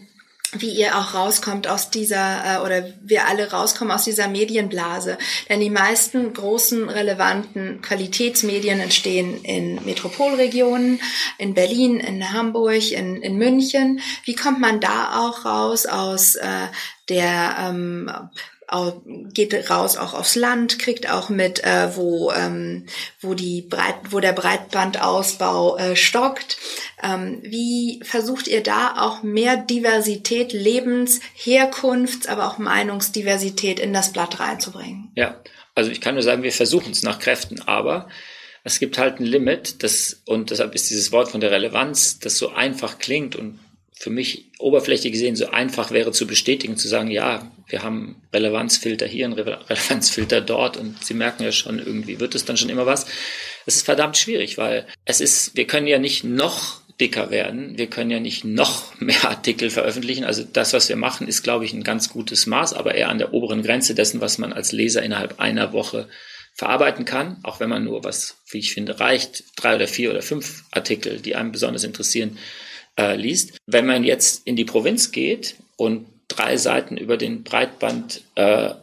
wie 0.53 0.71
ihr 0.71 0.97
auch 0.97 1.13
rauskommt 1.13 1.67
aus 1.67 1.91
dieser 1.91 2.57
äh, 2.57 2.65
oder 2.65 2.91
wir 3.01 3.27
alle 3.27 3.51
rauskommen 3.51 3.93
aus 3.93 4.05
dieser 4.05 4.27
Medienblase. 4.27 5.17
Denn 5.47 5.59
die 5.59 5.69
meisten 5.69 6.33
großen 6.33 6.89
relevanten 6.89 7.81
Qualitätsmedien 7.81 8.79
entstehen 8.79 9.43
in 9.43 9.83
Metropolregionen, 9.85 10.99
in 11.37 11.53
Berlin, 11.53 11.99
in 11.99 12.33
Hamburg, 12.33 12.91
in, 12.91 13.21
in 13.21 13.37
München. 13.37 14.01
Wie 14.25 14.35
kommt 14.35 14.59
man 14.59 14.79
da 14.79 15.19
auch 15.19 15.45
raus 15.45 15.85
aus 15.85 16.35
äh, 16.35 16.67
der 17.09 17.55
ähm, 17.59 18.11
geht 19.33 19.69
raus 19.69 19.97
auch 19.97 20.13
aufs 20.13 20.35
Land, 20.35 20.77
kriegt 20.77 21.09
auch 21.11 21.29
mit, 21.29 21.63
äh, 21.63 21.95
wo, 21.95 22.31
ähm, 22.31 22.85
wo, 23.19 23.33
die 23.33 23.61
Breit, 23.63 23.95
wo 24.09 24.19
der 24.19 24.33
Breitbandausbau 24.33 25.77
äh, 25.77 25.95
stockt. 25.95 26.57
Ähm, 27.01 27.39
wie 27.41 27.99
versucht 28.03 28.47
ihr 28.47 28.61
da 28.61 28.95
auch 28.99 29.23
mehr 29.23 29.57
Diversität, 29.57 30.53
Lebens-, 30.53 31.19
Herkunfts-, 31.35 32.27
aber 32.27 32.47
auch 32.47 32.59
Meinungsdiversität 32.59 33.79
in 33.79 33.93
das 33.93 34.13
Blatt 34.13 34.39
reinzubringen? 34.39 35.11
Ja, 35.15 35.41
also 35.73 35.89
ich 35.89 36.01
kann 36.01 36.13
nur 36.13 36.23
sagen, 36.23 36.43
wir 36.43 36.51
versuchen 36.51 36.91
es 36.91 37.03
nach 37.03 37.19
Kräften, 37.19 37.61
aber 37.61 38.07
es 38.63 38.79
gibt 38.79 38.97
halt 38.97 39.19
ein 39.19 39.25
Limit, 39.25 39.81
das, 39.83 40.21
und 40.25 40.51
deshalb 40.51 40.75
ist 40.75 40.89
dieses 40.89 41.11
Wort 41.11 41.29
von 41.29 41.41
der 41.41 41.51
Relevanz, 41.51 42.19
das 42.19 42.37
so 42.37 42.49
einfach 42.49 42.99
klingt 42.99 43.35
und 43.35 43.59
für 43.99 44.09
mich 44.09 44.45
oberflächlich 44.59 45.11
gesehen 45.11 45.35
so 45.35 45.49
einfach 45.49 45.91
wäre 45.91 46.13
zu 46.13 46.25
bestätigen, 46.25 46.77
zu 46.77 46.87
sagen, 46.87 47.11
ja, 47.11 47.51
wir 47.67 47.83
haben 47.83 48.21
Relevanzfilter 48.33 49.05
hier, 49.05 49.25
einen 49.25 49.33
Relevanzfilter 49.37 50.39
dort 50.39 50.77
und 50.77 51.03
Sie 51.03 51.13
merken 51.13 51.43
ja 51.43 51.51
schon, 51.51 51.79
irgendwie 51.79 52.21
wird 52.21 52.33
es 52.33 52.45
dann 52.45 52.55
schon 52.55 52.69
immer 52.69 52.85
was. 52.85 53.07
Es 53.65 53.75
ist 53.75 53.85
verdammt 53.85 54.15
schwierig, 54.15 54.57
weil 54.57 54.87
es 55.03 55.19
ist, 55.19 55.57
wir 55.57 55.67
können 55.67 55.85
ja 55.85 55.99
nicht 55.99 56.23
noch 56.23 56.79
dicker 57.01 57.29
werden, 57.29 57.77
wir 57.77 57.87
können 57.87 58.09
ja 58.09 58.21
nicht 58.21 58.45
noch 58.45 58.95
mehr 59.01 59.29
Artikel 59.29 59.69
veröffentlichen. 59.69 60.23
Also 60.23 60.45
das, 60.45 60.71
was 60.71 60.87
wir 60.87 60.95
machen, 60.95 61.27
ist, 61.27 61.43
glaube 61.43 61.65
ich, 61.65 61.73
ein 61.73 61.83
ganz 61.83 62.09
gutes 62.09 62.47
Maß, 62.47 62.73
aber 62.73 62.95
eher 62.95 63.09
an 63.09 63.17
der 63.17 63.33
oberen 63.33 63.63
Grenze 63.63 63.95
dessen, 63.95 64.21
was 64.21 64.37
man 64.37 64.53
als 64.53 64.71
Leser 64.71 65.03
innerhalb 65.03 65.41
einer 65.41 65.73
Woche 65.73 66.07
verarbeiten 66.53 67.03
kann, 67.03 67.37
auch 67.43 67.59
wenn 67.59 67.69
man 67.69 67.83
nur 67.83 68.05
was, 68.05 68.37
wie 68.49 68.59
ich 68.59 68.73
finde, 68.73 69.01
reicht, 69.01 69.43
drei 69.57 69.75
oder 69.75 69.87
vier 69.87 70.11
oder 70.11 70.21
fünf 70.21 70.63
Artikel, 70.71 71.19
die 71.19 71.35
einem 71.35 71.51
besonders 71.51 71.83
interessieren, 71.83 72.37
äh, 72.99 73.15
liest. 73.15 73.57
Wenn 73.65 73.85
man 73.85 74.03
jetzt 74.03 74.41
in 74.45 74.55
die 74.55 74.65
Provinz 74.65 75.11
geht 75.11 75.55
und 75.77 76.05
drei 76.27 76.57
Seiten 76.57 76.97
über 76.97 77.17
den 77.17 77.43
Breitbandausbau 77.43 78.28
äh, 78.39 78.75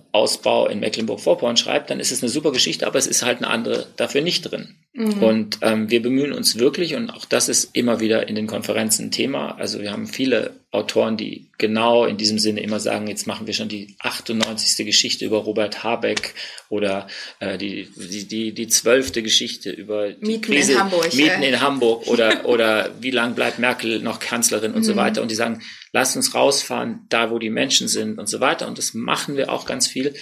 in 0.70 0.80
Mecklenburg-Vorpommern 0.80 1.56
schreibt, 1.56 1.90
dann 1.90 2.00
ist 2.00 2.10
es 2.10 2.22
eine 2.22 2.30
super 2.30 2.50
Geschichte, 2.50 2.86
aber 2.86 2.98
es 2.98 3.06
ist 3.06 3.22
halt 3.22 3.38
eine 3.38 3.48
andere 3.48 3.86
dafür 3.96 4.22
nicht 4.22 4.42
drin. 4.42 4.76
Mhm. 4.94 5.22
Und 5.22 5.58
ähm, 5.60 5.90
wir 5.90 6.00
bemühen 6.00 6.32
uns 6.32 6.58
wirklich, 6.58 6.94
und 6.94 7.10
auch 7.10 7.26
das 7.26 7.50
ist 7.50 7.76
immer 7.76 8.00
wieder 8.00 8.28
in 8.28 8.34
den 8.34 8.46
Konferenzen 8.46 9.06
ein 9.06 9.10
Thema. 9.10 9.58
Also 9.58 9.80
wir 9.80 9.92
haben 9.92 10.06
viele 10.06 10.54
Autoren, 10.70 11.16
die 11.16 11.50
genau 11.58 12.06
in 12.06 12.16
diesem 12.16 12.38
Sinne 12.38 12.60
immer 12.60 12.80
sagen, 12.80 13.06
jetzt 13.06 13.26
machen 13.26 13.46
wir 13.46 13.54
schon 13.54 13.68
die 13.68 13.96
98. 14.00 14.86
Geschichte 14.86 15.24
über 15.24 15.38
Robert 15.38 15.84
Habeck 15.84 16.34
oder 16.70 17.08
äh, 17.40 17.58
die, 17.58 17.88
die, 17.96 18.26
die, 18.26 18.54
die 18.54 18.68
12. 18.68 19.12
Geschichte 19.12 19.70
über 19.70 20.12
die 20.12 20.26
Mieten 20.26 20.42
Krise, 20.42 20.72
in 20.72 20.80
Hamburg. 20.80 21.14
Mieten 21.14 21.42
äh. 21.42 21.48
in 21.48 21.60
Hamburg 21.60 22.06
oder, 22.06 22.44
oder 22.46 22.90
wie 23.00 23.10
lange 23.10 23.34
bleibt 23.34 23.58
Merkel 23.58 24.00
noch 24.00 24.18
Kanzlerin 24.18 24.72
und 24.72 24.80
mhm. 24.80 24.84
so 24.84 24.96
weiter. 24.96 25.22
Und 25.22 25.30
die 25.30 25.34
sagen, 25.34 25.62
lasst 25.92 26.16
uns 26.16 26.34
rausfahren, 26.34 27.06
da 27.08 27.30
wo 27.30 27.38
die 27.38 27.50
Menschen 27.50 27.88
sind 27.88 28.18
und 28.18 28.28
so 28.28 28.40
weiter. 28.40 28.66
Und 28.66 28.78
das 28.78 28.94
machen 28.94 29.36
wir 29.36 29.45
auch 29.48 29.66
ganz 29.66 29.86
viel. 29.86 30.14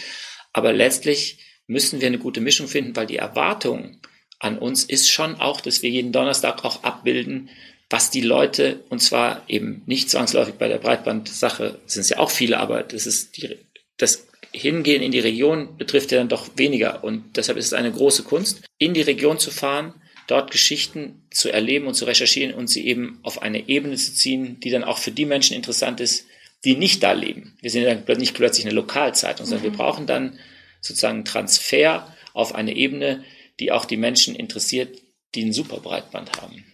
Aber 0.53 0.73
letztlich 0.73 1.39
müssen 1.67 2.01
wir 2.01 2.09
eine 2.09 2.19
gute 2.19 2.41
Mischung 2.41 2.69
finden, 2.69 2.97
weil 2.97 3.07
die 3.07 3.17
Erwartungen 3.17 4.01
an 4.39 4.59
uns 4.59 4.85
ist 4.85 5.11
schon 5.11 5.37
auch, 5.37 5.61
dass 5.61 5.83
wir 5.83 5.91
jeden 5.91 6.13
Donnerstag 6.13 6.65
auch 6.65 6.83
abbilden, 6.83 7.49
was 7.91 8.11
die 8.11 8.21
Leute, 8.21 8.81
und 8.89 9.01
zwar 9.01 9.43
eben 9.49 9.83
nicht 9.87 10.11
zwangsläufig 10.11 10.55
bei 10.55 10.69
der 10.69 10.79
Breitband-Sache, 10.79 11.79
sind 11.87 12.03
es 12.03 12.11
ja 12.11 12.19
auch 12.19 12.31
viele, 12.31 12.59
aber 12.59 12.83
das 12.83 13.07
ist 13.07 13.37
die, 13.37 13.57
das 13.97 14.27
Hingehen 14.53 15.03
in 15.03 15.13
die 15.13 15.21
Region 15.21 15.77
betrifft 15.77 16.13
ja 16.13 16.19
dann 16.19 16.29
doch 16.29 16.49
weniger. 16.57 17.03
Und 17.03 17.37
deshalb 17.37 17.59
ist 17.59 17.67
es 17.67 17.73
eine 17.73 17.91
große 17.91 18.23
Kunst, 18.23 18.63
in 18.79 18.95
die 18.95 19.03
Region 19.03 19.39
zu 19.39 19.51
fahren, 19.51 19.95
dort 20.27 20.51
Geschichten 20.51 21.23
zu 21.31 21.51
erleben 21.51 21.87
und 21.87 21.95
zu 21.95 22.05
recherchieren 22.05 22.55
und 22.55 22.69
sie 22.69 22.87
eben 22.87 23.19
auf 23.23 23.43
eine 23.43 23.69
Ebene 23.69 23.97
zu 23.97 24.15
ziehen, 24.15 24.61
die 24.61 24.71
dann 24.71 24.85
auch 24.85 24.99
für 24.99 25.11
die 25.11 25.27
Menschen 25.27 25.57
interessant 25.57 26.01
ist, 26.01 26.27
die 26.65 26.77
nicht 26.77 27.03
da 27.03 27.13
leben. 27.13 27.57
Wir 27.61 27.71
sind 27.71 27.83
ja 27.83 28.15
nicht 28.17 28.35
plötzlich 28.35 28.65
eine 28.67 28.75
Lokalzeitung, 28.75 29.47
sondern 29.47 29.67
mhm. 29.67 29.73
wir 29.73 29.79
brauchen 29.79 30.07
dann 30.07 30.39
sozusagen 30.81 31.25
Transfer 31.25 32.15
auf 32.33 32.55
eine 32.55 32.75
Ebene, 32.75 33.25
die 33.61 33.73
auch 33.73 33.85
die 33.85 33.97
Menschen 33.97 34.35
interessiert, 34.35 34.99
die 35.35 35.45
ein 35.45 35.53
super 35.53 35.79
Breitband 35.79 36.41
haben. 36.41 36.65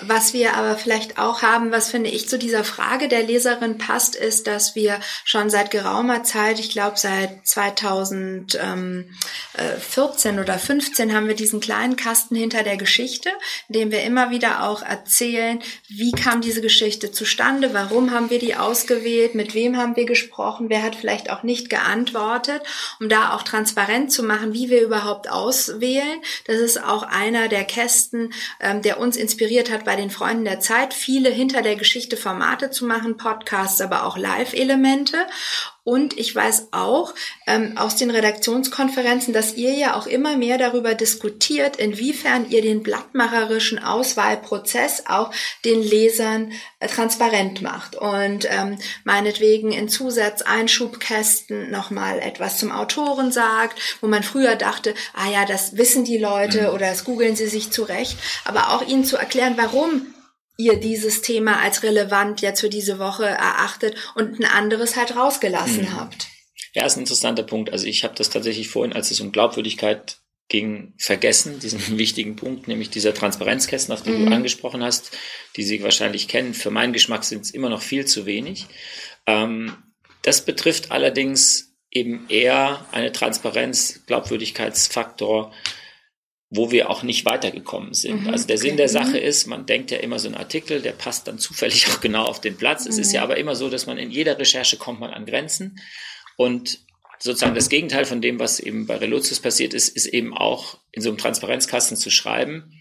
Was 0.00 0.32
wir 0.32 0.54
aber 0.54 0.76
vielleicht 0.76 1.18
auch 1.18 1.42
haben, 1.42 1.70
was 1.70 1.90
finde 1.90 2.08
ich 2.08 2.26
zu 2.28 2.38
dieser 2.38 2.64
Frage 2.64 3.08
der 3.08 3.24
Leserin 3.24 3.76
passt, 3.76 4.16
ist, 4.16 4.46
dass 4.46 4.74
wir 4.74 4.98
schon 5.24 5.50
seit 5.50 5.70
geraumer 5.70 6.24
Zeit, 6.24 6.58
ich 6.58 6.70
glaube 6.70 6.98
seit 6.98 7.46
2014 7.46 10.40
oder 10.40 10.58
15 10.58 11.14
haben 11.14 11.28
wir 11.28 11.34
diesen 11.34 11.60
kleinen 11.60 11.96
Kasten 11.96 12.34
hinter 12.34 12.62
der 12.62 12.78
Geschichte, 12.78 13.28
in 13.68 13.74
dem 13.74 13.90
wir 13.90 14.02
immer 14.02 14.30
wieder 14.30 14.64
auch 14.64 14.80
erzählen, 14.82 15.60
wie 15.88 16.12
kam 16.12 16.40
diese 16.40 16.62
Geschichte 16.62 17.12
zustande, 17.12 17.74
warum 17.74 18.12
haben 18.12 18.30
wir 18.30 18.38
die 18.38 18.56
ausgewählt, 18.56 19.34
mit 19.34 19.52
wem 19.54 19.76
haben 19.76 19.96
wir 19.96 20.06
gesprochen, 20.06 20.70
wer 20.70 20.82
hat 20.82 20.96
vielleicht 20.96 21.28
auch 21.30 21.42
nicht 21.42 21.68
geantwortet, 21.68 22.62
um 22.98 23.10
da 23.10 23.34
auch 23.34 23.42
transparent 23.42 24.10
zu 24.10 24.22
machen, 24.22 24.54
wie 24.54 24.70
wir 24.70 24.80
überhaupt 24.80 25.30
auswählen. 25.30 26.22
Das 26.46 26.56
ist 26.56 26.82
auch 26.82 27.02
einer 27.02 27.48
der 27.48 27.64
Kästen, 27.64 28.32
ähm, 28.58 28.80
der 28.80 28.98
uns 28.98 29.16
inspiriert 29.16 29.70
hat, 29.70 29.81
bei 29.84 29.96
den 29.96 30.10
Freunden 30.10 30.44
der 30.44 30.60
Zeit, 30.60 30.94
viele 30.94 31.30
hinter 31.30 31.62
der 31.62 31.76
Geschichte 31.76 32.16
Formate 32.16 32.70
zu 32.70 32.86
machen, 32.86 33.16
Podcasts, 33.16 33.80
aber 33.80 34.04
auch 34.04 34.16
Live-Elemente. 34.16 35.16
Und 35.84 36.16
ich 36.16 36.32
weiß 36.32 36.68
auch 36.70 37.12
ähm, 37.48 37.76
aus 37.76 37.96
den 37.96 38.10
Redaktionskonferenzen, 38.10 39.34
dass 39.34 39.56
ihr 39.56 39.72
ja 39.72 39.96
auch 39.96 40.06
immer 40.06 40.36
mehr 40.36 40.56
darüber 40.56 40.94
diskutiert, 40.94 41.76
inwiefern 41.76 42.48
ihr 42.48 42.62
den 42.62 42.84
blattmacherischen 42.84 43.80
Auswahlprozess 43.80 45.04
auch 45.06 45.32
den 45.64 45.82
Lesern 45.82 46.52
äh, 46.78 46.86
transparent 46.86 47.62
macht 47.62 47.96
und 47.96 48.46
ähm, 48.48 48.78
meinetwegen 49.02 49.72
in 49.72 49.88
Zusatz 49.88 50.42
Einschubkästen 50.42 51.72
nochmal 51.72 52.20
etwas 52.20 52.58
zum 52.58 52.70
Autoren 52.70 53.32
sagt, 53.32 53.98
wo 54.00 54.06
man 54.06 54.22
früher 54.22 54.54
dachte, 54.54 54.94
ah 55.14 55.28
ja, 55.28 55.44
das 55.46 55.76
wissen 55.76 56.04
die 56.04 56.18
Leute 56.18 56.68
mhm. 56.68 56.74
oder 56.74 56.86
das 56.90 57.02
googeln 57.02 57.34
sie 57.34 57.48
sich 57.48 57.72
zurecht, 57.72 58.16
aber 58.44 58.70
auch 58.70 58.86
ihnen 58.86 59.04
zu 59.04 59.16
erklären, 59.16 59.54
warum 59.56 60.06
ihr 60.56 60.76
dieses 60.76 61.22
Thema 61.22 61.60
als 61.60 61.82
relevant 61.82 62.40
jetzt 62.42 62.60
für 62.60 62.68
diese 62.68 62.98
Woche 62.98 63.24
erachtet 63.24 63.96
und 64.14 64.38
ein 64.38 64.44
anderes 64.44 64.96
halt 64.96 65.16
rausgelassen 65.16 65.82
mhm. 65.82 65.96
habt. 65.96 66.28
Ja, 66.74 66.86
ist 66.86 66.96
ein 66.96 67.00
interessanter 67.00 67.42
Punkt. 67.42 67.70
Also 67.70 67.86
ich 67.86 68.04
habe 68.04 68.14
das 68.14 68.30
tatsächlich 68.30 68.68
vorhin, 68.68 68.92
als 68.92 69.10
es 69.10 69.20
um 69.20 69.32
Glaubwürdigkeit 69.32 70.18
ging, 70.48 70.94
vergessen, 70.98 71.58
diesen 71.58 71.80
wichtigen 71.98 72.36
Punkt, 72.36 72.68
nämlich 72.68 72.90
dieser 72.90 73.14
Transparenzkästen, 73.14 73.92
auf 73.92 74.02
den 74.02 74.20
mhm. 74.20 74.26
du 74.26 74.36
angesprochen 74.36 74.82
hast, 74.82 75.16
die 75.56 75.64
Sie 75.64 75.82
wahrscheinlich 75.82 76.28
kennen. 76.28 76.54
Für 76.54 76.70
meinen 76.70 76.92
Geschmack 76.92 77.24
sind 77.24 77.42
es 77.42 77.50
immer 77.50 77.68
noch 77.68 77.82
viel 77.82 78.04
zu 78.04 78.26
wenig. 78.26 78.66
Ähm, 79.26 79.76
das 80.22 80.44
betrifft 80.44 80.90
allerdings 80.90 81.74
eben 81.90 82.26
eher 82.28 82.86
eine 82.92 83.12
Transparenz, 83.12 84.02
Glaubwürdigkeitsfaktor, 84.06 85.52
wo 86.54 86.70
wir 86.70 86.90
auch 86.90 87.02
nicht 87.02 87.24
weitergekommen 87.24 87.94
sind. 87.94 88.24
Mhm, 88.24 88.28
also 88.28 88.46
der 88.46 88.58
Sinn 88.58 88.76
der 88.76 88.90
Sache 88.90 89.18
mhm. 89.18 89.26
ist, 89.26 89.46
man 89.46 89.64
denkt 89.64 89.90
ja 89.90 89.96
immer 89.96 90.18
so 90.18 90.28
ein 90.28 90.34
Artikel, 90.34 90.82
der 90.82 90.92
passt 90.92 91.26
dann 91.26 91.38
zufällig 91.38 91.86
auch 91.90 92.02
genau 92.02 92.24
auf 92.24 92.42
den 92.42 92.58
Platz. 92.58 92.84
Es 92.84 92.98
ist 92.98 93.12
ja 93.12 93.22
mhm. 93.22 93.24
aber 93.24 93.36
immer 93.38 93.56
so, 93.56 93.70
dass 93.70 93.86
man 93.86 93.96
in 93.96 94.10
jeder 94.10 94.38
Recherche 94.38 94.76
kommt 94.76 95.00
man 95.00 95.10
an 95.10 95.24
Grenzen 95.24 95.80
und 96.36 96.80
sozusagen 97.18 97.54
das 97.54 97.70
Gegenteil 97.70 98.04
von 98.04 98.20
dem, 98.20 98.38
was 98.38 98.60
eben 98.60 98.86
bei 98.86 98.96
Relotius 98.96 99.40
passiert 99.40 99.72
ist, 99.72 99.88
ist 99.88 100.06
eben 100.06 100.36
auch 100.36 100.78
in 100.92 101.00
so 101.00 101.08
einem 101.08 101.18
Transparenzkasten 101.18 101.96
zu 101.96 102.10
schreiben, 102.10 102.78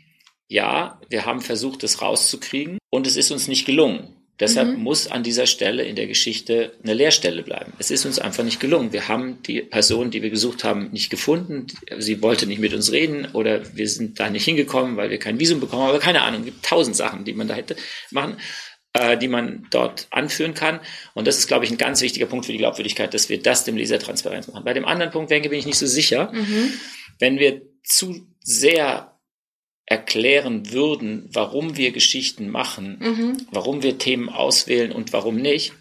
ja, 0.49 0.99
wir 1.07 1.25
haben 1.25 1.39
versucht, 1.39 1.83
das 1.83 2.01
rauszukriegen 2.01 2.77
und 2.89 3.07
es 3.07 3.15
ist 3.15 3.31
uns 3.31 3.47
nicht 3.47 3.65
gelungen. 3.65 4.17
Deshalb 4.41 4.75
mhm. 4.75 4.83
muss 4.83 5.05
an 5.05 5.21
dieser 5.21 5.45
Stelle 5.45 5.83
in 5.83 5.95
der 5.95 6.07
Geschichte 6.07 6.73
eine 6.83 6.95
Leerstelle 6.95 7.43
bleiben. 7.43 7.73
Es 7.77 7.91
ist 7.91 8.05
uns 8.05 8.17
einfach 8.17 8.43
nicht 8.43 8.59
gelungen. 8.59 8.91
Wir 8.91 9.07
haben 9.07 9.43
die 9.43 9.61
Person, 9.61 10.09
die 10.09 10.23
wir 10.23 10.31
gesucht 10.31 10.63
haben, 10.63 10.89
nicht 10.91 11.11
gefunden. 11.11 11.67
Sie 11.99 12.23
wollte 12.23 12.47
nicht 12.47 12.59
mit 12.59 12.73
uns 12.73 12.91
reden 12.91 13.27
oder 13.33 13.61
wir 13.75 13.87
sind 13.87 14.19
da 14.19 14.31
nicht 14.31 14.43
hingekommen, 14.43 14.97
weil 14.97 15.11
wir 15.11 15.19
kein 15.19 15.39
Visum 15.39 15.59
bekommen 15.59 15.83
haben. 15.83 15.89
Aber 15.89 15.99
keine 15.99 16.23
Ahnung, 16.23 16.39
es 16.39 16.45
gibt 16.45 16.65
tausend 16.65 16.95
Sachen, 16.95 17.23
die 17.23 17.33
man 17.33 17.47
da 17.47 17.53
hätte 17.53 17.75
machen, 18.09 18.37
äh, 18.93 19.15
die 19.15 19.27
man 19.27 19.67
dort 19.69 20.07
anführen 20.09 20.55
kann. 20.55 20.79
Und 21.13 21.27
das 21.27 21.37
ist, 21.37 21.45
glaube 21.45 21.65
ich, 21.65 21.71
ein 21.71 21.77
ganz 21.77 22.01
wichtiger 22.01 22.25
Punkt 22.25 22.47
für 22.47 22.51
die 22.51 22.57
Glaubwürdigkeit, 22.57 23.13
dass 23.13 23.29
wir 23.29 23.39
das 23.39 23.63
dem 23.63 23.77
Leser 23.77 23.99
transparent 23.99 24.47
machen. 24.47 24.65
Bei 24.65 24.73
dem 24.73 24.85
anderen 24.85 25.11
Punkt, 25.11 25.29
denke 25.29 25.49
bin 25.49 25.59
ich 25.59 25.67
nicht 25.67 25.77
so 25.77 25.85
sicher. 25.85 26.31
Mhm. 26.33 26.73
Wenn 27.19 27.37
wir 27.37 27.61
zu 27.83 28.25
sehr 28.39 29.10
erklären 29.91 30.71
würden, 30.71 31.27
warum 31.33 31.75
wir 31.75 31.91
Geschichten 31.91 32.49
machen, 32.49 32.97
mhm. 33.01 33.45
warum 33.51 33.83
wir 33.83 33.97
Themen 33.97 34.29
auswählen 34.29 34.93
und 34.93 35.11
warum 35.11 35.35
nicht, 35.35 35.73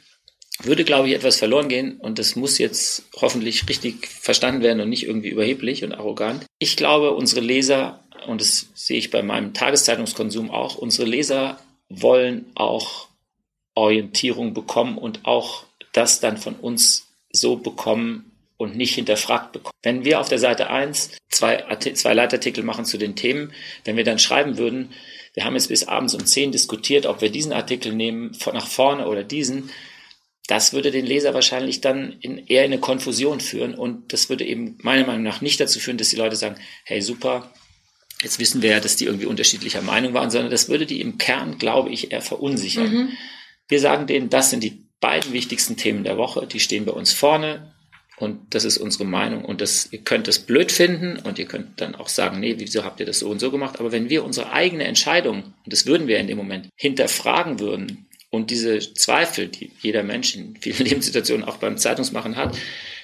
würde, 0.64 0.82
glaube 0.82 1.08
ich, 1.08 1.14
etwas 1.14 1.38
verloren 1.38 1.68
gehen 1.68 1.98
und 1.98 2.18
das 2.18 2.34
muss 2.34 2.58
jetzt 2.58 3.04
hoffentlich 3.14 3.68
richtig 3.68 4.08
verstanden 4.08 4.64
werden 4.64 4.80
und 4.80 4.88
nicht 4.88 5.06
irgendwie 5.06 5.28
überheblich 5.28 5.84
und 5.84 5.92
arrogant. 5.92 6.44
Ich 6.58 6.76
glaube, 6.76 7.12
unsere 7.12 7.40
Leser, 7.40 8.02
und 8.26 8.40
das 8.40 8.66
sehe 8.74 8.98
ich 8.98 9.12
bei 9.12 9.22
meinem 9.22 9.54
Tageszeitungskonsum 9.54 10.50
auch, 10.50 10.74
unsere 10.74 11.08
Leser 11.08 11.60
wollen 11.88 12.46
auch 12.56 13.06
Orientierung 13.76 14.54
bekommen 14.54 14.98
und 14.98 15.24
auch 15.24 15.62
das 15.92 16.18
dann 16.18 16.36
von 16.36 16.56
uns 16.56 17.06
so 17.30 17.54
bekommen 17.54 18.29
und 18.60 18.76
nicht 18.76 18.94
hinterfragt 18.94 19.52
bekommen. 19.52 19.72
Wenn 19.82 20.04
wir 20.04 20.20
auf 20.20 20.28
der 20.28 20.38
Seite 20.38 20.68
1 20.68 21.12
zwei, 21.30 21.64
zwei 21.94 22.12
Leitartikel 22.12 22.62
machen 22.62 22.84
zu 22.84 22.98
den 22.98 23.16
Themen, 23.16 23.52
wenn 23.86 23.96
wir 23.96 24.04
dann 24.04 24.18
schreiben 24.18 24.58
würden, 24.58 24.90
wir 25.32 25.44
haben 25.44 25.54
jetzt 25.54 25.68
bis 25.68 25.88
abends 25.88 26.14
um 26.14 26.26
10 26.26 26.52
diskutiert, 26.52 27.06
ob 27.06 27.22
wir 27.22 27.30
diesen 27.30 27.54
Artikel 27.54 27.94
nehmen, 27.94 28.36
nach 28.52 28.66
vorne 28.66 29.08
oder 29.08 29.24
diesen, 29.24 29.70
das 30.46 30.74
würde 30.74 30.90
den 30.90 31.06
Leser 31.06 31.32
wahrscheinlich 31.32 31.80
dann 31.80 32.18
in, 32.20 32.36
eher 32.48 32.66
in 32.66 32.72
eine 32.72 32.80
Konfusion 32.82 33.40
führen 33.40 33.74
und 33.74 34.12
das 34.12 34.28
würde 34.28 34.44
eben 34.44 34.76
meiner 34.82 35.06
Meinung 35.06 35.22
nach 35.22 35.40
nicht 35.40 35.58
dazu 35.58 35.80
führen, 35.80 35.96
dass 35.96 36.10
die 36.10 36.16
Leute 36.16 36.36
sagen, 36.36 36.56
hey 36.84 37.00
super, 37.00 37.50
jetzt 38.20 38.40
wissen 38.40 38.60
wir 38.60 38.72
ja, 38.72 38.80
dass 38.80 38.96
die 38.96 39.06
irgendwie 39.06 39.26
unterschiedlicher 39.26 39.80
Meinung 39.80 40.12
waren, 40.12 40.30
sondern 40.30 40.50
das 40.50 40.68
würde 40.68 40.84
die 40.84 41.00
im 41.00 41.16
Kern, 41.16 41.56
glaube 41.56 41.88
ich, 41.88 42.12
eher 42.12 42.20
verunsichern. 42.20 42.92
Mhm. 42.92 43.08
Wir 43.68 43.80
sagen 43.80 44.06
denen, 44.06 44.28
das 44.28 44.50
sind 44.50 44.62
die 44.62 44.84
beiden 45.00 45.32
wichtigsten 45.32 45.78
Themen 45.78 46.04
der 46.04 46.18
Woche, 46.18 46.46
die 46.46 46.60
stehen 46.60 46.84
bei 46.84 46.92
uns 46.92 47.14
vorne 47.14 47.72
und 48.20 48.54
das 48.54 48.66
ist 48.66 48.76
unsere 48.76 49.06
Meinung 49.06 49.46
und 49.46 49.62
das, 49.62 49.90
ihr 49.92 50.00
könnt 50.00 50.28
das 50.28 50.40
blöd 50.40 50.70
finden 50.70 51.18
und 51.20 51.38
ihr 51.38 51.46
könnt 51.46 51.80
dann 51.80 51.94
auch 51.94 52.08
sagen, 52.08 52.38
nee, 52.38 52.56
wieso 52.58 52.84
habt 52.84 53.00
ihr 53.00 53.06
das 53.06 53.20
so 53.20 53.30
und 53.30 53.40
so 53.40 53.50
gemacht? 53.50 53.80
Aber 53.80 53.92
wenn 53.92 54.10
wir 54.10 54.24
unsere 54.24 54.52
eigene 54.52 54.84
Entscheidung, 54.84 55.42
und 55.42 55.72
das 55.72 55.86
würden 55.86 56.06
wir 56.06 56.18
in 56.18 56.26
dem 56.26 56.36
Moment, 56.36 56.68
hinterfragen 56.76 57.60
würden 57.60 58.04
und 58.28 58.50
diese 58.50 58.78
Zweifel, 58.78 59.48
die 59.48 59.70
jeder 59.80 60.02
Mensch 60.02 60.36
in 60.36 60.54
vielen 60.60 60.76
Lebenssituationen 60.86 61.46
auch 61.48 61.56
beim 61.56 61.78
Zeitungsmachen 61.78 62.36
hat, 62.36 62.58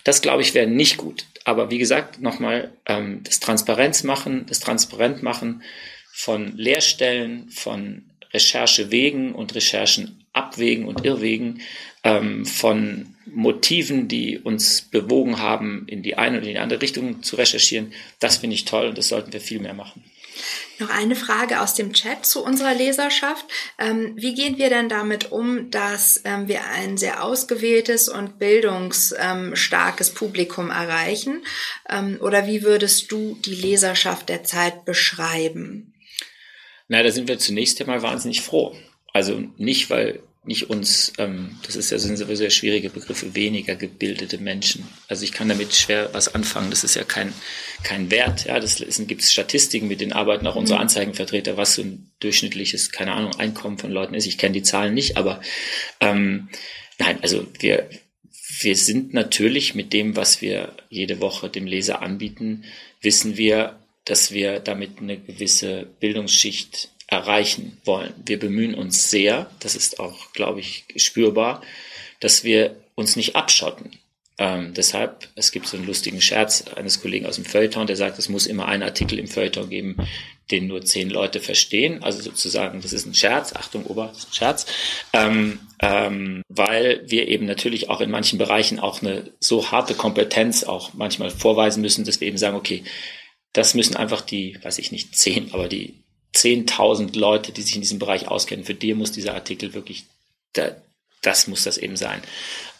das 0.04 0.20
glaube 0.20 0.42
ich 0.42 0.52
wäre 0.52 0.66
nicht 0.66 0.98
gut. 0.98 1.24
Aber 1.44 1.70
wie 1.70 1.78
gesagt, 1.78 2.20
nochmal 2.20 2.72
ähm, 2.84 3.22
das 3.24 3.40
Transparenz 3.40 4.04
machen, 4.04 4.44
das 4.46 4.60
Transparent 4.60 5.22
machen 5.22 5.62
von 6.12 6.54
Lehrstellen, 6.58 7.48
von 7.48 8.04
Recherchewegen 8.34 9.34
und 9.34 9.54
Recherchenabwegen 9.54 10.84
und 10.84 11.06
Irrwegen, 11.06 11.62
ähm, 12.04 12.44
von 12.44 13.15
Motiven, 13.36 14.08
die 14.08 14.38
uns 14.38 14.80
bewogen 14.80 15.38
haben, 15.38 15.86
in 15.88 16.02
die 16.02 16.16
eine 16.16 16.38
oder 16.38 16.46
in 16.46 16.54
die 16.54 16.58
andere 16.58 16.80
Richtung 16.80 17.22
zu 17.22 17.36
recherchieren. 17.36 17.92
Das 18.18 18.38
finde 18.38 18.54
ich 18.54 18.64
toll 18.64 18.88
und 18.88 18.96
das 18.96 19.08
sollten 19.08 19.32
wir 19.34 19.42
viel 19.42 19.60
mehr 19.60 19.74
machen. 19.74 20.02
Noch 20.78 20.88
eine 20.88 21.16
Frage 21.16 21.60
aus 21.60 21.74
dem 21.74 21.92
Chat 21.92 22.24
zu 22.24 22.42
unserer 22.42 22.74
Leserschaft. 22.74 23.44
Ähm, 23.78 24.12
wie 24.16 24.34
gehen 24.34 24.56
wir 24.56 24.70
denn 24.70 24.88
damit 24.88 25.32
um, 25.32 25.70
dass 25.70 26.22
ähm, 26.24 26.48
wir 26.48 26.64
ein 26.64 26.96
sehr 26.96 27.22
ausgewähltes 27.22 28.08
und 28.08 28.38
bildungsstarkes 28.38 30.10
Publikum 30.14 30.70
erreichen? 30.70 31.44
Ähm, 31.90 32.18
oder 32.20 32.46
wie 32.46 32.62
würdest 32.62 33.12
du 33.12 33.38
die 33.44 33.54
Leserschaft 33.54 34.30
der 34.30 34.44
Zeit 34.44 34.86
beschreiben? 34.86 35.94
Na, 36.88 37.02
da 37.02 37.10
sind 37.10 37.28
wir 37.28 37.38
zunächst 37.38 37.80
einmal 37.82 38.00
wahnsinnig 38.00 38.40
froh. 38.40 38.74
Also 39.12 39.42
nicht, 39.58 39.90
weil 39.90 40.20
nicht 40.46 40.70
uns, 40.70 41.12
ähm, 41.18 41.58
das 41.64 41.76
ist 41.76 41.90
ja, 41.90 41.98
sind 41.98 42.16
sowieso 42.16 42.36
sehr 42.36 42.50
schwierige 42.50 42.90
Begriffe, 42.90 43.34
weniger 43.34 43.74
gebildete 43.76 44.38
Menschen. 44.38 44.86
Also 45.08 45.24
ich 45.24 45.32
kann 45.32 45.48
damit 45.48 45.74
schwer 45.74 46.10
was 46.12 46.34
anfangen. 46.34 46.70
Das 46.70 46.84
ist 46.84 46.94
ja 46.94 47.04
kein, 47.04 47.32
kein 47.82 48.10
Wert. 48.10 48.46
Ja, 48.46 48.60
das 48.60 48.82
gibt 49.06 49.22
es 49.22 49.32
Statistiken, 49.32 49.88
mit 49.88 50.00
denen 50.00 50.12
arbeiten 50.12 50.46
auch 50.46 50.54
mhm. 50.54 50.60
unsere 50.60 50.80
Anzeigenvertreter, 50.80 51.56
was 51.56 51.74
so 51.74 51.82
ein 51.82 52.10
durchschnittliches, 52.20 52.92
keine 52.92 53.12
Ahnung, 53.12 53.34
Einkommen 53.36 53.78
von 53.78 53.90
Leuten 53.90 54.14
ist. 54.14 54.26
Ich 54.26 54.38
kenne 54.38 54.54
die 54.54 54.62
Zahlen 54.62 54.94
nicht, 54.94 55.16
aber 55.16 55.40
ähm, 56.00 56.48
nein, 56.98 57.18
also 57.22 57.46
wir, 57.60 57.88
wir 58.60 58.76
sind 58.76 59.14
natürlich 59.14 59.74
mit 59.74 59.92
dem, 59.92 60.16
was 60.16 60.40
wir 60.40 60.74
jede 60.88 61.20
Woche 61.20 61.48
dem 61.48 61.66
Leser 61.66 62.02
anbieten, 62.02 62.64
wissen 63.00 63.36
wir, 63.36 63.78
dass 64.04 64.32
wir 64.32 64.60
damit 64.60 64.98
eine 65.00 65.18
gewisse 65.18 65.86
Bildungsschicht 66.00 66.90
erreichen 67.06 67.78
wollen. 67.84 68.14
Wir 68.24 68.38
bemühen 68.38 68.74
uns 68.74 69.10
sehr, 69.10 69.50
das 69.60 69.76
ist 69.76 70.00
auch, 70.00 70.32
glaube 70.32 70.60
ich, 70.60 70.84
spürbar, 70.96 71.62
dass 72.20 72.44
wir 72.44 72.76
uns 72.94 73.16
nicht 73.16 73.36
abschotten. 73.36 73.98
Ähm, 74.38 74.74
deshalb, 74.74 75.28
es 75.34 75.50
gibt 75.50 75.66
so 75.66 75.78
einen 75.78 75.86
lustigen 75.86 76.20
Scherz 76.20 76.64
eines 76.74 77.00
Kollegen 77.00 77.24
aus 77.24 77.36
dem 77.36 77.46
Feuilleton, 77.46 77.86
der 77.86 77.96
sagt, 77.96 78.18
es 78.18 78.28
muss 78.28 78.46
immer 78.46 78.66
einen 78.68 78.82
Artikel 78.82 79.18
im 79.18 79.28
Feuilleton 79.28 79.70
geben, 79.70 79.96
den 80.50 80.66
nur 80.66 80.84
zehn 80.84 81.08
Leute 81.08 81.40
verstehen. 81.40 82.02
Also 82.02 82.20
sozusagen, 82.20 82.82
das 82.82 82.92
ist 82.92 83.06
ein 83.06 83.14
Scherz, 83.14 83.54
Achtung, 83.54 83.86
Ober, 83.86 84.12
Scherz, 84.30 84.66
ähm, 85.14 85.60
ähm, 85.80 86.42
weil 86.48 87.02
wir 87.06 87.28
eben 87.28 87.46
natürlich 87.46 87.88
auch 87.88 88.02
in 88.02 88.10
manchen 88.10 88.38
Bereichen 88.38 88.78
auch 88.78 89.00
eine 89.00 89.32
so 89.40 89.70
harte 89.70 89.94
Kompetenz 89.94 90.64
auch 90.64 90.92
manchmal 90.92 91.30
vorweisen 91.30 91.80
müssen, 91.80 92.04
dass 92.04 92.20
wir 92.20 92.28
eben 92.28 92.38
sagen, 92.38 92.56
okay, 92.56 92.84
das 93.54 93.74
müssen 93.74 93.96
einfach 93.96 94.20
die, 94.20 94.58
weiß 94.62 94.78
ich 94.78 94.92
nicht, 94.92 95.16
zehn, 95.16 95.54
aber 95.54 95.68
die 95.68 96.02
10.000 96.36 97.18
Leute, 97.18 97.52
die 97.52 97.62
sich 97.62 97.74
in 97.74 97.80
diesem 97.80 97.98
Bereich 97.98 98.28
auskennen. 98.28 98.64
Für 98.64 98.74
die 98.74 98.92
muss 98.94 99.12
dieser 99.12 99.34
Artikel 99.34 99.72
wirklich, 99.72 100.04
das 101.22 101.46
muss 101.46 101.64
das 101.64 101.78
eben 101.78 101.96
sein. 101.96 102.22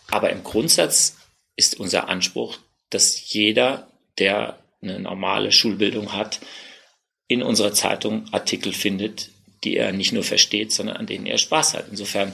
Aber 0.09 0.30
im 0.30 0.44
Grundsatz 0.44 1.16
ist 1.57 1.80
unser 1.80 2.09
Anspruch, 2.09 2.59
dass 2.90 3.32
jeder, 3.32 3.88
der 4.18 4.59
eine 4.82 5.00
normale 5.00 5.52
Schulbildung 5.52 6.12
hat, 6.12 6.40
in 7.28 7.42
unserer 7.42 7.72
Zeitung 7.72 8.32
Artikel 8.32 8.72
findet, 8.72 9.30
die 9.64 9.76
er 9.76 9.92
nicht 9.92 10.12
nur 10.12 10.22
versteht, 10.22 10.72
sondern 10.72 10.96
an 10.96 11.07
denen 11.07 11.26
er 11.26 11.38
Spaß 11.38 11.74
hat. 11.74 11.86
Insofern 11.90 12.32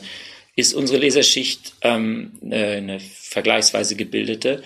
ist 0.55 0.75
unsere 0.75 0.99
Leserschicht 0.99 1.73
ähm, 1.81 2.33
eine, 2.43 2.67
eine 2.67 3.01
vergleichsweise 3.01 3.97
gebildete, 3.97 4.63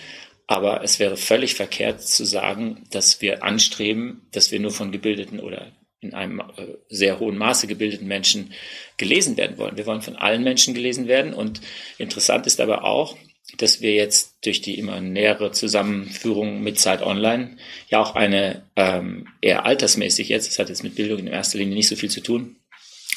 aber 0.47 0.83
es 0.83 0.99
wäre 0.99 1.17
völlig 1.17 1.55
verkehrt 1.55 2.01
zu 2.01 2.25
sagen, 2.25 2.83
dass 2.89 3.21
wir 3.21 3.43
anstreben, 3.43 4.27
dass 4.31 4.51
wir 4.51 4.59
nur 4.59 4.71
von 4.71 4.91
gebildeten 4.91 5.39
oder 5.39 5.71
in 6.01 6.13
einem 6.13 6.39
äh, 6.39 6.75
sehr 6.89 7.19
hohen 7.19 7.37
Maße 7.37 7.67
gebildeten 7.67 8.07
Menschen 8.07 8.53
gelesen 8.97 9.37
werden 9.37 9.57
wollen. 9.57 9.77
Wir 9.77 9.85
wollen 9.85 10.01
von 10.01 10.15
allen 10.15 10.43
Menschen 10.43 10.73
gelesen 10.73 11.07
werden. 11.07 11.33
Und 11.33 11.61
interessant 11.97 12.45
ist 12.45 12.59
aber 12.61 12.83
auch, 12.83 13.17
dass 13.57 13.81
wir 13.81 13.93
jetzt 13.93 14.35
durch 14.43 14.61
die 14.61 14.77
immer 14.77 14.99
nähere 14.99 15.51
Zusammenführung 15.51 16.61
mit 16.61 16.79
Zeit 16.79 17.01
Online 17.01 17.57
ja 17.89 18.01
auch 18.01 18.15
eine 18.15 18.63
ähm, 18.75 19.27
eher 19.41 19.65
altersmäßig 19.65 20.29
jetzt, 20.29 20.49
das 20.49 20.59
hat 20.59 20.69
jetzt 20.69 20.83
mit 20.83 20.95
Bildung 20.95 21.19
in 21.19 21.27
erster 21.27 21.57
Linie 21.57 21.75
nicht 21.75 21.87
so 21.87 21.95
viel 21.95 22.09
zu 22.09 22.21
tun, 22.21 22.57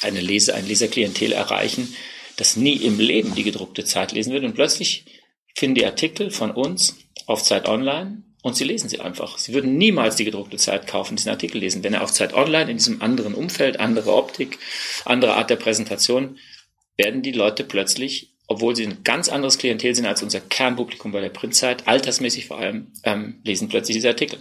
eine 0.01 0.21
Leser, 0.21 0.55
ein 0.55 0.67
Leserklientel 0.67 1.33
erreichen, 1.33 1.93
das 2.37 2.55
nie 2.55 2.77
im 2.77 2.97
Leben 2.99 3.35
die 3.35 3.43
gedruckte 3.43 3.83
Zeit 3.83 4.13
lesen 4.13 4.33
wird. 4.33 4.45
Und 4.45 4.55
plötzlich 4.55 5.05
finden 5.53 5.75
die 5.75 5.85
Artikel 5.85 6.31
von 6.31 6.51
uns 6.51 6.97
auf 7.27 7.43
Zeit 7.43 7.67
Online 7.67 8.23
und 8.41 8.55
sie 8.55 8.63
lesen 8.63 8.89
sie 8.89 8.99
einfach. 8.99 9.37
Sie 9.37 9.53
würden 9.53 9.77
niemals 9.77 10.15
die 10.15 10.25
gedruckte 10.25 10.57
Zeit 10.57 10.87
kaufen, 10.87 11.15
diesen 11.15 11.29
Artikel 11.29 11.59
lesen. 11.59 11.83
Wenn 11.83 11.93
er 11.93 12.03
auf 12.03 12.11
Zeit 12.11 12.33
Online 12.33 12.71
in 12.71 12.77
diesem 12.77 13.01
anderen 13.01 13.33
Umfeld, 13.33 13.79
andere 13.79 14.13
Optik, 14.13 14.57
andere 15.05 15.35
Art 15.35 15.49
der 15.49 15.57
Präsentation, 15.57 16.37
werden 16.97 17.21
die 17.21 17.31
Leute 17.31 17.63
plötzlich, 17.63 18.33
obwohl 18.47 18.75
sie 18.75 18.85
ein 18.85 19.03
ganz 19.03 19.29
anderes 19.29 19.57
Klientel 19.57 19.95
sind 19.95 20.05
als 20.05 20.23
unser 20.23 20.41
Kernpublikum 20.41 21.11
bei 21.11 21.21
der 21.21 21.29
Printzeit, 21.29 21.87
altersmäßig 21.87 22.47
vor 22.47 22.57
allem, 22.57 22.91
ähm, 23.03 23.39
lesen 23.43 23.69
plötzlich 23.69 23.97
diese 23.97 24.09
Artikel. 24.09 24.39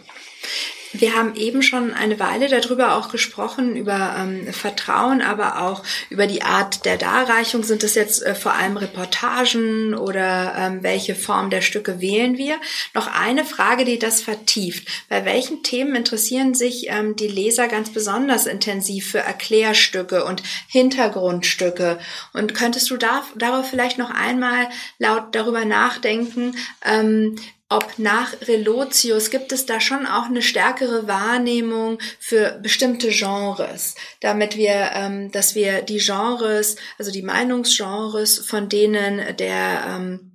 Wir 0.93 1.15
haben 1.15 1.37
eben 1.37 1.63
schon 1.63 1.95
eine 1.95 2.19
Weile 2.19 2.49
darüber 2.49 2.97
auch 2.97 3.11
gesprochen, 3.11 3.77
über 3.77 4.17
ähm, 4.19 4.53
Vertrauen, 4.53 5.23
aber 5.23 5.63
auch 5.63 5.85
über 6.09 6.27
die 6.27 6.43
Art 6.43 6.85
der 6.85 6.97
Darreichung. 6.97 7.63
Sind 7.63 7.85
es 7.85 7.95
jetzt 7.95 8.25
äh, 8.25 8.35
vor 8.35 8.55
allem 8.55 8.77
Reportagen 8.77 9.95
oder 9.95 10.55
ähm, 10.57 10.83
welche 10.83 11.15
Form 11.15 11.51
der 11.51 11.61
Stücke 11.61 12.01
wählen 12.01 12.37
wir? 12.39 12.57
Noch 12.93 13.07
eine 13.07 13.45
Frage, 13.45 13.85
die 13.85 13.99
das 14.01 14.21
vertieft. 14.21 14.89
Bei 15.09 15.25
welchen 15.25 15.63
Themen 15.63 15.95
interessieren 15.95 16.55
sich 16.55 16.89
ähm, 16.89 17.15
die 17.15 17.29
Leser 17.29 17.69
ganz 17.69 17.91
besonders 17.91 18.47
intensiv 18.47 19.13
für 19.13 19.21
Erklärstücke 19.21 20.25
und 20.25 20.43
Hintergrundstücke? 20.69 22.01
Und 22.33 22.55
könntest 22.55 22.91
du 22.91 22.97
da, 22.97 23.23
darauf 23.37 23.71
vielleicht 23.71 23.99
noch 23.99 24.11
einmal 24.11 24.69
laut 24.99 25.37
darüber 25.37 25.65
nachdenken, 25.65 26.57
ähm, 26.85 27.37
ob 27.71 27.99
nach 27.99 28.35
Relotius 28.49 29.31
gibt 29.31 29.53
es 29.53 29.65
da 29.65 29.81
schon 29.81 30.05
auch 30.05 30.25
eine 30.25 30.43
stärkere 30.43 31.07
Wahrnehmung 31.07 31.99
für 32.19 32.59
bestimmte 32.61 33.11
Genres, 33.11 33.95
damit 34.21 34.57
wir, 34.57 34.91
ähm, 34.95 35.31
dass 35.31 35.55
wir 35.55 35.83
die 35.83 35.99
Genres, 35.99 36.77
also 36.99 37.13
die 37.13 37.23
Meinungsgenres, 37.23 38.41
von 38.41 38.69
denen 38.69 39.37
der 39.37 39.85
ähm, 39.89 40.33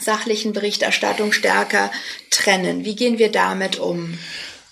sachlichen 0.00 0.54
Berichterstattung 0.54 1.32
stärker 1.32 1.92
trennen. 2.30 2.86
Wie 2.86 2.96
gehen 2.96 3.18
wir 3.18 3.30
damit 3.30 3.78
um? 3.78 4.18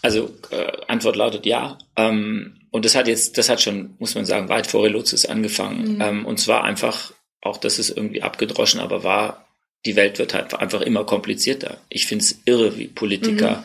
Also 0.01 0.31
äh, 0.51 0.73
Antwort 0.89 1.17
lautet 1.17 1.45
ja. 1.45 1.77
Ähm, 1.97 2.61
und 2.71 2.87
das 2.87 2.95
hat 2.95 3.09
jetzt, 3.09 3.37
das 3.37 3.51
hat 3.51 3.61
schon, 3.61 3.95
muss 3.99 4.15
man 4.15 4.25
sagen, 4.25 4.49
weit 4.49 4.67
vor 4.67 4.85
Relotius 4.85 5.27
angefangen. 5.27 5.97
Mhm. 5.97 6.01
Ähm, 6.01 6.27
und 6.27 6.41
zwar 6.41 6.65
einfach, 6.65 7.13
auch 7.43 7.59
das 7.59 7.79
ist 7.79 7.91
irgendwie 7.91 8.23
abgedroschen, 8.23 8.81
aber 8.81 9.05
war 9.05 9.46
die 9.87 9.97
Welt 9.97 10.19
wird 10.19 10.35
halt 10.35 10.55
einfach 10.55 10.83
immer 10.83 11.05
komplizierter. 11.05 11.79
Ich 11.89 12.07
finde 12.07 12.25
es 12.25 12.41
irre, 12.45 12.77
wie 12.77 12.89
Politiker 12.89 13.59
mhm. 13.59 13.65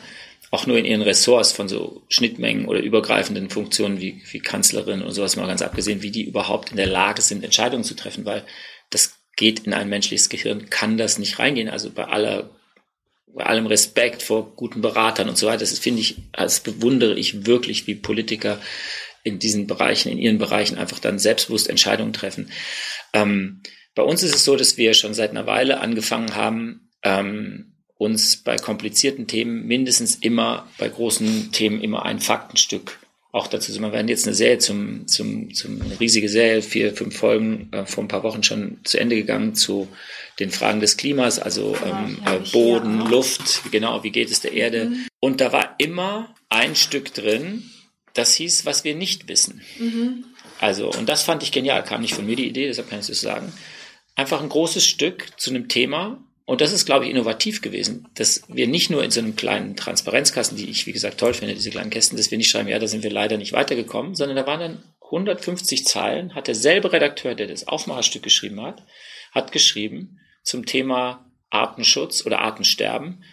auch 0.51 0.67
nur 0.67 0.78
in 0.78 0.86
ihren 0.86 1.01
Ressorts 1.01 1.51
von 1.51 1.67
so 1.67 2.03
Schnittmengen 2.09 2.65
oder 2.65 2.82
übergreifenden 2.82 3.49
Funktionen 3.49 3.99
wie, 3.99 4.22
wie 4.32 4.39
Kanzlerin 4.39 5.01
und 5.01 5.11
sowas 5.11 5.36
mal 5.36 5.47
ganz 5.47 5.61
abgesehen, 5.61 6.01
wie 6.01 6.11
die 6.11 6.24
überhaupt 6.24 6.72
in 6.72 6.78
der 6.78 6.88
Lage 6.88 7.22
sind, 7.22 7.43
Entscheidungen 7.43 7.84
zu 7.84 7.95
treffen, 7.95 8.26
weil 8.26 8.43
das 8.89 9.15
geht 9.36 9.61
in 9.61 9.74
ein 9.74 9.89
menschliches 9.89 10.30
Gehirn, 10.30 10.69
kann 10.69 10.97
das 10.97 11.17
nicht 11.17 11.39
reingehen. 11.39 11.69
Also 11.69 11.89
bei 11.89 12.05
aller 12.05 12.49
bei 13.34 13.45
allem 13.45 13.65
Respekt 13.65 14.24
vor 14.24 14.55
guten 14.57 14.82
Beratern 14.82 15.30
und 15.30 15.38
so 15.38 15.47
weiter, 15.47 15.59
das 15.59 15.80
finde 15.80 16.01
ich, 16.01 16.17
das 16.34 16.59
bewundere 16.59 17.17
ich 17.17 17.46
wirklich, 17.46 17.87
wie 17.87 17.96
Politiker 17.96 18.59
in 19.24 19.39
diesen 19.39 19.67
Bereichen, 19.67 20.12
in 20.12 20.17
ihren 20.17 20.37
Bereichen 20.37 20.78
einfach 20.78 21.00
dann 21.00 21.17
selbstbewusst 21.17 21.70
Entscheidungen 21.70 22.12
treffen. 22.12 22.51
Ähm, 23.13 23.62
Bei 23.96 24.04
uns 24.04 24.24
ist 24.24 24.36
es 24.36 24.46
so, 24.46 24.55
dass 24.55 24.78
wir 24.78 24.93
schon 24.93 25.13
seit 25.13 25.32
einer 25.32 25.46
Weile 25.46 25.80
angefangen 25.80 26.36
haben, 26.36 26.89
ähm, 27.04 27.74
uns 27.97 28.38
bei 28.38 28.55
komplizierten 28.58 29.28
Themen 29.28 29.68
mindestens 29.68 30.16
immer, 30.16 30.68
bei 30.78 30.89
großen 30.89 31.51
Themen 31.51 31.82
immer 31.82 32.04
ein 32.04 32.20
Faktenstück 32.20 33.00
auch 33.32 33.47
dazu 33.47 33.72
sind. 33.72 33.82
Wir 33.82 33.93
werden 33.93 34.08
jetzt 34.08 34.26
eine 34.26 34.36
Serie 34.36 34.58
zum, 34.58 35.08
zum, 35.08 35.54
zum 35.54 35.82
eine 35.82 36.00
riesige 36.00 36.28
Serie, 36.28 36.62
vier, 36.62 36.93
fünf 36.93 37.16
Folgen, 37.16 37.70
äh, 37.72 37.86
vor 37.86 38.04
ein 38.04 38.08
paar 38.08 38.24
Wochen 38.24 38.43
schon 38.43 38.80
zu 38.84 39.00
Ende 39.00 39.16
gegangen 39.16 39.55
zu 39.55 39.88
den 40.39 40.51
Fragen 40.51 40.80
des 40.80 40.97
Klimas, 40.97 41.39
also 41.39 41.78
ähm, 41.86 42.18
äh, 42.26 42.39
Boden, 42.51 43.00
Luft, 43.01 43.62
genau, 43.72 44.04
wie 44.04 44.12
geht 44.12 44.32
es 44.32 44.42
der 44.42 44.54
Erde. 44.54 44.86
Mhm. 44.86 45.08
Und 45.20 45.39
da 45.39 45.51
war 45.54 45.76
immer 45.78 46.34
ein 46.50 46.76
Stück 46.76 47.13
drin, 47.13 47.70
das 48.13 48.34
hieß, 48.34 48.66
was 48.66 48.84
wir 48.84 48.96
nicht 48.96 49.28
wissen. 49.28 49.62
Mhm. 49.80 50.26
Also, 50.59 50.92
und 50.92 51.08
das 51.08 51.24
fand 51.24 51.43
ich 51.43 51.51
genial, 51.51 51.84
kam 51.84 52.01
nicht 52.01 52.13
von 52.13 52.26
mir 52.26 52.36
die 52.36 52.47
Idee, 52.47 52.68
deshalb 52.68 52.89
kann 52.89 53.00
ich 53.00 53.09
es 53.09 53.22
sagen. 53.22 53.54
Einfach 54.16 54.42
ein 54.42 54.50
großes 54.50 54.86
Stück 54.86 55.28
zu 55.38 55.50
einem 55.50 55.67
Thema, 55.67 56.24
und 56.46 56.59
das 56.59 56.74
ist, 56.74 56.86
glaube 56.86 57.05
ich, 57.05 57.12
innovativ 57.12 57.62
gewesen, 57.62 58.09
dass 58.16 58.43
wir 58.50 58.67
nicht 58.67 58.89
nur 58.89 59.04
in 59.04 59.12
so 59.12 59.21
einem 59.21 59.38
kleinen 59.38 59.78
Transparenzkasten, 59.78 60.58
die 60.58 60.70
ich, 60.70 60.86
wie 60.86 60.92
gesagt, 60.92 61.20
toll 61.20 61.33
finde, 61.33 61.54
diese 61.54 61.70
kleinen 61.70 61.92
Kästen, 61.92 62.17
dass 62.17 62.29
wir 62.29 62.38
nicht 62.38 62.50
schreiben, 62.50 62.67
ja, 62.67 62.78
da 62.78 62.88
sind 62.88 63.04
wir 63.04 63.12
leider 63.12 63.38
nicht 63.38 63.54
weitergekommen, 63.54 64.16
sondern 64.16 64.36
da 64.36 64.46
waren 64.46 64.59
dann 64.59 64.83
150 65.05 65.86
Zeilen, 65.86 66.36
hat 66.36 66.47
derselbe 66.47 66.92
Redakteur, 66.92 67.36
der 67.36 67.47
das 67.47 67.67
Aufmacherstück 67.67 68.24
geschrieben 68.24 68.62
hat, 68.62 68.83
hat 69.32 69.51
geschrieben 69.51 70.20
zum 70.43 70.66
Thema 70.66 71.25
Artenschutz 71.50 72.25
oder 72.25 72.39
Artensterben. 72.39 73.24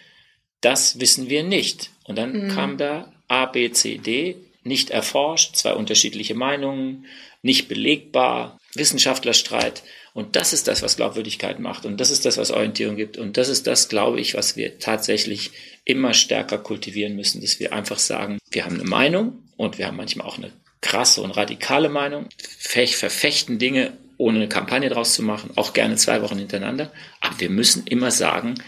Das 0.60 1.00
wissen 1.00 1.28
wir 1.28 1.42
nicht. 1.42 1.90
Und 2.04 2.18
dann 2.18 2.44
mhm. 2.44 2.48
kam 2.50 2.78
da 2.78 3.12
A, 3.28 3.46
B, 3.46 3.70
C, 3.70 3.98
D, 3.98 4.36
nicht 4.64 4.90
erforscht, 4.90 5.56
zwei 5.56 5.74
unterschiedliche 5.74 6.34
Meinungen, 6.34 7.06
nicht 7.42 7.68
belegbar, 7.68 8.58
Wissenschaftlerstreit. 8.74 9.82
Und 10.18 10.34
das 10.34 10.52
ist 10.52 10.66
das, 10.66 10.82
was 10.82 10.96
Glaubwürdigkeit 10.96 11.60
macht. 11.60 11.86
Und 11.86 12.00
das 12.00 12.10
ist 12.10 12.24
das, 12.24 12.38
was 12.38 12.50
Orientierung 12.50 12.96
gibt. 12.96 13.18
Und 13.18 13.36
das 13.36 13.48
ist 13.48 13.68
das, 13.68 13.88
glaube 13.88 14.18
ich, 14.20 14.34
was 14.34 14.56
wir 14.56 14.80
tatsächlich 14.80 15.52
immer 15.84 16.12
stärker 16.12 16.58
kultivieren 16.58 17.14
müssen, 17.14 17.40
dass 17.40 17.60
wir 17.60 17.72
einfach 17.72 18.00
sagen, 18.00 18.40
wir 18.50 18.64
haben 18.64 18.80
eine 18.80 18.88
Meinung 18.88 19.44
und 19.56 19.78
wir 19.78 19.86
haben 19.86 19.96
manchmal 19.96 20.26
auch 20.26 20.36
eine 20.36 20.50
krasse 20.80 21.22
und 21.22 21.30
radikale 21.30 21.88
Meinung, 21.88 22.28
verfechten 22.58 23.60
Dinge, 23.60 23.96
ohne 24.16 24.38
eine 24.38 24.48
Kampagne 24.48 24.90
draus 24.90 25.14
zu 25.14 25.22
machen, 25.22 25.52
auch 25.54 25.72
gerne 25.72 25.94
zwei 25.94 26.20
Wochen 26.20 26.38
hintereinander. 26.38 26.92
Aber 27.20 27.38
wir 27.38 27.50
müssen 27.50 27.86
immer 27.86 28.10
sagen, 28.10 28.60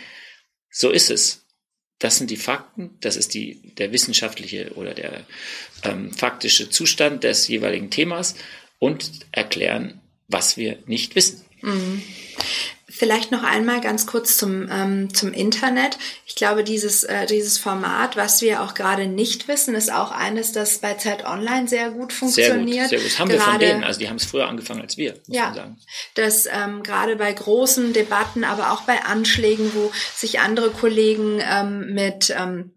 so 0.70 0.90
ist 0.90 1.10
es. 1.10 1.48
Das 1.98 2.16
sind 2.16 2.30
die 2.30 2.36
Fakten, 2.36 2.96
das 3.00 3.16
ist 3.16 3.34
die, 3.34 3.74
der 3.74 3.90
wissenschaftliche 3.90 4.74
oder 4.74 4.94
der 4.94 5.26
ähm, 5.82 6.12
faktische 6.12 6.70
Zustand 6.70 7.24
des 7.24 7.48
jeweiligen 7.48 7.90
Themas 7.90 8.36
und 8.78 9.10
erklären, 9.32 10.00
was 10.30 10.56
wir 10.56 10.78
nicht 10.86 11.14
wissen. 11.14 11.44
Mhm. 11.60 12.02
Vielleicht 12.88 13.30
noch 13.32 13.44
einmal 13.44 13.80
ganz 13.80 14.06
kurz 14.06 14.36
zum, 14.36 14.68
ähm, 14.70 15.14
zum 15.14 15.32
Internet. 15.32 15.96
Ich 16.26 16.34
glaube, 16.34 16.64
dieses, 16.64 17.04
äh, 17.04 17.24
dieses 17.24 17.56
Format, 17.56 18.16
was 18.16 18.42
wir 18.42 18.62
auch 18.62 18.74
gerade 18.74 19.06
nicht 19.06 19.48
wissen, 19.48 19.74
ist 19.74 19.90
auch 19.90 20.10
eines, 20.10 20.52
das 20.52 20.78
bei 20.78 20.94
Zeit 20.94 21.24
Online 21.24 21.66
sehr 21.66 21.92
gut 21.92 22.12
funktioniert. 22.12 22.90
Sehr 22.90 22.98
gut, 22.98 22.98
sehr 22.98 22.98
gut. 22.98 23.06
Das 23.06 23.18
haben 23.18 23.28
gerade, 23.28 23.40
wir 23.40 23.52
von 23.52 23.58
denen. 23.60 23.84
Also 23.84 24.00
die 24.00 24.08
haben 24.08 24.16
es 24.16 24.26
früher 24.26 24.48
angefangen 24.48 24.82
als 24.82 24.98
wir, 24.98 25.12
muss 25.12 25.36
ja, 25.36 25.46
man 25.46 25.54
sagen. 25.54 25.78
Das 26.14 26.46
ähm, 26.46 26.82
gerade 26.82 27.16
bei 27.16 27.32
großen 27.32 27.94
Debatten, 27.94 28.44
aber 28.44 28.72
auch 28.72 28.82
bei 28.82 29.02
Anschlägen, 29.02 29.72
wo 29.74 29.90
sich 30.14 30.40
andere 30.40 30.70
Kollegen 30.70 31.40
ähm, 31.42 31.94
mit 31.94 32.34
ähm, 32.38 32.72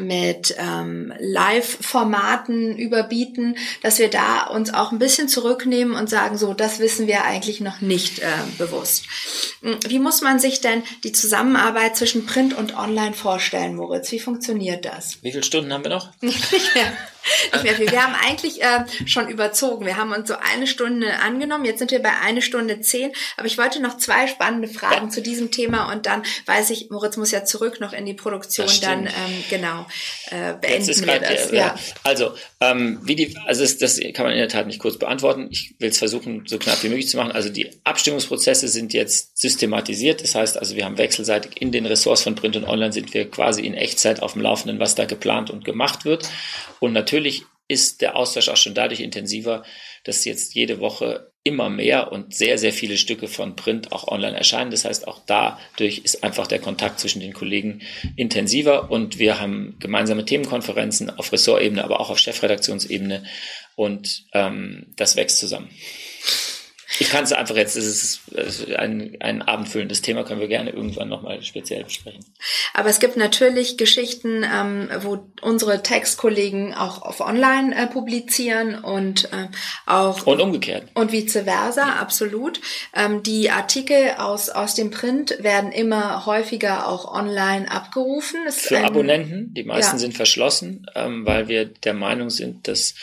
mit 0.00 0.54
ähm, 0.58 1.12
Live-Formaten 1.18 2.76
überbieten, 2.76 3.56
dass 3.82 3.98
wir 3.98 4.08
da 4.08 4.44
uns 4.44 4.72
auch 4.72 4.92
ein 4.92 4.98
bisschen 4.98 5.28
zurücknehmen 5.28 5.94
und 5.94 6.10
sagen, 6.10 6.36
so, 6.36 6.54
das 6.54 6.78
wissen 6.78 7.06
wir 7.06 7.24
eigentlich 7.24 7.60
noch 7.60 7.80
nicht 7.80 8.20
äh, 8.20 8.26
bewusst. 8.58 9.04
Hm, 9.62 9.78
wie 9.86 9.98
muss 9.98 10.20
man 10.20 10.38
sich 10.38 10.60
denn 10.60 10.82
die 11.04 11.12
Zusammenarbeit 11.12 11.96
zwischen 11.96 12.26
Print 12.26 12.56
und 12.56 12.76
Online 12.76 13.14
vorstellen, 13.14 13.76
Moritz? 13.76 14.10
Wie 14.12 14.20
funktioniert 14.20 14.84
das? 14.84 15.18
Wie 15.22 15.32
viele 15.32 15.44
Stunden 15.44 15.72
haben 15.72 15.84
wir 15.84 15.90
noch? 15.90 16.10
Nicht 16.20 16.74
mehr 16.74 16.92
nicht 17.52 17.64
mehr 17.64 17.74
viel. 17.74 17.90
Wir 17.90 18.02
haben 18.02 18.14
eigentlich 18.14 18.62
äh, 18.62 18.84
schon 19.06 19.28
überzogen. 19.28 19.86
Wir 19.86 19.96
haben 19.96 20.12
uns 20.12 20.28
so 20.28 20.34
eine 20.34 20.66
Stunde 20.66 21.18
angenommen. 21.20 21.64
Jetzt 21.64 21.78
sind 21.78 21.90
wir 21.90 22.00
bei 22.00 22.12
eine 22.22 22.42
Stunde 22.42 22.80
zehn. 22.80 23.12
Aber 23.36 23.46
ich 23.46 23.58
wollte 23.58 23.80
noch 23.80 23.98
zwei 23.98 24.26
spannende 24.26 24.68
Fragen 24.68 25.06
ja. 25.06 25.10
zu 25.10 25.22
diesem 25.22 25.50
Thema 25.50 25.92
und 25.92 26.06
dann 26.06 26.22
weiß 26.46 26.70
ich, 26.70 26.90
Moritz 26.90 27.16
muss 27.16 27.30
ja 27.30 27.44
zurück 27.44 27.80
noch 27.80 27.92
in 27.92 28.06
die 28.06 28.14
Produktion. 28.14 28.68
Dann 28.82 29.06
ähm, 29.06 29.44
genau 29.48 29.86
äh, 30.30 30.54
beenden 30.60 31.06
wir 31.06 31.20
das. 31.20 31.50
Ja. 31.50 31.56
ja. 31.56 31.74
Also 32.04 32.34
ähm, 32.60 33.00
wie 33.02 33.16
die, 33.16 33.36
also 33.46 33.62
das, 33.62 33.78
das 33.78 34.00
kann 34.14 34.24
man 34.24 34.32
in 34.32 34.38
der 34.38 34.48
Tat 34.48 34.66
nicht 34.66 34.78
kurz 34.78 34.98
beantworten. 34.98 35.48
Ich 35.50 35.74
will 35.78 35.90
es 35.90 35.98
versuchen, 35.98 36.44
so 36.46 36.58
knapp 36.58 36.82
wie 36.82 36.88
möglich 36.88 37.08
zu 37.08 37.16
machen. 37.16 37.32
Also 37.32 37.48
die 37.48 37.70
Abstimmungsprozesse 37.84 38.68
sind 38.68 38.92
jetzt 38.92 39.38
systematisiert. 39.38 40.22
Das 40.22 40.34
heißt, 40.34 40.58
also 40.58 40.76
wir 40.76 40.84
haben 40.84 40.98
wechselseitig 40.98 41.60
in 41.60 41.72
den 41.72 41.86
Ressorts 41.86 42.22
von 42.22 42.34
Print 42.34 42.56
und 42.56 42.64
Online 42.64 42.92
sind 42.92 43.12
wir 43.14 43.30
quasi 43.30 43.62
in 43.62 43.74
Echtzeit 43.74 44.22
auf 44.22 44.34
dem 44.34 44.42
Laufenden, 44.42 44.78
was 44.78 44.94
da 44.94 45.04
geplant 45.04 45.50
und 45.50 45.64
gemacht 45.64 46.04
wird. 46.04 46.28
Und 46.80 46.94
natürlich 46.94 47.09
ist 47.68 48.00
der 48.00 48.16
Austausch 48.16 48.48
auch 48.48 48.56
schon 48.56 48.74
dadurch 48.74 49.00
intensiver, 49.00 49.64
dass 50.04 50.24
jetzt 50.24 50.54
jede 50.54 50.80
Woche 50.80 51.30
immer 51.42 51.70
mehr 51.70 52.12
und 52.12 52.34
sehr, 52.34 52.58
sehr 52.58 52.72
viele 52.72 52.98
Stücke 52.98 53.26
von 53.26 53.56
Print 53.56 53.92
auch 53.92 54.08
online 54.08 54.36
erscheinen. 54.36 54.70
Das 54.70 54.84
heißt, 54.84 55.08
auch 55.08 55.20
dadurch 55.26 55.98
ist 55.98 56.22
einfach 56.22 56.46
der 56.46 56.58
Kontakt 56.58 57.00
zwischen 57.00 57.20
den 57.20 57.32
Kollegen 57.32 57.80
intensiver 58.16 58.90
und 58.90 59.18
wir 59.18 59.40
haben 59.40 59.76
gemeinsame 59.78 60.24
Themenkonferenzen 60.24 61.10
auf 61.10 61.32
Ressortebene, 61.32 61.82
aber 61.82 62.00
auch 62.00 62.10
auf 62.10 62.18
Chefredaktionsebene 62.18 63.24
und 63.76 64.24
ähm, 64.32 64.86
das 64.96 65.16
wächst 65.16 65.38
zusammen. 65.38 65.70
Ich 66.98 67.10
kann 67.10 67.22
es 67.22 67.32
einfach 67.32 67.56
jetzt, 67.56 67.76
es 67.76 68.20
ist 68.32 68.74
ein, 68.74 69.16
ein 69.20 69.42
abendfüllendes 69.42 70.02
Thema, 70.02 70.24
können 70.24 70.40
wir 70.40 70.48
gerne 70.48 70.70
irgendwann 70.70 71.08
nochmal 71.08 71.42
speziell 71.42 71.84
besprechen. 71.84 72.24
Aber 72.74 72.88
es 72.88 72.98
gibt 72.98 73.16
natürlich 73.16 73.76
Geschichten, 73.76 74.44
ähm, 74.44 74.90
wo 75.00 75.24
unsere 75.40 75.82
Textkollegen 75.82 76.74
auch 76.74 77.02
auf 77.02 77.20
Online 77.20 77.76
äh, 77.76 77.86
publizieren 77.86 78.74
und 78.74 79.32
äh, 79.32 79.48
auch. 79.86 80.26
Und 80.26 80.40
umgekehrt. 80.40 80.88
Und 80.94 81.12
vice 81.12 81.44
versa, 81.44 81.80
ja. 81.80 81.96
absolut. 81.96 82.60
Ähm, 82.94 83.22
die 83.22 83.50
Artikel 83.50 84.14
aus, 84.18 84.48
aus 84.48 84.74
dem 84.74 84.90
Print 84.90 85.36
werden 85.40 85.70
immer 85.70 86.26
häufiger 86.26 86.88
auch 86.88 87.12
online 87.12 87.70
abgerufen. 87.70 88.40
Es 88.48 88.62
Für 88.62 88.78
ein, 88.78 88.84
Abonnenten, 88.84 89.54
die 89.54 89.64
meisten 89.64 89.96
ja. 89.96 90.00
sind 90.00 90.16
verschlossen, 90.16 90.86
ähm, 90.96 91.24
weil 91.24 91.46
wir 91.46 91.66
der 91.66 91.94
Meinung 91.94 92.30
sind, 92.30 92.66
dass 92.66 92.94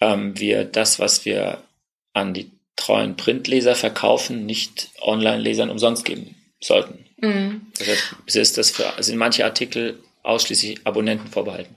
ähm, 0.00 0.38
wir 0.38 0.64
das, 0.64 0.98
was 0.98 1.24
wir 1.24 1.62
an 2.12 2.34
die 2.34 2.53
treuen 2.84 3.16
Printleser 3.16 3.74
verkaufen, 3.74 4.44
nicht 4.44 4.90
Online-Lesern 5.00 5.70
umsonst 5.70 6.04
geben 6.04 6.34
sollten. 6.60 7.06
Mhm. 7.16 7.62
Deshalb 7.78 7.98
ist 8.26 8.58
das 8.58 8.70
für, 8.70 8.92
sind 8.98 9.16
manche 9.16 9.44
Artikel 9.44 9.98
ausschließlich 10.22 10.86
Abonnenten 10.86 11.28
vorbehalten. 11.28 11.74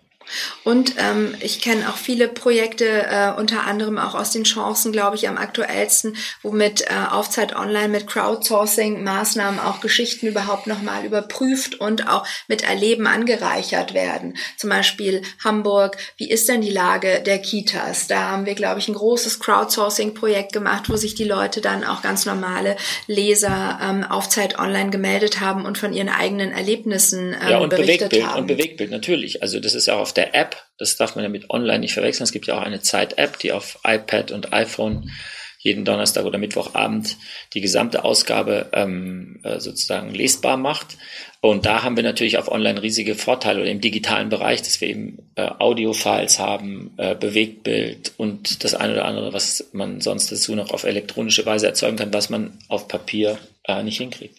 Und 0.63 0.93
ähm, 0.97 1.35
ich 1.39 1.61
kenne 1.61 1.89
auch 1.89 1.97
viele 1.97 2.27
Projekte, 2.27 2.85
äh, 2.85 3.31
unter 3.37 3.65
anderem 3.65 3.97
auch 3.97 4.15
aus 4.15 4.31
den 4.31 4.43
Chancen, 4.43 4.91
glaube 4.91 5.15
ich, 5.15 5.27
am 5.27 5.37
aktuellsten, 5.37 6.15
womit 6.41 6.81
äh, 6.81 6.93
Aufzeit 7.11 7.55
Online 7.55 7.89
mit 7.89 8.07
Crowdsourcing-Maßnahmen 8.07 9.59
auch 9.59 9.79
Geschichten 9.79 10.27
überhaupt 10.27 10.67
nochmal 10.67 11.05
überprüft 11.05 11.75
und 11.75 12.07
auch 12.07 12.25
mit 12.47 12.63
Erleben 12.63 13.07
angereichert 13.07 13.93
werden. 13.93 14.37
Zum 14.57 14.69
Beispiel 14.69 15.21
Hamburg, 15.43 15.97
wie 16.17 16.29
ist 16.29 16.47
denn 16.49 16.61
die 16.61 16.71
Lage 16.71 17.21
der 17.25 17.39
Kitas? 17.39 18.07
Da 18.07 18.29
haben 18.29 18.45
wir, 18.45 18.55
glaube 18.55 18.79
ich, 18.79 18.87
ein 18.87 18.93
großes 18.93 19.39
Crowdsourcing-Projekt 19.39 20.53
gemacht, 20.53 20.89
wo 20.89 20.95
sich 20.95 21.15
die 21.15 21.23
Leute 21.23 21.61
dann 21.61 21.83
auch 21.83 22.01
ganz 22.01 22.25
normale 22.25 22.77
Leser 23.07 23.79
ähm, 23.81 24.03
auf 24.03 24.27
Online 24.57 24.89
gemeldet 24.89 25.39
haben 25.39 25.65
und 25.65 25.77
von 25.77 25.93
ihren 25.93 26.09
eigenen 26.09 26.51
Erlebnissen 26.51 27.35
ähm, 27.41 27.49
ja, 27.49 27.57
und 27.57 27.69
berichtet 27.69 28.09
Bewegtbild, 28.09 28.25
haben. 28.25 28.41
Und 28.41 28.47
Bewegtbild, 28.47 28.91
natürlich. 28.91 29.41
Also 29.41 29.59
das 29.59 29.73
ist 29.73 29.87
ja 29.87 29.95
auch 29.95 30.01
auf 30.01 30.13
der 30.18 30.35
App, 30.35 30.57
das 30.77 30.98
darf 30.98 31.15
man 31.15 31.23
ja 31.23 31.30
mit 31.30 31.49
online 31.49 31.80
nicht 31.80 31.94
verwechseln. 31.94 32.26
Es 32.26 32.31
gibt 32.31 32.48
ja 32.48 32.57
auch 32.57 32.64
eine 32.64 32.81
Zeit-App, 32.81 33.39
die 33.39 33.52
auf 33.52 33.80
iPad 33.84 34.31
und 34.31 34.53
iPhone 34.53 35.11
jeden 35.60 35.85
Donnerstag 35.85 36.26
oder 36.26 36.38
Mittwochabend 36.38 37.18
die 37.53 37.61
gesamte 37.61 38.03
Ausgabe 38.03 38.69
ähm, 38.73 39.39
äh, 39.44 39.60
sozusagen 39.60 40.14
lesbar 40.14 40.57
macht. 40.57 40.98
Und 41.39 41.65
da 41.65 41.84
haben 41.84 41.95
wir 41.95 42.03
natürlich 42.03 42.38
auf 42.38 42.51
Online 42.51 42.81
riesige 42.81 43.14
Vorteile 43.14 43.61
oder 43.61 43.69
im 43.69 43.80
digitalen 43.80 44.30
Bereich, 44.30 44.64
dass 44.64 44.81
wir 44.81 44.88
eben 44.88 45.30
äh, 45.35 45.49
Audio-Files 45.59 46.39
haben, 46.39 46.91
äh, 46.97 47.14
Bewegtbild 47.14 48.14
und 48.18 48.64
das 48.64 48.73
eine 48.73 48.93
oder 48.93 49.05
andere, 49.05 49.34
was 49.34 49.69
man 49.72 50.01
sonst 50.01 50.31
dazu 50.31 50.55
noch 50.55 50.72
auf 50.72 50.84
elektronische 50.84 51.45
Weise 51.45 51.68
erzeugen 51.68 51.97
kann, 51.97 52.14
was 52.14 52.30
man 52.30 52.57
auf 52.69 52.88
Papier 52.88 53.38
äh, 53.65 53.84
nicht 53.84 53.97
hinkriegt. 53.97 54.35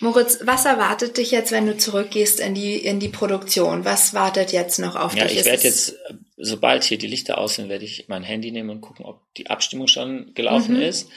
Moritz, 0.00 0.40
was 0.42 0.64
erwartet 0.64 1.18
dich 1.18 1.30
jetzt, 1.30 1.52
wenn 1.52 1.66
du 1.66 1.76
zurückgehst 1.76 2.40
in 2.40 2.54
die, 2.54 2.76
in 2.76 2.98
die 2.98 3.08
Produktion? 3.08 3.84
Was 3.84 4.12
wartet 4.12 4.52
jetzt 4.52 4.80
noch 4.80 4.96
auf 4.96 5.14
ja, 5.14 5.24
dich? 5.24 5.34
Ja, 5.34 5.40
ich 5.40 5.46
werde 5.46 5.62
jetzt, 5.62 5.94
sobald 6.36 6.82
hier 6.82 6.98
die 6.98 7.06
Lichter 7.06 7.38
aus 7.38 7.54
sind, 7.54 7.68
werde 7.68 7.84
ich 7.84 8.06
mein 8.08 8.24
Handy 8.24 8.50
nehmen 8.50 8.70
und 8.70 8.80
gucken, 8.80 9.04
ob 9.04 9.20
die 9.36 9.50
Abstimmung 9.50 9.86
schon 9.86 10.34
gelaufen 10.34 10.76
mhm. 10.76 10.82
ist. 10.82 11.08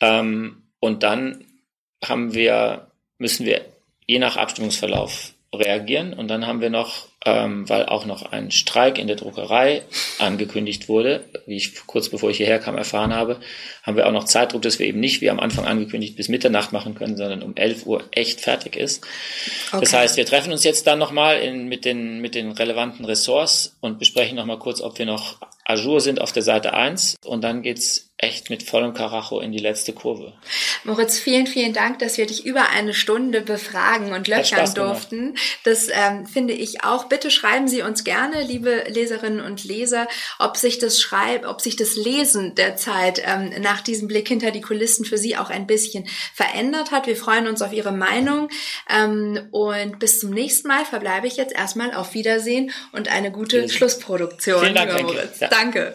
Ähm, 0.00 0.64
und 0.80 1.04
dann 1.04 1.44
haben 2.04 2.34
wir, 2.34 2.90
müssen 3.18 3.46
wir 3.46 3.64
je 4.10 4.18
nach 4.18 4.36
Abstimmungsverlauf 4.36 5.34
reagieren. 5.54 6.12
Und 6.14 6.28
dann 6.28 6.46
haben 6.46 6.60
wir 6.60 6.70
noch, 6.70 7.06
ähm, 7.24 7.68
weil 7.68 7.86
auch 7.86 8.06
noch 8.06 8.22
ein 8.30 8.50
Streik 8.50 8.98
in 8.98 9.06
der 9.06 9.16
Druckerei 9.16 9.82
angekündigt 10.18 10.88
wurde, 10.88 11.24
wie 11.46 11.56
ich 11.56 11.86
kurz 11.86 12.08
bevor 12.08 12.30
ich 12.30 12.36
hierher 12.36 12.58
kam 12.58 12.76
erfahren 12.76 13.14
habe, 13.14 13.38
haben 13.84 13.96
wir 13.96 14.06
auch 14.06 14.12
noch 14.12 14.24
Zeitdruck, 14.24 14.62
dass 14.62 14.78
wir 14.78 14.86
eben 14.86 15.00
nicht 15.00 15.20
wie 15.20 15.30
am 15.30 15.40
Anfang 15.40 15.64
angekündigt 15.64 16.16
bis 16.16 16.28
Mitternacht 16.28 16.72
machen 16.72 16.94
können, 16.94 17.16
sondern 17.16 17.42
um 17.42 17.56
11 17.56 17.86
Uhr 17.86 18.04
echt 18.10 18.40
fertig 18.40 18.76
ist. 18.76 19.04
Okay. 19.68 19.80
Das 19.80 19.92
heißt, 19.92 20.16
wir 20.16 20.26
treffen 20.26 20.52
uns 20.52 20.64
jetzt 20.64 20.86
dann 20.86 20.98
nochmal 20.98 21.52
mit 21.52 21.84
den, 21.84 22.20
mit 22.20 22.34
den 22.34 22.52
relevanten 22.52 23.04
Ressorts 23.04 23.76
und 23.80 23.98
besprechen 23.98 24.36
nochmal 24.36 24.58
kurz, 24.58 24.80
ob 24.80 24.98
wir 24.98 25.06
noch 25.06 25.38
Ajour 25.64 26.00
sind 26.00 26.20
auf 26.20 26.32
der 26.32 26.42
Seite 26.42 26.74
1 26.74 27.16
und 27.24 27.42
dann 27.42 27.62
geht's 27.62 28.09
echt 28.20 28.50
mit 28.50 28.62
vollem 28.62 28.92
Karacho 28.92 29.40
in 29.40 29.50
die 29.50 29.58
letzte 29.58 29.94
Kurve. 29.94 30.34
Moritz, 30.84 31.18
vielen, 31.18 31.46
vielen 31.46 31.72
Dank, 31.72 32.00
dass 32.00 32.18
wir 32.18 32.26
dich 32.26 32.44
über 32.44 32.68
eine 32.68 32.92
Stunde 32.92 33.40
befragen 33.40 34.12
und 34.12 34.28
löchern 34.28 34.74
durften. 34.74 35.36
Das 35.64 35.88
ähm, 35.90 36.26
finde 36.26 36.52
ich 36.52 36.84
auch. 36.84 37.04
Bitte 37.04 37.30
schreiben 37.30 37.66
Sie 37.66 37.80
uns 37.80 38.04
gerne, 38.04 38.42
liebe 38.42 38.84
Leserinnen 38.88 39.40
und 39.40 39.64
Leser, 39.64 40.06
ob 40.38 40.58
sich 40.58 40.78
das 40.78 41.00
Schreib, 41.00 41.46
ob 41.46 41.62
sich 41.62 41.76
das 41.76 41.96
Lesen 41.96 42.54
der 42.54 42.76
Zeit 42.76 43.22
ähm, 43.24 43.54
nach 43.62 43.80
diesem 43.80 44.06
Blick 44.06 44.28
hinter 44.28 44.50
die 44.50 44.60
Kulissen 44.60 45.06
für 45.06 45.16
Sie 45.16 45.36
auch 45.36 45.48
ein 45.48 45.66
bisschen 45.66 46.06
verändert 46.34 46.90
hat. 46.90 47.06
Wir 47.06 47.16
freuen 47.16 47.48
uns 47.48 47.62
auf 47.62 47.72
Ihre 47.72 47.92
Meinung 47.92 48.50
ähm, 48.94 49.48
und 49.50 49.98
bis 49.98 50.20
zum 50.20 50.30
nächsten 50.30 50.68
Mal 50.68 50.84
verbleibe 50.84 51.26
ich 51.26 51.36
jetzt 51.36 51.54
erstmal 51.54 51.94
auf 51.94 52.12
Wiedersehen 52.12 52.70
und 52.92 53.10
eine 53.10 53.32
gute 53.32 53.66
Schlussproduktion. 53.68 54.60
Vielen 54.60 54.74
Dank, 54.74 55.02
Moritz. 55.02 55.40
Ja. 55.40 55.48
Danke. 55.48 55.94